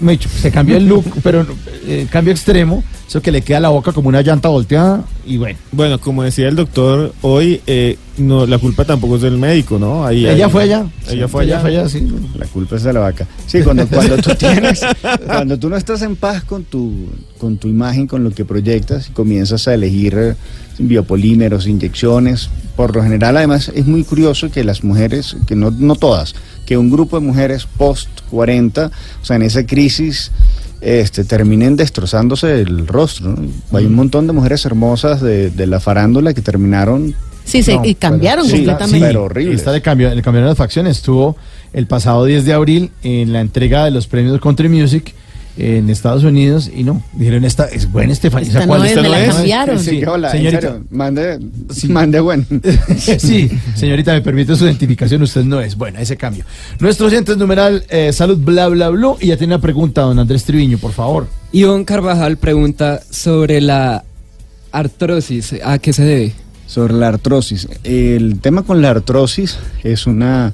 Me 0.00 0.18
se 0.18 0.50
cambió 0.50 0.76
el 0.76 0.88
look, 0.88 1.04
pero 1.22 1.46
eh, 1.86 2.08
cambio 2.10 2.32
extremo, 2.32 2.82
eso 3.06 3.22
que 3.22 3.30
le 3.30 3.42
queda 3.42 3.60
la 3.60 3.68
boca 3.68 3.92
como 3.92 4.08
una 4.08 4.22
llanta 4.22 4.48
volteada 4.48 5.04
y 5.24 5.36
bueno. 5.36 5.56
Bueno, 5.70 6.00
como 6.00 6.24
decía 6.24 6.48
el 6.48 6.56
doctor, 6.56 7.14
hoy 7.22 7.60
eh, 7.68 7.96
no 8.18 8.46
la 8.46 8.58
culpa 8.58 8.84
tampoco 8.84 9.16
es 9.16 9.22
del 9.22 9.38
médico, 9.38 9.78
¿no? 9.78 10.04
Ahí, 10.06 10.26
Ella 10.26 10.46
ahí- 10.46 10.50
fue 10.52 10.62
allá. 10.64 10.86
Ella 11.08 11.28
fue 11.28 11.44
Ella 11.44 11.54
allá. 11.54 11.60
fue 11.60 11.70
allá, 11.70 11.88
sí. 11.88 12.08
La 12.38 12.46
culpa 12.46 12.76
es 12.76 12.82
de 12.82 12.92
la 12.92 13.00
vaca. 13.00 13.26
Sí, 13.46 13.62
cuando, 13.62 13.86
cuando 13.88 14.16
tú 14.18 14.30
tienes, 14.38 14.80
cuando 15.26 15.58
tú 15.58 15.68
no 15.68 15.76
estás 15.76 16.02
en 16.02 16.16
paz 16.16 16.44
con 16.44 16.64
tu, 16.64 17.06
con 17.38 17.56
tu 17.58 17.68
imagen, 17.68 18.06
con 18.06 18.24
lo 18.24 18.30
que 18.30 18.44
proyectas, 18.44 19.08
y 19.08 19.12
comienzas 19.12 19.68
a 19.68 19.74
elegir 19.74 20.14
eh, 20.16 20.34
biopolímeros, 20.78 21.66
inyecciones. 21.66 22.48
Por 22.76 22.94
lo 22.94 23.02
general, 23.02 23.36
además, 23.36 23.70
es 23.74 23.86
muy 23.86 24.04
curioso 24.04 24.50
que 24.50 24.62
las 24.64 24.84
mujeres, 24.84 25.36
que 25.46 25.56
no, 25.56 25.70
no 25.70 25.94
todas, 25.96 26.34
que 26.66 26.76
un 26.76 26.90
grupo 26.90 27.18
de 27.18 27.26
mujeres 27.26 27.66
post 27.78 28.08
40, 28.30 28.90
o 29.22 29.24
sea, 29.24 29.36
en 29.36 29.42
esa 29.42 29.64
crisis, 29.66 30.30
este, 30.80 31.24
terminen 31.24 31.76
destrozándose 31.76 32.60
el 32.60 32.86
rostro. 32.86 33.34
¿no? 33.34 33.78
Hay 33.78 33.86
un 33.86 33.94
montón 33.94 34.26
de 34.26 34.32
mujeres 34.34 34.64
hermosas 34.66 35.20
de, 35.22 35.50
de 35.50 35.66
la 35.66 35.80
farándula 35.80 36.34
que 36.34 36.42
terminaron 36.42 37.14
Sí, 37.46 37.62
se, 37.62 37.76
No, 37.76 37.84
y 37.84 37.94
cambiaron 37.94 38.44
sí, 38.44 38.56
completamente. 38.56 38.98
sí, 38.98 39.04
pero 39.06 39.24
horrible. 39.24 39.54
Está 39.54 39.72
de 39.72 39.80
cambio, 39.80 40.10
el 40.10 40.20
cambio 40.20 40.42
de 40.42 40.48
las 40.48 40.58
facciones 40.58 40.98
estuvo 40.98 41.36
el 41.72 41.86
pasado 41.86 42.24
10 42.24 42.44
de 42.44 42.52
abril 42.52 42.90
en 43.02 43.32
la 43.32 43.40
entrega 43.40 43.84
de 43.84 43.92
los 43.92 44.06
premios 44.08 44.38
Country 44.40 44.68
Music 44.68 45.14
en 45.58 45.88
Estados 45.88 46.22
Unidos 46.22 46.70
y 46.74 46.84
no, 46.84 47.02
dijeron 47.14 47.44
esta 47.44 47.64
es 47.66 47.90
buena 47.90 48.12
Estefanía. 48.12 48.48
Esta 48.48 48.66
no 48.66 48.84
es, 48.84 48.94
me 48.96 49.08
la 49.08 49.26
cambiaron. 49.26 49.78
Sí, 49.78 50.04
hola, 50.04 50.30
en 50.30 50.36
señorita. 50.36 50.60
serio, 50.60 50.84
mande, 50.90 51.38
mande 51.88 52.20
bueno. 52.20 52.44
sí, 52.98 53.50
señorita, 53.74 54.12
me 54.12 54.20
permite 54.20 54.54
su 54.54 54.66
identificación, 54.66 55.22
usted 55.22 55.44
no 55.44 55.60
es. 55.60 55.76
Bueno, 55.76 55.98
ese 55.98 56.16
cambio. 56.16 56.44
Nuestro 56.78 57.06
oyente 57.06 57.32
es 57.32 57.38
numeral 57.38 57.84
eh, 57.88 58.12
salud 58.12 58.38
bla 58.38 58.68
bla 58.68 58.90
bla 58.90 59.14
y 59.20 59.28
ya 59.28 59.36
tiene 59.36 59.54
una 59.54 59.62
pregunta, 59.62 60.02
don 60.02 60.18
Andrés 60.18 60.44
Triviño, 60.44 60.78
por 60.78 60.92
favor. 60.92 61.26
Ivonne 61.52 61.84
Carvajal 61.84 62.36
pregunta 62.36 63.00
sobre 63.10 63.60
la 63.60 64.04
artrosis. 64.72 65.54
¿A 65.64 65.78
qué 65.78 65.92
se 65.92 66.04
debe? 66.04 66.32
Sobre 66.66 66.94
la 66.94 67.08
artrosis. 67.08 67.68
El 67.84 68.40
tema 68.40 68.62
con 68.62 68.82
la 68.82 68.90
artrosis 68.90 69.58
es 69.84 70.06
una, 70.06 70.52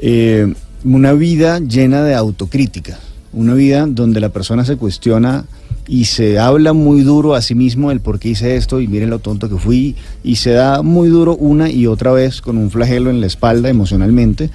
eh, 0.00 0.52
una 0.84 1.12
vida 1.12 1.60
llena 1.60 2.02
de 2.02 2.14
autocrítica. 2.14 2.98
Una 3.32 3.54
vida 3.54 3.86
donde 3.86 4.20
la 4.20 4.28
persona 4.28 4.64
se 4.64 4.76
cuestiona 4.76 5.44
y 5.86 6.06
se 6.06 6.38
habla 6.38 6.72
muy 6.72 7.02
duro 7.02 7.34
a 7.34 7.42
sí 7.42 7.54
mismo 7.54 7.90
el 7.90 8.00
por 8.00 8.18
qué 8.18 8.30
hice 8.30 8.56
esto 8.56 8.80
y 8.80 8.88
mire 8.88 9.06
lo 9.06 9.18
tonto 9.18 9.48
que 9.48 9.56
fui 9.56 9.96
y 10.22 10.36
se 10.36 10.50
da 10.50 10.82
muy 10.82 11.08
duro 11.08 11.36
una 11.36 11.70
y 11.70 11.86
otra 11.86 12.12
vez 12.12 12.40
con 12.40 12.56
un 12.56 12.70
flagelo 12.70 13.10
en 13.10 13.20
la 13.20 13.26
espalda 13.26 13.68
emocionalmente 13.68 14.50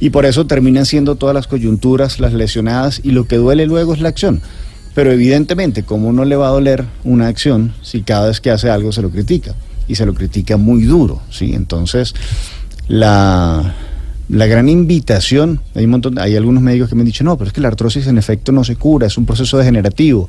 y 0.00 0.10
por 0.10 0.24
eso 0.24 0.46
terminan 0.46 0.86
siendo 0.86 1.16
todas 1.16 1.34
las 1.34 1.46
coyunturas, 1.46 2.20
las 2.20 2.32
lesionadas 2.32 3.00
y 3.04 3.12
lo 3.12 3.26
que 3.26 3.36
duele 3.36 3.66
luego 3.66 3.94
es 3.94 4.00
la 4.00 4.08
acción. 4.08 4.40
Pero 4.94 5.10
evidentemente, 5.10 5.84
¿cómo 5.84 6.12
no 6.12 6.24
le 6.24 6.36
va 6.36 6.48
a 6.48 6.50
doler 6.50 6.84
una 7.04 7.28
acción 7.28 7.72
si 7.82 8.02
cada 8.02 8.28
vez 8.28 8.40
que 8.40 8.50
hace 8.50 8.70
algo 8.70 8.92
se 8.92 9.02
lo 9.02 9.10
critica? 9.10 9.54
Y 9.88 9.94
se 9.94 10.06
lo 10.06 10.14
critica 10.14 10.56
muy 10.56 10.82
duro, 10.82 11.22
¿sí? 11.30 11.54
Entonces, 11.54 12.14
la, 12.88 13.74
la 14.28 14.46
gran 14.46 14.68
invitación, 14.68 15.60
hay, 15.74 15.84
un 15.84 15.90
montón, 15.90 16.18
hay 16.18 16.36
algunos 16.36 16.62
médicos 16.62 16.88
que 16.88 16.94
me 16.94 17.02
han 17.02 17.06
dicho, 17.06 17.24
no, 17.24 17.36
pero 17.36 17.48
es 17.48 17.52
que 17.52 17.60
la 17.60 17.68
artrosis 17.68 18.06
en 18.06 18.18
efecto 18.18 18.52
no 18.52 18.64
se 18.64 18.76
cura, 18.76 19.06
es 19.06 19.18
un 19.18 19.26
proceso 19.26 19.58
degenerativo. 19.58 20.28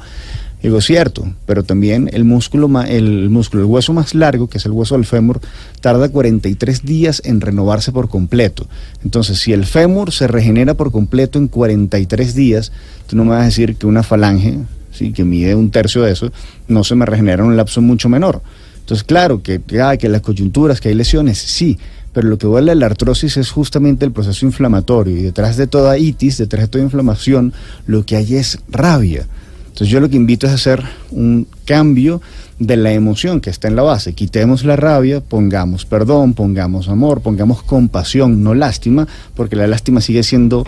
Digo, 0.63 0.79
cierto, 0.79 1.27
pero 1.45 1.63
también 1.63 2.09
el 2.13 2.23
músculo, 2.23 2.69
el 2.83 3.29
músculo, 3.29 3.63
el 3.63 3.69
hueso 3.69 3.91
más 3.91 4.15
largo, 4.15 4.47
que 4.47 4.59
es 4.59 4.65
el 4.65 4.71
hueso 4.71 4.95
del 4.95 5.03
fémur, 5.03 5.41
tarda 5.81 6.07
43 6.07 6.85
días 6.85 7.21
en 7.25 7.41
renovarse 7.41 7.91
por 7.91 8.07
completo. 8.07 8.65
Entonces, 9.03 9.39
si 9.39 9.51
el 9.51 9.65
fémur 9.65 10.13
se 10.13 10.25
regenera 10.25 10.73
por 10.75 10.93
completo 10.93 11.37
en 11.37 11.49
43 11.49 12.33
días, 12.33 12.71
tú 13.07 13.17
no 13.17 13.25
me 13.25 13.31
vas 13.31 13.41
a 13.41 13.45
decir 13.45 13.75
que 13.75 13.85
una 13.85 14.03
falange, 14.03 14.57
¿sí? 14.93 15.11
que 15.11 15.25
mide 15.25 15.53
un 15.53 15.69
tercio 15.69 16.01
de 16.01 16.13
eso, 16.13 16.31
no 16.69 16.85
se 16.85 16.95
me 16.95 17.05
regenera 17.05 17.43
en 17.43 17.49
un 17.49 17.57
lapso 17.57 17.81
mucho 17.81 18.07
menor. 18.07 18.41
Entonces, 18.79 19.03
claro, 19.03 19.43
que, 19.43 19.61
que, 19.61 19.81
ah, 19.81 19.97
las 20.01 20.21
coyunturas, 20.21 20.79
que 20.79 20.87
hay 20.87 20.95
lesiones, 20.95 21.39
sí, 21.39 21.77
pero 22.13 22.29
lo 22.29 22.37
que 22.37 22.47
duele 22.47 22.71
de 22.71 22.75
la 22.75 22.85
artrosis 22.85 23.35
es 23.35 23.51
justamente 23.51 24.05
el 24.05 24.13
proceso 24.13 24.45
inflamatorio 24.45 25.17
y 25.17 25.23
detrás 25.23 25.57
de 25.57 25.67
toda 25.67 25.97
itis, 25.97 26.37
detrás 26.37 26.61
de 26.61 26.67
toda 26.69 26.83
inflamación, 26.85 27.51
lo 27.85 28.05
que 28.05 28.15
hay 28.15 28.35
es 28.35 28.59
rabia. 28.69 29.27
Entonces 29.73 29.89
yo 29.89 29.99
lo 29.99 30.07
que 30.07 30.17
invito 30.17 30.45
es 30.45 30.53
hacer 30.53 30.83
un 31.09 31.47
cambio 31.65 32.21
de 32.59 32.77
la 32.77 32.93
emoción 32.93 33.41
que 33.41 33.49
está 33.49 33.67
en 33.67 33.75
la 33.75 33.81
base. 33.81 34.13
Quitemos 34.13 34.63
la 34.65 34.75
rabia, 34.75 35.19
pongamos 35.19 35.85
perdón, 35.85 36.35
pongamos 36.35 36.89
amor, 36.89 37.21
pongamos 37.21 37.63
compasión, 37.63 38.43
no 38.43 38.53
lástima, 38.53 39.07
porque 39.33 39.55
la 39.55 39.65
lástima 39.65 39.99
sigue 39.99 40.21
siendo 40.21 40.63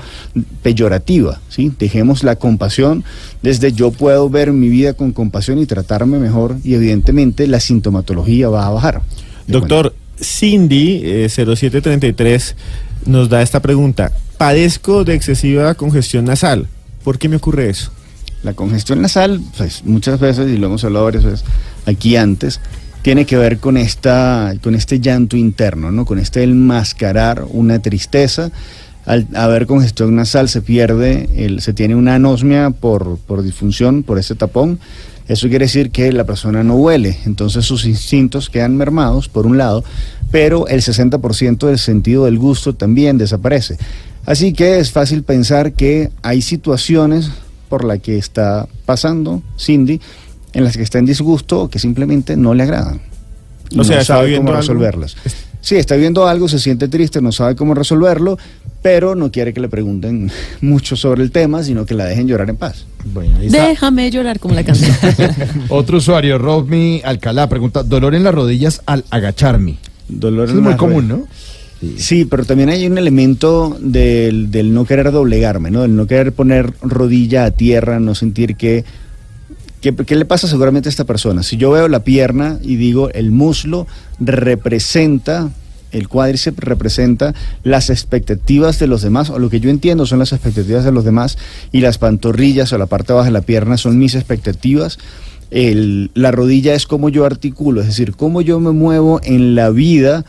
peyorativa. 0.63 1.39
¿sí? 1.49 1.71
Dejemos 1.77 2.23
la 2.23 2.37
compasión 2.37 3.03
desde 3.43 3.73
yo 3.73 3.91
puedo 3.91 4.27
ver 4.27 4.51
mi 4.53 4.69
vida 4.69 4.93
con 4.93 5.11
compasión 5.11 5.59
y 5.59 5.67
tratarme 5.67 6.17
mejor 6.17 6.57
y 6.63 6.73
evidentemente 6.73 7.45
la 7.45 7.59
sintomatología 7.59 8.49
va 8.49 8.65
a 8.65 8.71
bajar. 8.71 9.03
Doctor, 9.45 9.93
Cindy, 10.19 11.01
eh, 11.03 11.29
0733, 11.29 12.55
nos 13.05 13.29
da 13.29 13.43
esta 13.43 13.59
pregunta. 13.59 14.11
Padezco 14.39 15.03
de 15.03 15.13
excesiva 15.13 15.75
congestión 15.75 16.25
nasal. 16.25 16.67
¿Por 17.03 17.19
qué 17.19 17.29
me 17.29 17.35
ocurre 17.35 17.69
eso? 17.69 17.91
La 18.45 18.53
congestión 18.53 19.01
nasal, 19.01 19.41
pues 19.57 19.83
muchas 19.85 20.19
veces, 20.19 20.51
y 20.51 20.57
lo 20.57 20.67
hemos 20.67 20.83
hablado 20.83 21.05
varias 21.05 21.23
veces 21.23 21.43
aquí 21.87 22.15
antes, 22.15 22.59
tiene 23.01 23.25
que 23.25 23.37
ver 23.37 23.57
con 23.57 23.75
esta, 23.75 24.53
con 24.61 24.75
este 24.75 24.99
llanto 24.99 25.35
interno, 25.35 25.91
¿no? 25.91 26.05
Con 26.05 26.19
este 26.19 26.43
enmascarar 26.43 27.43
una 27.49 27.79
tristeza. 27.79 28.51
Al 29.07 29.27
haber 29.33 29.65
congestión 29.65 30.15
nasal 30.15 30.47
se 30.47 30.61
pierde, 30.61 31.57
se 31.57 31.73
tiene 31.73 31.95
una 31.95 32.15
anosmia 32.15 32.69
por, 32.69 33.17
por 33.17 33.41
disfunción, 33.41 34.03
por 34.03 34.19
ese 34.19 34.35
tapón. 34.35 34.77
Eso 35.27 35.49
quiere 35.49 35.65
decir 35.65 35.89
que 35.89 36.11
la 36.11 36.25
persona 36.25 36.63
no 36.63 36.75
huele, 36.75 37.17
entonces 37.25 37.65
sus 37.65 37.85
instintos 37.85 38.51
quedan 38.51 38.77
mermados, 38.77 39.27
por 39.27 39.47
un 39.47 39.57
lado, 39.57 39.83
pero 40.29 40.67
el 40.67 40.83
60% 40.83 41.65
del 41.65 41.79
sentido 41.79 42.25
del 42.25 42.37
gusto 42.37 42.75
también 42.75 43.17
desaparece. 43.17 43.79
Así 44.27 44.53
que 44.53 44.77
es 44.77 44.91
fácil 44.91 45.23
pensar 45.23 45.73
que 45.73 46.11
hay 46.21 46.43
situaciones 46.43 47.31
por 47.67 47.83
las 47.83 47.99
que 47.99 48.17
está 48.17 48.67
pasando 48.85 49.41
Cindy, 49.59 49.99
en 50.53 50.63
las 50.63 50.77
que 50.77 50.83
está 50.83 50.99
en 50.99 51.05
disgusto 51.05 51.61
o 51.63 51.69
que 51.69 51.79
simplemente 51.79 52.37
no 52.37 52.53
le 52.53 52.63
agradan. 52.63 53.01
O 53.77 53.83
sea, 53.83 53.97
no 53.97 54.03
sabe 54.05 54.35
cómo 54.37 54.49
algo. 54.49 54.61
resolverlas. 54.61 55.15
Sí, 55.61 55.75
está 55.77 55.95
viendo 55.95 56.27
algo, 56.27 56.47
se 56.47 56.59
siente 56.59 56.87
triste, 56.87 57.21
no 57.21 57.31
sabe 57.31 57.55
cómo 57.55 57.73
resolverlo, 57.73 58.37
pero 58.83 59.15
no 59.15 59.31
quiere 59.31 59.51
que 59.51 59.59
le 59.59 59.67
pregunten 59.67 60.31
mucho 60.61 60.95
sobre 60.95 61.23
el 61.23 61.31
tema, 61.31 61.63
sino 61.63 61.87
que 61.87 61.95
la 61.95 62.05
dejen 62.05 62.27
llorar 62.27 62.49
en 62.51 62.55
paz. 62.55 62.85
Bueno, 63.03 63.37
ahí 63.39 63.47
está. 63.47 63.67
Déjame 63.67 64.11
llorar 64.11 64.39
como 64.39 64.53
la 64.53 64.63
canción. 64.63 64.95
Otro 65.69 65.97
usuario, 65.97 66.37
Robmi 66.37 67.01
Alcalá, 67.03 67.49
pregunta, 67.49 67.81
dolor 67.81 68.13
en 68.13 68.23
las 68.23 68.35
rodillas 68.35 68.81
al 68.85 69.05
agacharme. 69.09 69.77
Dolor 70.07 70.45
Eso 70.45 70.53
en 70.53 70.59
es 70.59 70.63
muy 70.65 70.75
común, 70.75 71.09
rodillas. 71.09 71.27
¿no? 71.29 71.35
Sí, 71.97 72.25
pero 72.25 72.45
también 72.45 72.69
hay 72.69 72.87
un 72.87 72.97
elemento 72.97 73.77
del, 73.79 74.49
del 74.49 74.73
no 74.73 74.85
querer 74.85 75.11
doblegarme, 75.11 75.71
¿no? 75.71 75.81
Del 75.83 75.95
no 75.95 76.07
querer 76.07 76.31
poner 76.31 76.73
rodilla 76.81 77.45
a 77.45 77.51
tierra, 77.51 77.99
no 77.99 78.15
sentir 78.15 78.55
que... 78.55 78.83
¿Qué, 79.81 79.93
qué 79.93 80.15
le 80.15 80.25
pasa 80.25 80.47
seguramente 80.47 80.89
a 80.89 80.91
esta 80.91 81.03
persona? 81.03 81.43
Si 81.43 81.57
yo 81.57 81.69
veo 81.69 81.87
la 81.87 82.03
pierna 82.03 82.57
y 82.63 82.75
digo 82.75 83.11
el 83.11 83.29
muslo 83.29 83.85
representa, 84.19 85.51
el 85.91 86.07
cuádriceps 86.07 86.57
representa 86.59 87.35
las 87.63 87.89
expectativas 87.91 88.79
de 88.79 88.87
los 88.87 89.03
demás, 89.03 89.29
o 89.29 89.37
lo 89.37 89.49
que 89.51 89.59
yo 89.59 89.69
entiendo 89.69 90.05
son 90.07 90.19
las 90.19 90.31
expectativas 90.33 90.85
de 90.85 90.91
los 90.91 91.05
demás, 91.05 91.37
y 91.71 91.81
las 91.81 91.99
pantorrillas 91.99 92.73
o 92.73 92.77
la 92.79 92.87
parte 92.87 93.13
baja 93.13 93.25
de 93.25 93.31
la 93.31 93.41
pierna 93.41 93.77
son 93.77 93.99
mis 93.99 94.15
expectativas, 94.15 94.97
el- 95.51 96.09
la 96.15 96.31
rodilla 96.31 96.73
es 96.73 96.87
como 96.87 97.09
yo 97.09 97.25
articulo, 97.25 97.81
es 97.81 97.87
decir, 97.87 98.13
cómo 98.15 98.41
yo 98.41 98.59
me 98.59 98.71
muevo 98.71 99.19
en 99.23 99.53
la 99.53 99.69
vida 99.69 100.25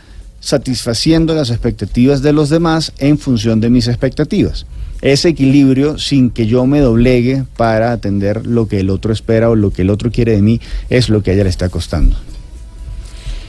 satisfaciendo 0.47 1.35
las 1.35 1.51
expectativas 1.51 2.23
de 2.23 2.33
los 2.33 2.51
demás 2.51 2.93
en 2.99 3.19
función 3.19 3.61
de 3.61 3.69
mis 3.69 3.89
expectativas. 3.89 4.65
Ese 5.03 5.31
equilibrio 5.31 5.99
sin 5.99 6.31
que 6.31 6.47
yo 6.47 6.67
me 6.67 6.79
doblegue 6.79 7.45
para 7.57 7.91
atender 7.91 8.47
lo 8.47 8.69
que 8.69 8.79
el 8.79 8.91
otro 8.91 9.13
espera 9.13 9.51
o 9.51 9.57
lo 9.57 9.73
que 9.73 9.83
el 9.83 9.91
otro 9.91 10.11
quiere 10.13 10.33
de 10.33 10.43
mí 10.43 10.61
es 10.89 11.09
lo 11.09 11.23
que 11.23 11.33
a 11.33 11.35
ella 11.35 11.45
le 11.45 11.51
está 11.51 11.69
costando. 11.69 12.17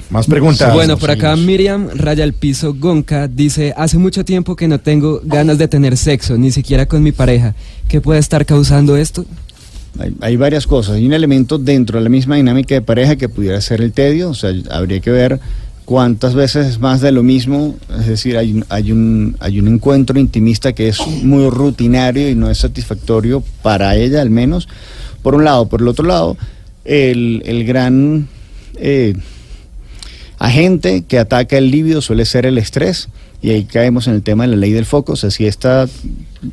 Más 0.10 0.26
preguntas. 0.26 0.74
Bueno, 0.74 0.98
por 0.98 1.12
acá 1.12 1.36
Miriam 1.36 1.90
Raya 1.94 2.24
el 2.24 2.34
Piso 2.34 2.74
Gonca 2.74 3.28
dice, 3.28 3.74
hace 3.78 4.00
mucho 4.00 4.26
tiempo 4.26 4.56
que 4.56 4.68
no 4.68 4.80
tengo 4.80 5.22
ganas 5.24 5.60
de 5.60 5.68
tener 5.68 5.98
sexo, 5.98 6.38
ni 6.38 6.50
siquiera 6.50 6.88
con 6.88 7.04
mi 7.04 7.12
pareja. 7.12 7.54
¿Qué 7.88 8.02
puede 8.02 8.20
estar 8.20 8.46
causando 8.46 8.98
esto? 8.98 9.24
Hay, 10.00 10.16
hay 10.22 10.36
varias 10.36 10.66
cosas. 10.66 10.96
Hay 10.96 11.06
un 11.06 11.14
elemento 11.14 11.58
dentro 11.60 12.00
de 12.00 12.04
la 12.04 12.10
misma 12.10 12.38
dinámica 12.38 12.74
de 12.74 12.82
pareja 12.82 13.18
que 13.18 13.30
pudiera 13.30 13.60
ser 13.62 13.82
el 13.82 13.92
tedio. 13.92 14.30
O 14.30 14.34
sea, 14.34 14.52
habría 14.72 15.00
que 15.00 15.12
ver 15.12 15.40
cuántas 15.88 16.36
veces 16.36 16.68
es 16.68 16.80
más 16.82 17.00
de 17.00 17.14
lo 17.14 17.24
mismo. 17.24 17.78
Es 17.98 18.08
decir, 18.08 18.36
hay, 18.38 18.52
un- 18.52 18.66
hay, 18.68 18.92
un, 18.92 19.38
hay 19.40 19.58
un 19.62 19.70
encuentro 19.70 20.20
intimista 20.20 20.74
que 20.74 20.90
es 20.90 21.00
muy 21.24 21.50
rutinario 21.50 22.30
y 22.30 22.36
no 22.36 22.50
es 22.50 22.58
satisfactorio 22.58 23.42
para 23.64 23.96
ella 23.96 24.22
al 24.22 24.30
menos. 24.30 24.68
Por 25.24 25.34
un 25.34 25.46
lado. 25.46 25.70
Por 25.70 25.82
el 25.82 25.88
otro 25.88 26.06
lado, 26.06 26.36
el, 26.84 27.42
el 27.46 27.64
gran 27.64 28.28
eh, 28.76 29.14
agente 30.40 31.04
que 31.08 31.20
ataca 31.20 31.58
el 31.58 31.72
libido 31.72 32.02
suele 32.02 32.26
ser 32.26 32.46
el 32.46 32.58
estrés. 32.58 33.08
Y 33.42 33.52
ahí 33.52 33.64
caemos 33.64 34.08
en 34.08 34.16
el 34.16 34.24
tema 34.24 34.44
de 34.44 34.50
la 34.50 34.58
ley 34.58 34.72
del 34.74 34.86
foco. 34.86 35.14
O 35.14 35.16
sea, 35.16 35.32
si 35.32 35.46
esta 35.46 35.88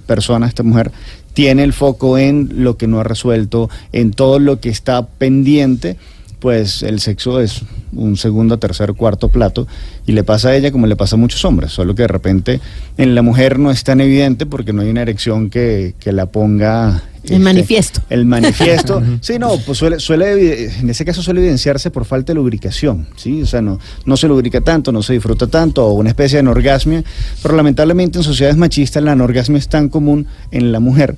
persona, 0.06 0.46
esta 0.46 0.62
mujer, 0.62 0.92
tiene 1.32 1.64
el 1.64 1.72
foco 1.72 2.18
en 2.18 2.50
lo 2.62 2.76
que 2.76 2.86
no 2.86 3.00
ha 3.00 3.04
resuelto, 3.04 3.68
en 3.92 4.12
todo 4.12 4.38
lo 4.38 4.60
que 4.60 4.68
está 4.68 5.04
pendiente, 5.06 5.96
pues 6.44 6.82
el 6.82 7.00
sexo 7.00 7.40
es 7.40 7.62
un 7.94 8.18
segundo, 8.18 8.58
tercer, 8.58 8.92
cuarto 8.92 9.30
plato 9.30 9.66
y 10.04 10.12
le 10.12 10.24
pasa 10.24 10.50
a 10.50 10.54
ella 10.54 10.70
como 10.70 10.86
le 10.86 10.94
pasa 10.94 11.16
a 11.16 11.18
muchos 11.18 11.42
hombres, 11.46 11.72
solo 11.72 11.94
que 11.94 12.02
de 12.02 12.08
repente 12.08 12.60
en 12.98 13.14
la 13.14 13.22
mujer 13.22 13.58
no 13.58 13.70
es 13.70 13.82
tan 13.82 14.02
evidente 14.02 14.44
porque 14.44 14.74
no 14.74 14.82
hay 14.82 14.90
una 14.90 15.00
erección 15.00 15.48
que, 15.48 15.94
que 15.98 16.12
la 16.12 16.26
ponga... 16.26 17.02
El 17.26 17.40
manifiesto. 17.40 18.02
El 18.10 18.26
manifiesto. 18.26 19.02
sí, 19.22 19.38
no, 19.38 19.56
pues 19.56 19.78
suele, 19.78 20.00
suele, 20.00 20.66
en 20.66 20.90
ese 20.90 21.06
caso 21.06 21.22
suele 21.22 21.40
evidenciarse 21.40 21.90
por 21.90 22.04
falta 22.04 22.34
de 22.34 22.34
lubricación, 22.34 23.08
¿sí? 23.16 23.40
O 23.40 23.46
sea, 23.46 23.62
no, 23.62 23.80
no 24.04 24.18
se 24.18 24.28
lubrica 24.28 24.60
tanto, 24.60 24.92
no 24.92 25.02
se 25.02 25.14
disfruta 25.14 25.46
tanto, 25.46 25.86
o 25.86 25.94
una 25.94 26.10
especie 26.10 26.36
de 26.36 26.40
anorgasmia, 26.40 27.04
pero 27.42 27.56
lamentablemente 27.56 28.18
en 28.18 28.22
sociedades 28.24 28.58
machistas 28.58 29.02
la 29.02 29.12
anorgasmia 29.12 29.58
es 29.58 29.68
tan 29.68 29.88
común 29.88 30.26
en 30.50 30.72
la 30.72 30.80
mujer 30.80 31.16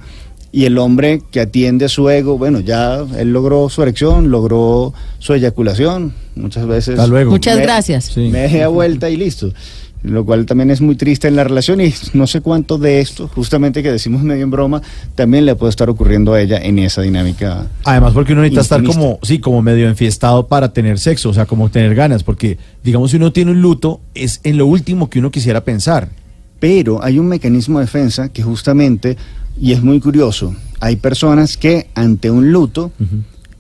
y 0.52 0.64
el 0.64 0.78
hombre 0.78 1.20
que 1.30 1.40
atiende 1.40 1.84
a 1.84 1.88
su 1.88 2.08
ego, 2.08 2.38
bueno, 2.38 2.60
ya 2.60 3.04
él 3.18 3.32
logró 3.32 3.68
su 3.68 3.82
erección, 3.82 4.30
logró 4.30 4.94
su 5.18 5.34
eyaculación, 5.34 6.14
muchas 6.34 6.66
veces. 6.66 6.98
Hasta 6.98 7.06
luego. 7.08 7.30
Muchas 7.30 7.56
me- 7.56 7.62
gracias. 7.62 8.16
Me 8.16 8.48
da 8.48 8.68
vuelta 8.68 9.10
y 9.10 9.16
listo. 9.16 9.52
Lo 10.02 10.24
cual 10.24 10.46
también 10.46 10.70
es 10.70 10.80
muy 10.80 10.94
triste 10.94 11.26
en 11.26 11.34
la 11.34 11.42
relación 11.42 11.80
y 11.80 11.92
no 12.12 12.28
sé 12.28 12.40
cuánto 12.40 12.78
de 12.78 13.00
esto, 13.00 13.28
justamente 13.34 13.82
que 13.82 13.90
decimos 13.90 14.22
medio 14.22 14.44
en 14.44 14.50
broma, 14.52 14.80
también 15.16 15.44
le 15.46 15.56
puede 15.56 15.70
estar 15.70 15.90
ocurriendo 15.90 16.32
a 16.32 16.40
ella 16.40 16.58
en 16.58 16.78
esa 16.78 17.02
dinámica. 17.02 17.66
Además, 17.82 18.12
porque 18.12 18.32
uno 18.32 18.42
necesita 18.42 18.60
estar 18.60 18.84
como, 18.84 19.18
sí, 19.22 19.40
como 19.40 19.62
medio 19.62 19.88
enfiestado 19.88 20.46
para 20.46 20.72
tener 20.72 21.00
sexo, 21.00 21.30
o 21.30 21.34
sea, 21.34 21.46
como 21.46 21.70
tener 21.70 21.94
ganas, 21.96 22.22
porque, 22.22 22.56
digamos, 22.84 23.10
si 23.10 23.16
uno 23.16 23.32
tiene 23.32 23.50
un 23.50 23.60
luto, 23.62 24.00
es 24.14 24.40
en 24.44 24.58
lo 24.58 24.66
último 24.66 25.10
que 25.10 25.18
uno 25.18 25.32
quisiera 25.32 25.64
pensar. 25.64 26.08
Pero 26.58 27.02
hay 27.02 27.18
un 27.18 27.28
mecanismo 27.28 27.78
de 27.78 27.84
defensa 27.84 28.28
que 28.28 28.42
justamente, 28.42 29.16
y 29.60 29.72
es 29.72 29.82
muy 29.82 30.00
curioso, 30.00 30.54
hay 30.80 30.96
personas 30.96 31.56
que 31.56 31.88
ante 31.94 32.30
un 32.30 32.52
luto, 32.52 32.92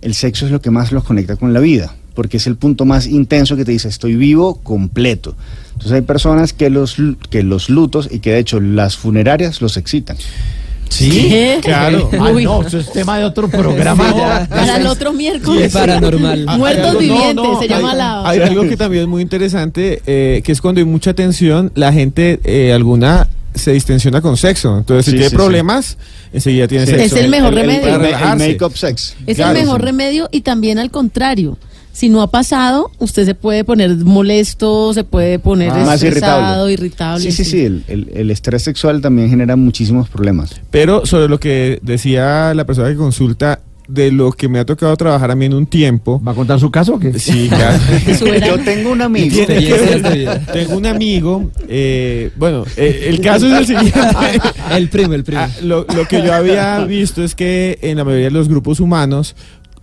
el 0.02 0.14
sexo 0.14 0.46
es 0.46 0.52
lo 0.52 0.60
que 0.60 0.70
más 0.70 0.92
los 0.92 1.04
conecta 1.04 1.36
con 1.36 1.52
la 1.52 1.60
vida, 1.60 1.94
porque 2.14 2.38
es 2.38 2.46
el 2.46 2.56
punto 2.56 2.84
más 2.84 3.06
intenso 3.06 3.56
que 3.56 3.64
te 3.64 3.72
dice, 3.72 3.88
estoy 3.88 4.16
vivo 4.16 4.56
completo. 4.62 5.34
Entonces 5.72 5.92
hay 5.92 6.02
personas 6.02 6.52
que 6.52 6.70
los, 6.70 6.96
que 7.30 7.42
los 7.42 7.68
lutos 7.68 8.08
y 8.10 8.20
que 8.20 8.32
de 8.32 8.38
hecho 8.38 8.60
las 8.60 8.96
funerarias 8.96 9.60
los 9.60 9.76
excitan. 9.76 10.16
¿Sí? 10.88 11.10
¿Qué? 11.28 11.58
Claro. 11.62 12.08
Ah, 12.12 12.30
no, 12.32 12.62
eso 12.62 12.78
es 12.78 12.90
tema 12.92 13.18
de 13.18 13.24
otro 13.24 13.48
programa. 13.48 14.14
ya. 14.16 14.46
Para 14.48 14.76
el 14.76 14.86
otro 14.86 15.12
miércoles. 15.12 15.72
Paranormal. 15.72 16.46
Muertos 16.56 16.92
No, 16.94 16.98
vivientes, 16.98 17.34
no, 17.34 17.58
se 17.58 17.64
hay- 17.64 17.68
llama 17.68 17.94
la... 17.94 18.28
Hay 18.28 18.40
algo 18.40 18.62
que 18.62 18.76
también 18.76 19.02
es 19.02 19.08
muy 19.08 19.22
interesante, 19.22 20.02
eh, 20.06 20.40
que 20.44 20.52
es 20.52 20.60
cuando 20.60 20.80
hay 20.80 20.84
mucha 20.84 21.12
tensión, 21.14 21.72
la 21.74 21.92
gente 21.92 22.40
eh, 22.44 22.72
alguna 22.72 23.28
se 23.54 23.72
distensiona 23.72 24.20
con 24.20 24.36
sexo. 24.36 24.76
Entonces, 24.78 25.06
si 25.06 25.10
tiene 25.12 25.24
sí, 25.26 25.30
sí. 25.30 25.36
problemas, 25.36 25.96
enseguida 26.32 26.68
tiene 26.68 26.84
Sí. 26.86 26.92
sexo. 26.92 27.16
Es 27.16 27.22
el 27.22 27.30
mejor 27.30 27.54
remedio. 27.54 27.94
El, 27.94 28.38
make-up 28.38 28.76
sex. 28.76 29.16
Es 29.26 29.36
Claro, 29.36 29.56
el 29.58 29.64
mejor 29.64 29.80
sí. 29.80 29.86
remedio 29.86 30.28
y 30.30 30.42
también 30.42 30.78
al 30.78 30.90
contrario. 30.90 31.58
Si 31.96 32.10
no 32.10 32.20
ha 32.20 32.30
pasado, 32.30 32.90
usted 32.98 33.24
se 33.24 33.34
puede 33.34 33.64
poner 33.64 33.96
molesto, 33.96 34.92
se 34.92 35.02
puede 35.02 35.38
poner 35.38 35.70
Ah, 35.70 35.84
más 35.86 36.02
irritable. 36.02 36.70
irritable. 36.74 37.22
Sí, 37.22 37.32
sí, 37.32 37.44
sí, 37.44 37.60
el, 37.64 37.84
el- 37.88 38.10
el 38.14 38.30
estrés 38.30 38.62
sexual 38.62 39.00
también 39.00 39.30
genera 39.30 39.56
muchísimos 39.56 40.06
problemas. 40.10 40.50
Pero 40.70 41.06
sobre 41.06 41.26
lo 41.28 41.40
que 41.40 41.78
decía 41.82 42.52
la 42.52 42.66
persona 42.66 42.90
que 42.90 42.96
consulta, 42.96 43.60
de 43.88 44.10
lo 44.10 44.32
que 44.32 44.48
me 44.48 44.58
ha 44.58 44.64
tocado 44.66 44.96
trabajar 44.96 45.30
a 45.30 45.36
mí 45.36 45.44
en 45.44 45.54
un 45.54 45.64
tiempo. 45.64 46.20
¿Va 46.26 46.32
a 46.32 46.34
contar 46.34 46.58
su 46.58 46.72
caso 46.72 46.94
o 46.94 46.98
qué? 46.98 47.16
Sí, 47.20 47.48
claro. 47.48 47.78
Yo 48.44 48.58
tengo 48.58 48.90
un 48.90 49.00
amigo. 49.00 49.36
Tengo 50.52 50.76
un 50.76 50.86
amigo, 50.86 51.50
eh, 51.68 52.32
bueno, 52.36 52.64
eh, 52.76 53.06
el 53.08 53.20
caso 53.20 53.46
es 53.46 53.52
el 53.60 53.66
siguiente. 53.78 54.00
El 54.72 54.88
primo, 54.88 55.14
el 55.14 55.22
primo. 55.22 55.42
Ah, 55.42 55.50
lo, 55.62 55.86
lo 55.94 56.06
que 56.08 56.20
yo 56.20 56.34
había 56.34 56.80
visto 56.88 57.22
es 57.22 57.36
que 57.36 57.78
en 57.80 57.98
la 57.98 58.04
mayoría 58.04 58.24
de 58.26 58.30
los 58.32 58.48
grupos 58.48 58.80
humanos, 58.80 59.36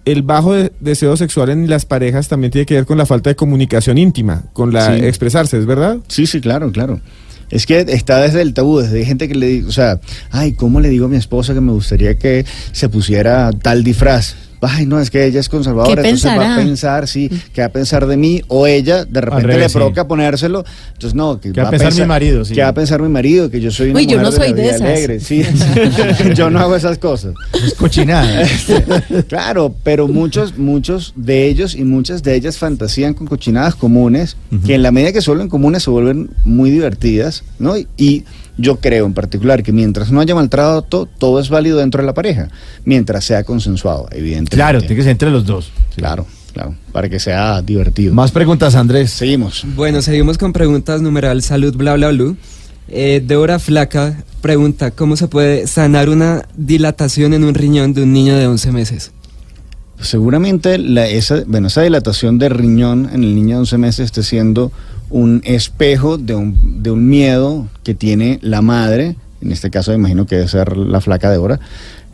el 0.06 0.22
bajo 0.22 0.54
de- 0.54 0.72
deseo 0.80 1.16
sexual 1.18 1.50
en 1.50 1.70
las 1.70 1.86
parejas 1.86 2.28
también 2.28 2.52
tiene 2.52 2.66
que 2.66 2.74
ver 2.76 2.86
con 2.86 2.98
la 2.98 3.06
falta 3.06 3.30
de 3.30 3.36
comunicación 3.36 3.98
íntima, 3.98 4.44
con 4.54 4.74
la 4.74 4.96
Sí. 4.98 5.06
expresarse, 5.06 5.58
¿es 5.58 5.66
verdad? 5.66 5.98
Sí, 6.08 6.26
sí, 6.28 6.42
claro, 6.42 6.72
claro. 6.72 7.00
Es 7.50 7.66
que 7.66 7.80
está 7.88 8.20
desde 8.20 8.42
el 8.42 8.54
tabú, 8.54 8.80
desde 8.80 9.00
hay 9.00 9.06
gente 9.06 9.28
que 9.28 9.36
le 9.36 9.46
dice, 9.48 9.68
o 9.68 9.72
sea, 9.72 10.00
ay, 10.32 10.54
¿cómo 10.54 10.80
le 10.80 10.90
digo 10.90 11.06
a 11.06 11.10
mi 11.10 11.18
esposa 11.18 11.54
que 11.54 11.62
me 11.62 11.72
gustaría 11.72 12.18
que 12.18 12.46
se 12.72 12.90
pusiera 12.90 13.52
tal 13.52 13.84
disfraz? 13.84 14.36
Ay, 14.66 14.86
no, 14.86 15.00
es 15.00 15.10
que 15.10 15.26
ella 15.26 15.40
es 15.40 15.50
conservadora, 15.50 16.02
¿Qué 16.02 16.10
entonces 16.10 16.32
va 16.32 16.56
a 16.56 16.58
pensar, 16.58 17.08
sí, 17.08 17.30
¿qué 17.54 17.62
va 17.62 17.68
a 17.68 17.72
pensar 17.72 18.08
de 18.08 18.18
mí? 18.18 18.42
O 18.48 18.68
ella, 18.68 19.06
de 19.06 19.22
repente 19.22 19.48
revés, 19.48 19.64
le 19.64 19.70
sí. 19.70 19.74
provoca 19.76 20.08
ponérselo, 20.08 20.64
entonces 20.94 21.16
no, 21.16 21.40
que 21.40 21.52
¿Qué 21.52 21.62
va 21.62 21.68
a 21.68 21.72
pensar 21.72 21.94
mi 21.94 22.06
marido? 22.06 22.46
Sí. 22.46 22.54
¿Qué 22.54 22.62
va 22.62 22.70
a 22.70 22.74
pensar 22.74 23.02
mi 23.02 23.10
marido? 23.10 23.50
Que 23.50 23.60
yo 23.62 23.72
soy 23.72 23.90
una 23.90 24.00
Uy, 24.00 24.06
yo 24.06 24.18
mujer 24.18 24.24
no 24.24 24.32
de 24.32 24.38
soy 24.38 24.50
la 24.50 24.56
de 24.56 24.70
esas. 24.70 24.82
alegre, 24.82 25.20
sí. 25.20 25.44
yo 26.36 26.50
no 26.50 26.60
hago 26.60 26.76
esas 26.76 26.98
cosas. 26.98 27.34
Es 27.54 27.74
cochinada. 27.74 28.48
Claro, 29.28 29.74
pero 29.84 30.08
muchos, 30.08 30.58
muchos 30.58 31.14
de 31.16 31.48
ellos 31.48 31.76
y 31.76 31.84
muchas 31.84 32.24
de 32.24 32.36
ellas 32.36 32.58
fantasían 32.58 33.14
con 33.14 33.28
cochinadas 33.28 33.76
comunes, 33.76 34.38
que 34.66 34.76
en 34.76 34.84
la 34.84 34.92
medida 34.92 35.12
que 35.12 35.22
se 35.22 35.30
vuelven 35.30 35.50
comunes 35.50 35.84
se 35.84 35.90
vuelven 35.90 36.30
muy 36.44 36.70
divertidas, 36.70 37.44
¿no? 37.60 37.78
Y, 37.78 37.88
y 37.98 38.24
yo 38.58 38.78
creo 38.78 39.06
en 39.06 39.14
particular 39.14 39.64
que 39.64 39.72
mientras 39.72 40.12
no 40.12 40.20
haya 40.20 40.36
maltrato, 40.36 41.08
todo 41.18 41.40
es 41.40 41.50
válido 41.50 41.78
dentro 41.78 42.02
de 42.02 42.06
la 42.08 42.14
pareja, 42.14 42.50
mientras 42.86 43.26
sea 43.26 43.44
consensuado, 43.44 44.08
evidentemente. 44.12 44.56
claro, 44.56 44.80
tiene 44.80 44.96
que 44.96 45.02
ser 45.04 45.12
entre 45.12 45.32
los 45.32 45.46
dos. 45.46 45.72
Claro, 45.96 46.26
claro, 46.54 46.76
para 46.92 47.10
que 47.10 47.20
sea 47.20 47.62
divertido. 47.62 48.14
Más 48.14 48.32
preguntas, 48.32 48.76
Andrés. 48.76 49.12
Seguimos. 49.12 49.66
Bueno, 49.76 50.02
seguimos 50.02 50.38
con 50.38 50.54
preguntas 50.54 51.02
numeral 51.02 51.42
salud 51.42 51.76
bla 51.76 51.96
bla 51.96 52.10
bla. 52.10 52.36
Eh, 52.90 53.24
Débora 53.26 53.60
Flaca 53.60 54.24
pregunta, 54.42 54.92
¿cómo 54.92 55.16
se 55.16 55.28
puede 55.28 55.68
sanar 55.68 56.10
una 56.10 56.48
dilatación 56.56 57.34
en 57.34 57.46
un 57.46 57.54
riñón 57.54 57.94
de 57.94 58.04
un 58.04 58.12
niño 58.12 58.36
de 58.36 58.46
11 58.46 58.72
meses? 58.72 59.12
Seguramente 60.02 60.78
la, 60.78 61.08
esa, 61.08 61.44
bueno, 61.48 61.68
esa 61.68 61.82
dilatación 61.82 62.40
de 62.40 62.50
riñón 62.50 63.10
en 63.14 63.24
el 63.24 63.36
niño 63.36 63.56
de 63.56 63.60
11 63.62 63.78
meses 63.78 64.06
esté 64.06 64.22
siendo 64.22 64.72
un 65.14 65.42
espejo 65.46 66.18
de 66.18 66.34
un, 66.34 67.08
miedo 67.08 67.68
que 67.84 67.94
tiene 67.94 68.40
la 68.42 68.64
madre, 68.64 69.16
en 69.42 69.52
este 69.52 69.70
caso 69.70 69.92
me 69.92 69.98
imagino 69.98 70.26
que 70.26 70.38
debe 70.38 70.48
ser 70.48 70.76
la 70.76 71.02
flaca 71.02 71.30
de 71.30 71.38
hora, 71.38 71.60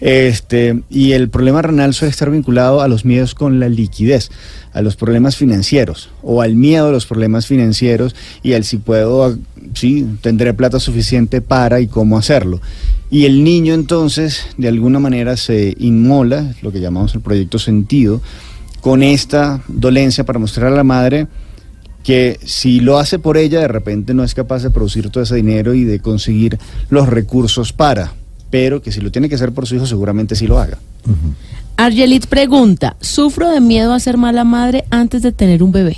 este, 0.02 0.82
y 0.90 1.14
el 1.14 1.30
problema 1.30 1.62
renal 1.62 1.94
suele 1.94 2.12
estar 2.12 2.30
vinculado 2.30 2.82
a 2.82 2.90
los 2.90 3.06
miedos 3.06 3.36
con 3.36 3.62
la 3.62 3.70
liquidez, 3.70 4.32
a 4.74 4.82
los 4.82 4.98
problemas 4.98 5.38
financieros, 5.38 6.10
o 6.24 6.42
al 6.42 6.56
miedo 6.56 6.90
a 6.90 6.92
los 6.92 7.06
problemas 7.06 7.48
financieros 7.48 8.18
y 8.44 8.52
al 8.52 8.66
si 8.66 8.76
puedo, 8.76 9.38
si 9.76 10.06
tendré 10.20 10.54
plata 10.54 10.82
suficiente 10.82 11.40
para 11.40 11.80
y 11.80 11.88
cómo 11.88 12.18
hacerlo. 12.18 12.60
Y 13.10 13.26
el 13.26 13.46
niño 13.46 13.76
entonces, 13.76 14.48
de 14.58 14.68
alguna 14.68 15.00
manera, 15.00 15.38
se 15.38 15.74
inmola, 15.80 16.54
lo 16.62 16.74
que 16.74 16.82
llamamos 16.82 17.16
el 17.16 17.22
proyecto 17.22 17.60
sentido, 17.60 18.22
con 18.82 19.04
esta 19.04 19.62
dolencia 19.70 20.26
para 20.26 20.40
mostrar 20.40 20.74
a 20.74 20.76
la 20.76 20.84
madre 20.84 21.28
que 22.04 22.40
si 22.46 22.80
lo 22.80 22.98
hace 22.98 23.20
por 23.20 23.38
ella, 23.38 23.60
de 23.60 23.68
repente 23.68 24.14
no 24.14 24.24
es 24.24 24.34
capaz 24.34 24.64
de 24.64 24.72
producir 24.72 25.10
todo 25.10 25.24
ese 25.24 25.36
dinero 25.36 25.74
y 25.74 25.84
de 25.84 26.00
conseguir 26.00 26.58
los 26.90 27.08
recursos 27.10 27.74
para, 27.74 28.14
pero 28.50 28.82
que 28.82 28.92
si 28.92 29.02
lo 29.02 29.12
tiene 29.12 29.30
que 29.30 29.36
hacer 29.36 29.52
por 29.52 29.68
su 29.68 29.76
hijo, 29.76 29.86
seguramente 29.86 30.36
sí 30.36 30.48
lo 30.48 30.60
haga. 30.60 30.78
Argelit 31.78 32.26
pregunta, 32.28 32.96
¿sufro 33.00 33.50
de 33.50 33.62
miedo 33.62 33.94
a 33.94 34.00
ser 34.00 34.18
mala 34.18 34.44
madre 34.44 34.86
antes 34.90 35.22
de 35.22 35.32
tener 35.32 35.62
un 35.64 35.72
bebé? 35.72 35.98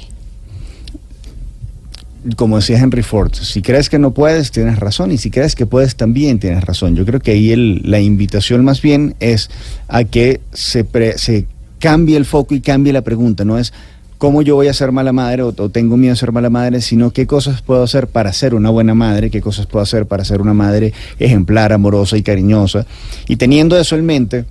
Como 2.36 2.57
decía 2.57 2.78
Henry 2.78 3.02
Ford, 3.02 3.34
si 3.34 3.64
crees 3.64 3.90
que 3.90 3.98
no 3.98 4.11
puedes, 4.11 4.52
tienes 4.52 4.78
razón, 4.78 5.11
y 5.11 5.18
si 5.18 5.32
crees 5.32 5.56
que 5.56 5.65
puedes, 5.65 5.95
también 5.95 6.38
tienes 6.38 6.64
razón. 6.64 6.95
Yo 6.95 7.03
creo 7.03 7.19
que 7.19 7.32
ahí 7.32 7.52
el- 7.52 7.82
la 7.84 7.99
invitación 7.99 8.64
más 8.64 8.80
bien 8.84 9.15
es 9.19 9.49
a 9.88 10.03
que 10.03 10.40
se, 10.53 10.84
pre- 10.84 11.18
se 11.18 11.48
cambie 11.80 12.15
el 12.18 12.26
foco 12.26 12.53
y 12.53 12.61
cambie 12.61 12.94
la 12.94 13.02
pregunta, 13.02 13.44
no 13.44 13.57
es 13.57 13.73
cómo 14.22 14.43
yo 14.43 14.53
voy 14.53 14.68
a 14.68 14.73
ser 14.76 14.91
mala 14.91 15.11
madre 15.11 15.41
o, 15.41 15.48
o 15.48 15.69
tengo 15.69 15.98
miedo 15.98 16.14
a 16.14 16.15
ser 16.15 16.31
mala 16.31 16.52
madre, 16.52 16.80
sino 16.81 17.10
qué 17.10 17.26
cosas 17.26 17.64
puedo 17.64 17.81
hacer 17.81 18.06
para 18.06 18.31
ser 18.31 18.53
una 18.53 18.69
buena 18.69 18.93
madre, 18.93 19.31
qué 19.31 19.41
cosas 19.41 19.65
puedo 19.65 19.81
hacer 19.81 20.06
para 20.06 20.23
ser 20.23 20.41
una 20.41 20.53
madre 20.53 20.93
ejemplar, 21.18 21.73
amorosa 21.73 22.18
y 22.18 22.22
cariñosa. 22.22 22.85
Y 23.27 23.38
teniendo 23.38 23.80
eso 23.80 23.95
en 23.95 24.06
mente, 24.06 24.45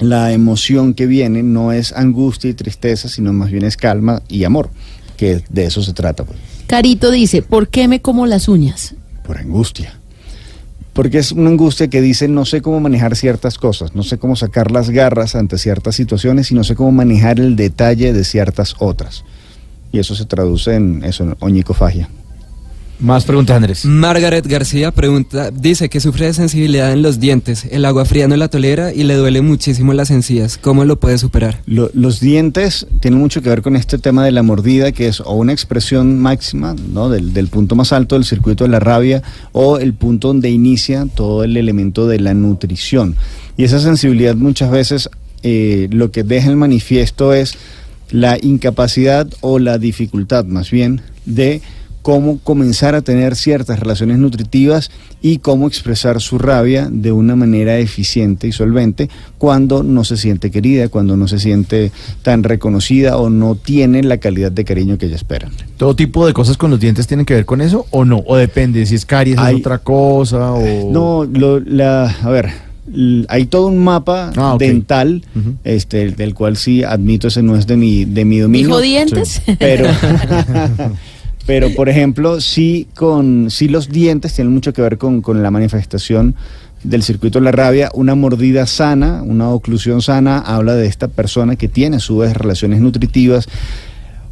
la 0.00 0.32
emoción 0.32 0.94
que 0.94 1.06
viene 1.06 1.44
no 1.44 1.70
es 1.70 1.92
angustia 1.92 2.50
y 2.50 2.54
tristeza, 2.54 3.08
sino 3.08 3.32
más 3.32 3.52
bien 3.52 3.64
es 3.64 3.76
calma 3.76 4.20
y 4.26 4.42
amor, 4.42 4.68
que 5.16 5.44
de 5.48 5.66
eso 5.66 5.80
se 5.80 5.92
trata. 5.92 6.24
Pues. 6.24 6.40
Carito 6.66 7.12
dice, 7.12 7.40
¿por 7.40 7.68
qué 7.68 7.86
me 7.86 8.00
como 8.00 8.26
las 8.26 8.48
uñas? 8.48 8.96
por 9.22 9.38
angustia. 9.38 9.96
Porque 10.92 11.18
es 11.18 11.32
una 11.32 11.48
angustia 11.48 11.88
que 11.88 12.00
dice 12.00 12.28
no 12.28 12.44
sé 12.44 12.60
cómo 12.60 12.80
manejar 12.80 13.16
ciertas 13.16 13.56
cosas, 13.56 13.94
no 13.94 14.02
sé 14.02 14.18
cómo 14.18 14.36
sacar 14.36 14.70
las 14.70 14.90
garras 14.90 15.34
ante 15.34 15.56
ciertas 15.56 15.94
situaciones 15.94 16.50
y 16.50 16.54
no 16.54 16.64
sé 16.64 16.74
cómo 16.74 16.92
manejar 16.92 17.40
el 17.40 17.56
detalle 17.56 18.12
de 18.12 18.24
ciertas 18.24 18.76
otras. 18.78 19.24
Y 19.90 19.98
eso 19.98 20.14
se 20.14 20.26
traduce 20.26 20.74
en 20.74 21.02
eso, 21.04 21.24
en 21.24 21.36
oñicofagia. 21.40 22.08
Más 23.00 23.24
preguntas, 23.24 23.56
Andrés. 23.56 23.84
Margaret 23.84 24.46
García 24.46 24.92
pregunta, 24.92 25.50
dice 25.50 25.88
que 25.88 25.98
sufre 25.98 26.26
de 26.26 26.34
sensibilidad 26.34 26.92
en 26.92 27.02
los 27.02 27.18
dientes, 27.18 27.66
el 27.68 27.84
agua 27.84 28.04
fría 28.04 28.28
no 28.28 28.36
la 28.36 28.46
tolera 28.46 28.94
y 28.94 29.02
le 29.02 29.16
duele 29.16 29.42
muchísimo 29.42 29.92
las 29.92 30.12
encías. 30.12 30.56
¿Cómo 30.56 30.84
lo 30.84 31.00
puede 31.00 31.18
superar? 31.18 31.60
Lo- 31.66 31.90
los 31.94 32.20
dientes 32.20 32.86
tienen 33.00 33.18
mucho 33.18 33.42
que 33.42 33.48
ver 33.48 33.60
con 33.62 33.74
este 33.74 33.98
tema 33.98 34.24
de 34.24 34.30
la 34.30 34.44
mordida, 34.44 34.92
que 34.92 35.08
es 35.08 35.20
o 35.20 35.32
una 35.32 35.52
expresión 35.52 36.20
máxima 36.20 36.76
¿no? 36.92 37.08
del, 37.08 37.32
del 37.32 37.48
punto 37.48 37.74
más 37.74 37.92
alto 37.92 38.14
del 38.14 38.24
circuito 38.24 38.62
de 38.62 38.70
la 38.70 38.78
rabia 38.78 39.20
o 39.50 39.78
el 39.78 39.94
punto 39.94 40.28
donde 40.28 40.50
inicia 40.50 41.06
todo 41.12 41.42
el 41.42 41.56
elemento 41.56 42.06
de 42.06 42.20
la 42.20 42.34
nutrición. 42.34 43.16
Y 43.56 43.64
esa 43.64 43.80
sensibilidad 43.80 44.36
muchas 44.36 44.70
veces 44.70 45.10
eh, 45.42 45.88
lo 45.90 46.12
que 46.12 46.22
deja 46.22 46.48
el 46.50 46.56
manifiesto 46.56 47.32
es 47.34 47.54
la 48.12 48.38
incapacidad 48.40 49.26
o 49.40 49.58
la 49.58 49.78
dificultad 49.78 50.44
más 50.44 50.70
bien 50.70 51.00
de 51.26 51.62
cómo 52.02 52.38
comenzar 52.42 52.94
a 52.94 53.02
tener 53.02 53.36
ciertas 53.36 53.78
relaciones 53.80 54.18
nutritivas 54.18 54.90
y 55.22 55.38
cómo 55.38 55.68
expresar 55.68 56.20
su 56.20 56.36
rabia 56.38 56.88
de 56.90 57.12
una 57.12 57.36
manera 57.36 57.78
eficiente 57.78 58.48
y 58.48 58.52
solvente 58.52 59.08
cuando 59.38 59.82
no 59.84 60.02
se 60.04 60.16
siente 60.16 60.50
querida, 60.50 60.88
cuando 60.88 61.16
no 61.16 61.28
se 61.28 61.38
siente 61.38 61.92
tan 62.22 62.42
reconocida 62.42 63.16
o 63.18 63.30
no 63.30 63.54
tiene 63.54 64.02
la 64.02 64.18
calidad 64.18 64.50
de 64.50 64.64
cariño 64.64 64.98
que 64.98 65.06
ella 65.06 65.16
espera. 65.16 65.48
¿Todo 65.76 65.94
tipo 65.96 66.26
de 66.26 66.32
cosas 66.32 66.56
con 66.56 66.70
los 66.72 66.80
dientes 66.80 67.06
tienen 67.06 67.24
que 67.24 67.34
ver 67.34 67.46
con 67.46 67.60
eso 67.60 67.86
o 67.90 68.04
no? 68.04 68.22
¿O 68.26 68.36
depende 68.36 68.84
si 68.86 68.96
es 68.96 69.06
caries, 69.06 69.36
es 69.36 69.42
Hay- 69.42 69.54
otra 69.56 69.78
cosa? 69.78 70.52
O... 70.52 70.90
No, 70.92 71.24
lo- 71.24 71.60
la, 71.60 72.06
a 72.10 72.30
ver, 72.30 72.50
hay 73.28 73.46
todo 73.46 73.68
un 73.68 73.78
mapa 73.78 74.32
Ah, 74.36 74.56
dental, 74.58 75.22
este, 75.62 76.10
del 76.10 76.34
cual 76.34 76.56
sí 76.56 76.82
admito 76.82 77.28
ese 77.28 77.42
no 77.44 77.54
es 77.56 77.68
de 77.68 77.76
mi, 77.76 78.04
de 78.04 78.24
mi 78.24 78.40
dominio. 78.40 78.66
¿Dijo 78.66 78.80
dientes? 78.80 79.40
Pero, 79.60 79.86
pero 81.46 81.74
por 81.74 81.88
ejemplo, 81.88 82.40
sí, 82.40 82.86
con, 82.94 83.50
sí 83.50 83.68
los 83.68 83.88
dientes 83.88 84.34
tienen 84.34 84.52
mucho 84.52 84.72
que 84.72 84.82
ver 84.82 84.98
con, 84.98 85.22
con 85.22 85.42
la 85.42 85.50
manifestación 85.50 86.34
del 86.84 87.02
circuito 87.02 87.38
de 87.38 87.44
la 87.44 87.52
rabia. 87.52 87.90
Una 87.94 88.14
mordida 88.14 88.66
sana, 88.66 89.22
una 89.22 89.50
oclusión 89.50 90.02
sana, 90.02 90.38
habla 90.38 90.74
de 90.74 90.86
esta 90.86 91.08
persona 91.08 91.56
que 91.56 91.68
tiene 91.68 91.96
a 91.96 92.00
su 92.00 92.18
vez 92.18 92.34
relaciones 92.34 92.80
nutritivas. 92.80 93.48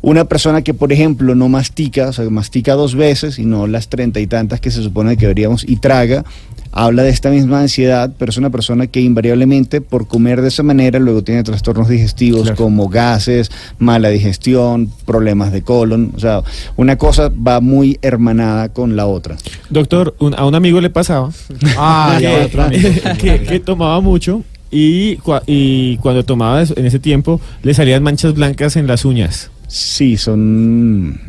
Una 0.03 0.25
persona 0.25 0.63
que, 0.63 0.73
por 0.73 0.93
ejemplo, 0.93 1.35
no 1.35 1.49
mastica, 1.49 2.09
o 2.09 2.13
sea, 2.13 2.29
mastica 2.31 2.75
dos 2.75 2.95
veces 2.95 3.39
y 3.39 3.45
no 3.45 3.67
las 3.67 3.89
treinta 3.89 4.19
y 4.19 4.27
tantas 4.27 4.61
que 4.61 4.71
se 4.71 4.83
supone 4.83 5.17
que 5.17 5.27
deberíamos, 5.27 5.63
y 5.69 5.77
traga, 5.77 6.25
habla 6.73 7.03
de 7.03 7.11
esta 7.11 7.31
misma 7.31 7.61
ansiedad, 7.61 8.13
pero 8.19 8.31
es 8.31 8.37
una 8.37 8.51
persona 8.51 8.87
que 8.87 9.01
invariablemente 9.01 9.81
por 9.81 10.07
comer 10.07 10.41
de 10.41 10.49
esa 10.49 10.63
manera 10.63 10.99
luego 10.99 11.23
tiene 11.25 11.43
trastornos 11.43 11.89
digestivos 11.89 12.43
Claro. 12.43 12.57
como 12.57 12.89
gases, 12.89 13.51
mala 13.79 14.09
digestión, 14.11 14.91
problemas 15.05 15.51
de 15.53 15.63
colon, 15.63 16.13
o 16.15 16.21
sea, 16.21 16.43
una 16.77 16.97
cosa 16.97 17.29
va 17.31 17.61
muy 17.61 17.99
hermanada 18.03 18.69
con 18.69 18.95
la 18.97 19.07
otra. 19.07 19.37
Doctor, 19.71 20.15
un- 20.21 20.35
a 20.35 20.47
un 20.47 20.55
amigo 20.55 20.81
le 20.81 20.91
pasaba 20.91 21.31
Ah, 21.77 22.17
que, 22.21 22.29
otro 22.29 22.63
amigo. 22.63 22.89
que- 23.19 23.43
que 23.43 23.61
tomaba 23.61 24.01
mucho 24.01 24.45
y, 24.71 25.17
cua- 25.19 25.43
y 25.47 25.97
cuando 25.97 26.25
tomaba 26.25 26.63
en 26.63 26.87
ese 26.87 27.01
tiempo 27.01 27.41
le 27.65 27.75
salían 27.75 28.03
manchas 28.05 28.35
blancas 28.35 28.77
en 28.77 28.87
las 28.87 29.05
uñas. 29.05 29.51
Sí, 29.67 30.17
son. 30.17 31.21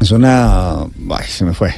Es 0.00 0.10
una. 0.12 0.82
Ay, 0.82 1.24
se 1.28 1.44
me 1.44 1.52
fue. 1.54 1.72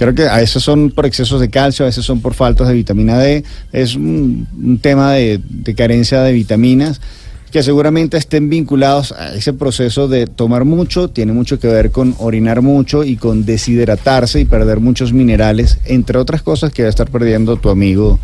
Creo 0.00 0.14
que 0.14 0.26
a 0.26 0.38
veces 0.38 0.62
son 0.62 0.90
por 0.92 1.04
excesos 1.04 1.42
de 1.42 1.50
calcio, 1.50 1.84
a 1.84 1.88
veces 1.88 2.06
son 2.06 2.22
por 2.22 2.32
faltas 2.32 2.68
de 2.68 2.72
vitamina 2.72 3.18
D. 3.18 3.44
Es 3.70 3.96
un, 3.96 4.78
tema 4.80 5.12
de 5.12 5.74
carencia 5.76 6.22
de 6.22 6.32
vitaminas 6.32 7.02
que 7.50 7.62
seguramente 7.62 8.16
estén 8.16 8.48
vinculados 8.48 9.12
a 9.12 9.34
ese 9.34 9.52
proceso 9.52 10.08
de 10.08 10.26
tomar 10.26 10.64
mucho, 10.64 11.10
tiene 11.10 11.32
mucho 11.32 11.58
que 11.58 11.66
ver 11.66 11.90
con 11.90 12.14
orinar 12.18 12.62
mucho 12.62 13.04
y 13.04 13.16
con 13.16 13.44
deshidratarse 13.44 14.40
y 14.40 14.46
perder 14.46 14.80
muchos 14.80 15.12
minerales, 15.12 15.78
entre 15.84 16.16
otras 16.18 16.40
cosas 16.40 16.72
que 16.72 16.82
va 16.82 16.86
a 16.86 16.90
estar 16.90 17.10
perdiendo 17.10 17.56
tu 17.56 17.68
amigo 17.68 18.18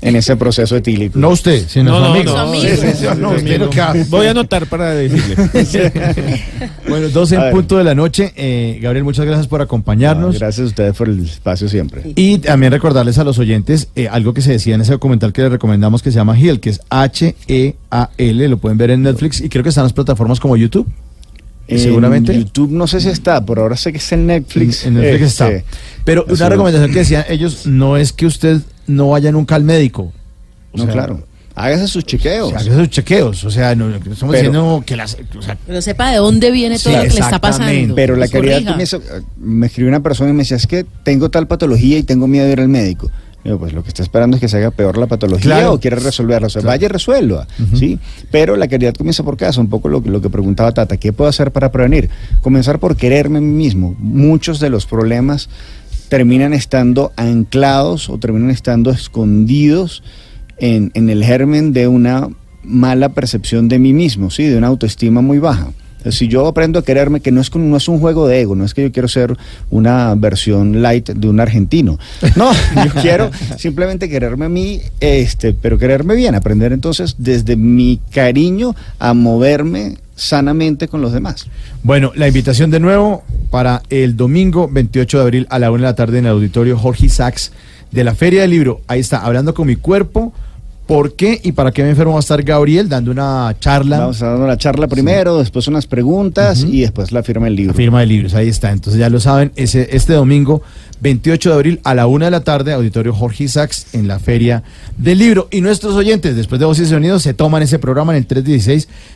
en 0.00 0.16
ese 0.16 0.36
proceso 0.36 0.76
etílico. 0.76 1.18
No 1.18 1.30
usted, 1.30 1.66
sino 1.68 1.98
su 1.98 2.04
amigo. 2.04 2.36
no, 2.36 3.38
Sí, 3.38 3.46
que 3.70 3.80
hace. 3.80 4.04
Voy 4.04 4.26
a 4.26 4.30
anotar 4.30 4.66
para 4.66 4.94
decirle. 4.94 5.36
Bueno, 6.88 7.08
12 7.10 7.36
A 7.36 7.48
en 7.48 7.54
punto 7.54 7.76
de 7.76 7.84
la 7.84 7.94
noche. 7.94 8.32
Eh, 8.36 8.78
Gabriel, 8.80 9.04
muchas 9.04 9.26
gracias 9.26 9.46
por 9.46 9.60
acompañarnos. 9.60 10.32
No, 10.34 10.38
gracias 10.38 10.64
a 10.64 10.68
ustedes 10.68 10.96
por 10.96 11.08
el 11.08 11.22
espacio 11.24 11.68
siempre. 11.68 12.02
Y 12.16 12.38
también 12.38 12.72
recordarles 12.72 13.18
a 13.18 13.24
los 13.24 13.38
oyentes 13.38 13.88
eh, 13.94 14.08
algo 14.08 14.32
que 14.32 14.40
se 14.40 14.52
decía 14.52 14.74
en 14.74 14.80
ese 14.80 14.92
documental 14.92 15.32
que 15.32 15.42
les 15.42 15.50
recomendamos 15.52 16.02
que 16.02 16.10
se 16.10 16.16
llama 16.16 16.38
Heal, 16.38 16.60
que 16.60 16.70
es 16.70 16.80
H-E-A-L, 16.88 18.48
lo 18.48 18.56
pueden 18.58 18.78
ver 18.78 18.90
en 18.90 19.02
Netflix 19.02 19.40
y 19.40 19.48
creo 19.48 19.62
que 19.62 19.68
están 19.68 19.82
en 19.82 19.86
las 19.86 19.92
plataformas 19.92 20.40
como 20.40 20.56
YouTube. 20.56 20.88
En 21.66 21.78
seguramente. 21.78 22.34
YouTube 22.34 22.70
no 22.70 22.86
sé 22.86 22.98
si 23.00 23.08
está, 23.10 23.44
por 23.44 23.58
ahora 23.58 23.76
sé 23.76 23.92
que 23.92 23.98
está 23.98 24.14
en 24.14 24.26
Netflix. 24.26 24.86
En 24.86 24.94
Netflix 24.94 25.32
Este, 25.32 25.56
está. 25.58 25.64
Pero 26.04 26.24
eso- 26.26 26.34
una 26.36 26.48
recomendación 26.48 26.90
que 26.92 26.98
decían 27.00 27.24
ellos 27.28 27.66
no 27.66 27.98
es 27.98 28.12
que 28.14 28.24
usted 28.24 28.60
no 28.88 29.10
vaya 29.10 29.30
nunca 29.30 29.54
al 29.54 29.62
médico. 29.64 30.12
O 30.72 30.78
No, 30.78 30.84
sea, 30.84 30.92
claro. 30.92 31.22
Hágase 31.54 31.88
sus 31.88 32.04
chequeos. 32.04 32.50
se 32.50 32.56
haga 32.56 32.76
sus 32.78 32.88
chequeos. 32.90 33.44
O 33.44 33.50
sea, 33.50 33.74
no, 33.74 33.88
estamos 33.94 34.16
Pero- 34.18 34.32
diciendo 34.32 34.82
que 34.86 34.96
las. 34.96 35.16
o 35.36 35.42
sea, 35.42 35.56
Pero 35.66 35.82
sepa 35.82 36.10
de 36.10 36.18
dónde 36.18 36.50
viene 36.52 36.78
todo 36.78 36.92
Sí, 36.92 36.96
lo 36.96 37.02
que 37.02 37.14
le 37.14 37.20
está 37.20 37.40
pasando. 37.40 37.94
Pero 37.96 38.14
la 38.16 38.28
corrija. 38.28 38.70
comienza. 38.70 38.98
Me 39.38 39.66
escribió 39.66 39.88
una 39.88 40.00
persona 40.02 40.30
y 40.30 40.34
me 40.34 40.40
decía, 40.42 40.56
es 40.56 40.66
que 40.66 40.84
tengo 41.02 41.30
tal 41.30 41.46
patología 41.48 41.98
y 41.98 42.02
tengo 42.04 42.26
miedo 42.28 42.46
de 42.46 42.52
ir 42.52 42.60
al 42.60 42.68
médico. 42.68 43.10
Pues 43.58 43.72
lo 43.72 43.82
que 43.82 43.88
está 43.88 44.02
esperando 44.02 44.36
es 44.36 44.42
que 44.42 44.48
se 44.48 44.58
haga 44.58 44.70
peor 44.70 44.98
la 44.98 45.06
patología 45.06 45.54
Claro. 45.54 45.72
o 45.72 45.80
quiere 45.80 45.96
resolverla. 45.96 46.48
O 46.48 46.50
sea, 46.50 46.60
Claro. 46.60 46.72
vaya 46.76 46.84
y 46.84 46.88
resuelva. 46.88 47.46
¿sí? 47.74 47.98
Pero 48.30 48.56
la 48.56 48.68
calidad 48.68 48.92
comienza 48.94 49.22
por 49.24 49.38
casa, 49.38 49.58
un 49.60 49.70
poco 49.70 49.88
lo, 49.88 50.02
que- 50.02 50.10
lo 50.10 50.20
que 50.20 50.28
preguntaba 50.28 50.70
Tata. 50.72 50.98
¿Qué 50.98 51.14
puedo 51.14 51.30
hacer 51.30 51.50
para 51.50 51.72
prevenir? 51.72 52.10
Comenzar 52.42 52.78
por 52.78 52.94
quererme 52.96 53.38
a 53.38 53.40
mí 53.40 53.46
mismo. 53.50 53.96
Muchos 53.98 54.60
de 54.60 54.68
los 54.68 54.84
problemas 54.84 55.48
terminan 56.08 56.52
estando 56.52 57.12
anclados 57.16 58.08
o 58.08 58.18
terminan 58.18 58.50
estando 58.50 58.90
escondidos 58.90 60.02
en, 60.58 60.90
en 60.94 61.08
el 61.10 61.24
germen 61.24 61.72
de 61.72 61.88
una 61.88 62.28
mala 62.62 63.10
percepción 63.10 63.68
de 63.68 63.78
mí 63.78 63.92
mismo, 63.92 64.30
¿sí? 64.30 64.44
de 64.44 64.58
una 64.58 64.66
autoestima 64.66 65.20
muy 65.20 65.38
baja. 65.38 65.68
Si 66.10 66.28
yo 66.28 66.46
aprendo 66.46 66.78
a 66.78 66.84
quererme, 66.84 67.20
que 67.20 67.30
no 67.30 67.40
es, 67.40 67.54
no 67.54 67.76
es 67.76 67.88
un 67.88 68.00
juego 68.00 68.26
de 68.26 68.40
ego, 68.40 68.54
no 68.54 68.64
es 68.64 68.74
que 68.74 68.82
yo 68.82 68.92
quiero 68.92 69.08
ser 69.08 69.36
una 69.70 70.14
versión 70.14 70.82
light 70.82 71.10
de 71.10 71.28
un 71.28 71.40
argentino. 71.40 71.98
No, 72.36 72.52
yo 72.84 72.92
quiero 73.00 73.30
simplemente 73.56 74.08
quererme 74.08 74.46
a 74.46 74.48
mí, 74.48 74.80
este, 75.00 75.54
pero 75.54 75.78
quererme 75.78 76.14
bien, 76.14 76.34
aprender 76.34 76.72
entonces 76.72 77.16
desde 77.18 77.56
mi 77.56 78.00
cariño 78.10 78.74
a 78.98 79.14
moverme 79.14 79.96
sanamente 80.18 80.88
con 80.88 81.00
los 81.00 81.12
demás. 81.12 81.46
Bueno, 81.82 82.12
la 82.14 82.26
invitación 82.26 82.70
de 82.70 82.80
nuevo 82.80 83.22
para 83.50 83.82
el 83.88 84.16
domingo 84.16 84.68
28 84.70 85.18
de 85.18 85.22
abril 85.22 85.46
a 85.48 85.58
la 85.58 85.70
1 85.70 85.78
de 85.78 85.82
la 85.84 85.94
tarde 85.94 86.18
en 86.18 86.26
el 86.26 86.32
auditorio 86.32 86.76
Jorge 86.76 87.08
Sachs 87.08 87.52
de 87.92 88.04
la 88.04 88.14
Feria 88.14 88.42
del 88.42 88.50
Libro. 88.50 88.80
Ahí 88.88 89.00
está, 89.00 89.18
hablando 89.18 89.54
con 89.54 89.66
mi 89.66 89.76
cuerpo. 89.76 90.32
¿Por 90.88 91.12
qué 91.12 91.40
y 91.44 91.52
para 91.52 91.70
qué 91.70 91.82
me 91.82 91.90
enfermo 91.90 92.14
va 92.14 92.18
a 92.18 92.20
estar 92.20 92.42
Gabriel 92.42 92.88
dando 92.88 93.10
una 93.10 93.54
charla? 93.60 93.98
Vamos 93.98 94.22
a 94.22 94.28
dar 94.28 94.48
la 94.48 94.56
charla 94.56 94.88
primero, 94.88 95.36
después 95.36 95.68
unas 95.68 95.86
preguntas 95.86 96.64
y 96.66 96.80
después 96.80 97.12
la 97.12 97.22
firma 97.22 97.44
del 97.44 97.56
libro. 97.56 97.74
La 97.74 97.76
firma 97.76 98.00
de 98.00 98.06
libros, 98.06 98.32
ahí 98.32 98.48
está. 98.48 98.72
Entonces 98.72 98.98
ya 98.98 99.10
lo 99.10 99.20
saben, 99.20 99.52
ese, 99.54 99.94
este 99.94 100.14
domingo 100.14 100.62
28 101.02 101.50
de 101.50 101.54
abril 101.54 101.78
a 101.84 101.94
la 101.94 102.06
1 102.06 102.24
de 102.24 102.30
la 102.30 102.40
tarde, 102.40 102.72
auditorio 102.72 103.12
Jorge 103.12 103.48
Sachs 103.48 103.94
en 103.94 104.08
la 104.08 104.18
Feria 104.18 104.62
del 104.96 105.18
Libro. 105.18 105.48
Y 105.50 105.60
nuestros 105.60 105.94
oyentes, 105.94 106.34
después 106.36 106.58
de 106.58 106.64
Voces 106.64 106.86
y 106.86 106.90
Sonidos, 106.90 107.22
se 107.22 107.34
toman 107.34 107.62
ese 107.62 107.78
programa 107.78 108.16
en 108.16 108.24
el 108.24 108.28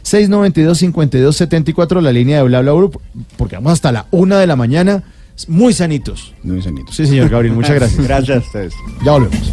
316-692-5274, 0.04 2.02
la 2.02 2.12
línea 2.12 2.36
de 2.36 2.42
Bla 2.42 2.60
Bla 2.60 2.72
Group, 2.72 3.00
porque 3.38 3.56
vamos 3.56 3.72
hasta 3.72 3.92
la 3.92 4.08
1 4.10 4.36
de 4.36 4.46
la 4.46 4.56
mañana, 4.56 5.04
muy 5.48 5.72
sanitos. 5.72 6.34
Muy 6.42 6.60
sanitos. 6.60 6.94
Sí, 6.94 7.06
señor 7.06 7.30
Gabriel, 7.30 7.54
muchas 7.54 7.74
gracias. 7.76 8.06
Gracias 8.06 8.36
a 8.36 8.40
ustedes. 8.40 8.74
Ya 9.02 9.12
volvemos. 9.12 9.52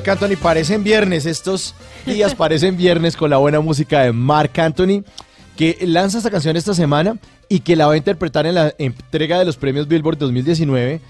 Marc 0.00 0.08
Anthony 0.08 0.36
parecen 0.40 0.82
viernes. 0.82 1.26
Estos 1.26 1.74
días 2.06 2.34
parecen 2.34 2.74
viernes 2.74 3.18
con 3.18 3.28
la 3.28 3.36
buena 3.36 3.60
música 3.60 4.00
de 4.00 4.12
Marc 4.12 4.58
Anthony, 4.58 5.04
que 5.58 5.76
lanza 5.82 6.16
esta 6.16 6.30
canción 6.30 6.56
esta 6.56 6.72
semana 6.72 7.18
y 7.50 7.60
que 7.60 7.76
la 7.76 7.86
va 7.86 7.92
a 7.92 7.96
interpretar 7.98 8.46
en 8.46 8.54
la 8.54 8.74
entrega 8.78 9.38
de 9.38 9.44
los 9.44 9.58
premios 9.58 9.86
Billboard 9.88 10.16
2019, 10.16 11.02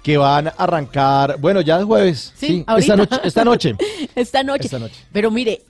que 0.00 0.16
van 0.16 0.46
a 0.46 0.50
arrancar, 0.50 1.40
bueno, 1.40 1.60
ya 1.60 1.80
es 1.80 1.84
jueves. 1.86 2.34
Sí, 2.36 2.64
esta 2.76 2.94
noche. 2.94 3.16
Esta 3.24 3.44
noche. 3.44 3.76
Esta 4.14 4.44
noche. 4.44 4.66
Esta 4.66 4.78
noche. 4.78 4.94
Pero 5.12 5.32
mire, 5.32 5.62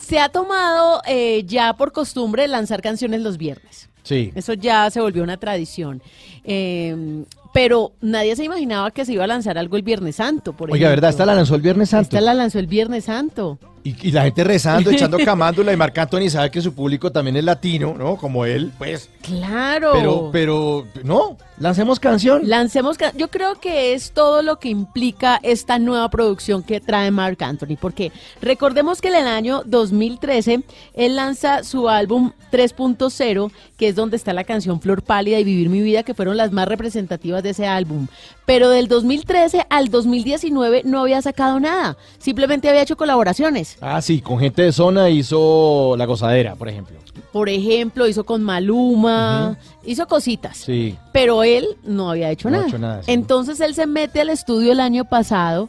se 0.00 0.18
ha 0.18 0.28
tomado 0.28 1.02
eh, 1.06 1.44
ya 1.46 1.74
por 1.74 1.92
costumbre 1.92 2.48
lanzar 2.48 2.82
canciones 2.82 3.20
los 3.20 3.36
viernes. 3.36 3.88
Sí. 4.06 4.30
Eso 4.36 4.52
ya 4.52 4.88
se 4.90 5.00
volvió 5.00 5.24
una 5.24 5.36
tradición. 5.36 6.00
Eh, 6.44 7.24
pero 7.52 7.92
nadie 8.02 8.36
se 8.36 8.44
imaginaba 8.44 8.90
que 8.90 9.06
se 9.06 9.14
iba 9.14 9.24
a 9.24 9.26
lanzar 9.26 9.56
algo 9.56 9.76
el 9.76 9.82
Viernes 9.82 10.16
Santo, 10.16 10.52
por 10.52 10.70
Oiga, 10.70 10.76
ejemplo. 10.76 10.96
¿verdad? 10.96 11.10
Esta 11.10 11.24
la 11.24 11.34
lanzó 11.34 11.54
el 11.54 11.62
Viernes 11.62 11.88
Santo. 11.88 12.02
Esta 12.02 12.20
la 12.20 12.34
lanzó 12.34 12.58
el 12.58 12.66
Viernes 12.66 13.06
Santo. 13.06 13.58
Y, 13.82 14.08
y 14.08 14.12
la 14.12 14.24
gente 14.24 14.44
rezando, 14.44 14.90
echando 14.92 15.16
camándula 15.18 15.72
y 15.72 15.76
Marc 15.76 15.96
Anthony 15.96 16.28
sabe 16.28 16.50
que 16.50 16.60
su 16.60 16.74
público 16.74 17.10
también 17.10 17.36
es 17.36 17.44
latino, 17.44 17.94
¿no? 17.96 18.16
Como 18.16 18.44
él, 18.44 18.72
pues. 18.76 19.08
Claro. 19.22 19.92
Pero, 19.94 20.28
pero, 20.30 20.86
no, 21.02 21.38
lancemos 21.58 22.00
canción. 22.00 22.42
Lancemos, 22.44 22.98
ca- 22.98 23.12
yo 23.16 23.28
creo 23.28 23.54
que 23.60 23.94
es 23.94 24.12
todo 24.12 24.42
lo 24.42 24.58
que 24.58 24.68
implica 24.68 25.38
esta 25.42 25.78
nueva 25.78 26.08
producción 26.10 26.62
que 26.62 26.80
trae 26.80 27.10
Mark 27.10 27.38
Anthony, 27.42 27.76
porque 27.80 28.12
recordemos 28.40 29.00
que 29.00 29.08
en 29.08 29.14
el 29.16 29.26
año 29.26 29.62
2013 29.66 30.62
él 30.94 31.16
lanza 31.16 31.64
su 31.64 31.88
álbum 31.88 32.32
3.0, 32.52 33.50
que 33.76 33.88
es 33.88 33.94
donde 33.94 34.16
está 34.16 34.32
la 34.32 34.44
canción 34.44 34.80
Flor 34.80 35.02
Pálida 35.02 35.38
y 35.38 35.44
Vivir 35.44 35.68
mi 35.68 35.80
vida, 35.80 36.02
que 36.02 36.14
fueron 36.14 36.36
las 36.36 36.52
más 36.52 36.68
representativas 36.68 37.42
de 37.42 37.50
ese 37.50 37.66
álbum. 37.66 38.06
Pero 38.44 38.70
del 38.70 38.86
2013 38.88 39.66
al 39.70 39.88
2019 39.90 40.82
no 40.84 41.00
había 41.00 41.20
sacado 41.22 41.58
nada, 41.60 41.96
simplemente 42.18 42.68
había 42.68 42.82
hecho 42.82 42.96
colaboraciones. 42.96 43.76
Ah, 43.80 44.00
sí, 44.00 44.20
con 44.20 44.38
gente 44.38 44.62
de 44.62 44.72
zona 44.72 45.10
hizo 45.10 45.94
La 45.96 46.04
Gozadera, 46.06 46.54
por 46.54 46.68
ejemplo. 46.68 46.96
Por 47.32 47.48
ejemplo, 47.48 48.06
hizo 48.06 48.24
con 48.24 48.42
Maluma, 48.42 49.58
hizo 49.84 50.06
cositas. 50.06 50.56
Sí. 50.58 50.96
pero 51.12 51.42
él 51.46 51.66
no 51.84 52.10
había 52.10 52.30
hecho 52.30 52.50
No 52.50 52.56
nada. 52.56 52.68
hecho 52.68 52.78
nada, 52.78 53.02
sí. 53.02 53.12
Entonces 53.12 53.60
él 53.60 53.74
se 53.74 53.86
mete 53.86 54.20
al 54.20 54.30
estudio 54.30 54.72
el 54.72 54.80
año 54.80 55.04
pasado 55.04 55.68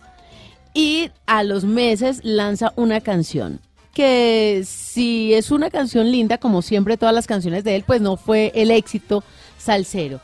y 0.73 1.09
a 1.25 1.43
los 1.43 1.63
meses 1.63 2.21
lanza 2.23 2.73
una 2.75 3.01
canción 3.01 3.59
que 3.93 4.61
si 4.63 5.33
es 5.33 5.49
una 5.49 5.71
canción 5.71 6.11
linda, 6.11 6.37
como 6.37 6.61
siempre 6.61 6.97
todas 6.97 7.15
las 7.15 7.25
canciones 7.25 7.63
de 7.63 7.75
él, 7.75 7.83
pues 7.83 7.99
no 7.99 8.15
fue 8.15 8.51
el 8.53 8.69
éxito 8.69 9.23
salsero. 9.57 10.19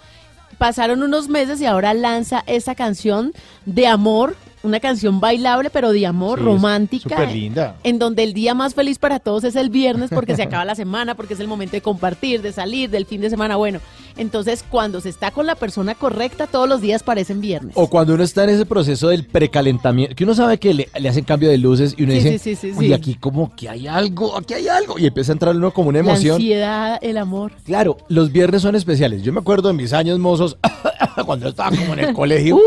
Pasaron 0.59 1.01
unos 1.01 1.27
meses 1.27 1.59
y 1.59 1.65
ahora 1.65 1.95
lanza 1.95 2.43
esta 2.45 2.75
canción 2.75 3.33
de 3.65 3.87
amor, 3.87 4.35
una 4.63 4.79
canción 4.79 5.19
bailable, 5.19 5.69
pero 5.69 5.91
de 5.91 6.05
amor, 6.05 6.39
Sí, 6.39 6.45
romántica. 6.45 7.09
súper 7.17 7.31
linda. 7.35 7.75
En 7.83 7.99
donde 7.99 8.23
el 8.23 8.33
día 8.33 8.53
más 8.53 8.73
feliz 8.73 8.97
para 8.97 9.19
todos 9.19 9.43
es 9.43 9.55
el 9.55 9.69
viernes 9.69 10.09
porque 10.13 10.35
se 10.35 10.43
acaba 10.43 10.65
la 10.65 10.75
semana, 10.75 11.15
porque 11.15 11.33
es 11.33 11.39
el 11.39 11.47
momento 11.47 11.73
de 11.75 11.81
compartir, 11.81 12.41
de 12.41 12.51
salir, 12.53 12.89
del 12.89 13.05
fin 13.05 13.21
de 13.21 13.29
semana. 13.29 13.55
Bueno, 13.57 13.79
entonces 14.17 14.63
cuando 14.69 15.01
se 15.01 15.09
está 15.09 15.31
con 15.31 15.45
la 15.45 15.55
persona 15.55 15.95
correcta, 15.95 16.47
todos 16.47 16.67
los 16.69 16.81
días 16.81 17.03
parecen 17.03 17.41
viernes. 17.41 17.73
O 17.75 17.89
cuando 17.89 18.13
uno 18.13 18.23
está 18.23 18.43
en 18.45 18.51
ese 18.51 18.65
proceso 18.65 19.09
del 19.09 19.25
precalentamiento, 19.25 20.15
que 20.15 20.23
uno 20.23 20.33
sabe 20.35 20.57
que 20.57 20.73
le, 20.73 20.89
le 20.99 21.09
hacen 21.09 21.23
cambio 21.23 21.49
de 21.49 21.57
luces 21.57 21.93
y 21.97 22.03
uno 22.03 22.13
Sí, 22.13 22.19
dice, 22.19 22.39
sí, 22.39 22.55
sí, 22.55 22.71
sí, 22.73 22.77
"Uy, 22.79 22.87
sí. 22.87 22.93
aquí 22.93 23.15
como 23.15 23.53
que 23.55 23.69
hay 23.69 23.87
algo, 23.87 24.37
aquí 24.37 24.53
hay 24.53 24.67
algo. 24.67 24.97
Y 24.97 25.07
empieza 25.07 25.31
a 25.31 25.33
entrar 25.33 25.55
uno 25.55 25.71
como 25.71 25.89
una 25.89 26.01
La 26.01 26.09
emoción. 26.11 26.35
ansiedad, 26.35 26.99
el 27.01 27.17
amor. 27.17 27.51
Claro, 27.65 27.97
los 28.07 28.31
viernes 28.31 28.61
son 28.61 28.75
especiales. 28.75 29.23
Yo 29.23 29.33
me 29.33 29.39
acuerdo 29.39 29.69
en 29.69 29.75
mis 29.75 29.93
años 29.93 30.19
mozos, 30.19 30.57
cuando 31.25 31.49
estaba 31.49 31.75
como 31.75 31.93
en 31.93 31.99
el 31.99 32.13
colegio. 32.13 32.55
Uh, 32.55 32.59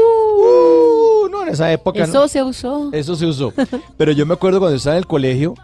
en 1.47 1.55
esa 1.55 1.73
época. 1.73 2.05
Eso 2.05 2.13
no. 2.23 2.29
se 2.29 2.43
usó. 2.43 2.91
Eso 2.93 3.17
se 3.17 3.27
usó. 3.27 3.53
Pero 3.97 4.13
yo 4.13 4.27
me 4.27 4.35
acuerdo 4.35 4.59
cuando 4.59 4.77
estaba 4.77 4.97
en 4.97 5.01
el 5.01 5.07
colegio, 5.07 5.55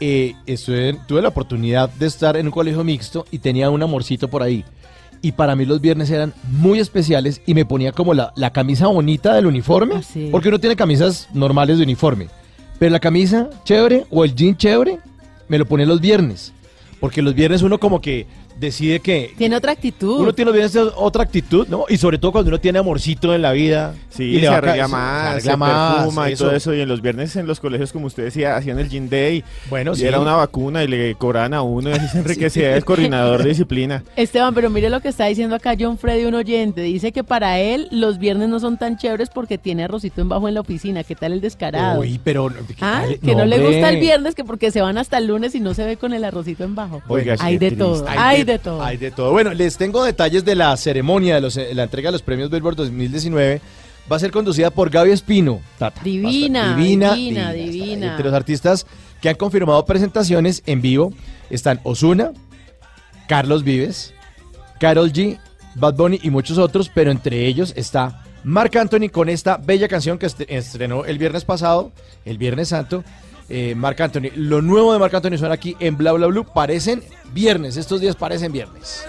eh, 0.00 0.34
estuve- 0.46 0.98
tuve 1.06 1.22
la 1.22 1.28
oportunidad 1.28 1.88
de 1.90 2.06
estar 2.06 2.36
en 2.36 2.46
un 2.46 2.52
colegio 2.52 2.82
mixto 2.84 3.24
y 3.30 3.38
tenía 3.38 3.70
un 3.70 3.82
amorcito 3.82 4.28
por 4.28 4.42
ahí. 4.42 4.64
Y 5.24 5.32
para 5.32 5.54
mí 5.54 5.64
los 5.64 5.80
viernes 5.80 6.10
eran 6.10 6.34
muy 6.50 6.80
especiales 6.80 7.40
y 7.46 7.54
me 7.54 7.64
ponía 7.64 7.92
como 7.92 8.12
la, 8.12 8.32
la 8.34 8.52
camisa 8.52 8.88
bonita 8.88 9.34
del 9.34 9.46
uniforme. 9.46 9.94
Ah, 9.98 10.02
sí. 10.02 10.28
Porque 10.32 10.48
uno 10.48 10.58
tiene 10.58 10.74
camisas 10.74 11.28
normales 11.32 11.78
de 11.78 11.84
uniforme. 11.84 12.28
Pero 12.80 12.90
la 12.90 12.98
camisa 12.98 13.48
chévere 13.64 14.04
o 14.10 14.24
el 14.24 14.34
jean 14.34 14.56
chévere 14.56 14.98
me 15.46 15.58
lo 15.58 15.66
ponía 15.66 15.86
los 15.86 16.00
viernes. 16.00 16.52
Porque 16.98 17.22
los 17.22 17.34
viernes 17.34 17.62
uno 17.62 17.78
como 17.78 18.00
que 18.00 18.26
decide 18.66 19.00
que 19.00 19.34
Tiene 19.36 19.56
otra 19.56 19.72
actitud. 19.72 20.20
uno 20.20 20.32
tiene 20.32 20.50
los 20.50 20.54
viernes 20.58 20.92
otra 20.96 21.22
actitud, 21.22 21.66
¿no? 21.68 21.84
Y 21.88 21.96
sobre 21.98 22.18
todo 22.18 22.32
cuando 22.32 22.48
uno 22.48 22.58
tiene 22.60 22.78
amorcito 22.78 23.34
en 23.34 23.42
la 23.42 23.52
vida. 23.52 23.94
Sí, 24.10 24.24
y 24.24 24.32
le 24.36 24.40
se 24.42 24.48
va 24.48 24.56
arregla 24.58 24.76
ca- 24.82 24.86
se 24.86 24.92
más, 24.92 25.26
arregla 25.32 25.50
se 25.52 25.56
más, 25.56 25.94
perfuma 25.96 26.30
y 26.30 26.32
eso. 26.32 26.44
todo 26.44 26.56
eso. 26.56 26.74
Y 26.74 26.80
en 26.80 26.88
los 26.88 27.00
viernes 27.02 27.36
en 27.36 27.46
los 27.46 27.60
colegios, 27.60 27.92
como 27.92 28.06
usted 28.06 28.24
decía, 28.24 28.56
hacían 28.56 28.78
el 28.78 28.88
Gin 28.88 29.08
Day. 29.08 29.42
Bueno, 29.70 29.92
y 29.92 29.96
sí. 29.96 30.06
era 30.06 30.20
una 30.20 30.36
vacuna 30.36 30.82
y 30.84 30.88
le 30.88 31.14
cobraban 31.16 31.54
a 31.54 31.62
uno 31.62 31.90
y 31.90 31.92
así 31.92 32.08
se 32.08 32.18
enriquecía 32.20 32.76
el 32.76 32.84
coordinador 32.84 33.42
de 33.42 33.50
disciplina. 33.50 34.02
Esteban, 34.16 34.54
pero 34.54 34.70
mire 34.70 34.88
lo 34.90 35.00
que 35.00 35.08
está 35.08 35.26
diciendo 35.26 35.56
acá 35.56 35.74
John 35.78 35.98
Freddy, 35.98 36.24
un 36.24 36.34
oyente. 36.34 36.80
Dice 36.82 37.12
que 37.12 37.24
para 37.24 37.58
él 37.60 37.88
los 37.90 38.18
viernes 38.18 38.48
no 38.48 38.60
son 38.60 38.78
tan 38.78 38.96
chéveres 38.96 39.30
porque 39.30 39.58
tiene 39.58 39.84
arrocito 39.84 40.20
en 40.20 40.28
bajo 40.28 40.48
en 40.48 40.54
la 40.54 40.60
oficina. 40.60 41.02
¿Qué 41.04 41.14
tal 41.14 41.32
el 41.32 41.40
descarado? 41.40 42.00
Uy, 42.00 42.20
pero... 42.22 42.48
¿qué 42.48 42.74
Ah, 42.80 43.02
tal? 43.06 43.18
que 43.18 43.34
no, 43.34 43.44
le 43.44 43.58
gusta 43.58 43.88
el 43.90 43.98
viernes, 44.00 44.34
que 44.34 44.44
porque 44.44 44.70
se 44.70 44.80
van 44.80 44.98
hasta 44.98 45.18
el 45.18 45.26
lunes 45.26 45.54
y 45.54 45.60
no 45.60 45.74
se 45.74 45.84
ve 45.84 45.96
con 45.96 46.12
el 46.12 46.24
arrocito 46.24 46.64
en 46.64 46.74
bajo. 46.74 47.02
Oiga, 47.08 47.36
hay 47.40 47.58
de 47.58 47.70
todo, 47.72 48.04
hay 48.08 48.44
de 48.44 48.51
todo. 48.58 48.82
Hay 48.82 48.96
de 48.96 49.10
todo. 49.10 49.32
Bueno, 49.32 49.52
les 49.54 49.76
tengo 49.76 50.04
detalles 50.04 50.44
de 50.44 50.54
la 50.54 50.76
ceremonia 50.76 51.34
de 51.36 51.40
los, 51.40 51.56
eh, 51.56 51.74
la 51.74 51.84
entrega 51.84 52.08
de 52.08 52.12
los 52.12 52.22
premios 52.22 52.50
Billboard 52.50 52.76
2019. 52.76 53.60
Va 54.10 54.16
a 54.16 54.18
ser 54.18 54.30
conducida 54.32 54.70
por 54.70 54.90
Gaby 54.90 55.10
Espino. 55.12 55.60
Tata. 55.78 56.00
Divina, 56.02 56.74
divina, 56.76 57.52
divina. 57.52 58.06
Entre 58.10 58.24
los 58.24 58.34
artistas 58.34 58.86
que 59.20 59.28
han 59.28 59.36
confirmado 59.36 59.84
presentaciones 59.84 60.62
en 60.66 60.82
vivo 60.82 61.12
están 61.50 61.80
Osuna, 61.84 62.32
Carlos 63.28 63.62
Vives, 63.64 64.12
Carol 64.80 65.12
G, 65.12 65.38
Bad 65.76 65.94
Bunny 65.94 66.18
y 66.22 66.30
muchos 66.30 66.58
otros, 66.58 66.90
pero 66.92 67.10
entre 67.10 67.46
ellos 67.46 67.72
está 67.76 68.24
Marc 68.44 68.74
Anthony 68.76 69.08
con 69.10 69.28
esta 69.28 69.56
bella 69.56 69.86
canción 69.88 70.18
que 70.18 70.26
est- 70.26 70.42
estrenó 70.48 71.04
el 71.04 71.18
viernes 71.18 71.44
pasado, 71.44 71.92
el 72.24 72.38
Viernes 72.38 72.68
Santo. 72.68 73.04
Eh, 73.54 73.74
Marc 73.74 74.00
Anthony, 74.00 74.30
lo 74.34 74.62
nuevo 74.62 74.94
de 74.94 74.98
Marc 74.98 75.12
Anthony 75.12 75.36
suena 75.36 75.52
aquí 75.52 75.76
en 75.78 75.98
Bla 75.98 76.12
Bla 76.12 76.26
Blue. 76.26 76.44
Parecen 76.44 77.02
viernes, 77.34 77.76
estos 77.76 78.00
días 78.00 78.16
parecen 78.16 78.50
viernes. 78.50 79.04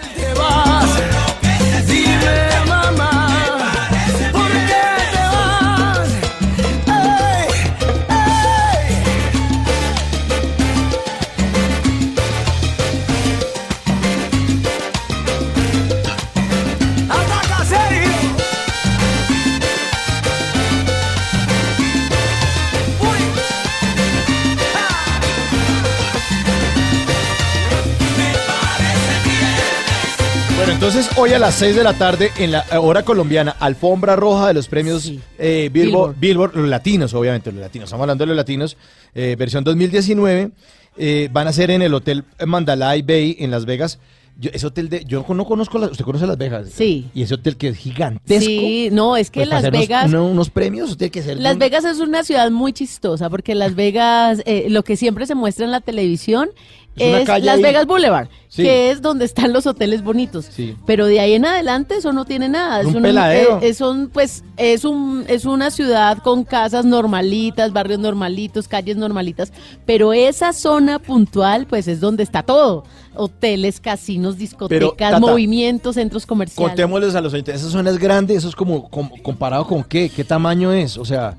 Entonces, 30.86 31.16
hoy 31.16 31.32
a 31.32 31.38
las 31.38 31.54
6 31.54 31.76
de 31.76 31.82
la 31.82 31.94
tarde, 31.94 32.30
en 32.38 32.52
la 32.52 32.62
hora 32.78 33.02
colombiana, 33.04 33.56
alfombra 33.58 34.16
roja 34.16 34.48
de 34.48 34.52
los 34.54 34.68
premios 34.68 35.10
eh, 35.38 35.70
Billboard, 35.72 36.14
Billboard, 36.20 36.54
los 36.56 36.68
latinos, 36.68 37.14
obviamente, 37.14 37.50
los 37.50 37.60
latinos. 37.62 37.86
Estamos 37.86 38.02
hablando 38.02 38.24
de 38.24 38.26
los 38.26 38.36
latinos, 38.36 38.76
eh, 39.14 39.34
versión 39.38 39.64
2019. 39.64 40.50
eh, 40.98 41.30
van 41.32 41.48
a 41.48 41.54
ser 41.54 41.70
en 41.70 41.80
el 41.80 41.94
Hotel 41.94 42.24
Mandalay 42.46 43.00
Bay 43.00 43.34
en 43.38 43.50
Las 43.50 43.64
Vegas. 43.64 43.98
Yo, 44.38 44.50
ese 44.52 44.66
hotel 44.66 44.90
de. 44.90 45.04
Yo 45.06 45.24
no 45.26 45.46
conozco. 45.46 45.78
Las, 45.78 45.92
¿Usted 45.92 46.04
conoce 46.04 46.26
Las 46.26 46.36
Vegas? 46.36 46.68
Sí. 46.74 47.06
Y 47.14 47.22
ese 47.22 47.34
hotel 47.34 47.56
que 47.56 47.68
es 47.68 47.78
gigantesco. 47.78 48.44
Sí, 48.44 48.88
no, 48.92 49.16
es 49.16 49.30
que 49.30 49.40
pues, 49.40 49.48
Las 49.48 49.62
unos- 49.64 49.80
Vegas... 49.80 50.06
uno- 50.08 50.26
unos 50.26 50.50
premios, 50.50 50.98
tiene 50.98 51.10
que 51.12 51.22
ser. 51.22 51.38
Las 51.40 51.56
Vegas 51.56 51.84
es 51.86 51.98
una 52.00 52.24
ciudad 52.24 52.50
muy 52.50 52.74
chistosa 52.74 53.30
porque 53.30 53.54
Las 53.54 53.74
Vegas, 53.74 54.42
eh, 54.44 54.66
lo 54.68 54.82
que 54.82 54.96
siempre 54.98 55.24
se 55.24 55.34
muestra 55.34 55.64
en 55.64 55.70
la 55.70 55.80
televisión 55.80 56.50
Es 56.96 57.08
una 57.08 57.20
es, 57.20 57.26
calle 57.26 57.46
Las 57.46 57.56
ahí. 57.56 57.62
Vegas 57.62 57.86
Boulevard, 57.86 58.28
Sí. 58.48 58.62
que 58.62 58.90
es 58.92 59.02
donde 59.02 59.24
están 59.24 59.52
los 59.52 59.66
hoteles 59.66 60.04
bonitos. 60.04 60.46
Sí. 60.48 60.76
Pero 60.86 61.06
de 61.06 61.18
ahí 61.18 61.32
en 61.32 61.44
adelante 61.44 61.96
eso 61.96 62.12
no 62.12 62.24
tiene 62.24 62.48
nada. 62.48 62.86
Un 62.86 62.96
una- 62.96 63.34
eh, 63.34 63.48
eh, 63.62 63.74
son, 63.74 64.10
pues, 64.12 64.44
es 64.56 64.84
un, 64.84 65.24
es 65.26 65.44
una 65.44 65.72
ciudad 65.72 66.18
con 66.18 66.44
casas 66.44 66.84
normalitas, 66.84 67.72
barrios 67.72 67.98
normalitos, 67.98 68.68
calles 68.68 68.96
normalitas. 68.96 69.52
Pero 69.86 70.12
esa 70.12 70.52
zona 70.52 71.00
puntual, 71.00 71.66
pues, 71.66 71.88
es 71.88 71.98
donde 71.98 72.22
está 72.22 72.44
todo. 72.44 72.84
Hoteles, 73.16 73.80
casinos, 73.80 74.38
discotecas, 74.38 74.96
Tata, 74.96 75.20
movimientos, 75.20 75.94
centros 75.96 76.26
comerciales. 76.26 76.68
Contémosles 76.70 77.14
a 77.16 77.20
los 77.20 77.32
oyentes. 77.32 77.56
¿Esa 77.60 77.70
zona 77.70 77.90
es 77.90 77.98
grande? 77.98 78.34
¿Eso 78.36 78.48
es 78.48 78.54
como, 78.56 78.88
como- 78.88 79.20
comparado 79.22 79.66
con 79.66 79.82
qué? 79.82 80.08
¿Qué 80.14 80.22
tamaño 80.24 80.72
es? 80.72 80.96
O 80.98 81.04
sea, 81.04 81.34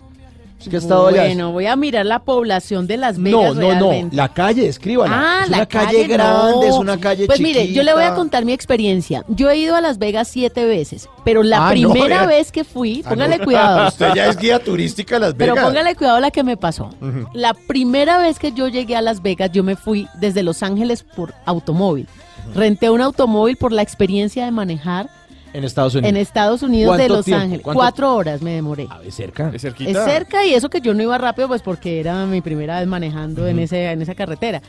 es 0.60 0.70
que 0.70 0.76
ha 0.78 0.80
estado 0.80 1.08
allá. 1.08 1.24
Bueno, 1.26 1.52
voy 1.52 1.66
a 1.68 1.76
mirar 1.76 2.06
la 2.06 2.20
población 2.20 2.88
de 2.88 2.98
Las 2.98 3.18
No, 3.18 3.24
Vegas 3.40 3.56
no, 3.56 3.62
no. 3.62 3.70
realmente. 3.90 4.16
La 4.16 4.30
calle, 4.30 4.68
escríbala. 4.68 5.12
Ah, 5.14 5.42
es 5.44 5.50
la 5.52 5.58
una 5.58 5.66
calle, 5.68 6.08
grande, 6.08 6.56
no. 6.56 6.64
es 6.64 6.76
una 6.76 7.00
calle 7.00 7.28
Pues 7.28 7.40
mire, 7.40 7.72
yo 7.72 7.84
le 7.84 7.94
voy 7.94 8.04
a 8.04 8.16
contar 8.16 8.46
mi 8.46 8.54
experiencia. 8.54 9.24
Yo 9.28 9.50
he 9.50 9.58
ido 9.58 9.76
a 9.76 9.82
Las 9.82 9.98
Vegas 10.00 10.28
siete 10.28 10.66
veces, 10.66 11.08
pero 11.24 11.44
la 11.44 11.68
Ah, 11.70 11.76
no, 11.76 11.92
primera 11.92 12.26
vez 12.26 12.52
que 12.52 12.64
fui, 12.64 13.04
Ah, 13.06 13.10
póngale 13.10 13.38
no. 13.38 13.44
cuidado. 13.46 13.88
Usted 13.90 14.14
ya 14.16 14.28
es 14.28 14.38
guía 14.38 14.58
turística 14.60 15.16
de 15.16 15.20
Las 15.22 15.34
Pero 15.36 15.54
Vegas. 15.54 15.68
póngale 15.68 15.96
cuidado 15.96 16.18
a 16.18 16.22
la 16.22 16.32
que 16.32 16.44
me 16.44 16.58
pasó. 16.58 16.90
La 17.34 17.54
primera 17.54 18.18
vez 18.18 18.40
que 18.40 18.52
yo 18.52 18.68
llegué 18.68 18.96
a 18.96 19.02
Las 19.02 19.22
Vegas, 19.22 19.52
yo 19.52 19.64
me 19.64 19.76
fui 19.76 20.08
desde 20.20 20.42
Los 20.42 20.64
Ángeles 20.64 21.04
por 21.04 21.34
automóvil. 21.46 22.08
Renté 22.54 22.90
un 22.90 23.02
automóvil 23.02 23.58
por 23.58 23.72
la 23.72 23.82
experiencia 23.82 24.46
de 24.46 24.52
manejar 24.52 25.10
En 25.56 25.64
Estados 25.64 25.96
Unidos. 25.96 26.10
en 26.10 26.18
Estados 26.18 26.64
Unidos 26.64 26.98
de 26.98 27.04
¿Cuánto 27.04 27.16
Los 27.16 27.26
tiempo? 27.26 27.44
Ángeles. 27.44 27.64
¿Cuánto? 27.64 27.80
Cuatro 27.80 28.16
horas 28.16 28.42
me 28.42 28.52
demoré. 28.54 28.88
Es 29.06 29.16
cerca. 29.16 29.52
Es 29.54 29.64
Es 29.64 29.74
cerca 30.04 30.46
y 30.46 30.54
eso 30.54 30.70
que 30.70 30.82
yo 30.82 30.94
no 30.94 31.02
iba 31.02 31.18
rápido, 31.18 31.48
pues 31.48 31.62
porque 31.62 32.00
era 32.00 32.26
mi 32.26 32.42
primera 32.42 32.80
vez 32.80 32.88
manejando 32.88 33.48
en, 33.48 33.60
ese, 33.60 33.92
en 33.92 34.02
esa 34.02 34.16
carretera. 34.16 34.62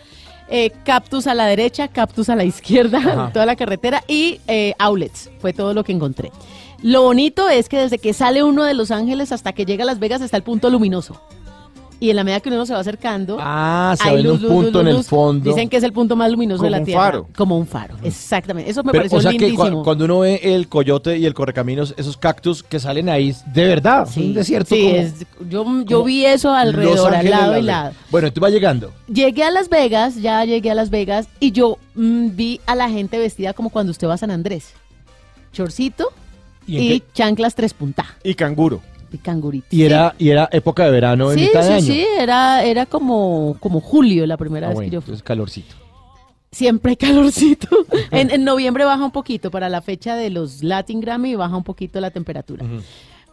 Eh, 0.49 0.71
cactus 0.85 1.27
a 1.27 1.35
la 1.35 1.47
derecha, 1.47 1.89
cactus 1.89 2.29
a 2.29 2.37
la 2.37 2.45
izquierda, 2.45 2.99
Ajá. 2.99 3.31
toda 3.35 3.47
la 3.47 3.57
carretera 3.57 4.05
y 4.07 4.41
eh, 4.47 4.75
outlets, 4.79 5.29
fue 5.41 5.53
todo 5.53 5.75
lo 5.75 5.83
que 5.83 5.91
encontré. 5.93 6.31
Lo 6.83 7.03
bonito 7.03 7.49
es 7.49 7.69
que 7.69 7.79
desde 7.79 7.99
que 7.99 8.13
sale 8.13 8.45
uno 8.45 8.63
de 8.63 8.75
Los 8.75 8.93
Ángeles 8.93 9.33
hasta 9.33 9.53
que 9.53 9.65
llega 9.65 9.83
a 9.83 9.87
Las 9.87 9.99
Vegas 9.99 10.21
está 10.21 10.37
el 10.37 10.45
punto 10.45 10.71
luminoso. 10.71 11.21
Y 11.98 12.10
en 12.10 12.16
la 12.16 12.24
medida 12.24 12.40
que 12.40 12.51
uno 12.51 12.66
se 12.66 12.74
va 12.74 12.81
acercando, 12.81 13.39
Ah, 13.40 13.94
se 13.98 14.06
hay 14.09 14.23
luz, 14.23 14.35
un 14.36 14.43
luz, 14.43 14.52
punto 14.52 14.82
luz, 14.82 14.90
en 14.90 14.97
el 14.98 15.05
fondo. 15.05 15.48
Dicen 15.51 15.68
que 15.70 15.78
es 15.78 15.82
el 15.82 15.94
punto 15.94 16.14
más 16.14 16.31
luminoso 16.31 16.62
de 16.62 16.68
Como 16.68 16.70
la 16.70 16.78
un 16.81 16.85
Tierra. 16.85 17.01
faro. 17.02 17.28
Como 17.35 17.59
un 17.59 17.66
faro, 17.66 17.97
exactamente. 18.02 18.70
Eso 18.70 18.82
me 18.85 18.93
Pero, 18.93 19.01
pareció 19.05 19.18
o 19.18 19.20
sea 19.23 19.31
que 19.32 19.39
lindísimo. 19.39 19.81
cua- 19.81 19.85
cuando 19.85 20.05
uno 20.05 20.18
ve 20.20 20.40
el 20.43 20.68
coyote 20.68 21.16
y 21.16 21.24
el 21.24 21.32
correcaminos, 21.32 21.94
esos 21.97 22.18
cactus 22.18 22.62
que 22.62 22.78
salen 22.81 23.09
ahí, 23.09 23.35
de 23.47 23.64
verdad, 23.66 24.06
es 24.10 24.16
un 24.18 24.35
desierto. 24.35 24.74
Sí, 24.74 24.82
como 24.82 24.94
es- 24.97 25.14
yo, 25.48 25.64
yo 25.85 25.97
como 25.97 26.05
vi 26.05 26.27
eso 26.27 26.52
alrededor, 26.52 27.14
al 27.14 27.31
lado 27.31 27.59
y 27.59 27.62
lado. 27.62 27.93
Bueno, 28.10 28.31
tú 28.31 28.40
vas 28.43 28.52
llegando. 28.52 28.93
Llegué 29.09 29.44
a 29.44 29.51
Las 29.51 29.70
Vegas, 29.70 30.16
ya 30.16 30.44
llegué 30.44 30.70
a 30.70 30.74
Las 30.74 30.90
Vegas 30.90 31.28
y 31.40 31.52
yo 31.52 31.78
mm, 31.94 32.28
vi 32.36 32.60
a 32.66 32.74
la 32.74 32.90
gente 32.90 33.18
vestida 33.18 33.55
como 33.55 33.70
cuando 33.70 33.90
usted 33.90 34.06
va 34.06 34.14
a 34.14 34.18
San 34.18 34.31
Andrés. 34.31 34.74
Chorcito 35.52 36.10
¿Y 36.66 36.78
y, 36.78 37.02
chanclas 37.14 37.55
tres 37.55 37.73
punta 37.73 38.05
Y 38.23 38.35
canguro. 38.35 38.82
Y 39.12 39.19
cangurito. 39.19 39.66
Y 39.70 39.83
era, 39.85 40.15
y 40.19 40.31
era 40.31 40.49
época 40.53 40.85
de 40.85 40.91
verano 40.91 41.31
en 41.33 41.39
Sí, 41.39 41.45
mitad 41.47 41.61
de 41.61 41.66
sí, 41.66 41.73
año. 41.73 41.87
sí, 41.87 42.07
era, 42.19 42.65
era 42.65 42.87
como, 42.87 43.57
como 43.61 43.81
julio 43.81 44.27
la 44.27 44.37
primera 44.37 44.66
Ah, 44.66 44.70
vez 44.70 44.74
bueno, 44.77 44.91
que 44.91 44.95
yo 44.95 45.01
fui. 45.01 45.07
entonces 45.11 45.23
calorcito. 45.23 45.74
Siempre 46.53 46.91
hay 46.91 46.97
calorcito. 46.97 47.69
en, 48.11 48.31
en 48.31 48.45
noviembre 48.45 48.85
baja 48.85 49.05
un 49.05 49.11
poquito, 49.11 49.51
para 49.51 49.69
la 49.69 49.83
fecha 49.83 50.16
de 50.16 50.31
los 50.31 50.62
Latin 50.62 51.01
Grammy 51.01 51.35
baja 51.35 51.57
un 51.57 51.65
poquito 51.65 52.01
la 52.01 52.11
temperatura. 52.11 52.65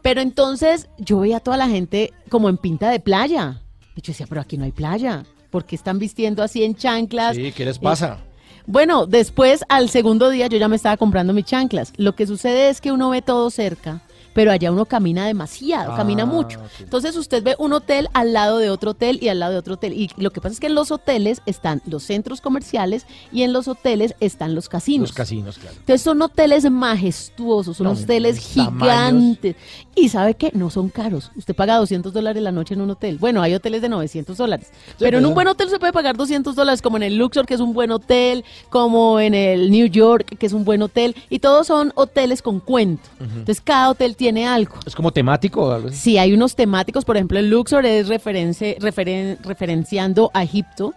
Pero 0.02 0.20
entonces 0.22 0.90
yo 0.98 1.20
veía 1.20 1.38
a 1.38 1.40
toda 1.40 1.56
la 1.58 1.70
gente 1.70 2.12
como 2.30 2.50
en 2.50 2.58
pinta 2.58 2.90
de 2.90 3.00
playa. 3.00 3.62
Y 3.96 4.02
yo 4.02 4.12
decía, 4.12 4.26
pero 4.28 4.42
aquí 4.42 4.58
no 4.58 4.66
hay 4.66 4.72
playa. 4.72 5.24
¿Por 5.50 5.66
qué 5.66 5.76
están 5.76 6.00
vistiendo 6.00 6.44
así 6.44 6.64
en 6.64 6.76
chanclas? 6.76 7.36
Sí, 7.36 7.52
¿qué 7.52 7.64
les 7.64 7.78
Eh, 7.78 7.82
pasa? 7.82 8.18
Bueno, 8.66 9.06
después, 9.06 9.64
al 9.70 9.90
segundo 9.90 10.30
día, 10.30 10.48
yo 10.48 10.58
ya 10.58 10.68
me 10.68 10.76
estaba 10.76 10.98
comprando 10.98 11.32
mis 11.34 11.46
chanclas. 11.46 11.94
Lo 11.98 12.16
que 12.16 12.26
sucede 12.26 12.70
es 12.70 12.82
que 12.82 12.92
uno 12.92 13.10
ve 13.12 13.22
todo 13.22 13.50
cerca, 13.50 14.02
pero 14.34 14.52
allá 14.52 14.72
uno 14.72 14.86
camina 14.86 15.26
demasiado, 15.26 15.94
Ah, 15.94 15.98
camina 15.98 16.26
mucho. 16.26 16.60
Entonces 16.80 17.16
usted 17.16 17.44
ve 17.44 17.56
un 17.60 17.74
hotel 17.74 18.10
al 18.14 18.34
lado 18.34 18.58
de 18.58 18.70
otro 18.70 18.92
hotel 18.92 19.20
y 19.22 19.30
al 19.30 19.40
lado 19.40 19.54
de 19.54 19.60
otro 19.60 19.76
hotel. 19.76 19.94
Y 19.94 20.10
lo 20.18 20.32
que 20.32 20.42
pasa 20.42 20.54
es 20.54 20.60
que 20.60 20.68
en 20.68 20.76
los 20.76 20.92
hoteles 20.92 21.42
están 21.46 21.82
los 21.86 22.04
centros 22.04 22.42
comerciales 22.42 23.06
y 23.32 23.44
en 23.44 23.54
los 23.54 23.68
hoteles 23.68 24.16
están 24.20 24.56
los 24.56 24.70
casinos. 24.70 25.10
Los 25.10 25.16
casinos, 25.16 25.58
claro. 25.58 25.76
Entonces 25.80 26.02
son 26.02 26.22
hoteles 26.22 26.70
majestuosos, 26.70 27.78
son 27.78 27.86
No, 27.86 27.92
hoteles 27.94 28.36
unos 28.56 28.68
tamaños. 28.68 28.84
gigantes. 28.84 29.56
Y 29.96 30.10
sabe 30.10 30.34
qué, 30.36 30.50
no 30.54 30.70
son 30.70 30.90
caros. 30.90 31.32
Usted 31.36 31.56
paga 31.56 31.76
200 31.78 32.12
dólares 32.14 32.42
la 32.42 32.52
noche 32.52 32.74
en 32.74 32.82
un 32.82 32.90
hotel. 32.90 33.18
Bueno, 33.20 33.42
hay 33.42 33.54
hoteles 33.54 33.82
de 33.82 33.90
900 33.90 34.36
dólares. 34.38 34.72
pero 34.98 35.20
en 35.20 35.26
un 35.26 35.34
buen 35.36 35.48
hotel 35.48 35.70
se 35.70 35.78
puede 35.80 35.94
pagar 35.94 36.18
200 36.18 36.56
dólares, 36.56 36.82
como 36.82 36.98
en 36.98 37.04
el 37.04 37.16
Luxor, 37.18 37.46
que 37.46 37.54
es 37.54 37.60
un 37.60 37.74
buen 37.74 37.92
hotel, 37.92 38.44
como 38.70 39.20
en 39.20 39.34
el 39.36 39.70
New 39.70 39.86
York, 39.88 40.36
que 40.40 40.46
es 40.48 40.54
un 40.54 40.64
buen 40.66 40.82
hotel. 40.82 41.16
Y 41.30 41.40
todos 41.40 41.68
son 41.68 41.92
hoteles 41.96 42.42
con 42.42 42.60
cuento. 42.60 43.08
Entonces 43.20 43.62
cada 43.62 43.90
hotel 43.92 44.16
tiene 44.16 44.23
algo. 44.30 44.76
Es 44.86 44.96
como 44.96 45.12
temático 45.12 45.64
o 45.64 45.72
algo 45.72 45.88
así. 45.90 45.98
Sí, 45.98 46.18
hay 46.18 46.34
unos 46.34 46.56
temáticos, 46.56 47.06
por 47.06 47.16
ejemplo, 47.18 47.40
el 47.40 47.50
Luxor 47.50 47.86
es 47.86 48.08
reference, 48.08 48.78
referen- 48.80 49.38
referenciando 49.44 50.32
a 50.34 50.44
Egipto. 50.44 50.94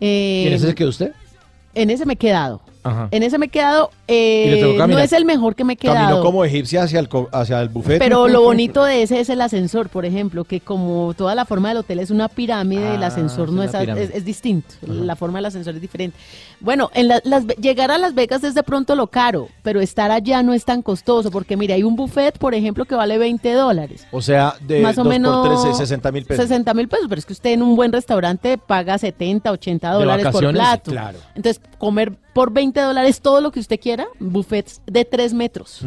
Eh, 0.00 0.42
¿Y 0.44 0.48
en 0.48 0.54
ese 0.54 0.66
se 0.68 0.74
quedó 0.74 0.88
usted? 0.88 1.12
en 1.74 1.88
ese 1.90 2.04
me 2.06 2.14
he 2.14 2.16
quedado. 2.16 2.60
Ajá. 2.82 3.08
En 3.12 3.22
ese 3.22 3.38
me 3.38 3.46
he 3.46 3.48
quedado. 3.48 3.90
Eh, 4.12 4.76
no 4.88 4.98
es 4.98 5.12
el 5.12 5.24
mejor 5.24 5.54
que 5.54 5.64
me 5.64 5.72
he 5.74 5.76
quedado. 5.76 5.98
Caminó 5.98 6.22
como 6.22 6.44
egipcia 6.44 6.82
hacia 6.84 7.00
el, 7.00 7.08
hacia 7.32 7.60
el 7.60 7.68
buffet. 7.68 7.98
Pero 7.98 8.28
lo 8.28 8.42
bonito 8.42 8.84
de 8.84 9.02
ese 9.02 9.20
es 9.20 9.28
el 9.28 9.40
ascensor, 9.40 9.88
por 9.88 10.04
ejemplo, 10.04 10.44
que 10.44 10.60
como 10.60 11.14
toda 11.16 11.34
la 11.34 11.44
forma 11.44 11.68
del 11.70 11.78
hotel 11.78 11.98
es 12.00 12.10
una 12.10 12.28
pirámide, 12.28 12.94
el 12.94 13.02
Ah, 13.02 13.06
ascensor 13.08 13.48
es 13.48 13.54
no 13.54 13.62
es, 13.62 13.74
es, 13.74 14.10
es 14.14 14.24
distinto, 14.24 14.74
la 14.86 15.16
forma 15.16 15.38
del 15.38 15.46
ascensor 15.46 15.74
es 15.74 15.80
diferente. 15.80 16.16
Bueno, 16.60 16.90
en 16.94 17.08
la- 17.08 17.20
las, 17.24 17.46
llegar 17.58 17.90
a 17.90 17.98
Las 17.98 18.14
Vegas 18.14 18.44
es 18.44 18.54
de 18.54 18.62
pronto 18.62 18.94
lo 18.94 19.06
caro, 19.08 19.48
pero 19.62 19.80
estar 19.80 20.10
allá 20.10 20.42
no 20.42 20.52
es 20.54 20.64
tan 20.64 20.82
costoso, 20.82 21.30
porque 21.30 21.56
mire, 21.56 21.74
hay 21.74 21.82
un 21.82 21.96
buffet, 21.96 22.38
por 22.38 22.54
ejemplo, 22.54 22.84
que 22.84 22.94
vale 22.94 23.18
20 23.18 23.52
dólares. 23.52 24.06
O 24.12 24.22
sea, 24.22 24.54
de 24.60 24.80
Más 24.80 24.98
o 24.98 25.04
menos 25.04 25.46
por 25.48 25.62
tres, 25.62 25.76
60 25.78 26.12
mil 26.12 26.24
pesos. 26.24 26.44
60 26.44 26.74
mil 26.74 26.88
pesos, 26.88 27.06
pero 27.08 27.18
es 27.18 27.26
que 27.26 27.32
usted 27.32 27.50
en 27.50 27.62
un 27.62 27.74
buen 27.76 27.92
restaurante 27.92 28.58
paga 28.58 28.98
70, 28.98 29.50
80 29.50 29.88
De 29.92 29.94
dólares 29.98 30.26
por 30.30 30.50
plato. 30.52 30.90
claro. 30.90 31.18
Entonces, 31.34 31.60
comer 31.78 32.12
por 32.32 32.52
20 32.52 32.80
dólares 32.80 33.20
todo 33.20 33.40
lo 33.40 33.50
que 33.50 33.60
usted 33.60 33.78
quiera, 33.80 34.01
buffets 34.18 34.80
de 34.86 35.04
3 35.04 35.34
metros. 35.34 35.80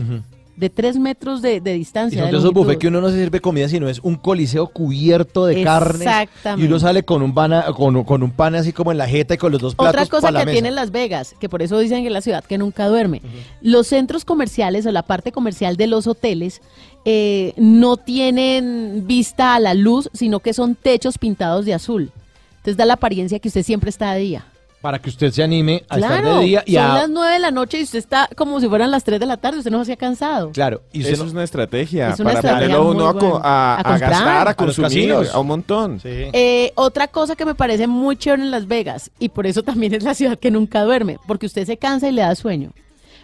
De 0.55 0.69
3 0.69 0.97
metros 0.99 1.41
de, 1.41 1.59
de 1.59 1.75
Y 1.75 1.79
distancia. 1.79 2.23
son 2.25 2.33
esos 2.33 2.53
buffets 2.53 2.79
que 2.79 2.87
uno 2.87 3.01
no 3.01 3.09
se 3.09 3.17
sirve 3.21 3.41
comida, 3.41 3.67
sino 3.67 3.89
es 3.89 3.99
un 3.99 4.15
coliseo 4.15 4.67
cubierto 4.67 5.45
de 5.45 5.61
carne. 5.63 6.05
Exactamente. 6.05 6.63
Y 6.63 6.67
uno 6.69 6.79
sale 6.79 7.03
con 7.03 7.21
un, 7.21 7.33
pana, 7.33 7.65
con, 7.75 8.01
con 8.05 8.23
un 8.23 8.31
pan 8.31 8.55
así 8.55 8.71
como 8.71 8.93
en 8.93 8.97
la 8.97 9.05
jeta 9.05 9.33
y 9.33 9.37
con 9.37 9.51
los 9.51 9.59
dos 9.59 9.75
platos 9.75 9.93
Otra 9.93 10.05
cosa 10.09 10.31
la 10.31 10.39
que 10.39 10.45
mesa. 10.45 10.53
tiene 10.53 10.71
Las 10.71 10.91
Vegas, 10.91 11.35
que 11.41 11.49
por 11.49 11.61
eso 11.61 11.77
dicen 11.77 12.03
que 12.03 12.07
es 12.07 12.13
la 12.13 12.21
ciudad 12.21 12.41
que 12.45 12.57
nunca 12.57 12.87
duerme. 12.87 13.21
Los 13.61 13.87
centros 13.87 14.23
comerciales 14.23 14.85
o 14.85 14.91
la 14.93 15.03
parte 15.03 15.33
comercial 15.33 15.75
de 15.75 15.87
los 15.87 16.07
hoteles 16.07 16.61
eh, 17.03 17.53
no 17.57 17.97
tienen 17.97 19.03
vista 19.05 19.55
a 19.55 19.59
la 19.59 19.73
luz, 19.73 20.09
sino 20.13 20.39
que 20.39 20.53
son 20.53 20.75
techos 20.75 21.17
pintados 21.17 21.65
de 21.65 21.73
azul. 21.73 22.11
Entonces 22.59 22.77
da 22.77 22.85
la 22.85 22.93
apariencia 22.93 23.39
que 23.39 23.49
usted 23.49 23.61
siempre 23.63 23.89
está 23.89 24.13
de 24.13 24.21
día. 24.21 24.45
Para 24.85 24.99
que 24.99 25.09
usted 25.09 25.31
se 25.31 25.41
anime 25.41 25.83
a 25.89 25.95
estar 25.95 26.21
Claro, 26.21 26.37
de 26.37 26.45
día 26.45 26.63
y 26.63 26.75
son 26.75 26.83
a... 26.83 26.93
las 26.93 27.09
9 27.09 27.33
de 27.33 27.39
la 27.39 27.49
noche 27.49 27.79
y 27.79 27.83
usted 27.83 27.97
está 27.97 28.29
como 28.37 28.59
si 28.61 28.69
fueran 28.69 28.91
las 28.91 29.03
3 29.03 29.19
de 29.19 29.25
la 29.25 29.37
tarde, 29.37 29.57
usted 29.57 29.71
no 29.71 29.83
se 29.83 29.93
ha 29.93 29.97
cansado. 29.97 30.51
Claro, 30.51 30.83
y 30.93 30.99
usted 30.99 31.13
Eso 31.13 31.23
no- 31.23 31.27
es 31.29 31.33
una 31.33 31.43
estrategia 31.43 32.09
Es 32.09 32.19
una 32.19 32.29
para 32.33 32.39
estrategia 32.41 32.77
ponerlo 32.77 33.09
uno 33.17 33.39
a, 33.43 33.77
a- 33.77 33.79
A 33.95 33.97
gastar, 33.97 34.47
a 34.47 34.53
consumir, 34.53 35.11
a 35.33 35.39
un 35.39 35.47
montón. 35.47 35.99
Eh, 36.03 36.71
otra 36.75 37.07
cosa 37.07 37.35
que 37.35 37.45
me 37.45 37.55
parece 37.55 37.87
muy 37.87 38.15
chévere 38.15 38.43
en 38.43 38.51
Las 38.51 38.67
Vegas, 38.67 39.09
y 39.17 39.29
por 39.29 39.47
eso 39.47 39.63
también 39.63 39.95
es 39.95 40.03
la 40.03 40.13
ciudad 40.13 40.37
que 40.37 40.51
nunca 40.51 40.83
duerme, 40.83 41.17
porque 41.25 41.47
usted 41.47 41.65
se 41.65 41.77
cansa 41.77 42.07
y 42.07 42.11
le 42.11 42.21
da 42.21 42.35
sueño. 42.35 42.71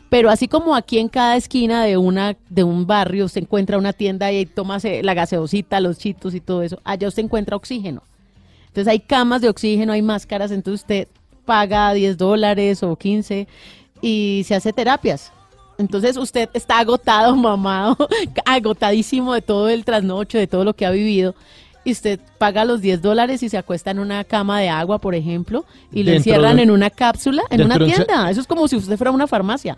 Pero 0.10 0.32
así 0.32 0.48
como 0.48 0.76
aquí 0.76 0.98
en 0.98 1.10
cada 1.10 1.36
esquina 1.36 1.84
de 1.86 1.96
una 1.98 2.36
de 2.50 2.64
un 2.64 2.88
barrio 2.88 3.30
se 3.30 3.38
encuentra 3.40 3.78
una 3.78 3.94
tienda 3.94 4.32
y 4.32 4.48
toma 4.48 4.80
la 5.04 5.14
gaseosita, 5.14 5.80
los 5.80 6.00
chitos 6.00 6.34
y 6.34 6.42
todo 6.42 6.64
eso, 6.64 6.80
allá 6.84 7.08
usted 7.08 7.22
encuentra 7.24 7.56
oxígeno. 7.56 8.02
Entonces 8.70 8.88
hay 8.90 9.00
camas 9.02 9.42
de 9.42 9.50
oxígeno, 9.50 9.94
hay 9.94 10.02
máscaras, 10.02 10.50
entonces 10.52 10.82
usted 10.82 11.08
paga 11.56 11.92
10 11.92 12.18
dólares 12.18 12.82
o 12.82 12.96
15 12.96 13.46
y 14.02 14.44
se 14.48 14.56
hace 14.56 14.72
terapias. 14.72 15.34
Entonces 15.78 16.16
usted 16.16 16.48
está 16.54 16.80
agotado, 16.80 17.36
mamado, 17.48 17.98
agotadísimo 18.46 19.34
de 19.34 19.42
todo 19.42 19.68
el 19.68 19.84
trasnocho, 19.84 20.38
de 20.38 20.48
todo 20.48 20.64
lo 20.64 20.74
que 20.74 20.86
ha 20.86 20.92
vivido. 20.92 21.36
Y 21.84 21.92
usted 21.92 22.22
paga 22.38 22.64
los 22.64 22.80
10 22.80 23.02
dólares 23.02 23.44
y 23.44 23.50
se 23.50 23.58
acuesta 23.58 23.92
en 23.92 24.00
una 24.00 24.24
cama 24.24 24.62
de 24.62 24.70
agua, 24.70 25.00
por 25.00 25.14
ejemplo, 25.14 25.66
y 25.92 26.04
lo 26.04 26.12
encierran 26.12 26.56
de- 26.56 26.64
en 26.64 26.72
una 26.72 26.90
cápsula, 26.90 27.44
en 27.50 27.64
una 27.66 27.76
tienda. 27.98 28.30
Eso 28.30 28.40
es 28.40 28.48
como 28.48 28.68
si 28.70 28.78
usted 28.78 28.96
fuera 28.96 29.12
una 29.12 29.28
farmacia. 29.28 29.78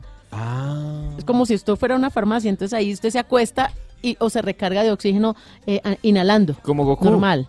Es 1.18 1.24
como 1.26 1.46
si 1.48 1.54
esto 1.56 1.76
fuera 1.76 1.96
una 1.96 2.12
farmacia, 2.12 2.50
entonces 2.50 2.78
ahí 2.78 2.94
usted 2.94 3.10
se 3.10 3.18
acuesta 3.20 3.72
y, 4.04 4.16
o 4.20 4.30
se 4.30 4.42
recarga 4.44 4.84
de 4.84 4.92
oxígeno 4.92 5.36
eh, 5.66 5.82
inhalando. 6.04 6.56
Como 6.62 6.86
Goku. 6.86 7.06
Normal. 7.06 7.48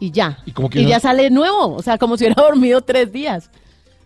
Y 0.00 0.10
ya. 0.10 0.38
Y 0.44 0.50
como 0.52 0.68
que 0.68 0.80
y 0.80 0.82
uno- 0.82 0.90
ya 0.90 1.00
sale 1.00 1.30
nuevo, 1.30 1.74
o 1.74 1.82
sea, 1.82 1.96
como 1.96 2.16
si 2.18 2.24
hubiera 2.24 2.42
dormido 2.48 2.82
tres 2.82 3.10
días. 3.10 3.50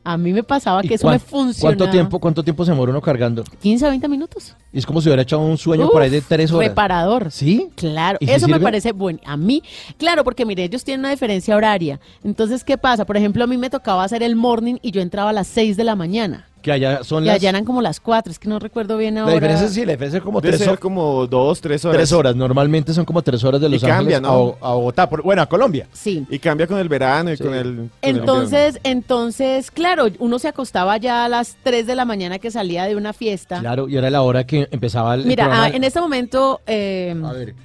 A 0.09 0.17
mí 0.17 0.33
me 0.33 0.43
pasaba 0.43 0.83
¿Y 0.83 0.89
que 0.89 0.95
eso 0.95 1.07
me 1.07 1.19
funcionaba. 1.19 1.77
¿Cuánto 1.77 1.91
tiempo, 1.91 2.19
¿Cuánto 2.19 2.43
tiempo 2.43 2.65
se 2.65 2.71
demora 2.71 2.93
uno 2.93 3.03
cargando? 3.03 3.45
15 3.61 3.85
a 3.85 3.91
20 3.91 4.09
minutos. 4.09 4.55
Y 4.73 4.79
es 4.79 4.87
como 4.87 5.03
si 5.03 5.09
hubiera 5.09 5.21
echado 5.21 5.43
un 5.43 5.59
sueño 5.59 5.85
Uf, 5.85 5.93
por 5.93 6.01
ahí 6.01 6.09
de 6.09 6.23
tres 6.23 6.51
horas. 6.51 6.71
Reparador. 6.71 7.31
¿Sí? 7.31 7.69
Claro, 7.75 8.17
¿Y 8.19 8.27
si 8.27 8.33
eso 8.33 8.49
me 8.49 8.59
parece 8.59 8.93
bueno. 8.93 9.19
A 9.27 9.37
mí, 9.37 9.63
claro, 9.99 10.25
porque 10.25 10.47
mire, 10.47 10.65
ellos 10.65 10.83
tienen 10.83 11.01
una 11.01 11.11
diferencia 11.11 11.55
horaria. 11.55 12.01
Entonces, 12.25 12.65
¿qué 12.65 12.79
pasa? 12.79 13.05
Por 13.05 13.19
ejemplo, 13.19 13.45
a 13.45 13.47
mí 13.47 13.59
me 13.59 13.69
tocaba 13.69 14.03
hacer 14.03 14.23
el 14.23 14.35
morning 14.35 14.77
y 14.81 14.93
yo 14.93 15.03
entraba 15.03 15.29
a 15.29 15.35
las 15.35 15.47
6 15.49 15.77
de 15.77 15.85
la 15.85 15.95
mañana. 15.95 16.48
Que 16.69 16.73
allá 16.73 17.03
son 17.05 17.25
Y 17.25 17.27
las... 17.29 17.37
allá 17.37 17.49
eran 17.51 17.65
como 17.65 17.81
las 17.83 17.99
4, 18.01 18.31
es 18.31 18.39
que 18.39 18.49
no 18.49 18.59
recuerdo 18.59 18.97
bien 18.99 19.17
ahora. 19.19 19.31
La 19.31 19.35
diferencia 19.41 19.69
sí, 19.69 19.85
la 19.87 19.93
diferencia 19.93 20.19
es 20.19 20.25
como 20.25 20.41
Debe 20.41 20.51
tres, 20.53 20.61
ser 20.61 20.69
horas. 20.69 20.81
como 20.81 21.27
dos, 21.27 21.61
tres 21.61 21.85
horas. 21.85 21.97
Tres 21.97 22.13
horas, 22.13 22.37
normalmente 22.37 22.93
son 22.93 23.05
como 23.05 23.23
tres 23.23 23.43
horas 23.45 23.61
de 23.61 23.69
Y 23.69 23.71
Los 23.73 23.81
cambia, 23.83 24.19
Ángeles 24.19 24.21
¿no? 24.23 24.29
a, 24.29 24.37
Bo- 24.37 24.59
a 24.61 24.75
Bogotá, 24.75 25.09
por- 25.09 25.23
bueno, 25.23 25.43
a 25.43 25.47
Colombia. 25.47 25.87
Sí. 25.93 26.27
Y 26.29 26.39
cambia 26.39 26.67
con 26.67 26.79
el 26.79 26.89
verano 26.89 27.33
y 27.33 27.37
con 27.39 27.55
el. 27.55 27.63
con 27.63 27.63
el 27.63 27.71
invierno. 27.71 27.91
Entonces, 28.03 28.79
entonces, 28.85 29.71
claro, 29.71 30.07
uno 30.19 30.39
se 30.39 30.49
acostaba 30.49 30.97
ya 30.99 31.25
a 31.25 31.29
las 31.29 31.57
3 31.63 31.87
de 31.87 31.95
la 31.95 32.05
mañana 32.05 32.39
que 32.39 32.51
salía 32.51 32.85
de 32.85 32.95
una 32.97 33.13
fiesta. 33.13 33.61
Claro, 33.61 33.89
y 33.89 33.97
era 33.97 34.11
la 34.11 34.23
hora 34.23 34.45
que 34.45 34.69
empezaba 34.71 35.15
el, 35.15 35.23
el 35.23 35.27
Mira, 35.27 35.45
programa. 35.45 35.67
ah, 35.67 35.77
en 35.77 35.85
este 35.85 36.01
momento, 36.01 36.61
eh, 36.67 37.15
A 37.25 37.33
ver, 37.33 37.55
¿cu- 37.55 37.61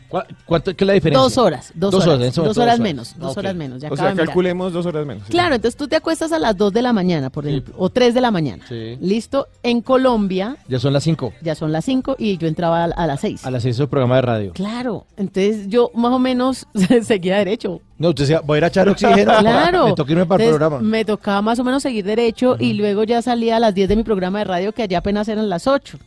¿cuánto 0.45 0.75
qué 0.75 0.83
es 0.83 0.87
la 0.87 0.93
diferencia? 0.93 1.21
dos 1.23 1.37
horas, 1.37 1.71
dos, 1.75 1.91
Dos 1.91 2.07
horas, 2.07 2.35
dos 2.35 2.57
horas 2.57 2.77
dos 2.77 2.83
menos, 2.83 3.15
dos 3.17 3.37
horas 3.37 3.55
menos. 3.55 3.81
ya 3.81 3.89
O 3.91 3.95
sea, 3.95 4.11
mirar. 4.11 4.25
calculemos 4.27 4.71
dos 4.73 4.85
horas 4.85 5.05
menos. 5.05 5.23
sí. 5.25 5.31
Claro, 5.31 5.55
entonces 5.55 5.75
tú 5.77 5.87
te 5.87 5.95
acuestas 5.95 6.31
a 6.31 6.39
las 6.39 6.55
2 6.57 6.71
de 6.73 6.81
la 6.81 6.93
mañana, 6.93 7.29
por 7.29 7.47
ejemplo, 7.47 7.73
o 7.77 7.89
3 7.89 8.13
de 8.13 8.21
la 8.21 8.31
mañana. 8.31 8.63
Sí. 8.69 8.97
Listo, 9.01 9.47
en 9.63 9.81
Colombia 9.81 10.57
Ya 10.67 10.79
son 10.79 10.93
las 10.93 11.03
cinco. 11.03 11.33
ya 11.41 11.55
son 11.55 11.71
las 11.71 11.85
5 11.85 12.15
y 12.19 12.37
yo 12.37 12.47
entraba 12.47 12.83
a, 12.83 12.85
a 12.85 13.07
las 13.07 13.21
6. 13.21 13.45
A 13.45 13.51
las 13.51 13.63
seis 13.63 13.75
es 13.75 13.79
el 13.79 13.87
programa 13.87 14.15
de 14.17 14.21
radio. 14.21 14.51
Claro, 14.53 15.05
entonces 15.17 15.67
yo 15.67 15.91
más 15.95 16.11
o 16.11 16.19
menos 16.19 16.67
seguía 17.03 17.37
derecho. 17.37 17.81
No, 17.97 18.09
usted 18.09 18.23
decía, 18.23 18.41
voy 18.43 18.55
a 18.55 18.57
ir 18.57 18.63
a 18.65 18.67
echar 18.67 18.89
oxígeno. 18.89 19.31
Claro. 19.39 19.85
Me 19.89 19.93
toca 19.93 20.11
irme 20.11 20.25
para 20.25 20.43
el 20.43 20.49
programa. 20.49 20.79
Me 20.79 21.05
tocaba 21.05 21.41
más 21.41 21.59
o 21.59 21.63
menos 21.63 21.81
seguir 21.83 22.03
derecho 22.05 22.57
y 22.59 22.73
luego 22.73 23.03
ya 23.03 23.21
salía 23.21 23.57
a 23.57 23.59
las 23.59 23.73
10 23.73 23.87
de 23.89 23.95
mi 23.95 24.03
programa 24.03 24.39
de 24.39 24.45
radio 24.45 24.71
que 24.73 24.83
allá 24.83 24.97
apenas 24.97 25.27
eran 25.27 25.47
las 25.49 25.67
8. 25.67 25.97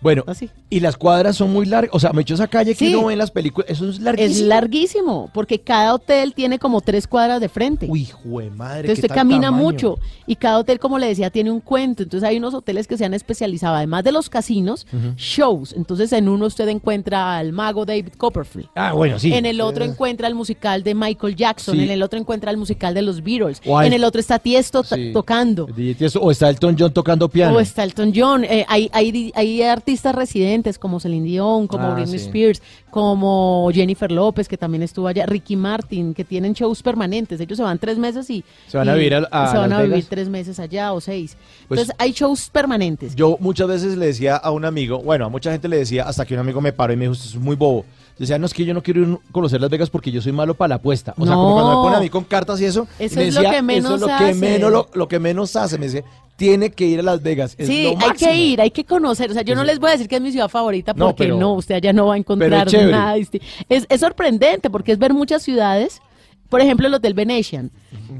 Bueno, 0.00 0.24
Así. 0.26 0.48
y 0.70 0.80
las 0.80 0.96
cuadras 0.96 1.36
son 1.36 1.52
muy 1.52 1.66
largas. 1.66 1.90
O 1.94 2.00
sea, 2.00 2.12
me 2.12 2.22
echó 2.22 2.34
esa 2.34 2.46
calle 2.48 2.72
que 2.74 2.86
Sí. 2.88 2.94
uno 2.94 3.06
ve 3.08 3.12
en 3.12 3.18
las 3.18 3.30
películas. 3.30 3.70
Eso 3.70 3.88
es 3.88 3.96
Es 3.96 4.00
larguísimo. 4.02 4.48
larguísimo, 4.48 5.30
porque 5.34 5.60
cada 5.60 5.94
hotel 5.94 6.32
tiene 6.34 6.58
como 6.58 6.80
tres 6.80 7.06
cuadras 7.06 7.40
de 7.40 7.48
frente. 7.48 7.86
Uy, 7.88 8.06
jue 8.06 8.48
madre. 8.50 8.80
Entonces 8.80 9.00
qué 9.00 9.06
usted 9.06 9.08
tal 9.08 9.16
camina 9.18 9.48
tamaño. 9.48 9.62
mucho 9.64 9.98
y 10.26 10.36
cada 10.36 10.58
hotel, 10.58 10.78
como 10.78 10.98
le 10.98 11.06
decía, 11.06 11.28
tiene 11.30 11.50
un 11.50 11.60
cuento. 11.60 12.02
Entonces 12.02 12.26
hay 12.28 12.38
unos 12.38 12.54
hoteles 12.54 12.86
que 12.86 12.96
se 12.96 13.04
han 13.04 13.12
especializado, 13.14 13.74
además 13.76 14.02
de 14.04 14.12
los 14.12 14.30
casinos, 14.30 14.86
shows. 15.16 15.74
Entonces 15.76 16.12
en 16.12 16.28
uno 16.28 16.46
usted 16.46 16.68
encuentra 16.68 17.36
al 17.36 17.52
mago 17.52 17.84
David 17.84 18.14
Copperfield. 18.16 18.68
Ah, 18.74 18.92
bueno, 18.92 19.18
sí. 19.18 19.34
En 19.34 19.44
el 19.44 19.60
otro 19.60 19.84
encuentra 19.84 20.28
el 20.28 20.34
musical 20.34 20.82
de 20.82 20.94
Michael 20.94 21.36
Jackson, 21.36 21.76
Sí. 21.76 21.82
en 21.84 21.90
el 21.90 22.02
otro 22.02 22.18
encuentra 22.18 22.50
el 22.50 22.56
musical 22.56 22.94
de 22.94 23.02
los 23.02 23.22
Beatles, 23.22 23.60
O 23.66 23.78
hay- 23.78 23.88
en 23.88 23.92
el 23.92 24.04
otro 24.04 24.20
está 24.20 24.38
Tiesto 24.38 24.82
ta- 24.82 24.96
Sí. 24.96 25.10
tocando. 25.12 25.66
DJ 25.66 25.94
Tiesto, 25.94 26.20
O 26.22 26.30
está 26.30 26.48
Elton 26.48 26.74
John 26.78 26.92
tocando 26.92 27.28
piano. 27.28 27.56
O 27.56 27.60
está 27.60 27.84
Elton 27.84 28.12
John, 28.14 28.44
eh, 28.44 28.64
hay, 28.66 28.88
hay, 28.94 29.30
hay 29.34 29.62
artistas 29.62 29.89
residentes 30.14 30.78
como 30.78 31.00
Celine 31.00 31.26
Dion, 31.26 31.66
como 31.66 31.84
Ah, 31.88 31.94
Britney 31.94 32.18
sí. 32.18 32.26
Spears, 32.26 32.62
como 32.90 33.70
Jennifer 33.72 34.10
López, 34.10 34.48
que 34.48 34.56
también 34.56 34.82
estuvo 34.82 35.08
allá, 35.08 35.26
Ricky 35.26 35.56
Martin, 35.56 36.14
que 36.14 36.24
tienen 36.24 36.52
shows 36.52 36.82
permanentes. 36.82 37.40
Ellos 37.40 37.56
se 37.56 37.62
van 37.62 37.78
tres 37.78 37.98
meses 37.98 38.28
y 38.30 38.44
Se 38.68 38.76
van 38.76 38.88
a 38.88 38.94
vivir 38.94 39.14
a- 39.14 39.28
a 39.30 39.50
se 39.50 39.58
van 39.58 39.70
Las 39.70 39.78
a 39.78 39.82
vivir 39.82 39.96
Vegas. 39.96 40.08
tres 40.10 40.28
meses 40.28 40.58
allá 40.60 40.92
o 40.92 41.00
seis. 41.00 41.36
Pues- 41.68 41.80
Entonces 41.80 41.94
hay 41.98 42.12
shows 42.12 42.48
permanentes. 42.50 43.14
Yo 43.14 43.36
muchas 43.40 43.68
veces 43.68 43.96
le 43.96 44.06
decía 44.06 44.36
a 44.36 44.50
un 44.50 44.64
amigo, 44.64 44.98
bueno, 44.98 45.26
a 45.26 45.28
mucha 45.28 45.50
gente 45.52 45.68
le 45.68 45.76
decía, 45.78 46.04
hasta 46.04 46.24
que 46.24 46.34
un 46.34 46.40
amigo 46.40 46.60
me 46.60 46.72
paró 46.72 46.92
y 46.92 46.96
me 46.96 47.02
dijo, 47.04 47.14
esto 47.14 47.28
es 47.28 47.36
muy 47.36 47.56
bobo. 47.56 47.84
Decía, 48.18 48.38
no, 48.38 48.44
es 48.44 48.52
que 48.52 48.66
yo 48.66 48.74
no 48.74 48.82
quiero 48.82 49.00
ir 49.00 49.08
a 49.14 49.32
conocer 49.32 49.62
Las 49.62 49.70
Vegas 49.70 49.88
porque 49.88 50.10
yo 50.10 50.20
soy 50.20 50.32
malo 50.32 50.52
para 50.54 50.68
la 50.70 50.74
apuesta. 50.74 51.14
O 51.16 51.24
sea, 51.24 51.34
como 51.34 51.54
cuando 51.54 51.70
me 51.70 51.76
pone 51.84 51.96
a 51.96 52.00
mí 52.00 52.10
con 52.10 52.24
cartas 52.24 52.60
y 52.60 52.66
eso. 52.66 52.86
y 52.98 53.04
Eso 53.04 53.16
me 53.16 53.28
es 53.28 53.34
lo 53.34 53.50
que 53.50 53.62
menos 53.62 53.84
eso 53.86 53.94
es 53.94 54.00
lo 54.02 54.06
que 54.08 54.12
hace". 54.12 54.34
menos, 54.34 54.70
lo, 54.70 54.88
lo 54.92 55.08
que 55.08 55.18
menos 55.18 55.56
hace. 55.56 55.78
Me 55.78 55.86
dice, 55.86 56.04
tiene 56.40 56.70
que 56.70 56.86
ir 56.86 57.00
a 57.00 57.02
Las 57.02 57.22
Vegas. 57.22 57.54
Es 57.58 57.66
Sí, 57.68 57.84
lo 57.84 57.90
hay 57.90 58.16
que 58.16 58.34
ir, 58.34 58.60
hay 58.62 58.70
que 58.70 58.84
conocer. 58.84 59.30
O 59.30 59.34
sea, 59.34 59.42
yo 59.42 59.54
no 59.54 59.62
les 59.62 59.78
voy 59.78 59.90
a 59.90 59.92
decir 59.92 60.08
que 60.08 60.16
es 60.16 60.22
mi 60.22 60.32
ciudad 60.32 60.48
favorita 60.48 60.94
No, 60.96 61.06
porque 61.08 61.24
pero- 61.24 61.36
no, 61.36 61.52
usted 61.52 61.74
allá 61.74 61.92
no 61.92 62.06
va 62.06 62.14
a 62.14 62.16
encontrar 62.16 62.66
chévere. 62.66 62.90
nada. 62.90 63.16
Es, 63.16 63.86
es 63.88 64.00
sorprendente 64.00 64.70
porque 64.70 64.92
es 64.92 64.98
ver 64.98 65.12
muchas 65.12 65.42
ciudades. 65.42 66.00
Por 66.48 66.60
ejemplo, 66.62 66.86
el 66.88 66.94
Hotel 66.94 67.12
Venetian. 67.14 67.70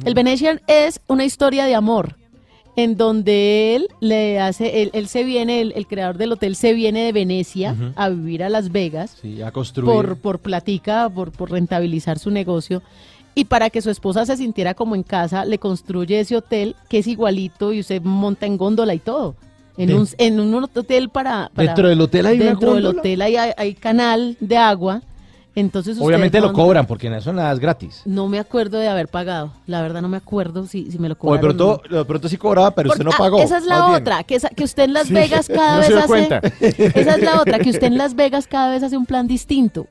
El 0.04 0.14
Venetian 0.14 0.60
es 0.66 1.00
una 1.08 1.24
historia 1.24 1.64
de 1.64 1.74
amor 1.74 2.16
en 2.76 2.96
donde 2.96 3.74
él 3.74 3.88
le 4.00 4.38
hace, 4.38 4.82
él, 4.82 4.90
él 4.92 5.08
se 5.08 5.24
viene, 5.24 5.60
el, 5.62 5.72
el 5.74 5.86
creador 5.86 6.16
del 6.18 6.32
hotel 6.32 6.54
se 6.56 6.72
viene 6.72 7.02
de 7.04 7.12
Venecia 7.12 7.74
a 7.96 8.08
vivir 8.10 8.44
a 8.44 8.48
Las 8.48 8.70
Vegas 8.70 9.16
Sí, 9.20 9.42
a 9.42 9.50
construir. 9.50 9.90
por, 9.92 10.16
por 10.18 10.38
platica, 10.38 11.08
por, 11.10 11.32
por 11.32 11.50
rentabilizar 11.50 12.18
su 12.18 12.30
negocio. 12.30 12.82
Y 13.34 13.44
para 13.44 13.70
que 13.70 13.80
su 13.80 13.90
esposa 13.90 14.26
se 14.26 14.36
sintiera 14.36 14.74
como 14.74 14.94
en 14.94 15.02
casa, 15.02 15.44
le 15.44 15.58
construye 15.58 16.20
ese 16.20 16.36
hotel 16.36 16.74
que 16.88 16.98
es 16.98 17.06
igualito 17.06 17.72
y 17.72 17.80
usted 17.80 18.02
monta 18.02 18.46
en 18.46 18.56
góndola 18.56 18.94
y 18.94 18.98
todo. 18.98 19.34
En, 19.76 19.94
un, 19.94 20.06
en 20.18 20.40
un 20.40 20.54
hotel 20.74 21.08
para, 21.08 21.50
para- 21.54 21.68
¿Dentro 21.68 21.88
del 21.88 22.00
hotel 22.00 22.26
hay 22.26 22.36
una 22.36 22.44
Dentro 22.46 22.74
del 22.74 22.86
hotel 22.86 23.22
hay- 23.22 23.36
hay 23.56 23.74
canal 23.74 24.36
de 24.40 24.56
agua. 24.56 25.00
Entonces 25.60 25.98
Obviamente 26.00 26.40
lo 26.40 26.52
cobran 26.52 26.86
porque 26.86 27.06
en 27.06 27.14
eso 27.14 27.32
nada 27.32 27.52
es 27.52 27.58
gratis. 27.58 28.02
No 28.04 28.28
me 28.28 28.38
acuerdo 28.38 28.78
de 28.78 28.88
haber 28.88 29.08
pagado. 29.08 29.52
La 29.66 29.82
verdad 29.82 30.02
no 30.02 30.08
me 30.08 30.16
acuerdo 30.16 30.66
si, 30.66 30.90
si 30.90 30.98
me 30.98 31.08
lo 31.08 31.16
cobraron. 31.16 31.40
pronto, 31.56 31.82
o 31.84 31.88
no. 31.90 31.98
de 31.98 32.04
pronto 32.04 32.28
sí 32.28 32.36
cobraba, 32.36 32.70
pero 32.72 32.90
usted 32.90 33.04
no 33.04 33.10
ah, 33.12 33.18
pagó. 33.18 33.38
esa 33.40 33.58
es 33.58 33.64
la 33.66 33.90
otra, 33.90 34.24
que, 34.24 34.34
esa- 34.36 34.48
que 34.50 34.64
usted 34.64 34.84
en 34.84 34.92
Las 34.94 35.06
Sí, 35.08 35.14
Vegas 35.14 35.48
cada 35.54 35.74
no 35.74 35.78
vez 35.80 35.86
se 35.88 35.94
hace. 35.98 36.06
cuenta. 36.06 36.40
Esa 36.60 37.14
es 37.16 37.22
la 37.22 37.40
otra, 37.40 37.58
que 37.58 37.70
usted 37.70 37.86
en 37.86 37.98
Las 37.98 38.14
Vegas 38.14 38.46
cada 38.46 38.70
vez 38.70 38.82
hace 38.82 38.96
un 38.96 39.06
plan 39.06 39.26
distinto. 39.26 39.86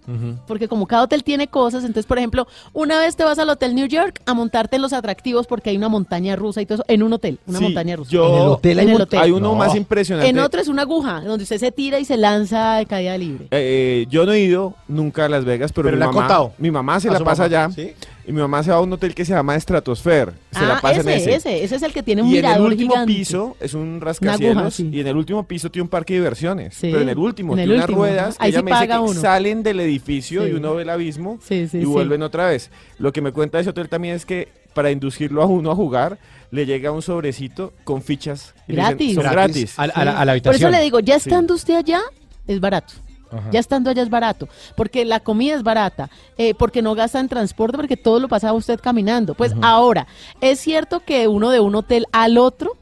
Porque 0.47 0.67
como 0.67 0.87
cada 0.87 1.03
hotel 1.03 1.23
tiene 1.23 1.47
cosas, 1.47 1.83
entonces, 1.83 2.05
por 2.05 2.17
ejemplo, 2.17 2.47
una 2.73 2.99
vez 2.99 3.15
te 3.15 3.23
vas 3.23 3.37
al 3.39 3.49
Hotel 3.49 3.75
New 3.75 3.87
York 3.87 4.21
a 4.25 4.33
montarte 4.33 4.75
en 4.77 4.81
los 4.81 4.93
atractivos 4.93 5.47
porque 5.47 5.69
hay 5.71 5.77
una 5.77 5.89
montaña 5.89 6.35
rusa 6.35 6.61
y 6.61 6.65
todo 6.65 6.75
eso, 6.75 6.85
en 6.87 7.03
un 7.03 7.13
hotel, 7.13 7.39
una 7.47 7.57
Sí, 7.59 7.63
montaña 7.65 7.95
rusa. 7.95 8.11
yo- 8.11 8.27
En 8.29 8.35
el 8.43 8.47
hotel 8.49 8.79
hay 8.79 8.85
En 8.87 8.91
el 8.95 9.01
hotel. 9.01 9.19
Hay 9.19 9.31
uno 9.31 9.49
No. 9.49 9.55
más 9.55 9.75
impresionante. 9.75 10.29
En 10.29 10.39
otro 10.39 10.61
es 10.61 10.67
una 10.67 10.83
aguja, 10.83 11.21
donde 11.21 11.43
usted 11.43 11.57
se 11.57 11.71
tira 11.71 11.99
y 11.99 12.05
se 12.05 12.15
lanza 12.17 12.75
de 12.75 12.85
caída 12.85 13.17
libre. 13.17 13.47
Eh, 13.51 14.05
yo 14.09 14.25
no 14.25 14.31
he 14.31 14.39
ido 14.39 14.75
nunca 14.87 15.25
a 15.25 15.29
Las 15.29 15.43
Vegas, 15.43 15.58
pero, 15.67 15.85
Pero 15.87 15.91
mi 15.91 15.99
le 15.99 16.03
ha 16.03 16.07
mamá, 16.07 16.19
contado. 16.19 16.53
mi 16.57 16.71
mamá 16.71 16.99
se 16.99 17.09
la 17.09 17.19
pasa 17.19 17.43
mamá, 17.43 17.65
allá 17.65 17.71
¿sí? 17.73 17.93
y 18.27 18.31
mi 18.31 18.39
mamá 18.39 18.63
se 18.63 18.71
va 18.71 18.77
a 18.77 18.81
un 18.81 18.91
hotel 18.93 19.13
que 19.13 19.25
se 19.25 19.33
llama 19.33 19.59
Stratosphere. 19.59 20.31
Se 20.51 20.65
la 20.65 20.77
ah, 20.77 20.79
pasa 20.81 21.01
ese, 21.01 21.11
en 21.13 21.17
ese. 21.19 21.35
ese, 21.35 21.63
ese 21.63 21.75
es 21.75 21.81
el 21.83 21.93
que 21.93 22.01
tiene 22.03 22.21
un 22.21 22.29
y 22.29 22.37
en 22.37 22.45
el 22.45 22.61
último 22.61 22.91
gigante. 22.91 23.13
piso 23.13 23.57
es 23.59 23.73
un 23.73 23.95
aguja, 23.95 24.05
rascacielos 24.05 24.73
sí. 24.75 24.89
y 24.91 24.99
en 25.01 25.07
el 25.07 25.17
último 25.17 25.43
piso 25.47 25.69
tiene 25.69 25.83
un 25.83 25.89
parque 25.89 26.13
de 26.13 26.19
diversiones. 26.19 26.73
Sí, 26.75 26.89
pero 26.91 27.01
en 27.01 27.09
el 27.09 27.17
último 27.17 27.53
en 27.53 27.59
el 27.59 27.65
tiene 27.69 27.83
unas 27.83 27.89
ruedas 27.95 28.35
ahí 28.39 28.49
ella 28.49 28.59
sí 28.59 28.63
me 28.65 28.71
dice 28.71 28.81
paga 28.87 28.95
que 29.03 29.11
uno. 29.11 29.21
salen 29.21 29.63
del 29.63 29.79
edificio 29.79 30.43
Sí. 30.45 30.49
y 30.51 30.53
uno 30.53 30.75
ve 30.75 30.83
el 30.83 30.89
abismo 30.89 31.39
Sí, 31.41 31.67
sí, 31.67 31.77
y 31.77 31.81
sí. 31.81 31.85
vuelven 31.85 32.21
otra 32.23 32.47
vez. 32.47 32.71
Lo 32.97 33.11
que 33.11 33.21
me 33.21 33.31
cuenta 33.31 33.59
ese 33.59 33.69
hotel 33.71 33.89
también 33.89 34.15
es 34.15 34.25
que 34.25 34.47
para 34.73 34.91
inducirlo 34.91 35.41
a 35.41 35.45
uno 35.45 35.71
a 35.71 35.75
jugar 35.75 36.19
le 36.51 36.65
llega 36.65 36.91
un 36.91 37.01
sobrecito 37.01 37.73
con 37.83 38.01
fichas. 38.01 38.53
y 38.67 38.73
le 38.73 38.81
dicen, 38.81 38.89
Gratis. 38.97 39.15
Son 39.15 39.23
Gratis. 39.23 39.55
gratis. 39.55 39.73
A, 39.79 39.87
la- 39.87 39.93
a 39.93 40.05
la, 40.05 40.11
a 40.19 40.25
la 40.25 40.31
Por 40.33 40.37
eso 40.37 40.49
habitación. 40.49 40.71
le 40.71 40.81
digo, 40.81 40.99
ya 40.99 41.19
Sí. 41.19 41.29
estando 41.29 41.53
usted 41.55 41.75
allá, 41.75 42.01
es 42.47 42.59
barato. 42.59 42.93
Ajá. 43.31 43.49
Ya 43.51 43.59
estando 43.59 43.89
allá 43.89 44.01
es 44.01 44.09
barato, 44.09 44.47
porque 44.75 45.05
la 45.05 45.19
comida 45.19 45.55
es 45.55 45.63
barata, 45.63 46.09
eh, 46.37 46.53
porque 46.55 46.81
no 46.81 46.95
gasta 46.95 47.19
en 47.19 47.29
transporte, 47.29 47.77
porque 47.77 47.97
todo 47.97 48.19
lo 48.19 48.27
pasaba 48.27 48.53
usted 48.53 48.79
caminando. 48.79 49.33
Pues 49.35 49.53
ahora, 49.61 50.07
es 50.41 50.59
cierto 50.59 51.01
que 51.01 51.27
uno 51.27 51.49
de 51.51 51.59
un 51.59 51.75
hotel 51.75 52.05
al 52.11 52.37
otro, 52.37 52.75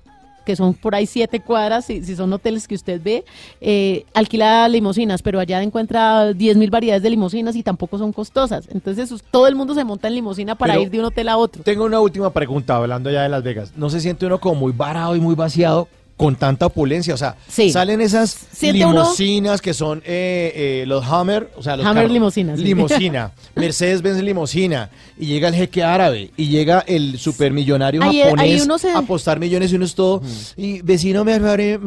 que 0.46 0.56
son 0.56 0.74
por 0.74 0.96
ahí 0.96 1.06
siete 1.06 1.42
cuadras, 1.42 1.84
si, 1.84 2.02
si 2.06 2.16
son 2.16 2.32
hoteles 2.32 2.70
que 2.70 2.76
usted 2.76 3.02
ve, 3.04 3.26
eh, 3.60 4.06
alquila 4.14 4.70
limusinas, 4.70 5.22
pero 5.22 5.42
allá 5.42 5.62
encuentra 5.62 6.32
10 6.32 6.56
mil 6.56 6.70
variedades 6.70 7.04
de 7.04 7.10
limusinas 7.10 7.54
y 7.58 7.64
tampoco 7.64 7.98
son 7.98 8.14
costosas. 8.14 8.66
Entonces 8.72 9.14
todo 9.30 9.48
el 9.48 9.56
mundo 9.56 9.74
se 9.76 9.84
monta 9.84 10.08
en 10.08 10.16
limusina 10.16 10.56
para 10.56 10.76
Pero- 10.76 10.84
ir 10.84 10.90
de 10.90 11.00
un 11.00 11.06
hotel 11.06 11.28
a 11.28 11.36
otro. 11.36 11.64
Tengo 11.64 11.84
una 11.84 12.00
última 12.00 12.30
pregunta, 12.30 12.78
hablando 12.78 13.10
ya 13.12 13.24
de 13.24 13.30
Las 13.30 13.44
Vegas. 13.44 13.74
¿No 13.76 13.90
se 13.90 14.00
siente 14.00 14.26
uno 14.26 14.40
como 14.40 14.56
muy 14.56 14.72
varado 14.72 15.18
y 15.18 15.20
muy 15.20 15.36
vaciado 15.36 15.90
con 16.18 16.36
tanta 16.36 16.66
opulencia? 16.66 17.14
O 17.14 17.18
sea, 17.18 17.36
Sí. 17.48 17.70
salen 17.70 18.02
esas 18.02 18.48
uno- 18.62 18.74
limusinas 19.04 19.62
que 19.62 19.74
son 19.74 20.00
eh, 20.00 20.52
eh, 20.56 20.84
los 20.88 21.08
Hummer, 21.08 21.52
o 21.56 21.62
sea, 21.64 21.78
los 21.78 22.12
limusinas, 22.12 22.58
sí. 22.60 22.66
Limosina, 22.66 23.32
Mercedes-Benz 23.56 24.22
limosina, 24.24 24.90
y 25.18 25.28
llega 25.28 25.48
el 25.48 25.54
jeque 25.56 25.84
árabe, 25.84 26.32
y 26.36 26.48
llega 26.48 26.84
el 26.88 27.18
supermillonario 27.20 28.02
Ahí- 28.04 28.18
ahí 28.18 28.24
japonés 28.24 28.66
uno 28.66 28.78
se- 28.80 28.90
a 28.92 28.98
apostar 28.98 29.40
millones 29.40 29.72
y 29.72 29.76
uno 29.76 29.86
es 29.86 29.96
todo, 29.96 30.22
y 30.56 30.82
vecino 30.82 31.24
me, 31.24 31.38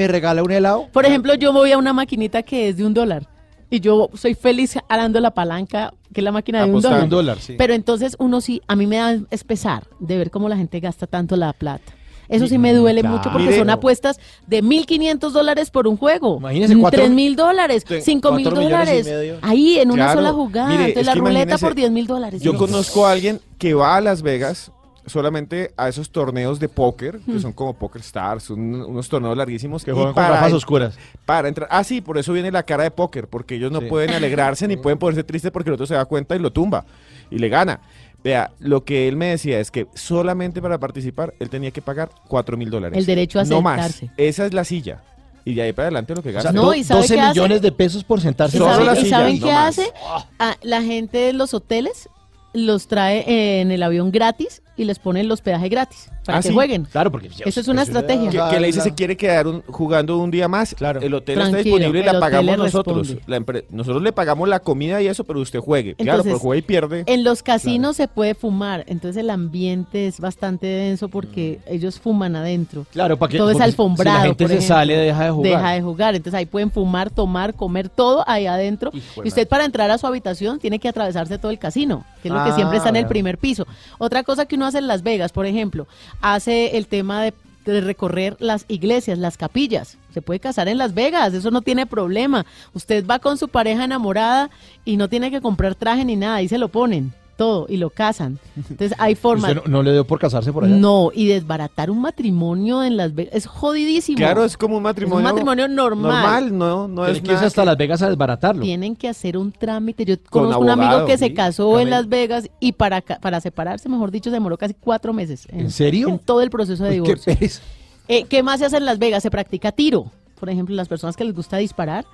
regala 0.09 0.43
un 0.43 0.51
helado. 0.53 0.89
Por 0.93 1.05
ejemplo, 1.05 1.35
yo 1.35 1.53
voy 1.53 1.73
a 1.73 1.79
una 1.79 1.93
maquinita 1.93 2.43
que 2.43 2.69
es 2.69 2.77
de 2.77 2.85
un 2.87 2.95
dólar. 2.95 3.27
Y 3.73 3.79
yo 3.79 4.11
soy 4.15 4.35
feliz 4.35 4.77
alando 4.89 5.21
la 5.21 5.31
palanca, 5.33 5.95
que 6.13 6.21
es 6.21 6.25
la 6.25 6.33
máquina 6.33 6.65
de 6.65 6.71
un 6.73 6.81
dólar. 6.83 7.05
un 7.05 7.09
dólar, 7.09 7.39
sí. 7.41 7.55
Pero 7.57 7.73
entonces 7.73 8.17
uno 8.19 8.41
sí, 8.41 8.61
a 8.67 8.75
mí 8.75 8.87
me 8.89 8.97
da 8.97 9.17
es 9.31 9.45
pesar 9.45 9.87
de 10.01 10.19
ver 10.19 10.33
cómo 10.33 10.49
la 10.49 10.57
gente 10.57 10.81
gasta 10.81 11.07
tanto 11.07 11.37
la 11.37 11.53
plata. 11.53 11.93
Eso 12.31 12.47
sí 12.47 12.57
me 12.59 12.73
duele 12.73 13.01
claro. 13.01 13.17
mucho 13.19 13.31
porque 13.33 13.59
son 13.59 13.69
apuestas 13.71 14.19
de 14.47 14.63
1.500 14.63 15.31
dólares 15.33 15.71
por 15.71 15.87
un 15.89 15.97
juego. 15.97 16.37
Imagínese, 16.39 16.77
cuatro- 16.79 17.03
3.000 17.05 17.35
dólares, 17.37 17.85
Te- 17.85 18.01
5.000 18.01 18.21
cuatro 18.45 18.61
millones 18.63 19.07
y 19.07 19.11
dólares. 19.11 19.39
Ahí 19.43 19.79
en 19.79 19.91
una 19.91 20.05
Claro. 20.07 20.21
sola 20.21 20.33
jugada. 20.33 20.69
Mire, 20.71 20.85
Entonces 20.89 21.07
la 21.07 21.15
ruleta 21.21 21.59
por 21.59 21.75
10.000 21.75 22.07
dólares. 22.07 22.41
Yo 22.41 22.57
conozco 22.57 23.07
a 23.07 23.13
alguien 23.13 23.41
que 23.59 23.75
va 23.75 23.97
a 23.97 24.01
Las 24.01 24.23
Vegas 24.23 24.71
solamente 25.07 25.73
a 25.77 25.89
esos 25.89 26.11
torneos 26.11 26.61
de 26.61 26.69
póker, 26.69 27.19
que 27.27 27.41
son 27.41 27.53
como 27.53 27.75
Poker 27.75 28.01
Stars, 28.01 28.45
son 28.45 28.61
unos 28.61 29.09
torneos 29.09 29.37
larguísimos. 29.37 29.83
Que 29.85 29.93
juegan 29.93 30.13
con 30.13 30.23
para 30.23 30.37
gafas 30.37 30.53
oscuras. 30.53 30.97
Para 31.27 31.49
entrar. 31.49 31.67
Ah, 31.71 31.83
sí, 31.83 32.01
por 32.01 32.17
eso 32.19 32.33
viene 32.33 32.53
la 32.53 32.63
cara 32.63 32.85
de 32.85 32.91
póker, 32.93 33.27
porque 33.27 33.57
ellos 33.57 33.73
no 33.73 33.81
Sí. 33.81 33.87
pueden 33.87 34.11
alegrarse 34.11 34.69
ni 34.69 34.77
pueden 34.77 34.99
ponerse 35.01 35.25
tristes 35.25 35.51
porque 35.51 35.71
el 35.71 35.75
otro 35.75 35.87
se 35.87 35.95
da 35.95 36.05
cuenta 36.05 36.37
y 36.37 36.39
lo 36.39 36.53
tumba 36.53 36.85
y 37.29 37.39
le 37.39 37.49
gana. 37.49 37.81
Vea, 38.23 38.51
lo 38.59 38.85
que 38.85 39.09
él 39.09 39.17
me 39.17 39.27
decía 39.27 39.61
es 39.61 39.71
que 39.71 39.87
solamente 39.95 40.61
para 40.61 40.79
participar 40.79 41.33
él 41.41 41.49
tenía 41.49 41.71
que 41.71 41.81
pagar 41.83 42.11
4 42.29 42.57
mil 42.57 42.69
dólares. 42.71 42.99
El 42.99 43.07
derecho 43.07 43.41
a 43.41 43.45
No 43.45 43.63
más. 43.63 43.81
sentarse. 43.93 44.11
Esa 44.17 44.45
es 44.47 44.53
la 44.53 44.65
silla. 44.65 45.03
Y 45.45 45.55
de 45.55 45.63
ahí 45.63 45.73
para 45.73 45.87
adelante 45.87 46.15
lo 46.15 46.23
que 46.23 46.37
O 46.37 46.41
sea. 46.41 46.53
No, 46.53 46.75
¿y 46.75 46.85
sabe 46.85 47.01
12 47.01 47.15
qué 47.15 47.21
hace? 47.21 47.31
millones 47.31 47.63
de 47.63 47.73
pesos 47.73 48.05
por 48.05 48.21
sentarse 48.21 48.59
¿Y 48.59 48.61
en 48.61 48.67
saben, 48.67 48.87
la 48.87 48.93
y 48.99 49.03
silla. 49.05 49.19
saben 49.19 49.41
no 49.41 49.47
qué 49.47 49.53
más. 49.53 49.79
hace? 49.79 49.93
Ah, 50.39 50.57
la 50.63 50.83
gente 50.83 51.17
de 51.19 51.33
los 51.33 51.55
hoteles 51.55 52.09
los 52.53 52.89
trae 52.89 53.21
eh, 53.21 53.61
en 53.63 53.71
el 53.71 53.83
avión 53.83 54.11
gratis 54.11 54.61
y 54.81 54.85
les 54.85 54.99
pone 54.99 55.21
el 55.21 55.31
hospedaje 55.31 55.69
gratis 55.69 56.11
para 56.25 56.39
Ah, 56.39 56.43
que 56.43 56.49
sí. 56.49 56.55
jueguen. 56.55 56.85
Claro, 56.85 57.11
porque 57.11 57.29
Eso 57.45 57.61
es 57.61 57.69
una 57.69 57.83
estrategia. 57.83 58.31
que, 58.31 58.55
que 58.55 58.61
le 58.61 58.67
dice 58.69 58.81
se 58.81 58.95
quiere 58.95 59.17
quedar 59.17 59.47
un- 59.47 59.63
jugando 59.67 60.17
un 60.19 60.31
día 60.31 60.49
más, 60.49 60.75
Claro. 60.75 61.01
el 61.01 61.13
hotel 61.15 61.39
está 61.39 61.51
Tranquilo, 61.51 61.77
disponible 61.77 62.01
y 62.01 62.05
la 62.13 62.19
pagamos 62.21 62.57
nosotros. 62.57 63.17
La 63.27 63.41
nosotros 63.71 64.03
le 64.03 64.13
pagamos 64.13 64.49
la 64.49 64.61
comida 64.61 65.03
y 65.03 65.07
eso, 65.07 65.25
pero 65.25 65.41
usted 65.41 65.59
juegue. 65.61 65.95
claro, 65.97 66.23
pero 66.23 66.39
juega 66.39 66.59
y 66.59 66.63
pierde. 66.63 67.05
En 67.07 67.25
los 67.25 67.43
casinos 67.43 67.97
se 67.97 68.09
puede 68.09 68.35
fumar, 68.35 68.85
entonces 68.89 69.21
el 69.21 69.31
ambiente 69.31 70.07
es 70.07 70.19
bastante 70.21 70.67
denso 70.67 71.09
porque 71.09 71.61
ellos 71.67 72.01
fuman 72.01 72.37
adentro. 72.37 72.87
Claro, 72.93 73.17
para 73.19 73.31
que 73.33 73.39
todo 73.39 73.51
es 73.51 73.61
alfombrado. 73.61 74.17
Si 74.17 74.23
la 74.23 74.27
gente 74.29 74.45
por 74.45 74.49
se 74.51 74.55
ejemplo. 74.57 74.77
sale, 74.77 74.97
deja 74.97 75.25
de 75.25 75.31
jugar. 75.31 75.51
Deja 75.53 75.71
de 75.73 75.83
jugar. 75.83 76.15
Entonces 76.15 76.39
ahí 76.39 76.47
pueden 76.47 76.71
fumar, 76.71 77.11
tomar, 77.11 77.55
comer 77.55 77.89
todo 77.89 78.25
ahí 78.27 78.47
adentro. 78.47 78.91
Hijo 78.95 79.23
Y 79.25 79.29
usted 79.29 79.47
para 79.47 79.65
entrar 79.65 79.91
a 79.91 79.99
su 79.99 80.07
habitación 80.07 80.59
tiene 80.59 80.79
que 80.79 80.89
atravesarse 80.89 81.39
todo 81.39 81.51
el 81.51 81.59
casino, 81.59 82.05
que 82.23 82.29
es 82.29 82.35
lo 82.35 82.43
que 82.45 82.51
Ah, 82.51 82.55
siempre 82.55 82.79
está 82.79 82.89
en 82.89 82.97
el 82.97 83.07
primer 83.07 83.37
piso. 83.39 83.67
Otra 83.99 84.23
cosa 84.23 84.47
que 84.47 84.55
uno 84.57 84.70
hace 84.71 84.79
en 84.79 84.87
Las 84.87 85.03
Vegas, 85.03 85.33
por 85.33 85.47
ejemplo, 85.47 85.87
hace 86.21 86.77
el 86.77 86.87
tema 86.87 87.23
de, 87.23 87.35
de 87.65 87.81
recorrer 87.81 88.37
las 88.41 88.65
iglesias, 88.69 89.19
las 89.19 89.37
capillas. 89.37 89.99
Se 90.13 90.23
puede 90.23 90.41
casar 90.41 90.69
en 90.69 90.79
Las 90.79 90.95
Vegas, 90.95 91.35
eso 91.35 91.51
no 91.51 91.63
tiene 91.63 91.87
problema. 91.87 92.47
Usted 92.73 93.07
va 93.07 93.19
con 93.19 93.37
su 93.37 93.49
pareja 93.49 93.85
enamorada 93.85 94.51
y 94.85 94.97
no 94.97 95.09
tiene 95.09 95.31
que 95.31 95.41
comprar 95.41 95.75
traje 95.75 96.05
ni 96.05 96.17
nada, 96.17 96.37
ahí 96.37 96.49
se 96.49 96.59
lo 96.59 96.69
ponen 96.69 97.13
todo 97.41 97.65
y 97.71 97.79
lo 97.79 97.89
casan. 97.89 98.39
Entonces 98.55 98.93
hay 98.99 99.15
formas. 99.27 99.51
¿Usted 99.57 99.63
no, 99.65 99.79
no 99.79 99.83
le 99.83 99.93
dio 99.93 100.07
por 100.07 100.19
casarse 100.19 100.53
por 100.53 100.65
allá? 100.65 100.75
No, 100.75 101.11
y 101.15 101.27
desbaratar 101.27 101.91
un 101.91 102.03
matrimonio 102.03 102.85
en 102.85 102.99
Las 102.99 103.15
Vegas 103.15 103.35
es 103.35 103.47
jodidísimo. 103.47 104.19
Claro, 104.19 104.45
es 104.45 104.59
como 104.59 104.77
un 104.77 104.83
matrimonio. 104.83 105.21
Es 105.21 105.33
un 105.33 105.35
matrimonio 105.35 105.67
normal. 105.69 106.51
Normal, 106.53 106.95
no, 106.95 107.07
es 107.07 107.23
que 107.23 107.33
irse 107.33 107.47
hasta 107.47 107.63
que- 107.63 107.67
Las 107.67 107.77
Vegas 107.79 108.03
a 108.03 108.09
desbaratarlo. 108.11 108.63
Tienen 108.63 108.95
que 108.95 109.09
hacer 109.09 109.39
un 109.39 109.53
trámite. 109.53 110.05
Yo 110.05 110.17
conozco 110.29 110.61
un 110.61 110.69
abogado, 110.69 110.91
amigo 110.99 111.07
que 111.07 111.17
se 111.17 111.33
casó 111.33 111.81
en. 111.81 111.89
Las 111.89 112.09
Vegas 112.11 112.51
y 112.61 112.73
para, 112.73 113.01
ca- 113.01 113.19
para 113.21 113.41
separarse, 113.41 113.89
mejor 113.89 114.11
dicho, 114.11 114.29
se 114.31 114.35
demoró 114.35 114.59
casi 114.59 114.75
cuatro 114.75 115.13
meses. 115.15 115.47
¿En 115.51 115.71
serio? 115.71 116.09
En 116.11 116.19
todo 116.19 116.43
el 116.43 116.51
proceso 116.51 116.85
de 116.85 116.91
qué 116.91 116.95
divorcio. 116.97 117.35
pereza. 117.35 117.63
Eh, 118.09 118.25
¿Qué 118.25 118.43
más 118.43 118.59
se 118.61 118.67
hace 118.67 118.77
en 118.77 118.85
Las 118.85 118.99
Vegas? 118.99 119.23
Se 119.23 119.31
practica 119.31 119.73
tiro. 119.73 120.11
Por 120.39 120.51
ejemplo, 120.51 120.75
las 120.75 120.89
personas 120.89 121.17
que 121.17 121.25
les 121.25 121.35
gusta 121.35 121.57
disparar, 121.59 122.05